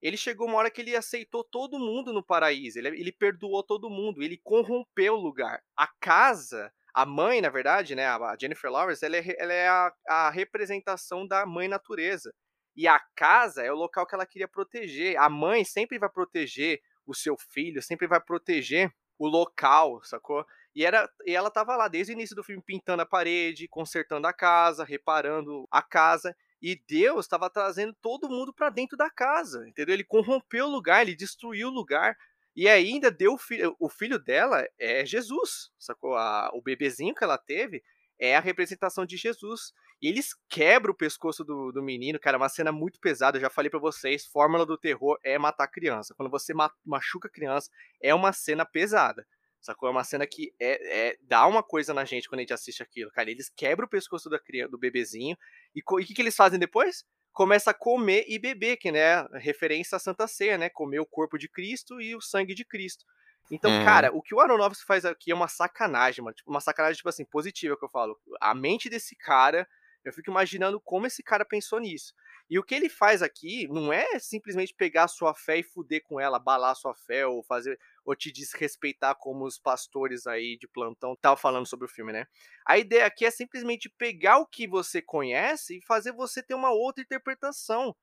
[0.02, 3.90] ele chegou uma hora que ele aceitou todo mundo no paraíso, ele, ele perdoou todo
[3.90, 5.64] mundo, ele corrompeu o lugar.
[5.78, 9.94] A casa a mãe, na verdade, né, a Jennifer Lawrence, ela é, ela é a,
[10.08, 12.34] a, representação da mãe natureza.
[12.76, 15.18] E a casa é o local que ela queria proteger.
[15.18, 20.46] A mãe sempre vai proteger o seu filho, sempre vai proteger o local, sacou?
[20.76, 24.28] E, era, e ela tava lá desde o início do filme pintando a parede, consertando
[24.28, 26.36] a casa, reparando a casa.
[26.62, 29.94] E Deus estava trazendo todo mundo para dentro da casa, entendeu?
[29.94, 32.16] Ele corrompeu o lugar, ele destruiu o lugar
[32.56, 36.16] e ainda deu o filho, o filho dela é Jesus, sacou?
[36.16, 37.84] A, o bebezinho que ela teve
[38.20, 39.74] é a representação de Jesus.
[40.02, 43.38] E eles quebram o pescoço do, do menino, cara, é uma cena muito pesada.
[43.38, 46.14] Eu já falei para vocês, fórmula do terror é matar criança.
[46.16, 46.54] Quando você
[46.86, 47.70] machuca criança,
[48.02, 49.26] é uma cena pesada.
[49.62, 49.88] Sacou?
[49.88, 52.84] É uma cena que é, é, dá uma coisa na gente quando a gente assiste
[52.84, 53.32] aquilo, cara.
[53.32, 55.38] Eles quebram o pescoço da criança, do bebezinho.
[55.74, 57.06] E o que, que eles fazem depois?
[57.34, 61.38] Começa a comer e beber, que né, referência à Santa Ceia, né, comer o corpo
[61.38, 63.06] de Cristo e o sangue de Cristo.
[63.52, 63.84] Então, uhum.
[63.84, 67.10] cara, o que o Aronofsky faz aqui é uma sacanagem, mano, tipo, uma sacanagem tipo
[67.10, 68.18] assim, positiva que eu falo.
[68.40, 69.68] A mente desse cara,
[70.06, 72.14] eu fico imaginando como esse cara pensou nisso.
[72.50, 76.04] E o que ele faz aqui não é simplesmente pegar a sua fé e fuder
[76.04, 80.58] com ela, abalar a sua fé ou fazer ou te desrespeitar como os pastores aí
[80.58, 82.26] de plantão estavam falando sobre o filme, né?
[82.66, 86.72] A ideia aqui é simplesmente pegar o que você conhece e fazer você ter uma
[86.72, 87.96] outra interpretação.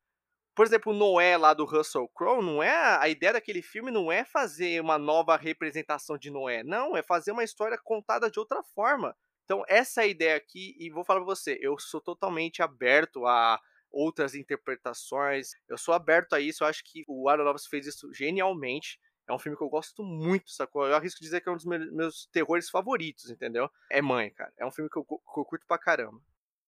[0.54, 4.24] Por exemplo, Noé lá do Russell Crowe, não é a ideia daquele filme não é
[4.24, 9.16] fazer uma nova representação de Noé, não, é fazer uma história contada de outra forma.
[9.44, 13.26] Então, essa é a ideia aqui, e vou falar pra você, eu sou totalmente aberto
[13.26, 13.58] a
[13.90, 15.50] outras interpretações.
[15.68, 16.62] Eu sou aberto a isso.
[16.64, 18.98] Eu acho que o Aronofsky fez isso genialmente.
[19.30, 20.86] É um filme que eu gosto muito, sacou?
[20.86, 23.70] Eu arrisco dizer que é um dos meus terrores favoritos, entendeu?
[23.88, 24.52] É Mãe, cara.
[24.58, 26.20] É um filme que eu, que eu curto pra caramba.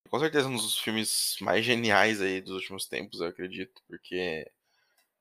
[0.09, 4.48] Com certeza um dos filmes mais geniais aí dos últimos tempos, eu acredito, porque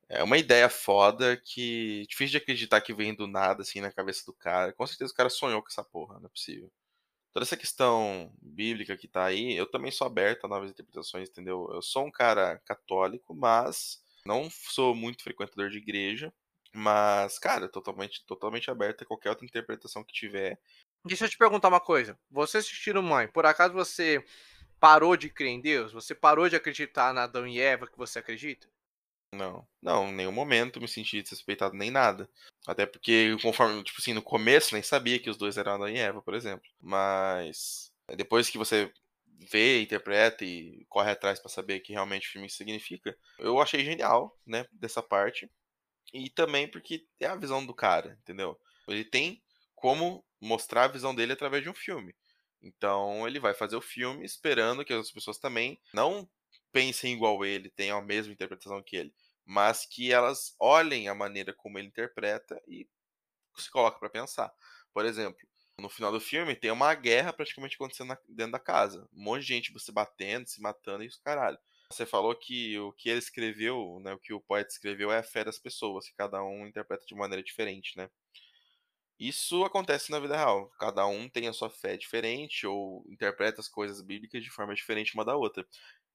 [0.09, 4.26] é uma ideia foda que difícil de acreditar que vem do nada, assim, na cabeça
[4.26, 4.73] do cara.
[4.73, 6.72] Com certeza o cara sonhou com essa porra, não é possível
[7.34, 11.69] toda essa questão bíblica que tá aí, eu também sou aberto a novas interpretações, entendeu?
[11.72, 16.34] Eu sou um cara católico, mas Não sou muito frequentador de igreja,
[16.73, 20.60] mas, cara, totalmente, totalmente aberto a qualquer outra interpretação que tiver.
[21.06, 22.18] Deixa eu te perguntar uma coisa.
[22.30, 24.23] Você assistindo Mãe, por acaso você
[24.80, 25.91] parou de crer em Deus?
[25.93, 28.68] Você parou de acreditar na Adão e Eva que você acredita?
[29.34, 32.30] Não, não, em nenhum momento me senti desrespeitado nem nada.
[32.68, 35.98] Até porque, conforme, tipo assim, no começo nem sabia que os dois eram Adão e
[35.98, 36.69] Eva, por exemplo.
[36.80, 38.91] Mas depois que você
[39.49, 43.84] vê, interpreta e corre atrás para saber o que realmente o filme significa, eu achei
[43.84, 45.49] genial, né, dessa parte.
[46.14, 48.60] E também porque é a visão do cara, entendeu?
[48.88, 49.42] Ele tem
[49.76, 52.16] como mostrar a visão dele através de um filme.
[52.62, 56.30] Então ele vai fazer o filme esperando que as pessoas também não
[56.72, 59.14] pensem igual ele, tenham a mesma interpretação que ele,
[59.46, 62.88] mas que elas olhem a maneira como ele interpreta e
[63.58, 64.52] se coloquem para pensar.
[64.94, 65.40] Por exemplo,
[65.78, 69.08] no final do filme tem uma guerra praticamente acontecendo dentro da casa.
[69.14, 71.58] Um monte de gente se batendo, se matando e os caralho.
[71.91, 75.23] Você falou que o que ele escreveu, né, o que o poeta escreveu é a
[75.23, 78.09] fé das pessoas, que cada um interpreta de maneira diferente, né?
[79.19, 80.69] Isso acontece na vida real.
[80.80, 85.13] Cada um tem a sua fé diferente ou interpreta as coisas bíblicas de forma diferente
[85.13, 85.65] uma da outra.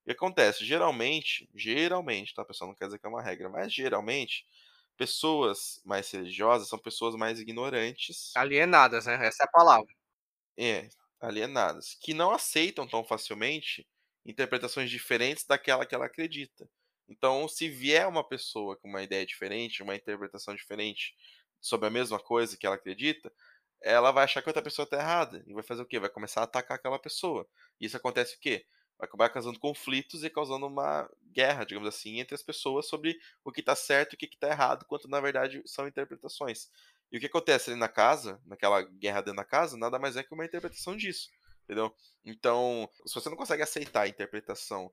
[0.05, 2.69] E acontece, geralmente, geralmente, tá, pessoal?
[2.69, 4.45] Não quer dizer que é uma regra, mas geralmente,
[4.97, 8.35] pessoas mais religiosas são pessoas mais ignorantes.
[8.35, 9.15] Alienadas, né?
[9.27, 9.87] Essa é a palavra.
[10.57, 10.89] É,
[11.19, 11.95] alienadas.
[12.01, 13.87] Que não aceitam tão facilmente
[14.27, 16.69] interpretações diferentes daquela que ela acredita.
[17.07, 21.15] Então, se vier uma pessoa com uma ideia diferente, uma interpretação diferente
[21.61, 23.31] sobre a mesma coisa que ela acredita,
[23.81, 25.99] ela vai achar que outra pessoa está errada e vai fazer o quê?
[25.99, 27.47] Vai começar a atacar aquela pessoa.
[27.79, 28.65] E isso acontece o quê?
[28.97, 33.51] Vai acabar causando conflitos e causando uma guerra, digamos assim, entre as pessoas sobre o
[33.51, 36.69] que está certo e o que está errado, quanto na verdade são interpretações.
[37.11, 40.23] E o que acontece ali na casa, naquela guerra dentro da casa, nada mais é
[40.23, 41.29] que uma interpretação disso,
[41.67, 41.93] entendeu?
[42.23, 44.89] Então, se você não consegue aceitar a interpretação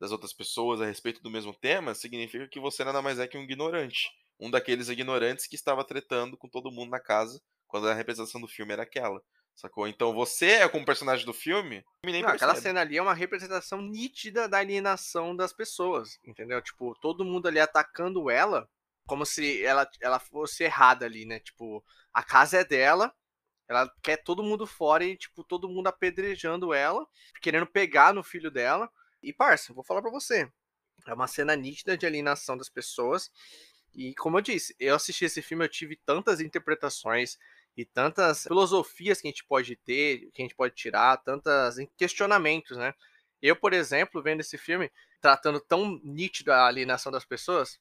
[0.00, 3.38] das outras pessoas a respeito do mesmo tema, significa que você nada mais é que
[3.38, 4.08] um ignorante
[4.40, 8.48] um daqueles ignorantes que estava tretando com todo mundo na casa quando a representação do
[8.48, 9.20] filme era aquela.
[9.54, 9.86] Sacou?
[9.86, 13.82] Então você é como personagem do filme, nem Não, aquela cena ali é uma representação
[13.82, 16.62] nítida da alienação das pessoas, entendeu?
[16.62, 18.66] Tipo, todo mundo ali atacando ela
[19.06, 21.40] como se ela, ela fosse errada ali, né?
[21.40, 21.84] Tipo,
[22.14, 23.12] a casa é dela,
[23.70, 27.06] ela quer todo mundo fora e, tipo, todo mundo apedrejando ela,
[27.40, 28.90] querendo pegar no filho dela.
[29.22, 30.50] E, parça, vou falar pra você.
[31.06, 33.30] É uma cena nítida de alienação das pessoas.
[33.94, 37.38] E como eu disse, eu assisti esse filme, eu tive tantas interpretações
[37.76, 42.76] e tantas filosofias que a gente pode ter, que a gente pode tirar, tantos questionamentos,
[42.76, 42.92] né?
[43.40, 44.90] Eu, por exemplo, vendo esse filme,
[45.20, 47.78] tratando tão nítido a alienação das pessoas,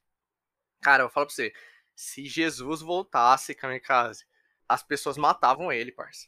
[0.81, 1.51] cara, eu falo pra você,
[1.95, 4.25] se Jesus voltasse, Kamikaze,
[4.69, 6.27] as pessoas matavam ele, parça.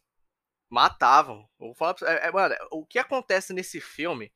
[0.68, 1.48] Matavam.
[1.60, 4.34] vou falar pra é, é, mano, o que acontece nesse filme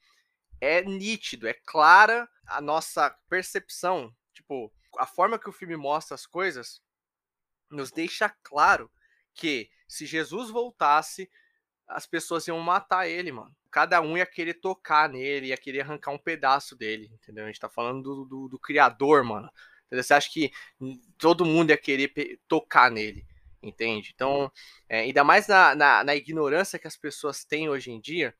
[0.61, 6.25] é nítido, é clara a nossa percepção, tipo, a forma que o filme mostra as
[6.25, 6.81] coisas
[7.69, 8.91] nos deixa claro
[9.33, 11.29] que se Jesus voltasse,
[11.87, 13.55] as pessoas iam matar ele, mano.
[13.71, 17.43] Cada um ia querer tocar nele, ia querer arrancar um pedaço dele, entendeu?
[17.43, 19.49] A gente tá falando do, do, do criador, mano.
[19.91, 20.51] Você acha que
[21.17, 22.11] todo mundo ia querer
[22.47, 23.25] tocar nele,
[23.67, 24.11] entende?
[24.13, 24.51] Então,
[24.87, 28.35] é, ainda mais na, na, na ignorância que as pessoas têm hoje em dia,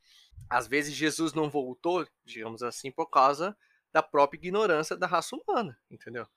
[0.50, 3.58] às vezes Jesus não voltou, digamos assim, por causa
[3.92, 6.28] da própria ignorância da raça humana, entendeu?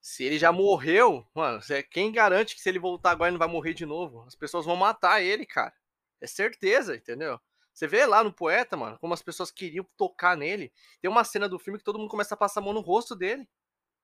[0.00, 1.60] Se ele já morreu, mano,
[1.90, 4.22] quem garante que se ele voltar agora ele não vai morrer de novo?
[4.22, 5.74] As pessoas vão matar ele, cara.
[6.20, 7.38] É certeza, entendeu?
[7.72, 10.72] Você vê lá no poeta, mano, como as pessoas queriam tocar nele.
[11.00, 13.14] Tem uma cena do filme que todo mundo começa a passar a mão no rosto
[13.14, 13.48] dele.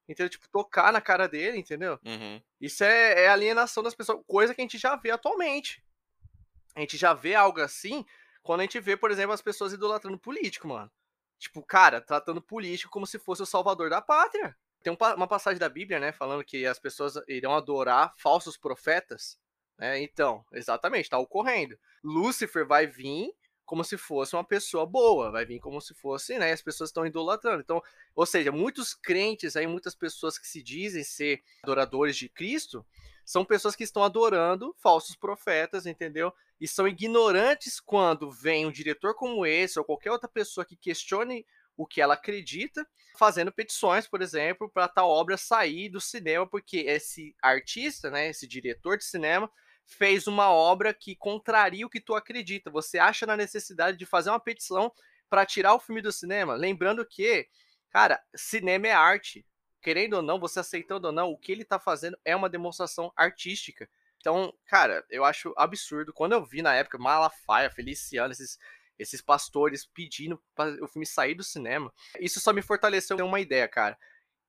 [0.09, 0.29] Entendeu?
[0.29, 1.99] Tipo, tocar na cara dele, entendeu?
[2.05, 2.41] Uhum.
[2.61, 5.83] Isso é, é, alienação das pessoas, coisa que a gente já vê atualmente.
[6.75, 8.05] A gente já vê algo assim
[8.43, 10.91] quando a gente vê, por exemplo, as pessoas idolatrando político, mano.
[11.39, 14.55] Tipo, cara, tratando político como se fosse o salvador da pátria
[14.85, 19.39] tem uma passagem da Bíblia, né, falando que as pessoas irão adorar falsos profetas,
[19.79, 20.01] né?
[20.03, 21.79] Então, exatamente, está ocorrendo.
[22.03, 23.33] Lúcifer vai vir
[23.65, 26.53] como se fosse uma pessoa boa, vai vir como se fosse, né?
[26.53, 27.63] As pessoas estão idolatrando.
[27.63, 27.83] Então,
[28.15, 32.85] ou seja, muitos crentes aí, muitas pessoas que se dizem ser adoradores de Cristo,
[33.25, 36.33] são pessoas que estão adorando falsos profetas, entendeu?
[36.61, 41.47] E são ignorantes quando vem um diretor como esse ou qualquer outra pessoa que questione
[41.77, 42.87] o que ela acredita,
[43.19, 48.47] fazendo petições, por exemplo, para tal obra sair do cinema, porque esse artista, né, esse
[48.47, 49.51] diretor de cinema,
[49.87, 52.71] fez uma obra que contraria o que tu acredita.
[52.71, 54.93] Você acha na necessidade de fazer uma petição
[55.29, 56.55] para tirar o filme do cinema?
[56.55, 57.49] Lembrando que,
[57.91, 59.47] cara, cinema é arte.
[59.81, 63.13] Querendo ou não, você aceitando ou não, o que ele está fazendo é uma demonstração
[63.15, 63.89] artística.
[64.19, 66.13] Então, cara, eu acho absurdo.
[66.13, 68.59] Quando eu vi na época Malafaia, Feliciano, esses
[68.99, 71.93] esses pastores pedindo para o filme sair do cinema.
[72.21, 73.99] Isso só me fortaleceu uma ideia, cara.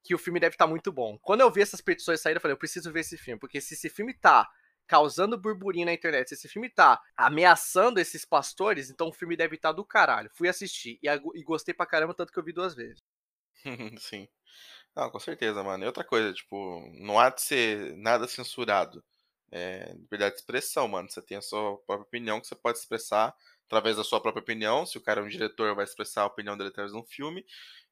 [0.03, 1.17] que o filme deve estar tá muito bom.
[1.17, 3.73] Quando eu vi essas petições saírem, eu falei, eu preciso ver esse filme, porque se
[3.73, 4.47] esse filme tá
[4.87, 9.55] causando burburinho na internet, se esse filme tá ameaçando esses pastores, então o filme deve
[9.55, 10.29] estar tá do caralho.
[10.33, 13.03] Fui assistir e, e gostei pra caramba, tanto que eu vi duas vezes.
[13.99, 14.27] Sim.
[14.95, 15.83] Não, com certeza, mano.
[15.83, 19.03] E outra coisa, tipo, não há de ser nada censurado.
[19.51, 21.09] É liberdade de expressão, mano.
[21.09, 23.35] Você tem a sua própria opinião que você pode expressar
[23.65, 24.85] através da sua própria opinião.
[24.85, 27.45] Se o cara é um diretor, vai expressar a opinião dele através de um filme.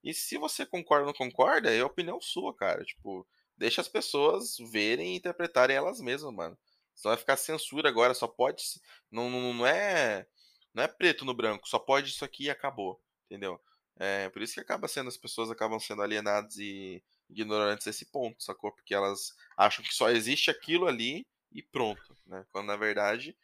[0.03, 2.83] E se você concorda ou não concorda, é a opinião sua, cara.
[2.83, 6.57] Tipo, deixa as pessoas verem e interpretarem elas mesmas, mano.
[6.95, 8.63] Senão vai ficar censura agora, só pode.
[9.11, 10.27] Não, não, é.
[10.73, 13.01] Não é preto no branco, só pode isso aqui e acabou.
[13.25, 13.59] Entendeu?
[13.97, 18.43] É, por isso que acaba sendo, as pessoas acabam sendo alienadas e ignorantes nesse ponto,
[18.43, 18.71] sacou?
[18.71, 22.45] Porque elas acham que só existe aquilo ali e pronto, né?
[22.51, 23.37] Quando na verdade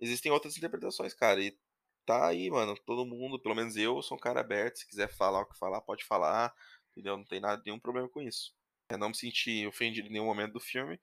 [0.00, 1.42] existem outras interpretações, cara.
[1.42, 1.56] E
[2.04, 2.76] tá aí, mano.
[2.86, 4.78] Todo mundo, pelo menos eu, sou um cara aberto.
[4.78, 6.54] Se quiser falar o que falar, pode falar.
[6.92, 7.16] Entendeu?
[7.16, 8.54] Não tem nada, nenhum problema com isso.
[8.90, 11.00] Eu não me senti ofendido em nenhum momento do filme.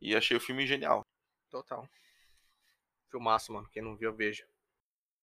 [0.00, 1.06] E achei o filme genial.
[1.52, 1.86] Total.
[3.10, 3.68] Filmaço, mano.
[3.70, 4.48] Quem não viu, veja.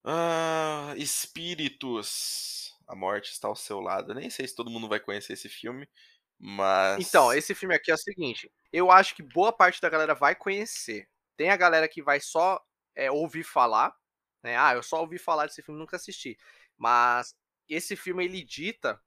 [0.04, 2.78] Ah, Espíritos.
[2.88, 4.14] A morte está ao seu lado.
[4.14, 5.90] Nem sei se todo mundo vai conhecer esse filme,
[6.38, 7.06] mas.
[7.06, 8.52] Então, esse filme aqui é o seguinte.
[8.72, 11.10] Eu acho que boa parte da galera vai conhecer.
[11.36, 12.64] Tem a galera que vai só
[12.96, 13.96] é, ouvir falar,
[14.44, 14.56] né?
[14.56, 16.38] Ah, eu só ouvi falar desse filme, nunca assisti.
[16.78, 17.36] Mas
[17.68, 19.02] esse filme ele dita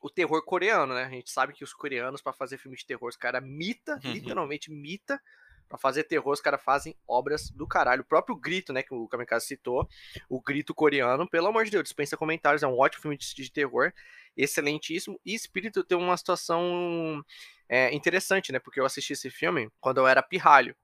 [0.00, 1.04] o terror coreano, né?
[1.04, 4.12] A gente sabe que os coreanos para fazer filme de terror, os caras mita, uhum.
[4.12, 5.20] literalmente mita
[5.68, 8.02] para fazer terror, os caras fazem obras do caralho.
[8.02, 9.88] O próprio Grito, né, que o Kamikaze citou,
[10.28, 13.50] o Grito coreano, pelo amor de Deus, dispensa comentários, é um ótimo filme de, de
[13.50, 13.92] terror,
[14.36, 15.20] excelentíssimo.
[15.24, 17.24] E Espírito tem uma situação
[17.68, 20.76] é, interessante, né, porque eu assisti esse filme quando eu era pirralho.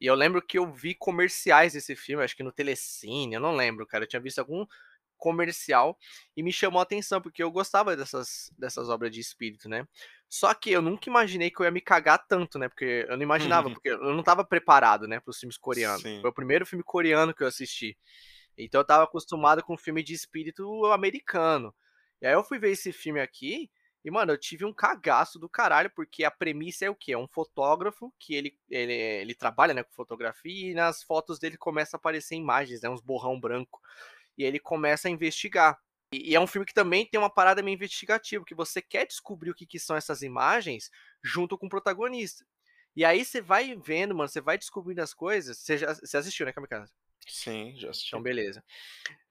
[0.00, 3.54] E eu lembro que eu vi comerciais desse filme, acho que no Telecine, eu não
[3.54, 4.04] lembro, cara.
[4.04, 4.64] Eu tinha visto algum
[5.18, 5.98] comercial
[6.34, 9.86] e me chamou a atenção, porque eu gostava dessas, dessas obras de espírito, né?
[10.30, 12.68] Só que eu nunca imaginei que eu ia me cagar tanto, né?
[12.68, 13.74] Porque eu não imaginava, uhum.
[13.74, 16.02] porque eu não tava preparado, né, para os filmes coreanos.
[16.02, 16.20] Sim.
[16.20, 17.98] Foi o primeiro filme coreano que eu assisti.
[18.56, 21.74] Então eu tava acostumado com filme de espírito americano.
[22.22, 23.68] E aí eu fui ver esse filme aqui
[24.04, 27.12] e, mano, eu tive um cagaço do caralho, porque a premissa é o quê?
[27.12, 31.58] É um fotógrafo que ele, ele, ele trabalha né, com fotografia e nas fotos dele
[31.58, 32.88] começa a aparecer imagens, né?
[32.88, 33.80] Uns borrão branco.
[34.38, 35.78] E ele começa a investigar.
[36.12, 39.06] E, e é um filme que também tem uma parada meio investigativa, que você quer
[39.06, 40.90] descobrir o que, que são essas imagens
[41.22, 42.44] junto com o protagonista.
[42.96, 45.58] E aí você vai vendo, mano, você vai descobrindo as coisas.
[45.58, 46.92] Você, já, você assistiu, né, Kamikaze?
[47.28, 48.08] Sim, já assisti.
[48.08, 48.64] Então, beleza.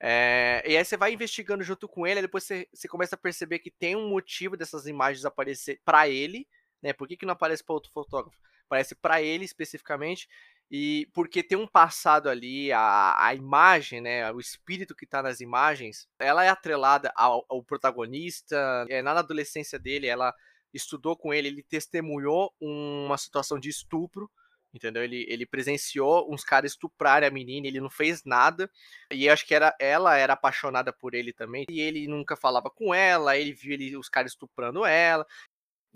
[0.00, 3.58] É, e aí você vai investigando junto com ele, depois você, você, começa a perceber
[3.58, 6.48] que tem um motivo dessas imagens aparecer para ele,
[6.82, 6.92] né?
[6.92, 8.38] Por que, que não aparece para outro fotógrafo?
[8.66, 10.28] Aparece para ele especificamente,
[10.70, 14.30] e porque tem um passado ali, a, a imagem, né?
[14.32, 18.86] O espírito que tá nas imagens, ela é atrelada ao, ao protagonista.
[18.88, 20.32] É, na adolescência dele, ela
[20.72, 24.30] estudou com ele, ele testemunhou uma situação de estupro
[24.72, 25.02] entendeu?
[25.02, 28.70] Ele, ele presenciou uns caras estuprarem a menina, ele não fez nada,
[29.10, 32.94] e acho que era ela era apaixonada por ele também, e ele nunca falava com
[32.94, 35.26] ela, ele viu ele, os caras estuprando ela.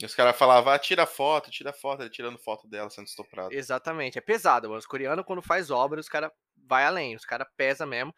[0.01, 3.55] E os caras falavam, ah, tira foto, tira foto, ele tirando foto dela sendo estuprada.
[3.55, 4.79] Exatamente, é pesado, mano.
[4.79, 6.31] Os coreanos, quando faz obra, os caras
[6.66, 8.12] vai além, os caras pesa mesmo.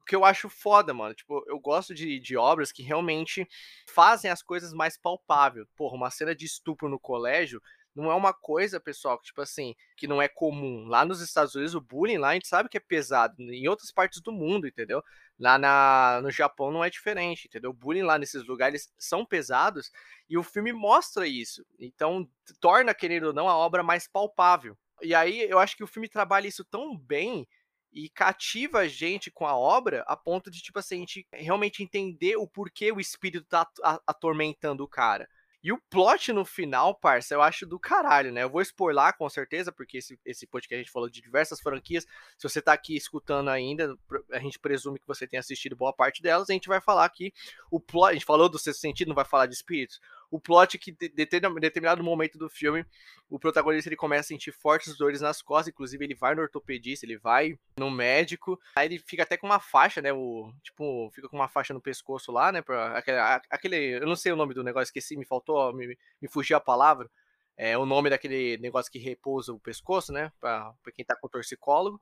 [0.00, 3.44] O que eu acho foda, mano, tipo, eu gosto de, de obras que realmente
[3.88, 5.66] fazem as coisas mais palpáveis.
[5.74, 7.60] Porra, uma cena de estupro no colégio
[7.96, 10.86] não é uma coisa, pessoal, que, tipo assim, que não é comum.
[10.86, 13.34] Lá nos Estados Unidos, o bullying lá, a gente sabe que é pesado.
[13.40, 15.02] Em outras partes do mundo, entendeu?
[15.38, 17.70] Lá na, no Japão não é diferente, entendeu?
[17.70, 19.90] O bullying lá nesses lugares são pesados
[20.28, 21.64] e o filme mostra isso.
[21.78, 22.28] Então,
[22.60, 24.76] torna, querendo ou não, a obra mais palpável.
[25.02, 27.46] E aí, eu acho que o filme trabalha isso tão bem
[27.92, 31.82] e cativa a gente com a obra a ponto de, tipo assim, a gente realmente
[31.82, 33.66] entender o porquê o espírito tá
[34.06, 35.26] atormentando o cara.
[35.66, 38.44] E o plot no final, parça, eu acho do caralho, né?
[38.44, 42.06] Eu vou spoiler com certeza, porque esse, esse podcast a gente falou de diversas franquias.
[42.38, 43.98] Se você tá aqui escutando ainda,
[44.30, 46.48] a gente presume que você tenha assistido boa parte delas.
[46.48, 47.32] A gente vai falar aqui
[47.68, 48.10] o plot.
[48.10, 50.00] A gente falou do sexto sentido, não vai falar de espíritos
[50.30, 52.84] o plot que de, de determinado momento do filme
[53.28, 57.04] o protagonista ele começa a sentir fortes dores nas costas, inclusive ele vai no ortopedista,
[57.04, 61.28] ele vai no médico, aí ele fica até com uma faixa, né, o tipo, fica
[61.28, 63.18] com uma faixa no pescoço lá, né, para aquele,
[63.50, 66.60] aquele, eu não sei o nome do negócio, esqueci, me faltou, me, me fugiu a
[66.60, 67.10] palavra.
[67.58, 70.30] É o nome daquele negócio que repousa o pescoço, né?
[70.38, 71.98] Pra, pra quem tá com torcicólogo.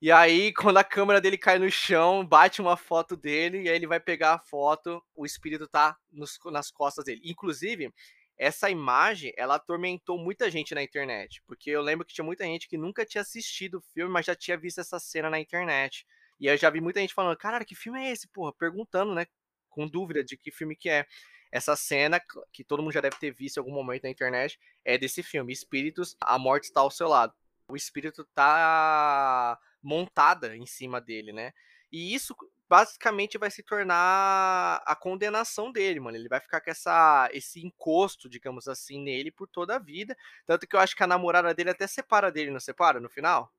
[0.00, 3.76] E aí, quando a câmera dele cai no chão, bate uma foto dele, e aí
[3.76, 7.20] ele vai pegar a foto, o espírito tá nos, nas costas dele.
[7.24, 7.92] Inclusive,
[8.38, 12.68] essa imagem, ela atormentou muita gente na internet, porque eu lembro que tinha muita gente
[12.68, 16.06] que nunca tinha assistido o filme, mas já tinha visto essa cena na internet.
[16.38, 18.52] E eu já vi muita gente falando, cara, que filme é esse, porra?
[18.52, 19.26] Perguntando, né,
[19.70, 21.06] com dúvida de que filme que é.
[21.50, 22.20] essa cena
[22.52, 25.52] que todo mundo já deve ter visto em algum momento na internet é desse filme,
[25.52, 27.32] Espíritos, a morte está ao seu lado.
[27.68, 31.52] O espírito tá montada em cima dele, né?
[31.92, 32.34] E isso
[32.68, 36.16] basicamente vai se tornar a condenação dele, mano.
[36.16, 40.16] Ele vai ficar com essa, esse encosto, digamos assim, nele por toda a vida.
[40.44, 43.52] Tanto que eu acho que a namorada dele até separa dele, não separa no final?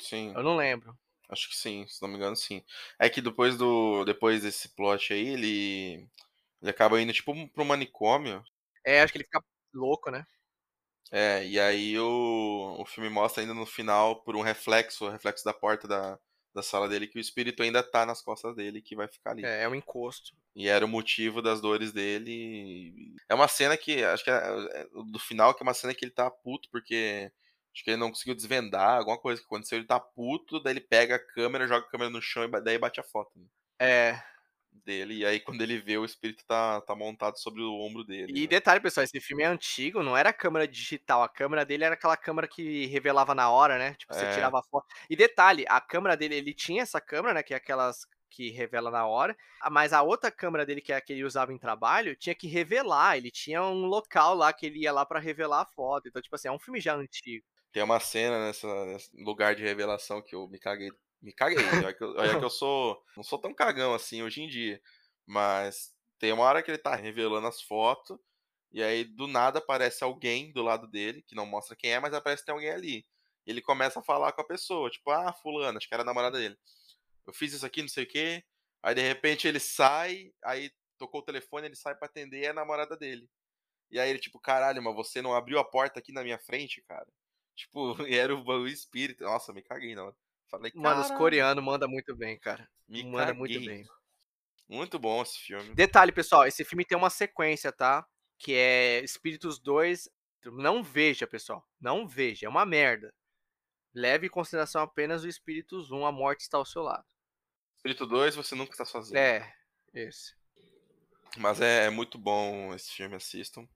[0.00, 0.32] Sim.
[0.34, 0.98] Eu não lembro.
[1.28, 2.64] Acho que sim, se não me engano, sim.
[2.98, 4.04] É que depois do.
[4.04, 6.08] Depois desse plot aí, ele.
[6.60, 8.42] Ele acaba indo tipo pro manicômio.
[8.84, 10.26] É, acho que ele fica louco, né?
[11.10, 15.44] É, e aí o, o filme mostra ainda no final, por um reflexo, o reflexo
[15.44, 16.18] da porta da,
[16.54, 19.44] da sala dele, que o espírito ainda tá nas costas dele, que vai ficar ali.
[19.44, 20.34] É, é um encosto.
[20.54, 23.14] E era o motivo das dores dele.
[23.28, 26.04] É uma cena que, acho que é, é, do final, que é uma cena que
[26.04, 27.30] ele tá puto, porque
[27.72, 30.80] acho que ele não conseguiu desvendar, alguma coisa que aconteceu, ele tá puto, daí ele
[30.80, 33.30] pega a câmera, joga a câmera no chão e daí bate a foto.
[33.38, 33.46] Né?
[33.80, 34.22] É,
[34.84, 35.18] dele.
[35.18, 38.32] E aí, quando ele vê, o espírito tá, tá montado sobre o ombro dele.
[38.34, 38.46] E né?
[38.46, 41.22] detalhe, pessoal, esse filme é antigo, não era câmera digital.
[41.22, 43.94] A câmera dele era aquela câmera que revelava na hora, né?
[43.94, 44.32] Tipo, você é.
[44.32, 44.86] tirava a foto.
[45.08, 47.42] E detalhe, a câmera dele, ele tinha essa câmera, né?
[47.42, 49.36] Que é aquelas que revela na hora,
[49.70, 52.46] mas a outra câmera dele, que é a que ele usava em trabalho, tinha que
[52.46, 53.16] revelar.
[53.16, 56.08] Ele tinha um local lá que ele ia lá para revelar a foto.
[56.08, 57.44] Então, tipo assim, é um filme já antigo.
[57.72, 60.90] Tem uma cena nessa, nesse lugar de revelação que eu me caguei.
[61.20, 61.58] Me caguei.
[61.58, 63.02] olha, que eu, olha que eu sou.
[63.16, 64.80] Não sou tão cagão assim hoje em dia.
[65.26, 68.18] Mas tem uma hora que ele tá revelando as fotos,
[68.72, 72.14] e aí do nada aparece alguém do lado dele, que não mostra quem é, mas
[72.14, 73.06] aparece que tem alguém ali.
[73.46, 76.38] Ele começa a falar com a pessoa, tipo, ah, fulano, acho que era a namorada
[76.38, 76.56] dele.
[77.26, 78.44] Eu fiz isso aqui, não sei o quê.
[78.82, 82.50] Aí de repente ele sai, aí tocou o telefone, ele sai para atender e é
[82.50, 83.28] a namorada dele.
[83.90, 86.82] E aí ele, tipo, caralho, mas você não abriu a porta aqui na minha frente,
[86.82, 87.06] cara?
[87.56, 89.24] Tipo, era o, o espírito.
[89.24, 90.14] Nossa, me caguei não.
[90.50, 92.68] Falei, Mano, os coreanos mandam muito bem, cara.
[92.88, 93.84] Me manda muito bem.
[94.66, 95.74] Muito bom esse filme.
[95.74, 98.06] Detalhe, pessoal, esse filme tem uma sequência, tá?
[98.38, 100.08] Que é Espíritos 2.
[100.46, 101.66] Não veja, pessoal.
[101.80, 102.46] Não veja.
[102.46, 103.12] É uma merda.
[103.94, 107.04] Leve em consideração apenas o Espíritos 1, a morte está ao seu lado.
[107.76, 109.18] Espírito 2, você nunca está sozinho.
[109.18, 109.54] É,
[109.94, 110.34] esse.
[111.36, 113.68] Mas é, é muito bom esse filme, assistam.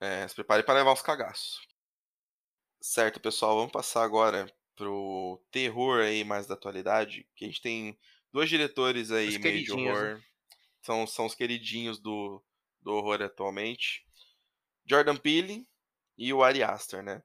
[0.00, 1.66] É, se prepare para levar uns cagaços.
[2.80, 4.46] Certo, pessoal, vamos passar agora
[4.78, 7.98] pro terror aí mais da atualidade, que a gente tem
[8.32, 10.14] dois diretores aí meio de horror.
[10.14, 10.22] Né?
[10.80, 12.40] São, são os queridinhos do,
[12.80, 14.06] do horror atualmente.
[14.86, 15.66] Jordan Peele
[16.16, 17.22] e o Ari Aster, né?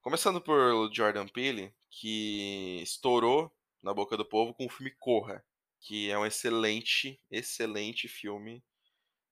[0.00, 3.52] Começando por Jordan Peele, que estourou
[3.82, 5.44] na boca do povo com o filme Corra,
[5.80, 8.62] que é um excelente, excelente filme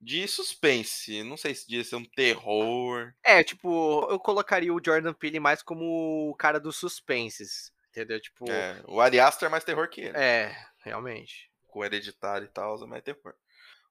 [0.02, 1.22] de suspense.
[1.22, 3.14] Não sei se devia ser um terror.
[3.24, 8.20] É, tipo, eu colocaria o Jordan Peele mais como o cara dos suspenses, entendeu?
[8.20, 10.16] Tipo, é, o Ari Aster é mais terror que ele.
[10.16, 11.50] É, realmente.
[11.68, 13.34] Com hereditário e tal, é mais terror.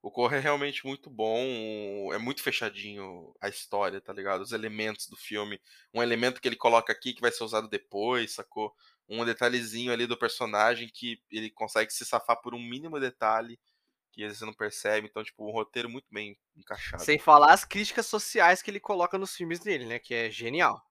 [0.04, 4.42] O Corre é realmente muito bom, é muito fechadinho a história, tá ligado?
[4.42, 5.62] Os elementos do filme.
[5.94, 8.76] Um elemento que ele coloca aqui que vai ser usado depois, sacou?
[9.08, 13.60] Um detalhezinho ali do personagem que ele consegue se safar por um mínimo detalhe
[14.12, 15.08] que você não percebe.
[15.08, 17.04] Então, tipo, um roteiro muito bem encaixado.
[17.04, 20.00] Sem falar as críticas sociais que ele coloca nos filmes dele, né?
[20.00, 20.82] Que é genial.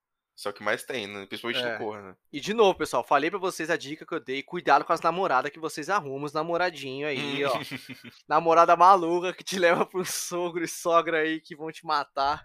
[0.40, 1.26] Isso é que mais tem, né?
[1.26, 1.72] Principalmente é.
[1.72, 2.16] no Corra, né?
[2.32, 4.42] E de novo, pessoal, falei para vocês a dica que eu dei.
[4.42, 7.52] Cuidado com as namoradas que vocês arrumam, os namoradinhos aí, ó.
[8.26, 12.42] Namorada maluca que te leva pro sogro e sogra aí que vão te matar.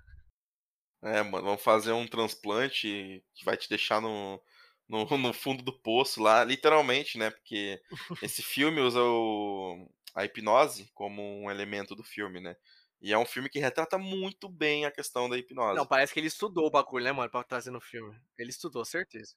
[1.02, 4.41] É, mano, vamos fazer um transplante que vai te deixar no,
[4.89, 7.30] no, no fundo do poço lá, literalmente, né?
[7.30, 7.80] Porque
[8.22, 12.55] esse filme usa o, a hipnose como um elemento do filme, né?
[13.01, 15.75] E é um filme que retrata muito bem a questão da hipnose.
[15.75, 18.17] Não, parece que ele estudou o bagulho, né, mano, pra trazer no filme.
[18.37, 19.35] Ele estudou, certeza.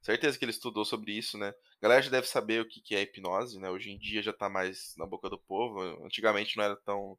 [0.00, 1.48] Certeza que ele estudou sobre isso, né?
[1.48, 3.70] A galera já deve saber o que é hipnose, né?
[3.70, 5.80] Hoje em dia já tá mais na boca do povo.
[6.04, 7.18] Antigamente não era tão.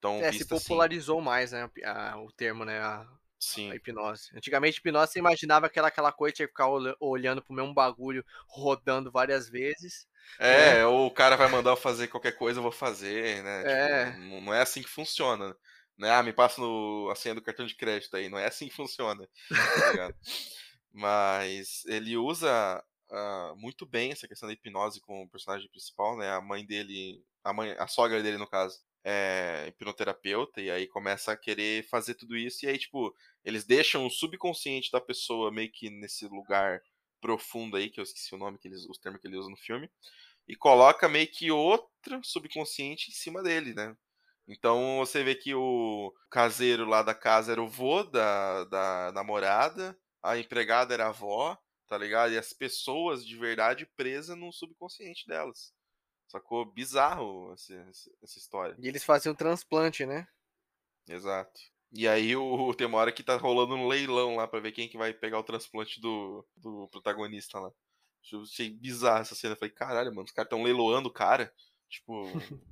[0.00, 0.48] tão é, se assim.
[0.48, 1.24] popularizou assim.
[1.24, 1.70] mais, né?
[1.84, 2.80] A, o termo, né?
[2.80, 3.06] A,
[3.42, 3.72] Sim.
[3.72, 4.30] A hipnose.
[4.36, 6.68] Antigamente, hipnose, você imaginava aquela, aquela coisa, que ficar
[7.00, 10.06] olhando pro mesmo bagulho, rodando várias vezes.
[10.38, 13.62] É, é, ou o cara vai mandar eu fazer qualquer coisa, eu vou fazer, né?
[13.66, 14.10] É.
[14.12, 15.56] Tipo, não é assim que funciona.
[15.98, 16.10] Né?
[16.10, 18.28] Ah, me passa no, a senha do cartão de crédito aí.
[18.28, 19.28] Não é assim que funciona.
[19.48, 20.12] Tá
[20.92, 26.30] Mas ele usa uh, muito bem essa questão da hipnose com o personagem principal, né?
[26.30, 31.32] A mãe dele, a mãe, a sogra dele no caso, é hipnoterapeuta e aí começa
[31.32, 33.12] a querer fazer tudo isso e aí tipo
[33.44, 36.80] eles deixam o subconsciente da pessoa meio que nesse lugar
[37.22, 39.56] profundo aí que eu esqueci o nome que eles, os termos que ele usa no
[39.56, 39.90] filme
[40.46, 43.96] e coloca meio que outro subconsciente em cima dele, né?
[44.46, 49.96] Então você vê que o caseiro lá da casa era o vô da, da namorada,
[50.22, 52.32] a empregada era a avó, tá ligado?
[52.32, 55.72] E as pessoas de verdade presas no subconsciente delas
[56.32, 56.64] Sacou?
[56.64, 57.74] Bizarro essa,
[58.22, 58.74] essa história.
[58.78, 60.26] E eles fazem um transplante, né?
[61.06, 61.60] Exato.
[61.92, 64.88] E aí o, tem uma hora que tá rolando um leilão lá pra ver quem
[64.88, 67.70] que vai pegar o transplante do, do protagonista lá.
[68.32, 69.54] Eu achei bizarro essa cena.
[69.54, 71.52] Eu falei, caralho, mano, os caras tão leiloando o cara.
[71.88, 72.22] Tipo,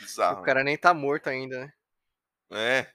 [0.00, 0.40] bizarro.
[0.40, 1.72] o cara nem tá morto ainda, né?
[2.50, 2.92] É,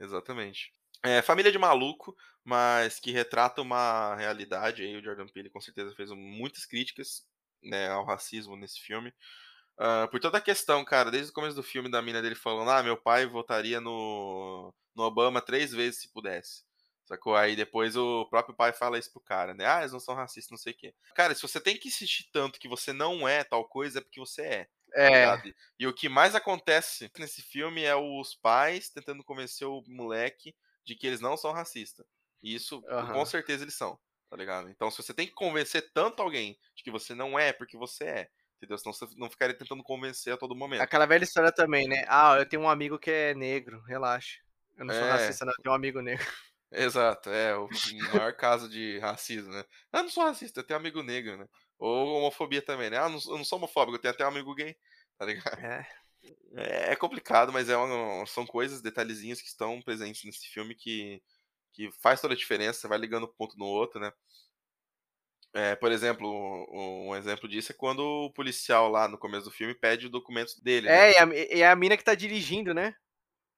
[0.00, 0.72] exatamente.
[1.02, 4.96] É, família de maluco, mas que retrata uma realidade aí.
[4.96, 7.26] O Jordan Peele com certeza fez muitas críticas
[7.62, 9.12] né, ao racismo nesse filme.
[9.78, 12.70] Uh, por toda a questão, cara, desde o começo do filme da mina dele falando,
[12.70, 16.64] ah, meu pai votaria no, no Obama três vezes se pudesse.
[17.06, 17.36] Sacou?
[17.36, 19.64] Aí depois o próprio pai fala isso pro cara, né?
[19.64, 20.94] Ah, eles não são racistas, não sei o quê.
[21.14, 24.20] Cara, se você tem que insistir tanto que você não é tal coisa, é porque
[24.20, 24.68] você é.
[24.90, 25.54] Tá é.
[25.78, 30.94] e o que mais acontece nesse filme é os pais tentando convencer o moleque de
[30.94, 32.06] que eles não são racistas.
[32.42, 33.12] E isso, uhum.
[33.12, 33.98] com certeza, eles são.
[34.28, 34.68] Tá ligado?
[34.68, 38.04] Então, se você tem que convencer tanto alguém de que você não é, porque você
[38.04, 38.30] é.
[38.58, 38.76] Entendeu?
[38.76, 40.82] Senão você não ficaria tentando convencer a todo momento.
[40.82, 42.04] Aquela velha história também, né?
[42.08, 44.40] Ah, eu tenho um amigo que é negro, relaxa.
[44.76, 45.10] Eu não sou é.
[45.10, 46.26] racista, não, eu tenho um amigo negro.
[46.70, 47.68] Exato, é o
[48.12, 49.64] maior caso de racismo, né?
[49.92, 51.46] Ah, eu não sou racista, eu tenho um amigo negro, né?
[51.78, 52.98] Ou homofobia também, né?
[52.98, 54.76] Ah, eu não sou homofóbico, eu tenho até um amigo gay,
[55.16, 55.58] tá ligado?
[55.58, 55.86] É.
[56.54, 61.22] É, é complicado, mas é uma, são coisas, detalhezinhos que estão presentes nesse filme que,
[61.72, 64.12] que faz toda a diferença, você vai ligando um ponto no outro, né?
[65.54, 69.50] É, por exemplo, um, um, exemplo disso é quando o policial lá no começo do
[69.50, 70.88] filme pede o documento dele.
[70.88, 71.38] É, né?
[71.48, 72.94] é, a, a mina que tá dirigindo, né?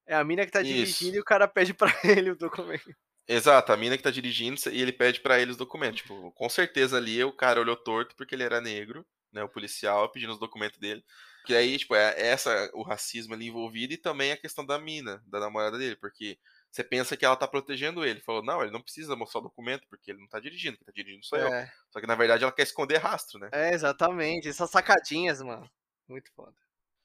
[0.07, 0.73] É a mina que tá Isso.
[0.73, 2.95] dirigindo e o cara pede para ele o documento.
[3.29, 6.03] Exato, a mina que tá dirigindo e ele pede para ele os documentos.
[6.03, 9.43] Tipo, com certeza ali o cara olhou torto porque ele era negro, né?
[9.43, 11.05] O policial pedindo os documentos dele.
[11.47, 15.23] Que aí, tipo, é essa o racismo ali envolvido e também a questão da mina,
[15.27, 16.39] da namorada dele, porque
[16.71, 18.21] você pensa que ela tá protegendo ele.
[18.21, 20.93] Falou, não, ele não precisa mostrar o documento, porque ele não tá dirigindo, quem tá
[20.95, 21.65] dirigindo sou é.
[21.65, 21.69] eu.
[21.91, 23.49] Só que na verdade ela quer esconder rastro, né?
[23.53, 24.49] É, exatamente.
[24.49, 25.69] Essas sacadinhas, mano.
[26.09, 26.55] Muito foda.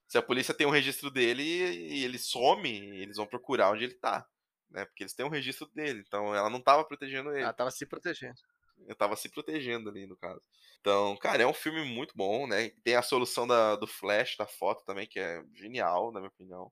[0.08, 3.96] Se a polícia tem um registro dele e ele some, eles vão procurar onde ele
[3.96, 4.28] tá.
[4.70, 4.86] Né?
[4.86, 6.04] Porque eles têm um registro dele.
[6.06, 7.42] Então ela não tava protegendo ele.
[7.42, 8.40] Ela tava se protegendo.
[8.88, 10.42] Eu tava se protegendo ali, no caso.
[10.80, 12.70] Então, cara, é um filme muito bom, né?
[12.84, 16.72] Tem a solução da, do flash da foto também, que é genial, na minha opinião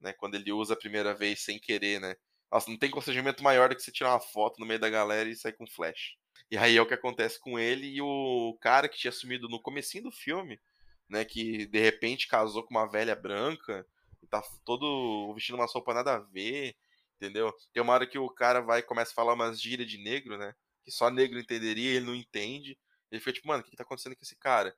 [0.00, 0.12] né?
[0.12, 2.14] Quando ele usa a primeira vez sem querer, né?
[2.50, 5.28] Nossa, não tem constrangimento maior do que você tirar uma foto no meio da galera
[5.28, 6.16] e sair com flash.
[6.50, 9.60] E aí é o que acontece com ele e o cara que tinha sumido no
[9.60, 10.60] comecinho do filme,
[11.08, 11.24] né?
[11.24, 13.86] Que de repente casou com uma velha branca
[14.22, 16.76] e tá todo vestindo uma sopa nada a ver,
[17.16, 17.52] entendeu?
[17.72, 20.36] Tem uma hora que o cara vai e começa a falar umas gírias de negro,
[20.38, 20.54] né?
[20.84, 22.78] Que só negro entenderia, ele não entende.
[23.10, 24.76] Ele fica tipo, mano, o que, que tá acontecendo com esse cara?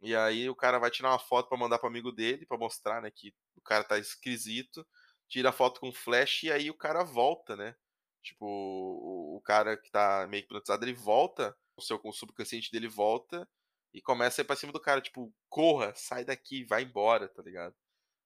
[0.00, 3.02] E aí o cara vai tirar uma foto para mandar pro amigo dele, para mostrar,
[3.02, 4.86] né, que o cara tá esquisito.
[5.28, 7.74] Tira a foto com flash e aí o cara volta, né?
[8.22, 13.48] Tipo, o, cara que tá meio hipnotizado, ele volta, o seu subconsciente dele volta
[13.92, 17.42] e começa a ir pra cima do cara, tipo, corra, sai daqui, vai embora, tá
[17.42, 17.74] ligado?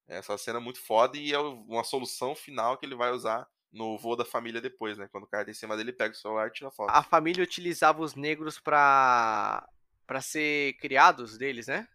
[0.08, 3.96] Essa cena é muito foda e é uma solução final que ele vai usar no
[3.96, 5.08] voo da família depois, né?
[5.10, 6.90] Quando o cara tá em cima dele, pega o celular e tira a foto.
[6.90, 9.66] A família utilizava os negros pra
[10.12, 11.88] para ser criados deles, né?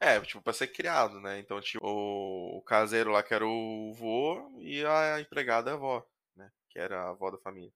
[0.00, 1.38] É, tipo, pra ser criado, né?
[1.38, 6.04] Então, tipo, o, caseiro lá que era o vô e a empregada a avó,
[6.34, 6.50] né?
[6.68, 7.72] Que era a avó da família.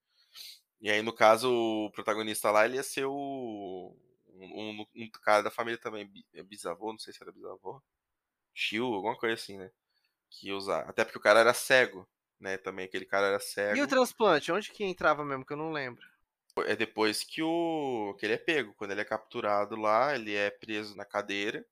[0.80, 3.96] E aí, no caso, o protagonista lá, ele ia ser o.
[4.26, 7.80] Um, um, um cara da família também, é bisavô, não sei se era bisavô.
[8.52, 9.70] Tio, alguma coisa assim, né?
[10.30, 10.80] Que ia usar.
[10.88, 12.08] Até porque o cara era cego,
[12.40, 12.56] né?
[12.58, 13.76] Também aquele cara era cego.
[13.76, 14.50] E o transplante?
[14.50, 15.46] Onde que entrava mesmo?
[15.46, 16.04] Que eu não lembro.
[16.66, 20.50] É depois que o que ele é pego, quando ele é capturado lá, ele é
[20.50, 21.66] preso na cadeira,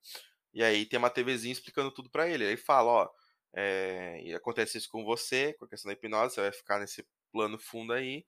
[0.53, 2.45] e aí tem uma TVzinha explicando tudo para ele.
[2.45, 3.09] Aí fala, ó,
[3.53, 7.07] é, e acontece isso com você, com a questão da hipnose, você vai ficar nesse
[7.31, 8.25] plano fundo aí,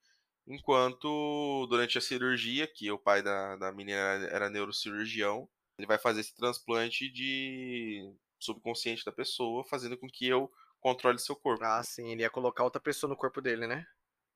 [0.47, 3.99] enquanto durante a cirurgia, que o pai da, da menina
[4.31, 10.51] era, neurocirurgião, ele vai fazer esse transplante de subconsciente da pessoa, fazendo com que eu
[10.79, 11.63] controle seu corpo.
[11.63, 13.85] Ah, sim, ele ia colocar outra pessoa no corpo dele, né?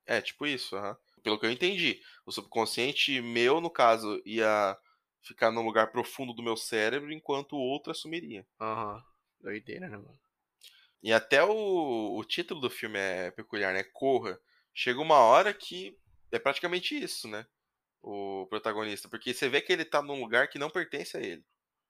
[0.06, 0.96] É, tipo isso, uhum.
[1.24, 2.02] Pelo que eu entendi.
[2.26, 4.78] O subconsciente meu, no caso, ia
[5.22, 8.46] ficar num lugar profundo do meu cérebro, enquanto o outro assumiria.
[8.60, 9.02] Aham, uhum.
[9.42, 10.20] doideira, né, mano?
[11.02, 13.84] E até o, o título do filme é peculiar, né?
[13.84, 14.40] Corra.
[14.74, 15.98] Chega uma hora que
[16.32, 17.46] é praticamente isso, né?
[18.02, 19.08] O protagonista.
[19.08, 21.44] Porque você vê que ele tá num lugar que não pertence a ele.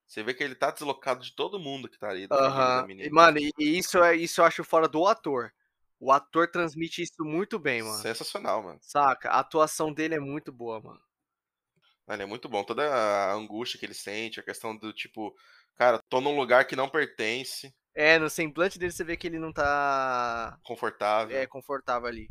[0.06, 2.28] Você vê que ele tá deslocado de todo mundo que tá ali.
[2.32, 2.92] Uhum.
[3.00, 5.52] E, mano, e isso, é, isso eu acho fora do ator.
[6.00, 8.02] O ator transmite isso muito bem, mano.
[8.02, 8.80] Sensacional, mano.
[8.82, 9.30] Saca?
[9.30, 11.02] A atuação dele é muito boa, mano.
[12.08, 12.64] Ele é muito bom.
[12.64, 15.36] Toda a angústia que ele sente, a questão do tipo,
[15.76, 17.74] cara, tô num lugar que não pertence.
[17.94, 20.58] É, no semblante dele você vê que ele não tá.
[20.64, 21.38] Confortável.
[21.38, 22.30] É, confortável ali.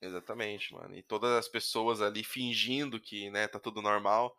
[0.00, 0.96] Exatamente, mano.
[0.96, 4.34] E todas as pessoas ali fingindo que, né, tá tudo normal.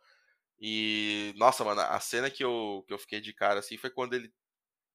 [0.60, 4.14] E, nossa, mano, a cena que eu, que eu fiquei de cara assim foi quando
[4.14, 4.34] ele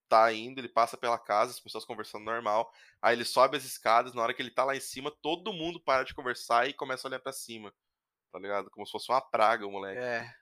[0.09, 2.71] tá indo, ele passa pela casa, as pessoas conversando normal.
[3.01, 5.81] Aí ele sobe as escadas, na hora que ele tá lá em cima, todo mundo
[5.81, 7.73] para de conversar e começa a olhar para cima.
[8.33, 8.71] Tá ligado?
[8.71, 10.01] Como se fosse uma praga o moleque.
[10.01, 10.33] É.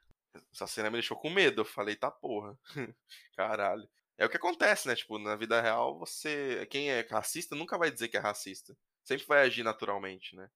[0.52, 1.60] Essa cena me deixou com medo.
[1.60, 2.58] Eu falei, tá porra.
[3.36, 3.88] Caralho.
[4.16, 4.94] É o que acontece, né?
[4.94, 6.66] Tipo, na vida real, você.
[6.70, 8.76] Quem é racista nunca vai dizer que é racista.
[9.04, 10.48] Sempre vai agir naturalmente, né?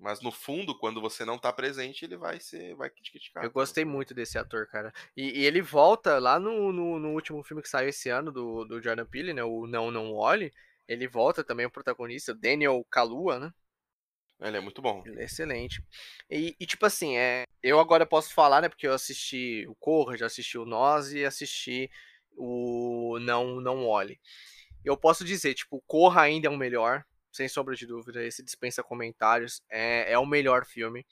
[0.00, 2.74] Mas no fundo, quando você não tá presente, ele vai ser.
[2.74, 3.44] vai criticar.
[3.44, 4.92] Eu gostei muito desse ator, cara.
[5.14, 8.64] E, e ele volta lá no, no, no, último filme que saiu esse ano do,
[8.64, 9.44] do Jordan Peele, né?
[9.44, 10.52] O Não Não Olhe.
[10.88, 13.52] Ele volta também o protagonista, Daniel Kalua, né?
[14.40, 15.02] Ele é muito bom.
[15.04, 15.84] Ele é excelente.
[16.30, 18.70] E, e, tipo assim, é, eu agora posso falar, né?
[18.70, 21.90] Porque eu assisti o Corra, já assisti o Nós e assisti
[22.36, 24.18] o Não Não Olhe.
[24.82, 28.24] Eu posso dizer, tipo, o Corra ainda é o melhor, sem sombra de dúvida.
[28.24, 29.62] Esse dispensa comentários.
[29.68, 31.06] É, é o melhor filme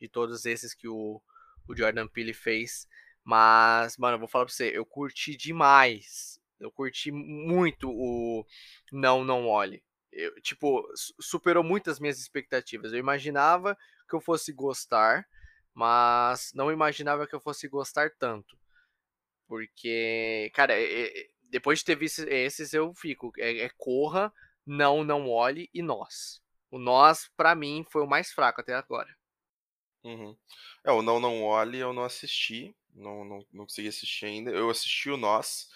[0.00, 1.20] de todos esses que o,
[1.68, 2.88] o Jordan Peele fez.
[3.24, 6.40] Mas, mano, eu vou falar pra você, eu curti demais.
[6.58, 8.44] Eu curti muito o
[8.92, 9.82] Não Não Olhe
[10.12, 10.86] eu, tipo,
[11.20, 12.92] superou muitas minhas expectativas.
[12.92, 13.76] Eu imaginava
[14.08, 15.26] que eu fosse gostar,
[15.74, 18.58] mas não imaginava que eu fosse gostar tanto.
[19.46, 20.74] Porque, cara,
[21.50, 23.32] depois de ter visto esses, eu fico.
[23.38, 24.32] É, é, Corra,
[24.70, 26.40] Não, Não Olhe e Nós.
[26.70, 29.12] O Nós, para mim, foi o mais fraco até agora.
[30.04, 30.36] Uhum.
[30.84, 32.72] É, o Não, Não Olhe eu não assisti.
[32.94, 34.52] Não, não, não consegui assistir ainda.
[34.52, 35.68] Eu assisti o Nós.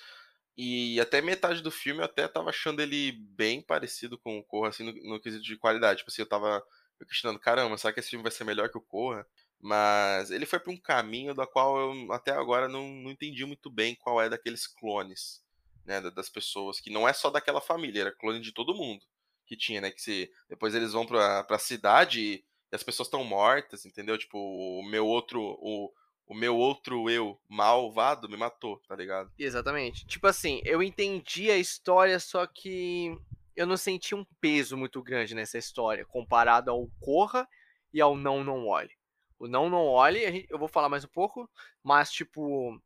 [0.56, 4.68] E até metade do filme eu até tava achando ele bem parecido com o Corra,
[4.68, 5.98] assim, no, no quesito de qualidade.
[5.98, 6.64] Tipo assim, eu tava
[7.08, 9.26] questionando, caramba, será que esse filme vai ser melhor que o Corra?
[9.60, 13.68] Mas ele foi para um caminho da qual eu até agora não, não entendi muito
[13.68, 15.43] bem qual é daqueles clones,
[15.84, 19.04] né, das pessoas, que não é só daquela família, era clone de todo mundo
[19.46, 22.44] que tinha, né, que se depois eles vão pra, pra cidade e
[22.74, 24.18] as pessoas estão mortas, entendeu?
[24.18, 25.92] Tipo, o meu outro, o,
[26.26, 29.30] o meu outro eu malvado me matou, tá ligado?
[29.38, 30.06] Exatamente.
[30.06, 33.16] Tipo assim, eu entendi a história, só que
[33.54, 37.48] eu não senti um peso muito grande nessa história, comparado ao Corra
[37.92, 38.90] e ao Não Não Olhe.
[39.38, 41.48] O Não Não Olhe, eu vou falar mais um pouco,
[41.82, 42.80] mas tipo,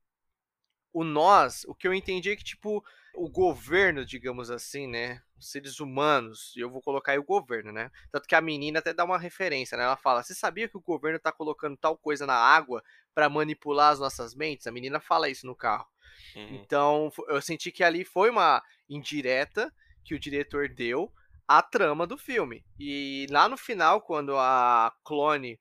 [0.93, 2.85] o nós, o que eu entendi é que, tipo,
[3.15, 5.21] o governo, digamos assim, né?
[5.37, 7.91] Os seres humanos, e eu vou colocar aí o governo, né?
[8.11, 9.85] Tanto que a menina até dá uma referência, né?
[9.85, 12.83] Ela fala: Você sabia que o governo tá colocando tal coisa na água
[13.15, 14.67] para manipular as nossas mentes?
[14.67, 15.87] A menina fala isso no carro.
[16.35, 16.55] Uhum.
[16.57, 19.73] Então, eu senti que ali foi uma indireta
[20.05, 21.13] que o diretor deu
[21.47, 22.65] à trama do filme.
[22.79, 25.59] E lá no final, quando a clone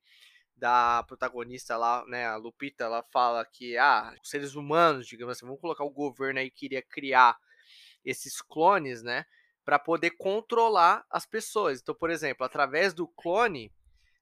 [0.58, 5.46] da protagonista lá, né, a Lupita, ela fala que, ah, os seres humanos, digamos assim,
[5.46, 7.38] vamos colocar o governo aí queria criar
[8.04, 9.26] esses clones, né,
[9.64, 11.82] para poder controlar as pessoas.
[11.82, 13.72] Então, por exemplo, através do clone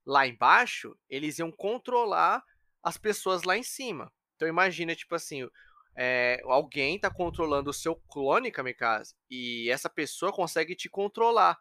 [0.06, 2.44] lá embaixo, eles iam controlar
[2.84, 4.12] as pessoas lá em cima.
[4.36, 5.48] Então, imagina, tipo assim,
[5.96, 11.58] é, alguém tá controlando o seu clone, Kamikaze, e essa pessoa consegue te controlar.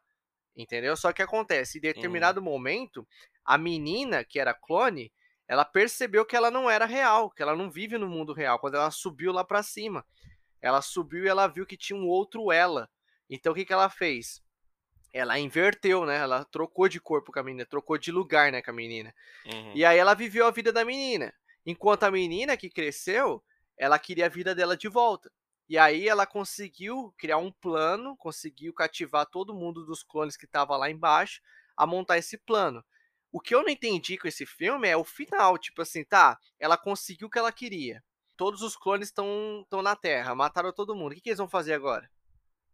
[0.56, 0.96] Entendeu?
[0.96, 2.44] Só que acontece, em determinado uhum.
[2.44, 3.06] momento,
[3.44, 5.12] a menina, que era clone,
[5.46, 8.58] ela percebeu que ela não era real, que ela não vive no mundo real.
[8.58, 10.04] Quando ela subiu lá para cima,
[10.60, 12.88] ela subiu e ela viu que tinha um outro ela.
[13.28, 14.42] Então o que, que ela fez?
[15.12, 16.16] Ela inverteu, né?
[16.16, 19.14] Ela trocou de corpo com a menina, trocou de lugar, né, com a menina.
[19.44, 19.72] Uhum.
[19.74, 21.32] E aí ela viveu a vida da menina.
[21.66, 23.42] Enquanto a menina que cresceu,
[23.76, 25.30] ela queria a vida dela de volta.
[25.68, 30.76] E aí ela conseguiu criar um plano, conseguiu cativar todo mundo dos clones que estava
[30.76, 31.40] lá embaixo
[31.76, 32.84] a montar esse plano.
[33.35, 36.78] O que eu não entendi com esse filme é o final, tipo assim, tá, ela
[36.78, 38.01] conseguiu o que ela queria.
[38.36, 41.11] Todos os clones estão na Terra, mataram todo mundo.
[41.11, 42.09] O que, que eles vão fazer agora?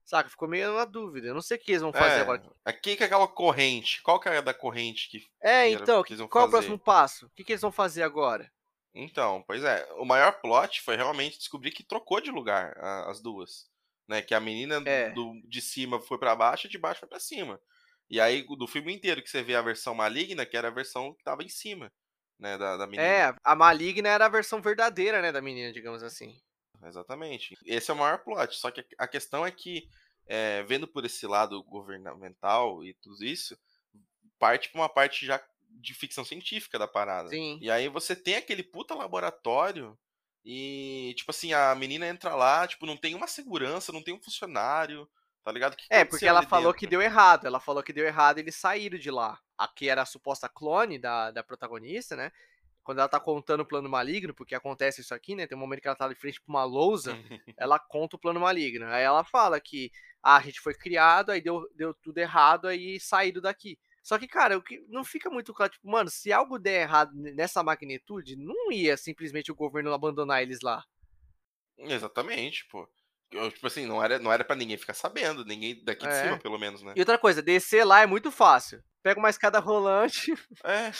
[0.04, 0.28] Saca?
[0.28, 1.28] Ficou meio na dúvida.
[1.28, 2.42] Eu não sei o que eles vão fazer é, agora.
[2.62, 4.02] Aqui que é aquela corrente.
[4.02, 5.26] Qual que é a da corrente que.
[5.40, 6.44] É, que então, que qual fazer?
[6.44, 7.24] é o próximo passo?
[7.24, 8.52] O que, que eles vão fazer agora?
[8.92, 9.88] Então, pois é.
[9.96, 13.70] O maior plot foi realmente descobrir que trocou de lugar a, as duas.
[14.06, 14.20] Né?
[14.20, 15.08] Que a menina é.
[15.08, 17.58] do, de cima foi para baixo e de baixo foi para cima.
[18.10, 21.14] E aí, do filme inteiro que você vê a versão maligna, que era a versão
[21.14, 21.92] que tava em cima,
[22.38, 23.06] né, da, da menina.
[23.06, 26.36] É, a maligna era a versão verdadeira, né, da menina, digamos assim.
[26.84, 27.56] Exatamente.
[27.64, 28.56] Esse é o maior plot.
[28.56, 29.88] Só que a questão é que,
[30.26, 33.56] é, vendo por esse lado governamental e tudo isso,
[34.38, 37.28] parte pra uma parte já de ficção científica da parada.
[37.28, 37.58] Sim.
[37.62, 39.96] E aí você tem aquele puta laboratório
[40.44, 44.22] e, tipo assim, a menina entra lá, tipo, não tem uma segurança, não tem um
[44.22, 45.08] funcionário,
[45.42, 45.76] tá ligado?
[45.76, 46.80] Que é, porque ela falou dentro?
[46.80, 47.46] que deu errado.
[47.46, 49.38] Ela falou que deu errado e eles saíram de lá.
[49.56, 52.32] Aqui era a suposta clone da, da protagonista, né?
[52.82, 55.46] Quando ela tá contando o plano maligno, porque acontece isso aqui, né?
[55.46, 57.12] Tem um momento que ela tá de frente pra uma lousa,
[57.58, 58.86] ela conta o plano maligno.
[58.86, 59.90] Aí ela fala que
[60.22, 63.78] ah, a gente foi criado, aí deu, deu tudo errado, aí saíram daqui.
[64.02, 67.12] Só que, cara, o que não fica muito claro, tipo, mano, se algo der errado
[67.14, 70.84] nessa magnitude, não ia simplesmente o governo abandonar eles lá.
[71.78, 72.88] Exatamente, pô.
[73.32, 76.24] Eu, tipo assim, não era, não era pra ninguém ficar sabendo, ninguém daqui de é.
[76.24, 76.92] cima, pelo menos, né?
[76.96, 78.82] E outra coisa, descer lá é muito fácil.
[79.02, 80.32] Pega uma escada rolante.
[80.64, 80.90] É.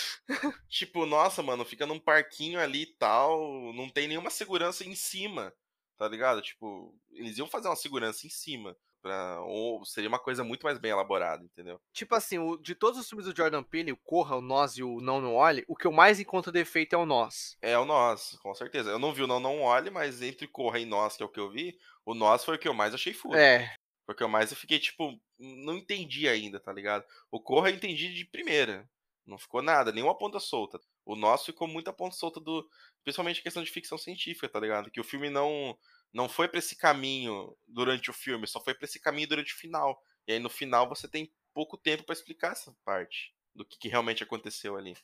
[0.69, 5.53] tipo, nossa, mano, fica num parquinho ali e tal, não tem nenhuma segurança em cima,
[5.99, 6.41] tá ligado?
[6.41, 8.77] Tipo, eles iam fazer uma segurança em cima.
[9.03, 11.81] Pra, ou seria uma coisa muito mais bem elaborada, entendeu?
[11.91, 14.83] Tipo assim, o, de todos os filmes do Jordan Peele, o Corra, o Nós e
[14.83, 17.57] o Não Não Olhe, o que eu mais encontro defeito é o Nós.
[17.63, 18.91] É o Nós, com certeza.
[18.91, 21.31] Eu não vi o Não Não Olhe, mas entre Corra e Nós, que é o
[21.31, 21.79] que eu vi,
[22.11, 23.39] o Nós foi o que eu mais achei furo.
[23.39, 23.75] É.
[24.07, 27.05] Porque eu mais eu fiquei, tipo, não entendi ainda, tá ligado?
[27.31, 28.89] O Corra eu entendi de primeira.
[29.25, 30.81] Não ficou nada, nenhuma ponta solta.
[31.05, 32.69] O nosso ficou muita ponta solta do.
[33.05, 34.91] Principalmente a questão de ficção científica, tá ligado?
[34.91, 35.79] Que o filme não
[36.13, 39.57] não foi para esse caminho durante o filme, só foi para esse caminho durante o
[39.57, 40.03] final.
[40.27, 43.89] E aí no final você tem pouco tempo para explicar essa parte do que, que,
[43.89, 44.97] realmente aconteceu ali.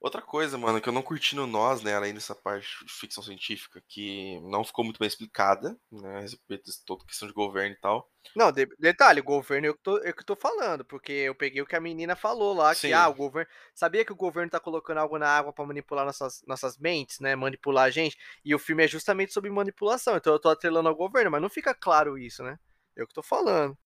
[0.00, 3.20] Outra coisa, mano, que eu não curti no Nós, né, além dessa parte de ficção
[3.20, 7.74] científica, que não ficou muito bem explicada, né, a respeito de toda questão de governo
[7.74, 8.08] e tal.
[8.36, 11.60] Não, de, detalhe, governo é eu que, tô, eu que tô falando, porque eu peguei
[11.60, 12.88] o que a menina falou lá, Sim.
[12.88, 13.50] que, ah, o governo...
[13.74, 17.34] Sabia que o governo tá colocando algo na água para manipular nossas, nossas mentes, né,
[17.34, 20.94] manipular a gente, e o filme é justamente sobre manipulação, então eu tô atrelando ao
[20.94, 22.56] governo, mas não fica claro isso, né,
[22.94, 23.76] eu que tô falando.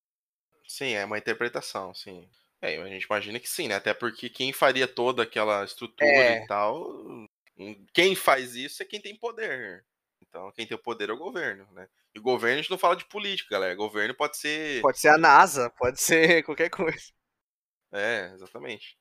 [0.68, 2.28] Sim, é uma interpretação, sim.
[2.62, 3.74] É, a gente imagina que sim, né?
[3.74, 6.44] Até porque quem faria toda aquela estrutura é.
[6.44, 6.89] e tal.
[6.90, 7.26] Hum,
[7.93, 9.84] quem faz isso é quem tem poder.
[10.20, 11.89] Então, quem tem o poder é o governo, né?
[12.14, 13.74] E governo a gente não fala de política, galera.
[13.74, 14.80] Governo pode ser.
[14.80, 17.12] Pode ser a NASA, pode ser qualquer coisa.
[17.93, 18.97] É, exatamente.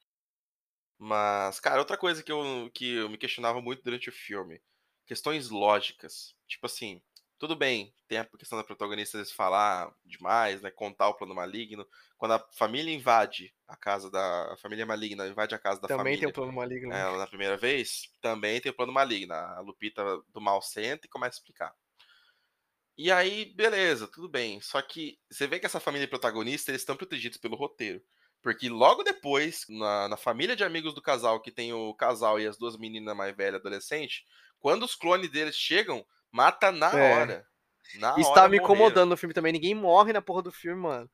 [0.98, 4.60] Mas, cara, outra coisa que eu, que eu me questionava muito durante o filme:
[5.06, 6.36] questões lógicas.
[6.48, 7.02] Tipo assim,
[7.42, 10.70] tudo bem, tem a questão da protagonista falar demais, né?
[10.70, 11.88] Contar o plano maligno.
[12.16, 14.54] Quando a família invade a casa da.
[14.54, 16.20] A família maligna invade a casa da também família.
[16.20, 16.94] Também tem o plano maligno.
[16.94, 19.34] Ela, na primeira vez, também tem o plano maligno.
[19.34, 21.74] A Lupita do mal senta e começa a explicar.
[22.96, 24.62] E aí, beleza, tudo bem.
[24.62, 28.04] Só que você vê que essa família protagonista, eles estão protegidos pelo roteiro.
[28.44, 32.46] Porque logo depois, na, na, família de amigos do casal, que tem o casal e
[32.46, 34.24] as duas meninas mais velhas, adolescentes,
[34.60, 37.14] quando os clones deles chegam, Mata na é.
[37.14, 37.48] hora.
[37.96, 39.52] Na Isso tá me incomodando no filme também.
[39.52, 41.10] Ninguém morre na porra do filme, mano.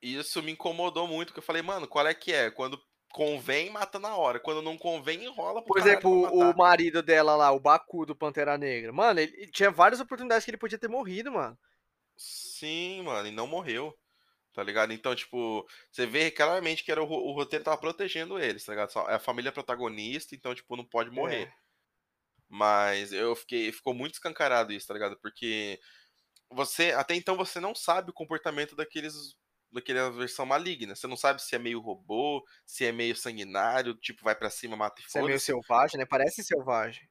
[0.00, 2.50] Isso me incomodou muito, porque eu falei, mano, qual é que é?
[2.50, 2.80] Quando
[3.12, 4.40] convém, mata na hora.
[4.40, 8.92] Quando não convém, enrola Por exemplo, o marido dela lá, o Baku do Pantera Negra.
[8.92, 11.56] Mano, ele tinha várias oportunidades que ele podia ter morrido, mano.
[12.16, 13.96] Sim, mano, e não morreu.
[14.52, 14.92] Tá ligado?
[14.92, 18.92] Então, tipo, você vê claramente que era o, o roteiro tava protegendo eles, tá ligado?
[19.08, 21.42] É a família protagonista, então, tipo, não pode morrer.
[21.42, 21.63] É.
[22.54, 23.72] Mas eu fiquei.
[23.72, 25.18] Ficou muito escancarado isso, tá ligado?
[25.18, 25.80] Porque
[26.48, 26.92] você.
[26.92, 29.36] Até então você não sabe o comportamento daqueles.
[29.72, 30.94] Daquela versão maligna.
[30.94, 34.76] Você não sabe se é meio robô, se é meio sanguinário, tipo, vai para cima,
[34.76, 35.10] mata e foda.
[35.10, 36.06] Se é meio selvagem, né?
[36.08, 37.10] Parece selvagem.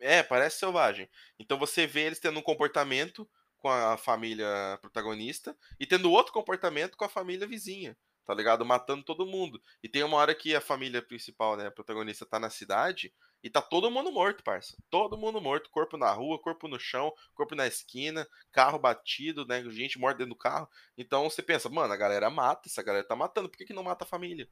[0.00, 1.10] É, parece selvagem.
[1.38, 3.28] Então você vê eles tendo um comportamento
[3.58, 7.94] com a família protagonista e tendo outro comportamento com a família vizinha
[8.32, 8.64] tá ligado?
[8.64, 9.62] Matando todo mundo.
[9.82, 13.50] E tem uma hora que a família principal, né, a protagonista, tá na cidade e
[13.50, 14.74] tá todo mundo morto, parça.
[14.88, 19.62] Todo mundo morto, corpo na rua, corpo no chão, corpo na esquina, carro batido, né,
[19.70, 20.66] gente morta dentro do carro.
[20.96, 23.82] Então você pensa, mano, a galera mata, essa galera tá matando, por que, que não
[23.82, 24.48] mata a família?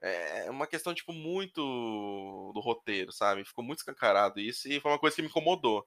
[0.00, 1.60] É uma questão, tipo, muito
[2.54, 3.44] do roteiro, sabe?
[3.44, 5.86] Ficou muito escancarado isso e foi uma coisa que me incomodou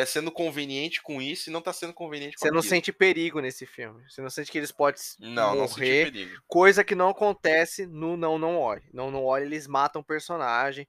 [0.00, 2.70] tá sendo conveniente com isso e não tá sendo conveniente com Você não aquilo.
[2.70, 4.02] sente perigo nesse filme.
[4.10, 6.10] Você não sente que eles podem não, morrer.
[6.10, 8.82] Não coisa que não acontece no Não Não Olhe.
[8.92, 10.86] Não Não Olhe, eles matam o personagem.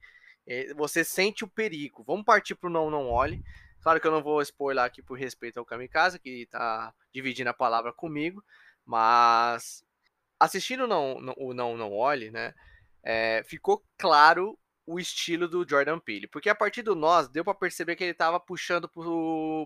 [0.76, 2.02] Você sente o perigo.
[2.04, 3.42] Vamos partir pro Não Não Olhe.
[3.80, 7.54] Claro que eu não vou spoiler aqui por respeito ao Kamikaze, que tá dividindo a
[7.54, 8.42] palavra comigo.
[8.84, 9.84] Mas
[10.40, 12.52] assistindo o Não Não, não, não Olhe, né?
[13.04, 17.54] É, ficou claro o estilo do Jordan Peele, porque a partir do Nós deu para
[17.54, 18.88] perceber que ele estava puxando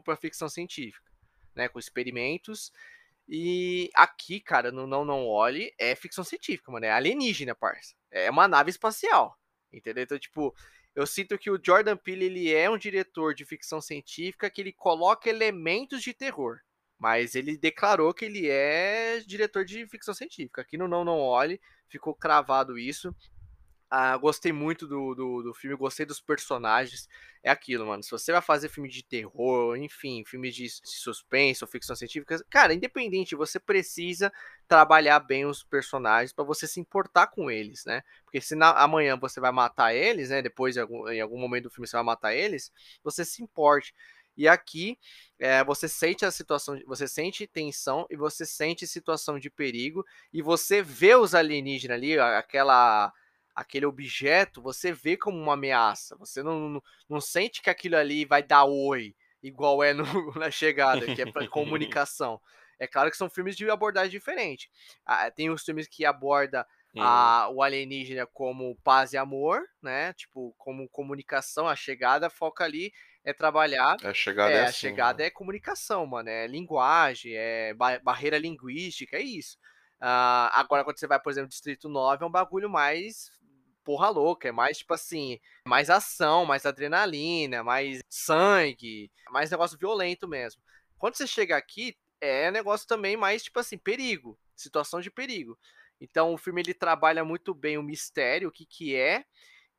[0.03, 1.11] para ficção científica,
[1.55, 2.73] né, com experimentos.
[3.29, 7.95] E aqui, cara, no Não Não Olhe é ficção científica, mano, é alienígena, parça.
[8.11, 9.39] É uma nave espacial,
[9.73, 10.03] entendeu?
[10.03, 10.55] Então, tipo,
[10.95, 14.73] eu sinto que o Jordan Peele ele é um diretor de ficção científica que ele
[14.73, 16.59] coloca elementos de terror,
[16.99, 20.63] mas ele declarou que ele é diretor de ficção científica.
[20.63, 23.15] Aqui no Não Não Olhe ficou cravado isso.
[23.93, 27.09] Ah, gostei muito do, do, do, filme, gostei dos personagens.
[27.43, 28.05] É aquilo, mano.
[28.05, 32.73] Se você vai fazer filme de terror, enfim, filme de suspense ou ficção científica, cara,
[32.73, 34.33] independente, você precisa
[34.69, 38.03] trabalhar bem os personagens para você se importar com eles, né?
[38.25, 40.41] Porque se na, amanhã você vai matar eles, né?
[40.41, 42.71] Depois, em algum, em algum momento do filme, você vai matar eles,
[43.03, 43.93] você se importe.
[44.37, 44.97] E aqui
[45.39, 50.41] é, você sente a situação, você sente tensão e você sente situação de perigo e
[50.41, 53.13] você vê os alienígenas ali, aquela
[53.55, 56.17] aquele objeto, você vê como uma ameaça.
[56.17, 60.05] Você não, não, não sente que aquilo ali vai dar oi, igual é no,
[60.39, 62.41] na chegada, que é para comunicação.
[62.79, 64.71] É claro que são filmes de abordagem diferente.
[65.05, 66.67] Ah, tem os filmes que aborda
[66.99, 70.13] a, o alienígena como paz e amor, né?
[70.15, 73.97] Tipo, como comunicação, a chegada foca ali é trabalhar.
[74.03, 75.27] A chegada é, é assim, a chegada né?
[75.27, 76.29] é comunicação, mano.
[76.29, 79.59] É linguagem, é ba barreira linguística, é isso.
[80.01, 83.31] Uh, agora, quando você vai, por exemplo, Distrito 9, é um bagulho mais
[83.85, 90.29] porra louca, é mais tipo assim, mais ação, mais adrenalina, mais sangue, mais negócio violento
[90.29, 90.63] mesmo.
[90.99, 95.59] Quando você chega aqui, é negócio também mais tipo assim, perigo, situação de perigo.
[96.01, 99.25] Então o filme ele trabalha muito bem o mistério, o que que é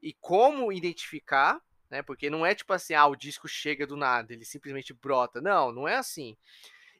[0.02, 2.02] e como identificar, né?
[2.02, 5.42] Porque não é tipo assim, ah, o disco chega do nada, ele simplesmente brota.
[5.42, 6.36] Não, não é assim.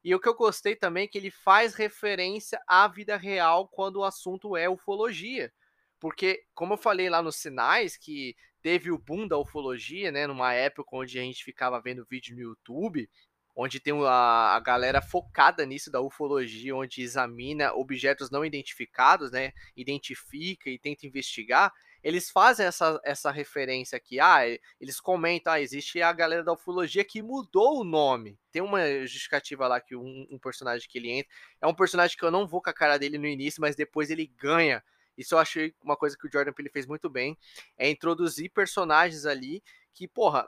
[0.04, 3.98] E o que eu gostei também é que ele faz referência à vida real quando
[3.98, 5.54] o assunto é ufologia.
[6.02, 10.26] Porque, como eu falei lá nos sinais, que teve o boom da ufologia, né?
[10.26, 13.08] Numa época onde a gente ficava vendo vídeo no YouTube,
[13.56, 19.54] onde tem a, a galera focada nisso da ufologia, onde examina objetos não identificados, né?
[19.78, 21.72] Identifica e tenta investigar.
[22.04, 24.20] Eles fazem essa, essa referência aqui.
[24.20, 24.40] Ah,
[24.80, 28.40] eles comentam, ah, existe a galera da ufologia que mudou o nome.
[28.52, 31.32] Tem uma justificativa lá que um, um personagem que ele entra.
[31.62, 34.10] É um personagem que eu não vou com a cara dele no início, mas depois
[34.10, 34.84] ele ganha
[35.18, 37.38] isso eu achei uma coisa que o Jordan Peele fez muito bem,
[37.78, 39.64] é introduzir personagens ali
[39.94, 40.48] que, porra,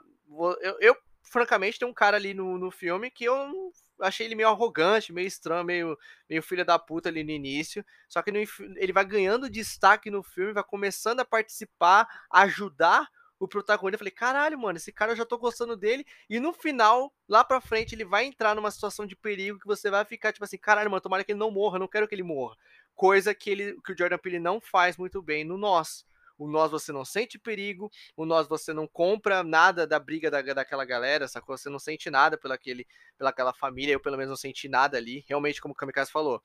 [0.60, 4.48] eu, eu francamente tem um cara ali no, no filme que eu achei ele meio
[4.48, 7.84] arrogante, meio estranho, meio, meio filha da puta ali no início.
[8.08, 8.38] Só que no,
[8.76, 13.08] ele vai ganhando destaque no filme, vai começando a participar, ajudar
[13.38, 13.96] o protagonista.
[13.96, 16.04] Eu falei, caralho, mano, esse cara eu já tô gostando dele.
[16.28, 19.90] E no final, lá pra frente, ele vai entrar numa situação de perigo que você
[19.90, 22.22] vai ficar tipo assim, caralho, mano, tomara que ele não morra, não quero que ele
[22.22, 22.56] morra
[22.94, 26.06] coisa que, ele, que o Jordan Peele não faz muito bem no Nós.
[26.36, 30.42] O Nós você não sente perigo, o Nós você não compra nada da briga da,
[30.42, 31.56] daquela galera, sacou?
[31.56, 34.96] Você não sente nada pela, aquele, pela aquela família, eu pelo menos não senti nada
[34.96, 36.42] ali, realmente como o Kamikaze falou.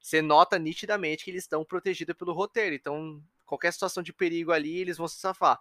[0.00, 4.78] Você nota nitidamente que eles estão protegidos pelo roteiro, então qualquer situação de perigo ali,
[4.78, 5.58] eles vão se safar.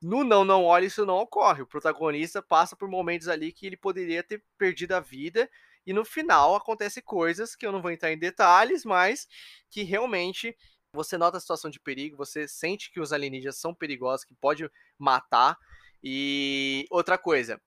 [0.00, 1.62] No Não Não Olhe, isso não ocorre.
[1.62, 5.48] O protagonista passa por momentos ali que ele poderia ter perdido a vida
[5.86, 9.28] e no final acontece coisas que eu não vou entrar em detalhes, mas
[9.70, 10.56] que realmente
[10.92, 14.70] você nota a situação de perigo, você sente que os alienígenas são perigosos, que pode
[14.98, 15.58] matar.
[16.02, 17.60] E outra coisa,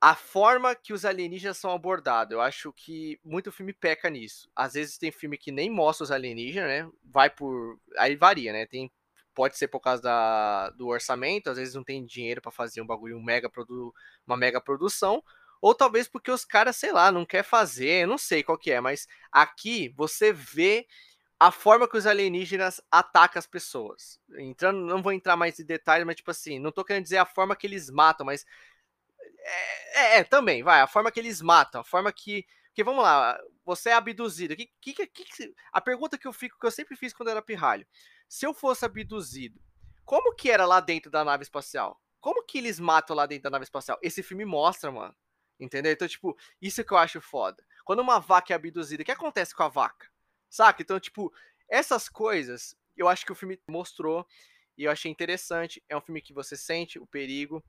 [0.00, 4.50] a forma que os alienígenas são abordados, eu acho que muito filme peca nisso.
[4.54, 6.90] Às vezes tem filme que nem mostra os alienígenas, né?
[7.04, 7.78] Vai por.
[7.98, 8.66] Aí varia, né?
[8.66, 8.90] Tem.
[9.34, 12.86] Pode ser por causa da, do orçamento, às vezes não tem dinheiro para fazer um
[12.86, 13.92] bagulho, um mega produ,
[14.26, 15.22] uma mega produção,
[15.66, 18.80] ou talvez porque os caras, sei lá, não quer fazer, não sei qual que é,
[18.80, 20.86] mas aqui você vê
[21.40, 24.20] a forma que os alienígenas atacam as pessoas.
[24.38, 27.26] Entrando, não vou entrar mais em detalhes, mas tipo assim, não tô querendo dizer a
[27.26, 28.46] forma que eles matam, mas
[29.40, 33.02] é, é, é também, vai, a forma que eles matam, a forma que porque vamos
[33.02, 34.54] lá, você é abduzido.
[34.54, 37.86] Que, que, que, a pergunta que eu fico, que eu sempre fiz quando era pirralho.
[38.28, 39.58] Se eu fosse abduzido,
[40.04, 42.00] como que era lá dentro da nave espacial?
[42.20, 43.98] Como que eles matam lá dentro da nave espacial?
[44.00, 45.16] Esse filme mostra, mano.
[45.58, 45.92] Entendeu?
[45.92, 47.64] Então, tipo, isso que eu acho foda.
[47.84, 50.10] Quando uma vaca é abduzida, o que acontece com a vaca?
[50.50, 50.82] Saca?
[50.82, 51.32] Então, tipo,
[51.68, 54.26] essas coisas eu acho que o filme mostrou
[54.76, 55.82] e eu achei interessante.
[55.88, 57.64] É um filme que você sente o perigo.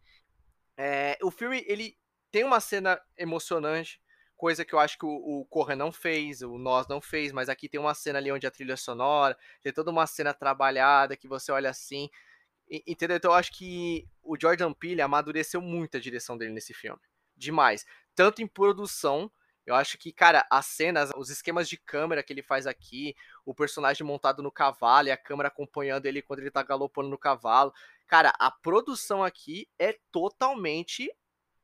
[0.78, 1.98] É, o filme, ele
[2.32, 4.02] tem uma cena emocionante,
[4.36, 7.68] coisa que eu acho que o, o não fez, o Nós não fez, mas aqui
[7.68, 11.52] tem uma cena ali onde a trilha sonora, tem toda uma cena trabalhada que você
[11.52, 12.10] olha assim.
[12.70, 13.18] Entendeu?
[13.18, 17.02] Então eu acho que o Jordan Peele amadureceu muito a direção dele nesse filme
[17.38, 17.86] demais.
[18.16, 19.32] Tanto em produção,
[19.66, 23.16] eu acho que, cara, as cenas, os esquemas de câmera que ele faz aqui,
[23.46, 27.18] o personagem montado no cavalo e a câmera acompanhando ele quando ele tá galopando no
[27.18, 27.74] cavalo.
[28.08, 31.12] Cara, a produção aqui é totalmente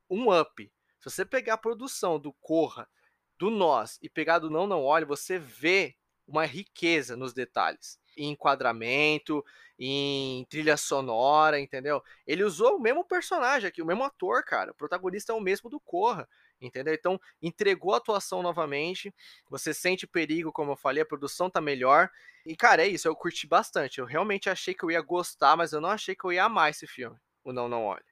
[0.10, 0.72] um up.
[1.00, 2.90] Se você pegar a produção do Corra,
[3.38, 5.96] do Nós e pegar do Não Não Olhe, você vê
[6.28, 9.44] uma riqueza nos detalhes em enquadramento,
[9.78, 12.04] em trilha sonora, entendeu?
[12.26, 14.72] Ele usou o mesmo personagem aqui, o mesmo ator, cara.
[14.72, 16.28] O protagonista é o mesmo do Corra,
[16.62, 16.94] entendeu?
[16.94, 19.14] Então, entregou a atuação novamente.
[19.50, 22.10] Você sente perigo, como eu falei, a produção tá melhor.
[22.46, 24.00] E, cara, é isso, eu curti bastante.
[24.00, 26.70] Eu realmente achei que eu ia gostar, mas eu não achei que eu ia amar
[26.70, 27.18] esse filme.
[27.44, 28.04] O Não Não Olhe.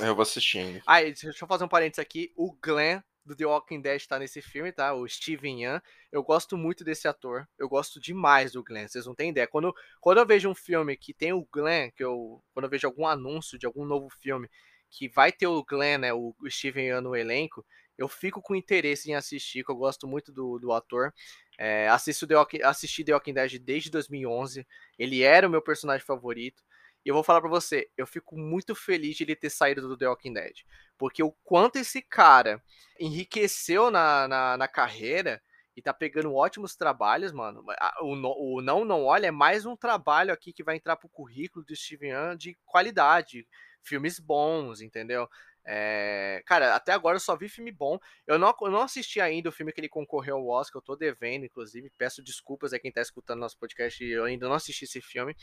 [0.00, 0.80] Eu vou assistindo.
[0.86, 2.32] Ah, deixa eu fazer um parênteses aqui.
[2.34, 4.94] O Glenn do The Walking Dead tá nesse filme, tá?
[4.94, 5.80] O Steven Yeun.
[6.10, 7.48] Eu gosto muito desse ator.
[7.58, 8.88] Eu gosto demais do Glenn.
[8.88, 9.46] Vocês não têm ideia.
[9.46, 12.42] Quando, quando eu vejo um filme que tem o Glenn, que eu.
[12.52, 14.48] Quando eu vejo algum anúncio de algum novo filme
[14.90, 17.64] que vai ter o Glenn, né, o Steven Yeun no elenco,
[17.96, 21.12] eu fico com interesse em assistir, que eu gosto muito do, do ator.
[21.58, 24.66] É, assisto The Walking, assisti The Walking Dead desde 2011.
[24.98, 26.62] Ele era o meu personagem favorito.
[27.04, 29.96] E eu vou falar para você, eu fico muito feliz de ele ter saído do
[29.96, 30.58] The Walking Dead.
[30.96, 32.62] Porque o quanto esse cara
[32.98, 35.42] enriqueceu na, na, na carreira
[35.76, 37.64] e tá pegando ótimos trabalhos, mano.
[38.00, 41.64] O, o Não Não Olha é mais um trabalho aqui que vai entrar pro currículo
[41.64, 43.46] do Steven Yeun de qualidade.
[43.82, 45.28] Filmes bons, entendeu?
[45.64, 47.98] É, cara, até agora eu só vi filme bom.
[48.26, 50.96] Eu não, eu não assisti ainda o filme que ele concorreu ao Oscar, eu tô
[50.96, 51.90] devendo, inclusive.
[51.96, 55.36] Peço desculpas a quem tá escutando nosso podcast, eu ainda não assisti esse filme.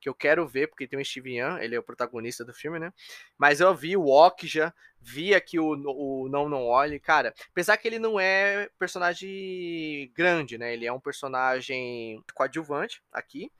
[0.00, 2.78] Que eu quero ver, porque tem o Steve Young, ele é o protagonista do filme,
[2.78, 2.92] né?
[3.36, 6.98] Mas eu vi o Okja, vi aqui o, o Não Não Olhe.
[6.98, 10.72] Cara, apesar que ele não é personagem grande, né?
[10.72, 13.50] Ele é um personagem coadjuvante aqui.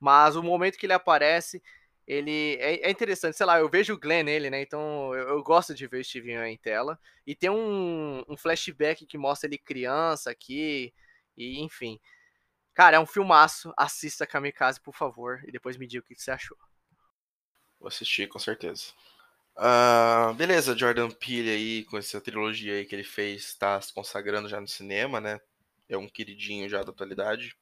[0.00, 1.62] Mas o momento que ele aparece,
[2.06, 4.62] ele é, é, interessante, sei lá, eu vejo o Glenn nele, né?
[4.62, 6.98] Então eu, eu gosto de ver o Steven em tela.
[7.26, 10.94] E tem um, um, flashback que mostra ele criança aqui,
[11.36, 12.00] e enfim.
[12.78, 13.74] Cara, é um filmaço.
[13.76, 16.56] Assista Kamikaze, por favor, e depois me diga o que você achou.
[17.80, 18.92] Vou assistir, com certeza.
[19.56, 24.48] Uh, beleza, Jordan Peele aí, com essa trilogia aí que ele fez, tá se consagrando
[24.48, 25.40] já no cinema, né?
[25.88, 27.56] É um queridinho já da atualidade.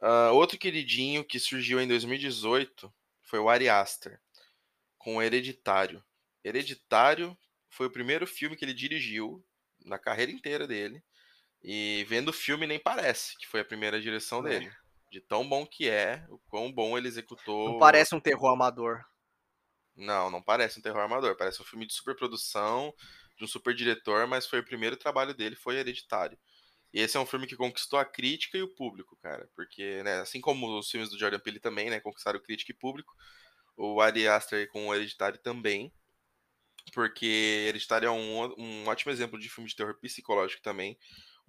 [0.00, 2.90] Uh, outro queridinho que surgiu em 2018
[3.20, 4.18] foi o Ari Aster,
[4.96, 6.02] com Hereditário.
[6.42, 7.36] Hereditário
[7.68, 9.44] foi o primeiro filme que ele dirigiu
[9.84, 11.04] na carreira inteira dele.
[11.62, 14.50] E vendo o filme nem parece que foi a primeira direção é.
[14.50, 14.72] dele.
[15.10, 17.72] De tão bom que é, o quão bom ele executou.
[17.72, 19.04] Não parece um terror amador.
[19.96, 21.36] Não, não parece um terror amador.
[21.36, 22.94] Parece um filme de superprodução,
[23.36, 26.38] de um super diretor, mas foi o primeiro trabalho dele, foi Hereditário.
[26.92, 29.48] E esse é um filme que conquistou a crítica e o público, cara.
[29.54, 33.14] Porque, né, assim como os filmes do Jordan Peele também, né, conquistaram crítica e público,
[33.76, 35.92] o Ari Aster com o Hereditário também.
[36.92, 40.98] Porque Hereditário é um, um ótimo exemplo de filme de terror psicológico também.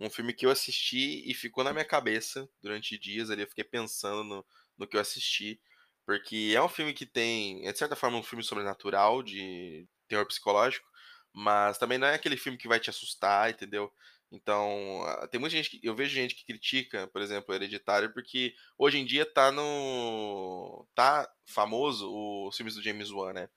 [0.02, 3.44] Um filme que eu assisti e ficou na minha cabeça durante dias ali.
[3.44, 4.46] Eu fiquei pensando no,
[4.78, 5.62] no que eu assisti.
[6.06, 10.26] Porque é um filme que tem, é de certa forma, um filme sobrenatural, de terror
[10.26, 10.90] psicológico.
[11.34, 13.94] Mas também não é aquele filme que vai te assustar, entendeu?
[14.32, 15.80] Então, tem muita gente que.
[15.84, 20.88] Eu vejo gente que critica, por exemplo, Hereditário, porque hoje em dia tá no.
[20.96, 22.10] tá famoso
[22.48, 23.50] os filmes do James Wan, né?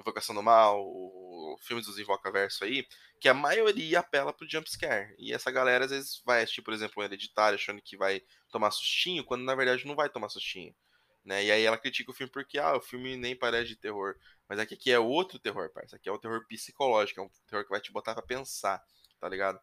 [0.00, 0.84] Invocação do Mal,
[1.54, 2.86] os filmes dos Invocaverso aí,
[3.20, 5.14] que a maioria apela pro jumpscare.
[5.18, 8.70] E essa galera às vezes vai assistir, por exemplo, um Hereditário, achando que vai tomar
[8.70, 10.74] sustinho, quando na verdade não vai tomar sustinho.
[11.24, 11.44] Né?
[11.44, 14.14] E aí ela critica o filme porque, ah, o filme nem parece de terror.
[14.48, 15.96] Mas aqui, aqui é outro terror, parça.
[15.96, 18.82] Aqui é um terror psicológico, é um terror que vai te botar pra pensar,
[19.20, 19.60] tá ligado?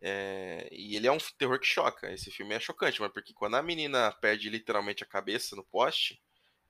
[0.00, 2.12] É, e ele é um terror que choca.
[2.12, 6.20] Esse filme é chocante, mas porque quando a menina perde literalmente a cabeça no poste,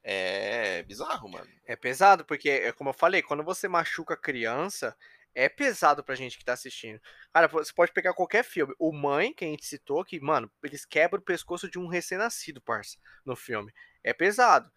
[0.09, 1.49] é bizarro, mano.
[1.67, 4.97] É pesado, porque, é como eu falei, quando você machuca a criança,
[5.35, 7.01] é pesado pra gente que tá assistindo.
[7.33, 8.73] Cara, você pode pegar qualquer filme.
[8.79, 12.61] O Mãe, que a gente citou, que, mano, eles quebram o pescoço de um recém-nascido,
[12.61, 13.73] parça, no filme.
[14.05, 14.69] É pesado.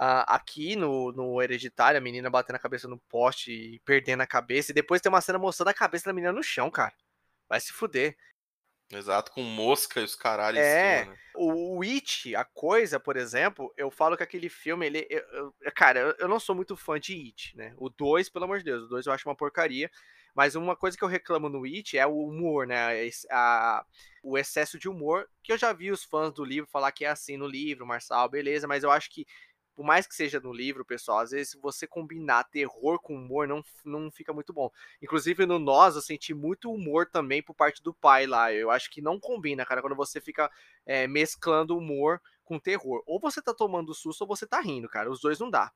[0.00, 4.26] Uh, aqui no, no Hereditário, a menina batendo a cabeça no poste e perdendo a
[4.26, 4.70] cabeça.
[4.70, 6.94] E depois tem uma cena mostrando a cabeça da menina no chão, cara.
[7.48, 8.16] Vai se fuder.
[8.90, 10.60] Exato, com mosca e os caralhos.
[10.60, 11.18] É, cima, né?
[11.34, 15.06] o It, a coisa, por exemplo, eu falo que aquele filme, ele.
[15.10, 17.74] Eu, eu, cara, eu não sou muito fã de It, né?
[17.76, 19.90] O 2, pelo amor de Deus, o 2 eu acho uma porcaria.
[20.34, 23.08] Mas uma coisa que eu reclamo no It é o humor, né?
[23.30, 23.84] A,
[24.22, 27.08] o excesso de humor, que eu já vi os fãs do livro falar que é
[27.08, 29.26] assim no livro, Marçal, beleza, mas eu acho que
[29.76, 33.62] por mais que seja no livro, pessoal, às vezes você combinar terror com humor não,
[33.84, 34.70] não fica muito bom.
[35.02, 38.50] Inclusive no Nós eu senti muito humor também por parte do pai lá.
[38.50, 40.50] Eu acho que não combina, cara, quando você fica
[40.86, 43.02] é, mesclando humor com terror.
[43.06, 45.10] Ou você tá tomando susto ou você tá rindo, cara.
[45.10, 45.70] Os dois não dá.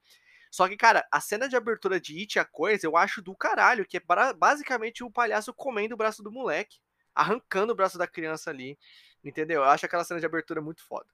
[0.50, 3.86] Só que, cara, a cena de abertura de It, a coisa, eu acho do caralho,
[3.86, 4.02] que é
[4.34, 6.78] basicamente o palhaço comendo o braço do moleque,
[7.14, 8.78] arrancando o braço da criança ali,
[9.22, 9.60] entendeu?
[9.62, 11.06] Eu acho aquela cena de abertura muito foda.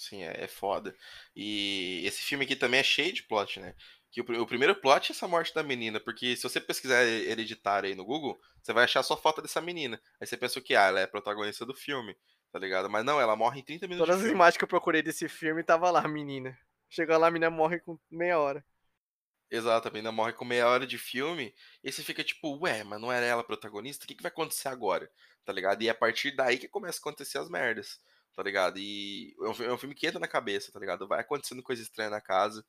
[0.00, 0.96] Sim, é, é foda.
[1.36, 3.74] E esse filme aqui também é cheio de plot, né?
[4.10, 7.86] Que o, o, primeiro plot é essa morte da menina, porque se você pesquisar hereditário
[7.86, 10.00] aí no Google, você vai achar só foto dessa menina.
[10.18, 12.16] Aí você pensa que ah, ela é protagonista do filme,
[12.50, 12.88] tá ligado?
[12.88, 14.08] Mas não, ela morre em 30 minutos.
[14.08, 16.58] Todas as imagens que eu procurei desse filme tava lá, a menina.
[16.88, 18.64] Chega lá, a menina morre com meia hora.
[19.50, 21.54] Exato, a menina morre com meia hora de filme,
[21.84, 24.06] e você fica tipo, ué, mas não era ela protagonista?
[24.06, 25.10] O que, que vai acontecer agora?
[25.44, 25.82] Tá ligado?
[25.82, 28.00] E é a partir daí que começa a acontecer as merdas
[28.40, 28.78] tá ligado?
[28.78, 31.06] E é um, é um, filme que entra na cabeça, tá ligado?
[31.06, 32.64] Vai acontecendo coisa estranha na casa,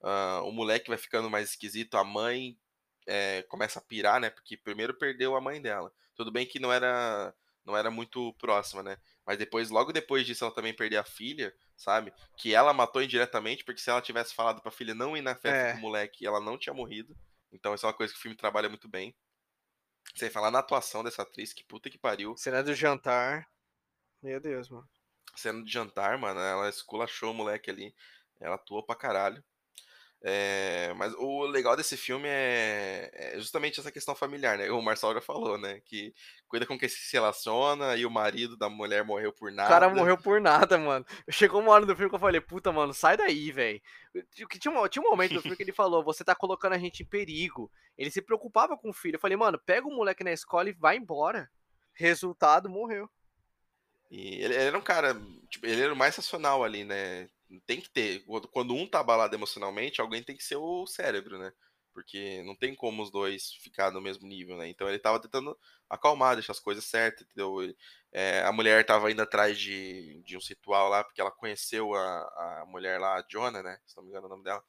[0.00, 2.58] uh, o moleque vai ficando mais esquisito, a mãe
[3.06, 4.30] é, começa a pirar, né?
[4.30, 5.92] Porque primeiro perdeu a mãe dela.
[6.14, 7.34] Tudo bem que não era
[7.66, 8.96] não era muito próxima, né?
[9.26, 12.14] Mas depois, logo depois disso, ela também perder a filha, sabe?
[12.34, 15.68] Que ela matou indiretamente, porque se ela tivesse falado pra filha não ir na festa
[15.68, 15.74] é.
[15.74, 17.14] do moleque, ela não tinha morrido.
[17.52, 19.14] Então, isso é uma coisa que o filme trabalha muito bem.
[20.16, 22.34] Sem falar na atuação dessa atriz, que puta que pariu.
[22.38, 23.46] Cena do jantar.
[24.22, 24.88] Meu Deus, mano.
[25.36, 27.94] Cena de jantar, mano, ela esculachou o moleque ali.
[28.40, 29.42] Ela atuou pra caralho.
[30.22, 34.70] É, mas o legal desse filme é, é, justamente essa questão familiar, né?
[34.70, 35.80] O Marcelo já falou, né?
[35.86, 36.14] Que
[36.46, 39.70] cuida com quem se relaciona e o marido da mulher morreu por nada.
[39.70, 41.06] O cara morreu por nada, mano.
[41.30, 43.80] Chegou uma hora do filme que eu falei, puta, mano, sai daí, velho.
[44.34, 47.02] Tinha, um, tinha um momento do filme que ele falou, você tá colocando a gente
[47.02, 47.72] em perigo.
[47.96, 49.16] Ele se preocupava com o filho.
[49.16, 51.50] Eu falei, mano, pega o moleque na escola e vai embora.
[51.94, 53.08] Resultado, morreu.
[54.10, 55.14] E ele, ele era um cara,
[55.48, 57.28] tipo, ele era o mais racional ali, né?
[57.66, 58.24] tem que ter.
[58.52, 61.52] Quando um tá abalado emocionalmente, alguém tem que ser o cérebro, né?
[61.92, 64.68] Porque não tem como os dois ficar no mesmo nível, né?
[64.68, 65.58] Então ele tava tentando
[65.88, 67.74] acalmar, deixar as coisas certas, entendeu?
[68.12, 72.62] É, a mulher tava indo atrás de, de um ritual lá, porque ela conheceu a,
[72.62, 73.78] a mulher lá, a Jonah, né?
[73.86, 74.62] Se não me engano o nome dela.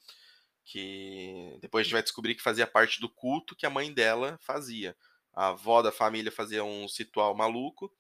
[0.66, 4.40] Que depois a gente vai descobrir que fazia parte do culto que a mãe dela
[4.42, 4.96] fazia.
[5.34, 7.92] A avó da família fazia um ritual maluco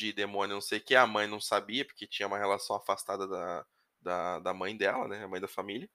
[0.00, 0.94] de demônio, não sei o que.
[0.94, 3.66] A mãe não sabia, porque tinha uma relação afastada da,
[4.00, 5.24] da, da mãe dela, né?
[5.24, 5.88] A mãe da família.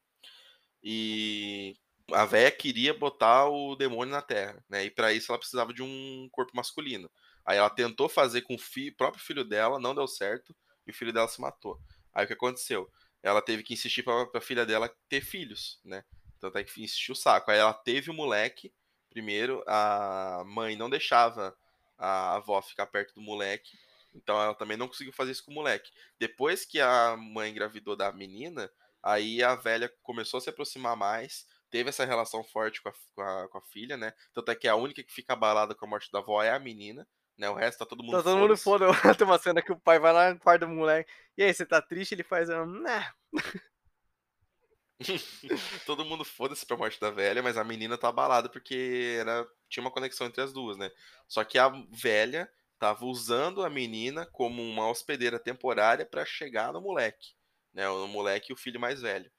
[0.84, 1.75] E
[2.11, 4.85] a véia queria botar o demônio na Terra, né?
[4.85, 7.09] E para isso ela precisava de um corpo masculino.
[7.43, 10.93] Aí ela tentou fazer com o fi, próprio filho dela, não deu certo, e o
[10.93, 11.80] filho dela se matou.
[12.14, 12.90] Aí o que aconteceu?
[13.24, 16.03] Ela teve que insistir para a filha dela ter filhos, né?
[16.40, 17.50] Tanto é que insistiu o saco.
[17.50, 18.72] Aí ela teve o moleque,
[19.09, 21.58] primeiro, a mãe não deixava
[21.98, 23.77] a avó ficar perto do moleque,
[24.16, 25.92] então ela também não conseguiu fazer isso com o moleque.
[26.18, 28.72] Depois que a mãe engravidou da menina,
[29.03, 33.22] aí a velha começou a se aproximar mais, teve essa relação forte com a, com
[33.22, 34.14] a, com a filha, né?
[34.34, 36.60] Tanto é que a única que fica abalada com a morte da avó é a
[36.60, 37.08] menina.
[37.38, 38.85] Né, o resto tá todo mundo Tá todo mundo foda.
[39.18, 41.11] Tem uma cena que o pai vai lá no quarto do moleque.
[41.38, 42.14] E aí, você tá triste?
[42.16, 42.66] Ele faz um.
[42.66, 43.11] Né.
[45.85, 49.84] todo mundo foda-se pra morte da velha, mas a menina tá abalada porque era, tinha
[49.84, 50.90] uma conexão entre as duas, né?
[51.27, 56.82] Só que a velha tava usando a menina como uma hospedeira temporária para chegar no
[56.82, 57.34] moleque,
[57.74, 57.88] né?
[57.90, 59.32] O moleque e o filho mais velho.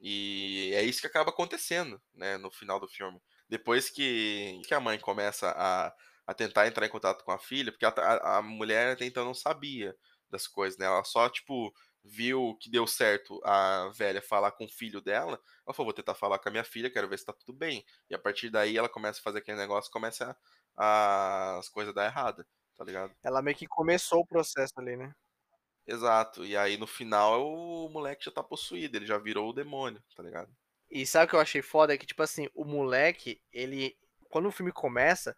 [0.00, 2.36] E é isso que acaba acontecendo, né?
[2.38, 3.20] No final do filme.
[3.48, 5.94] Depois que, que a mãe começa a,
[6.26, 9.24] a tentar entrar em contato com a filha, porque a, a, a mulher até então
[9.24, 9.96] não sabia
[10.30, 10.86] das coisas, né?
[10.86, 15.74] Ela só, tipo, viu que deu certo a velha falar com o filho dela, ela
[15.74, 17.84] falou, vou tentar falar com a minha filha, quero ver se tá tudo bem.
[18.10, 20.36] E a partir daí ela começa a fazer aquele negócio, começa
[20.76, 22.46] a, a, as coisas dar errada
[22.82, 23.14] tá ligado?
[23.22, 25.14] Ela meio que começou o processo ali, né?
[25.86, 26.44] Exato.
[26.44, 30.22] E aí no final o moleque já tá possuído, ele já virou o demônio, tá
[30.22, 30.52] ligado?
[30.90, 31.94] E sabe o que eu achei foda?
[31.94, 33.96] É que, tipo assim, o moleque, ele.
[34.28, 35.34] Quando o filme começa,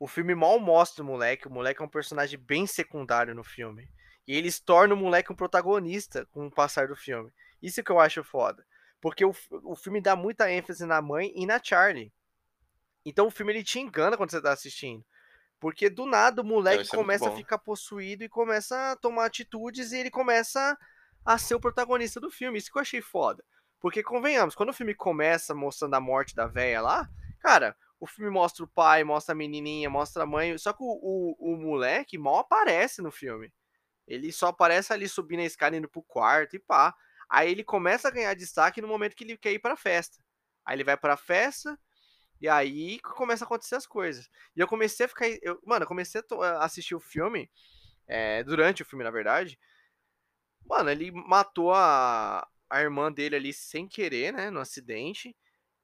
[0.00, 1.46] o filme mal mostra o moleque.
[1.46, 3.88] O moleque é um personagem bem secundário no filme.
[4.26, 7.30] E eles tornam o moleque um protagonista com o passar do filme.
[7.62, 8.66] Isso que eu acho foda.
[9.00, 12.12] Porque o, o filme dá muita ênfase na mãe e na Charlie.
[13.04, 15.04] Então o filme ele te engana quando você tá assistindo.
[15.58, 18.96] Porque do nada o moleque Não, é começa é a ficar possuído e começa a
[18.96, 20.76] tomar atitudes e ele começa
[21.24, 22.58] a ser o protagonista do filme.
[22.58, 23.44] Isso que eu achei foda.
[23.80, 27.08] Porque, convenhamos, quando o filme começa mostrando a morte da velha lá,
[27.40, 30.86] cara, o filme mostra o pai, mostra a menininha, mostra a mãe, só que o,
[30.86, 33.52] o, o moleque mal aparece no filme.
[34.06, 36.94] Ele só aparece ali subindo a escada, indo pro quarto e pá.
[37.28, 40.18] Aí ele começa a ganhar destaque no momento que ele quer ir pra festa.
[40.64, 41.78] Aí ele vai pra festa,
[42.40, 44.28] e aí começa a acontecer as coisas.
[44.54, 45.26] E eu comecei a ficar.
[45.42, 47.50] Eu, mano, eu comecei a assistir o filme.
[48.06, 49.58] É, durante o filme, na verdade.
[50.64, 54.50] Mano, ele matou a, a irmã dele ali sem querer, né?
[54.50, 55.34] No acidente.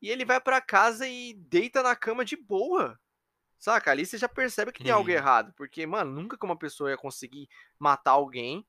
[0.00, 2.98] E ele vai para casa e deita na cama de boa.
[3.58, 3.90] Saca?
[3.92, 5.14] Ali você já percebe que tem algo uhum.
[5.14, 5.52] errado.
[5.56, 7.48] Porque, mano, nunca que uma pessoa ia conseguir
[7.78, 8.66] matar alguém,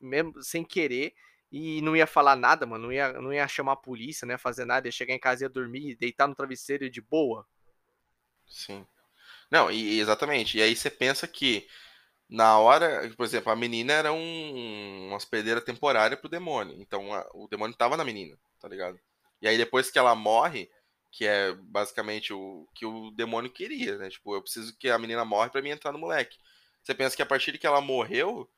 [0.00, 1.14] mesmo sem querer,
[1.56, 2.86] e não ia falar nada, mano.
[2.86, 4.36] Não ia, não ia chamar a polícia, né?
[4.36, 4.88] Fazer nada.
[4.88, 7.46] Ia chegar em casa e ia dormir, deitar no travesseiro de boa.
[8.44, 8.84] Sim.
[9.48, 10.58] Não, e exatamente.
[10.58, 11.68] E aí você pensa que
[12.28, 16.74] na hora, por exemplo, a menina era um, uma hospedeira temporária pro demônio.
[16.80, 18.98] Então a, o demônio tava na menina, tá ligado?
[19.40, 20.68] E aí depois que ela morre,
[21.12, 24.10] que é basicamente o que o demônio queria, né?
[24.10, 26.36] Tipo, eu preciso que a menina morre para mim entrar no moleque.
[26.82, 28.50] Você pensa que a partir de que ela morreu,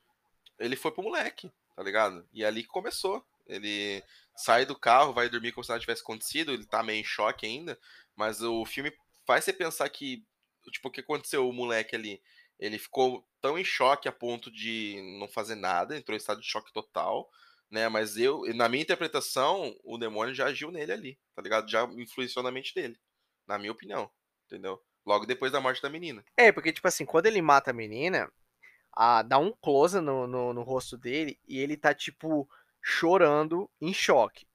[0.58, 2.26] ele foi pro moleque tá ligado?
[2.32, 3.24] E ali começou.
[3.46, 4.02] Ele
[4.34, 7.46] sai do carro, vai dormir como se nada tivesse acontecido, ele tá meio em choque
[7.46, 7.78] ainda,
[8.16, 8.92] mas o filme
[9.24, 10.24] faz você pensar que,
[10.72, 12.20] tipo, o que aconteceu o moleque ali?
[12.58, 16.46] Ele ficou tão em choque a ponto de não fazer nada, entrou em estado de
[16.46, 17.30] choque total,
[17.70, 17.88] né?
[17.88, 21.70] Mas eu, na minha interpretação, o demônio já agiu nele ali, tá ligado?
[21.70, 22.98] Já influenciou na mente dele,
[23.46, 24.10] na minha opinião,
[24.46, 24.82] entendeu?
[25.05, 26.24] Logo depois da morte da menina.
[26.36, 28.30] É, porque, tipo assim, quando ele mata a menina,
[28.97, 32.49] a, dá um close no, no, no rosto dele e ele tá, tipo,
[32.83, 34.49] chorando em choque.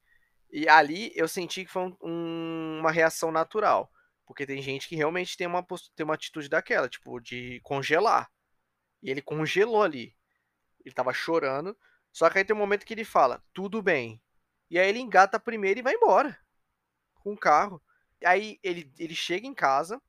[0.51, 3.91] E ali eu senti que foi um, um, uma reação natural.
[4.25, 8.31] Porque tem gente que realmente tem uma, tem uma atitude daquela, tipo, de congelar.
[9.03, 10.15] E ele congelou ali.
[10.83, 11.77] Ele tava chorando.
[12.11, 14.21] Só que aí tem um momento que ele fala, tudo bem.
[14.69, 16.37] E aí ele engata primeiro e vai embora.
[17.15, 17.81] Com o carro.
[18.23, 20.01] Aí ele, ele chega em casa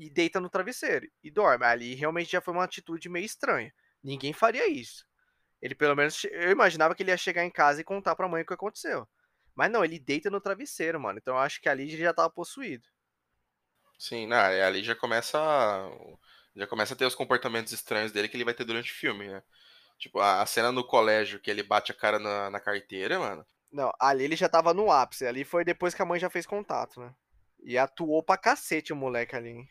[0.00, 1.64] e deita no travesseiro e dorme.
[1.64, 3.72] Ali realmente já foi uma atitude meio estranha.
[4.02, 5.04] Ninguém faria isso.
[5.60, 8.28] Ele pelo menos eu imaginava que ele ia chegar em casa e contar para a
[8.28, 9.06] mãe o que aconteceu.
[9.54, 11.18] Mas não, ele deita no travesseiro, mano.
[11.18, 12.88] Então eu acho que ali já tava possuído.
[13.98, 15.38] Sim, não, ali já começa
[16.56, 19.28] já começa a ter os comportamentos estranhos dele que ele vai ter durante o filme,
[19.28, 19.42] né?
[19.98, 23.44] Tipo, a cena no colégio que ele bate a cara na, na carteira, mano.
[23.70, 25.26] Não, ali ele já tava no ápice.
[25.26, 27.14] Ali foi depois que a mãe já fez contato, né?
[27.62, 29.50] E atuou pra cacete o moleque ali.
[29.50, 29.68] Hein?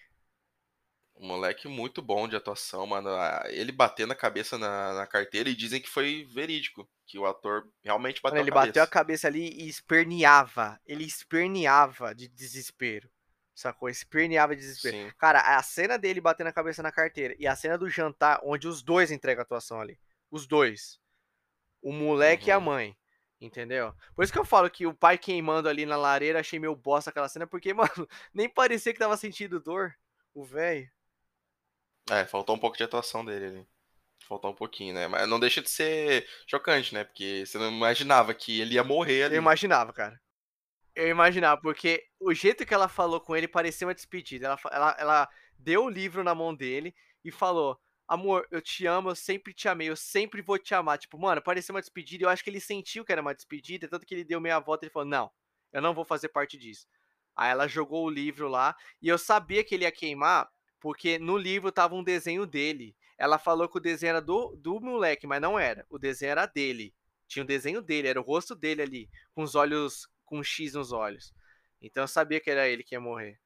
[1.20, 3.10] Um moleque muito bom de atuação, mano.
[3.50, 6.90] Ele batendo a cabeça na, na, carteira e dizem que foi verídico.
[7.06, 8.64] Que o ator realmente bateu ele a cabeça.
[8.64, 10.80] Ele bateu a cabeça ali e esperneava.
[10.86, 13.10] Ele esperneava de desespero.
[13.54, 13.90] Sacou?
[13.90, 14.96] Esperneava de desespero.
[14.96, 15.12] Sim.
[15.18, 18.70] Cara, a cena dele batendo a cabeça na carteira e a cena do jantar, onde
[18.70, 20.00] os dois entregam a atuação ali.
[20.32, 21.02] Os dois.
[21.82, 22.50] O moleque uhum.
[22.50, 22.64] e a uhum.
[22.64, 22.98] mãe.
[23.42, 23.94] Entendeu?
[24.16, 27.10] Por isso que eu falo que o pai queimando ali na lareira, achei meio bosta
[27.10, 29.94] aquela cena, porque, mano, nem parecia que tava sentindo dor.
[30.34, 30.90] O velho.
[32.10, 33.68] É, faltou um pouco de atuação dele ali.
[34.28, 35.08] Faltou um pouquinho, né?
[35.08, 37.04] Mas não deixa de ser chocante, né?
[37.04, 39.36] Porque você não imaginava que ele ia morrer ali.
[39.36, 40.20] Eu imaginava, cara.
[40.96, 44.48] Eu imaginava, porque o jeito que ela falou com ele parecia uma despedida.
[44.48, 49.10] Ela, ela, ela deu o livro na mão dele e falou: Amor, eu te amo,
[49.10, 50.98] eu sempre te amei, eu sempre vou te amar.
[50.98, 52.26] Tipo, mano, parecia uma despedida.
[52.26, 54.86] Eu acho que ele sentiu que era uma despedida, tanto que ele deu meia volta
[54.86, 55.32] e falou: Não,
[55.72, 56.88] eu não vou fazer parte disso.
[57.36, 60.50] Aí ela jogou o livro lá e eu sabia que ele ia queimar
[60.80, 62.96] porque no livro tava um desenho dele.
[63.18, 65.86] Ela falou que o desenho era do, do moleque, mas não era.
[65.90, 66.94] O desenho era dele.
[67.28, 70.44] Tinha o um desenho dele, era o rosto dele ali, com os olhos, com um
[70.44, 71.34] X nos olhos.
[71.82, 73.40] Então eu sabia que era ele que ia morrer.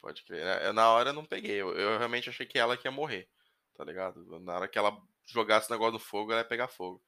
[0.00, 0.44] Pode crer.
[0.44, 0.66] Né?
[0.66, 1.56] Eu, na hora não peguei.
[1.56, 3.28] Eu, eu, realmente achei que ela que ia morrer.
[3.74, 4.40] Tá ligado?
[4.40, 7.02] Na hora que ela jogasse o negócio no fogo, ela ia pegar fogo.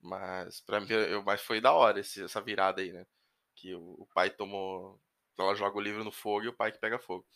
[0.00, 3.06] Mas pra mim, eu, mas foi da hora esse, essa virada aí, né?
[3.54, 5.00] Que o, o pai tomou.
[5.38, 7.26] Ela joga o livro no fogo e o pai que pega fogo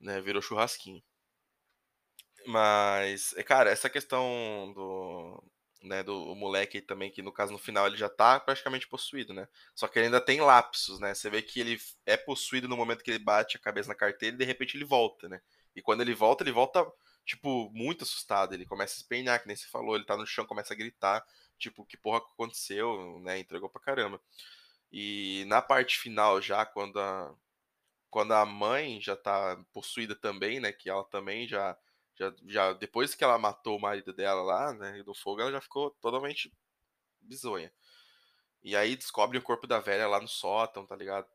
[0.00, 0.20] né?
[0.20, 1.02] Virou churrasquinho.
[2.46, 5.42] Mas, é, cara, essa questão do,
[5.82, 9.48] né, do moleque também, que no caso no final ele já tá praticamente possuído, né?
[9.74, 11.14] Só que ele ainda tem lapsos, né?
[11.14, 14.34] Você vê que ele é possuído no momento que ele bate a cabeça na carteira
[14.36, 15.40] e de repente ele volta, né?
[15.74, 16.86] E quando ele volta, ele volta,
[17.24, 18.54] tipo, muito assustado.
[18.54, 21.24] Ele começa a espernear, que nem você falou, ele tá no chão, começa a gritar,
[21.58, 23.38] tipo, que porra aconteceu, né?
[23.38, 24.20] Entregou pra caramba.
[24.92, 27.34] E na parte final, já, quando a,
[28.10, 30.72] quando a mãe já tá possuída também, né?
[30.72, 31.76] Que ela também já,
[32.14, 35.02] já, já depois que ela matou o marido dela lá, né?
[35.02, 36.52] Do fogo, ela já ficou totalmente
[37.20, 37.72] bizonha.
[38.62, 41.28] E aí descobre o corpo da velha lá no sótão, tá ligado?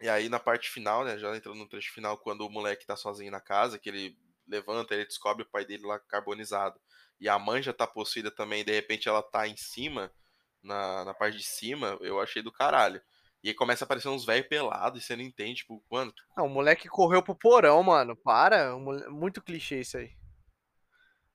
[0.00, 1.18] E aí na parte final, né?
[1.18, 4.94] Já entrando no trecho final, quando o moleque tá sozinho na casa, que ele levanta,
[4.94, 6.80] ele descobre o pai dele lá carbonizado.
[7.20, 10.12] E a mãe já tá possuída também, de repente ela tá em cima,
[10.62, 13.02] na, na parte de cima, eu achei do caralho.
[13.42, 16.22] E aí começa a aparecer uns velhos pelados e você não entende, tipo, quanto.
[16.36, 18.16] Não, o moleque correu pro porão, mano.
[18.16, 18.76] Para.
[18.76, 20.12] Muito clichê isso aí.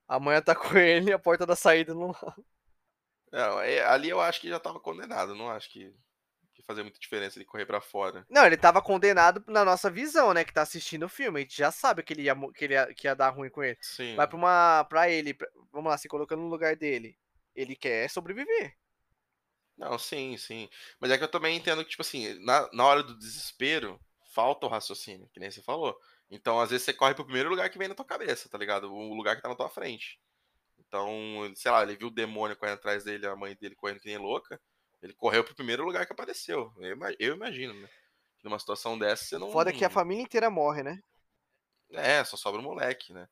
[0.08, 2.14] Amanhã tá com ele e a porta da saída não.
[3.32, 5.34] Não, é, ali eu acho que já tava condenado.
[5.34, 5.92] Não acho que,
[6.54, 8.24] que fazia muita diferença ele correr para fora.
[8.30, 10.44] Não, ele tava condenado na nossa visão, né?
[10.44, 11.40] Que tá assistindo o filme.
[11.40, 13.64] A gente já sabe que ele ia, que ele ia, que ia dar ruim com
[13.64, 13.76] ele.
[13.82, 14.16] Sim.
[14.16, 15.34] Vai pra, uma, pra ele.
[15.34, 17.18] Pra, vamos lá, se colocando no lugar dele.
[17.56, 18.78] Ele quer sobreviver.
[19.78, 20.70] Não, sim, sim.
[21.00, 24.00] Mas é que eu também entendo que, tipo assim, na, na hora do desespero,
[24.34, 25.98] falta o raciocínio, que nem você falou.
[26.30, 28.92] Então, às vezes, você corre pro primeiro lugar que vem na tua cabeça, tá ligado?
[28.94, 30.20] O lugar que tá na tua frente.
[30.80, 34.08] Então, sei lá, ele viu o demônio correndo atrás dele, a mãe dele correndo que
[34.08, 34.60] nem louca.
[35.02, 36.72] Ele correu pro primeiro lugar que apareceu.
[36.78, 37.90] Eu, eu imagino, né?
[38.38, 39.52] Que numa situação dessa você não.
[39.52, 41.02] Foda que a família inteira morre, né?
[41.92, 43.28] É, só sobra o moleque, né?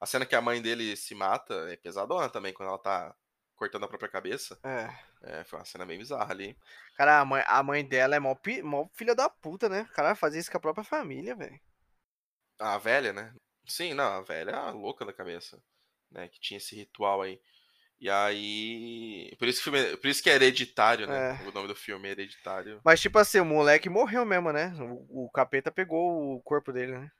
[0.00, 3.14] A cena que a mãe dele se mata é pesadona também, quando ela tá
[3.62, 4.58] cortando a própria cabeça.
[4.64, 4.90] É.
[5.22, 6.56] É, foi uma cena bem bizarra ali.
[6.96, 9.82] Cara, a mãe, a mãe dela é mó, mó filha da puta, né?
[9.82, 11.60] O cara fazia isso com a própria família, velho.
[12.58, 13.32] A velha, né?
[13.64, 15.62] Sim, não, a velha é a louca da cabeça,
[16.10, 16.26] né?
[16.26, 17.40] Que tinha esse ritual aí.
[18.00, 19.32] E aí.
[19.38, 21.38] Por isso que, filme, por isso que é hereditário, né?
[21.40, 21.48] É.
[21.48, 22.80] O nome do filme é hereditário.
[22.84, 24.74] Mas, tipo assim, o moleque morreu mesmo, né?
[24.80, 27.12] O, o capeta pegou o corpo dele, né?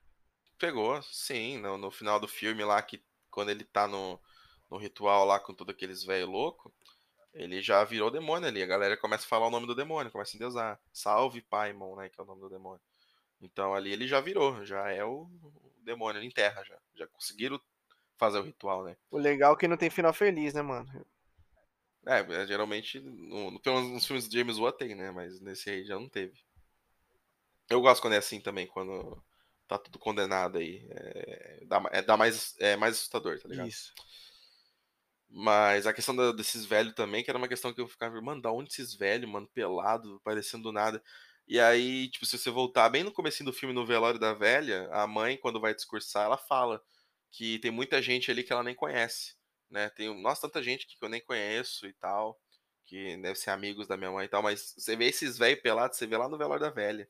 [0.58, 1.58] Pegou, sim.
[1.58, 4.20] No, no final do filme lá, que quando ele tá no,
[4.73, 6.73] no ritual lá com todos aqueles velho louco,
[7.34, 8.62] ele já virou demônio ali.
[8.62, 10.81] A galera começa a falar o nome do demônio, começa a endeusar.
[10.91, 12.09] Salve Paimon, né?
[12.09, 12.81] Que é o nome do demônio.
[13.39, 15.28] Então ali ele já virou, já é o
[15.84, 16.78] demônio em terra já.
[16.94, 17.60] Já conseguiram
[18.17, 18.97] fazer o ritual, né?
[19.10, 20.89] O legal é que não tem final feliz, né, mano?
[22.07, 25.10] É, é geralmente, no, pelo menos nos filmes de James Wan tem, né?
[25.10, 26.41] Mas nesse aí já não teve.
[27.68, 29.23] Eu gosto quando é assim também, quando
[29.68, 30.86] tá tudo condenado aí.
[30.91, 33.68] É, dá, é, dá mais, é mais assustador, tá ligado?
[33.68, 33.92] Isso.
[35.35, 38.43] Mas a questão da, desses velhos também, que era uma questão que eu ficava, mano,
[38.43, 41.02] da onde esses velhos, mano, pelado, parecendo nada.
[41.49, 44.89] E aí, tipo, se você voltar bem no começo do filme, no velório da velha,
[44.93, 46.83] a mãe, quando vai discursar, ela fala
[47.31, 49.35] que tem muita gente ali que ela nem conhece,
[49.70, 49.89] né?
[49.91, 52.39] Tem, nossa, tanta gente que eu nem conheço e tal,
[52.85, 55.97] que deve ser amigos da minha mãe e tal, mas você vê esses velhos pelados,
[55.97, 57.09] você vê lá no velório da velha.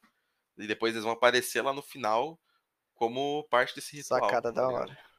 [0.56, 2.38] E depois eles vão aparecer lá no final
[2.94, 4.20] como parte desse ritual.
[4.20, 5.11] Sacada da hora.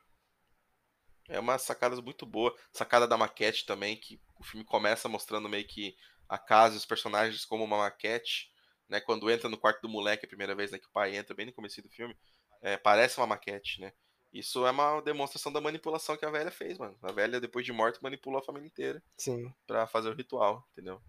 [1.30, 2.56] É uma sacada muito boa.
[2.72, 5.96] Sacada da maquete também, que o filme começa mostrando meio que
[6.28, 8.52] a casa e os personagens como uma maquete.
[8.90, 9.00] Né?
[9.00, 11.46] Quando entra no quarto do moleque a primeira vez, né, que o pai entra bem
[11.46, 12.16] no começo do filme,
[12.62, 13.94] é, parece uma maquete, né?
[14.34, 16.98] Isso é uma demonstração da manipulação que a velha fez, mano.
[17.04, 19.04] A velha, depois de morta, manipulou a família inteira.
[19.16, 19.54] Sim.
[19.68, 21.00] Pra fazer o ritual, entendeu?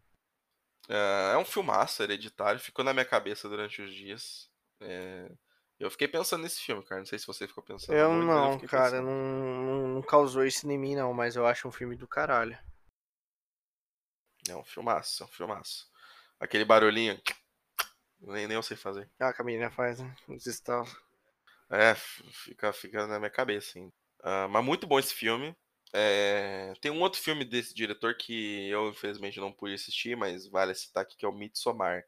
[0.88, 4.50] É, é um filmaço hereditário, ficou na minha cabeça durante os dias.
[4.78, 5.30] É,
[5.84, 7.00] eu fiquei pensando nesse filme, cara.
[7.00, 7.96] Não sei se você ficou pensando.
[7.96, 9.00] Eu muito, não, eu cara.
[9.00, 11.12] Não, não, não, causou isso em mim, não.
[11.12, 12.58] Mas eu acho um filme do caralho.
[14.48, 15.88] É um filmaço, é um filmaço.
[16.38, 17.20] Aquele barulhinho.
[18.20, 19.10] Nem, nem eu sei fazer.
[19.20, 20.14] Ah, a menina faz, né?
[20.28, 20.90] Desistava.
[21.70, 23.92] É, fica, fica na minha cabeça, hein.
[24.20, 25.54] Uh, mas muito bom esse filme.
[25.92, 26.72] É...
[26.80, 31.02] Tem um outro filme desse diretor que eu, infelizmente, não pude assistir, mas vale citar
[31.02, 32.04] aqui, que é o Midsommar.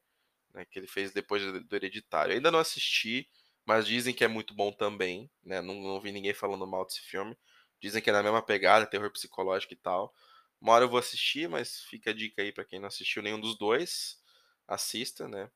[0.53, 2.33] Né, que ele fez depois do Hereditário.
[2.33, 3.29] Eu ainda não assisti,
[3.67, 5.61] mas dizem que é muito bom também, né?
[5.61, 7.37] Não, não vi ninguém falando mal desse filme.
[7.81, 10.15] Dizem que é na mesma pegada, terror psicológico e tal.
[10.61, 13.41] Uma hora eu vou assistir, mas fica a dica aí para quem não assistiu nenhum
[13.41, 14.23] dos dois,
[14.69, 15.51] assista, né?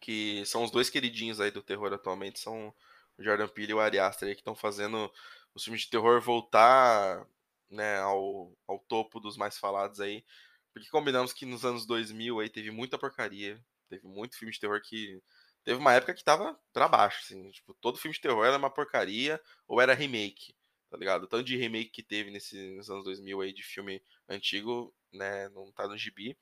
[0.00, 2.74] Que são os dois queridinhos aí do terror atualmente, são
[3.16, 5.10] o Jordan Peele e o Ari Aster aí, que estão fazendo
[5.54, 7.26] os filmes de terror voltar,
[7.70, 10.24] né, ao, ao topo dos mais falados aí.
[10.72, 14.80] Porque combinamos que nos anos 2000 aí teve muita porcaria, teve muito filme de terror
[14.82, 15.20] que
[15.64, 17.50] teve uma época que tava pra baixo, assim.
[17.50, 20.54] Tipo, todo filme de terror era uma porcaria ou era remake,
[20.90, 21.24] tá ligado?
[21.24, 25.70] O tanto de remake que teve nesses anos 2000 aí de filme antigo, né, não
[25.72, 26.36] tá no gibi.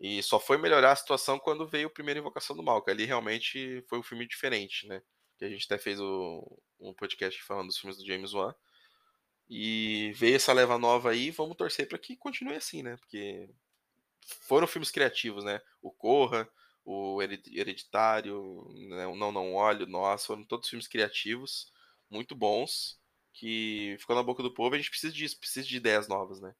[0.00, 3.04] E só foi melhorar a situação quando veio o primeiro Invocação do Mal, que ali
[3.04, 5.02] realmente foi um filme diferente, né?
[5.38, 8.54] Que a gente até fez o, um podcast falando dos filmes do James Wan.
[9.48, 12.96] E veio essa leva nova aí, vamos torcer para que continue assim, né?
[12.96, 13.48] Porque
[14.42, 15.60] foram filmes criativos, né?
[15.82, 16.48] O Corra,
[16.84, 21.72] o Hereditário, né, o Não Não Olho, Nós, foram todos filmes criativos,
[22.10, 22.98] muito bons,
[23.32, 26.40] que ficou na boca do povo e a gente precisa disso, precisa de ideias novas,
[26.40, 26.54] né?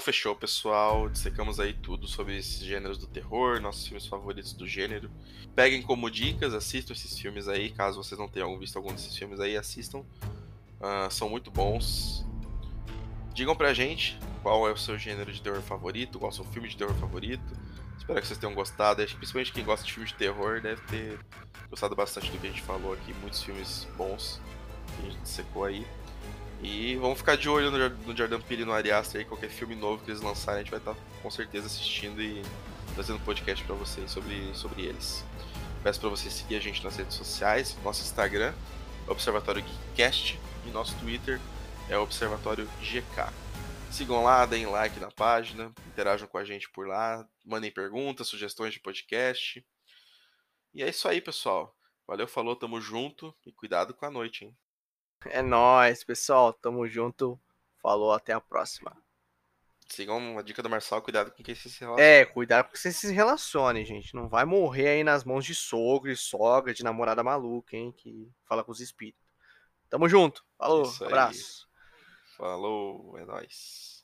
[0.00, 1.10] Então fechou, pessoal.
[1.10, 5.10] Dissecamos aí tudo sobre esses gêneros do terror, nossos filmes favoritos do gênero.
[5.54, 7.68] Peguem como dicas, assistam esses filmes aí.
[7.68, 9.98] Caso vocês não tenham visto algum desses filmes aí, assistam.
[9.98, 12.24] Uh, são muito bons.
[13.34, 16.46] Digam pra gente qual é o seu gênero de terror favorito, qual é o seu
[16.46, 17.52] filme de terror favorito.
[17.98, 19.04] Espero que vocês tenham gostado.
[19.04, 21.18] Principalmente quem gosta de filmes de terror deve ter
[21.68, 23.12] gostado bastante do que a gente falou aqui.
[23.20, 24.40] Muitos filmes bons
[24.96, 25.86] que a gente dissecou aí.
[26.62, 30.10] E vamos ficar de olho no, Jordan Peele no Ari aí, qualquer filme novo que
[30.10, 32.42] eles lançarem, a gente vai estar tá, com certeza assistindo e
[32.94, 35.24] trazendo podcast para vocês sobre, sobre eles.
[35.82, 38.52] Peço para vocês seguir a gente nas redes sociais, nosso Instagram,
[39.08, 41.40] Observatório Geekcast, e nosso Twitter
[41.88, 43.32] é Observatório GK.
[43.90, 48.74] Sigam lá, deem like na página, interajam com a gente por lá, mandem perguntas, sugestões
[48.74, 49.64] de podcast.
[50.74, 51.74] E é isso aí, pessoal.
[52.06, 54.56] Valeu, falou, tamo junto e cuidado com a noite, hein?
[55.26, 56.52] É nóis, pessoal.
[56.52, 57.38] Tamo junto.
[57.82, 58.96] Falou, até a próxima.
[59.88, 62.00] Sigam a dica do Marçal, cuidado com quem se relaciona.
[62.00, 64.14] É, cuidado com quem se relacione, gente.
[64.14, 67.92] Não vai morrer aí nas mãos de sogro e sogra, de namorada maluca, hein?
[67.96, 69.20] Que fala com os espíritos.
[69.88, 70.44] Tamo junto.
[70.56, 71.68] Falou, abraço.
[72.36, 73.99] Falou, é nóis.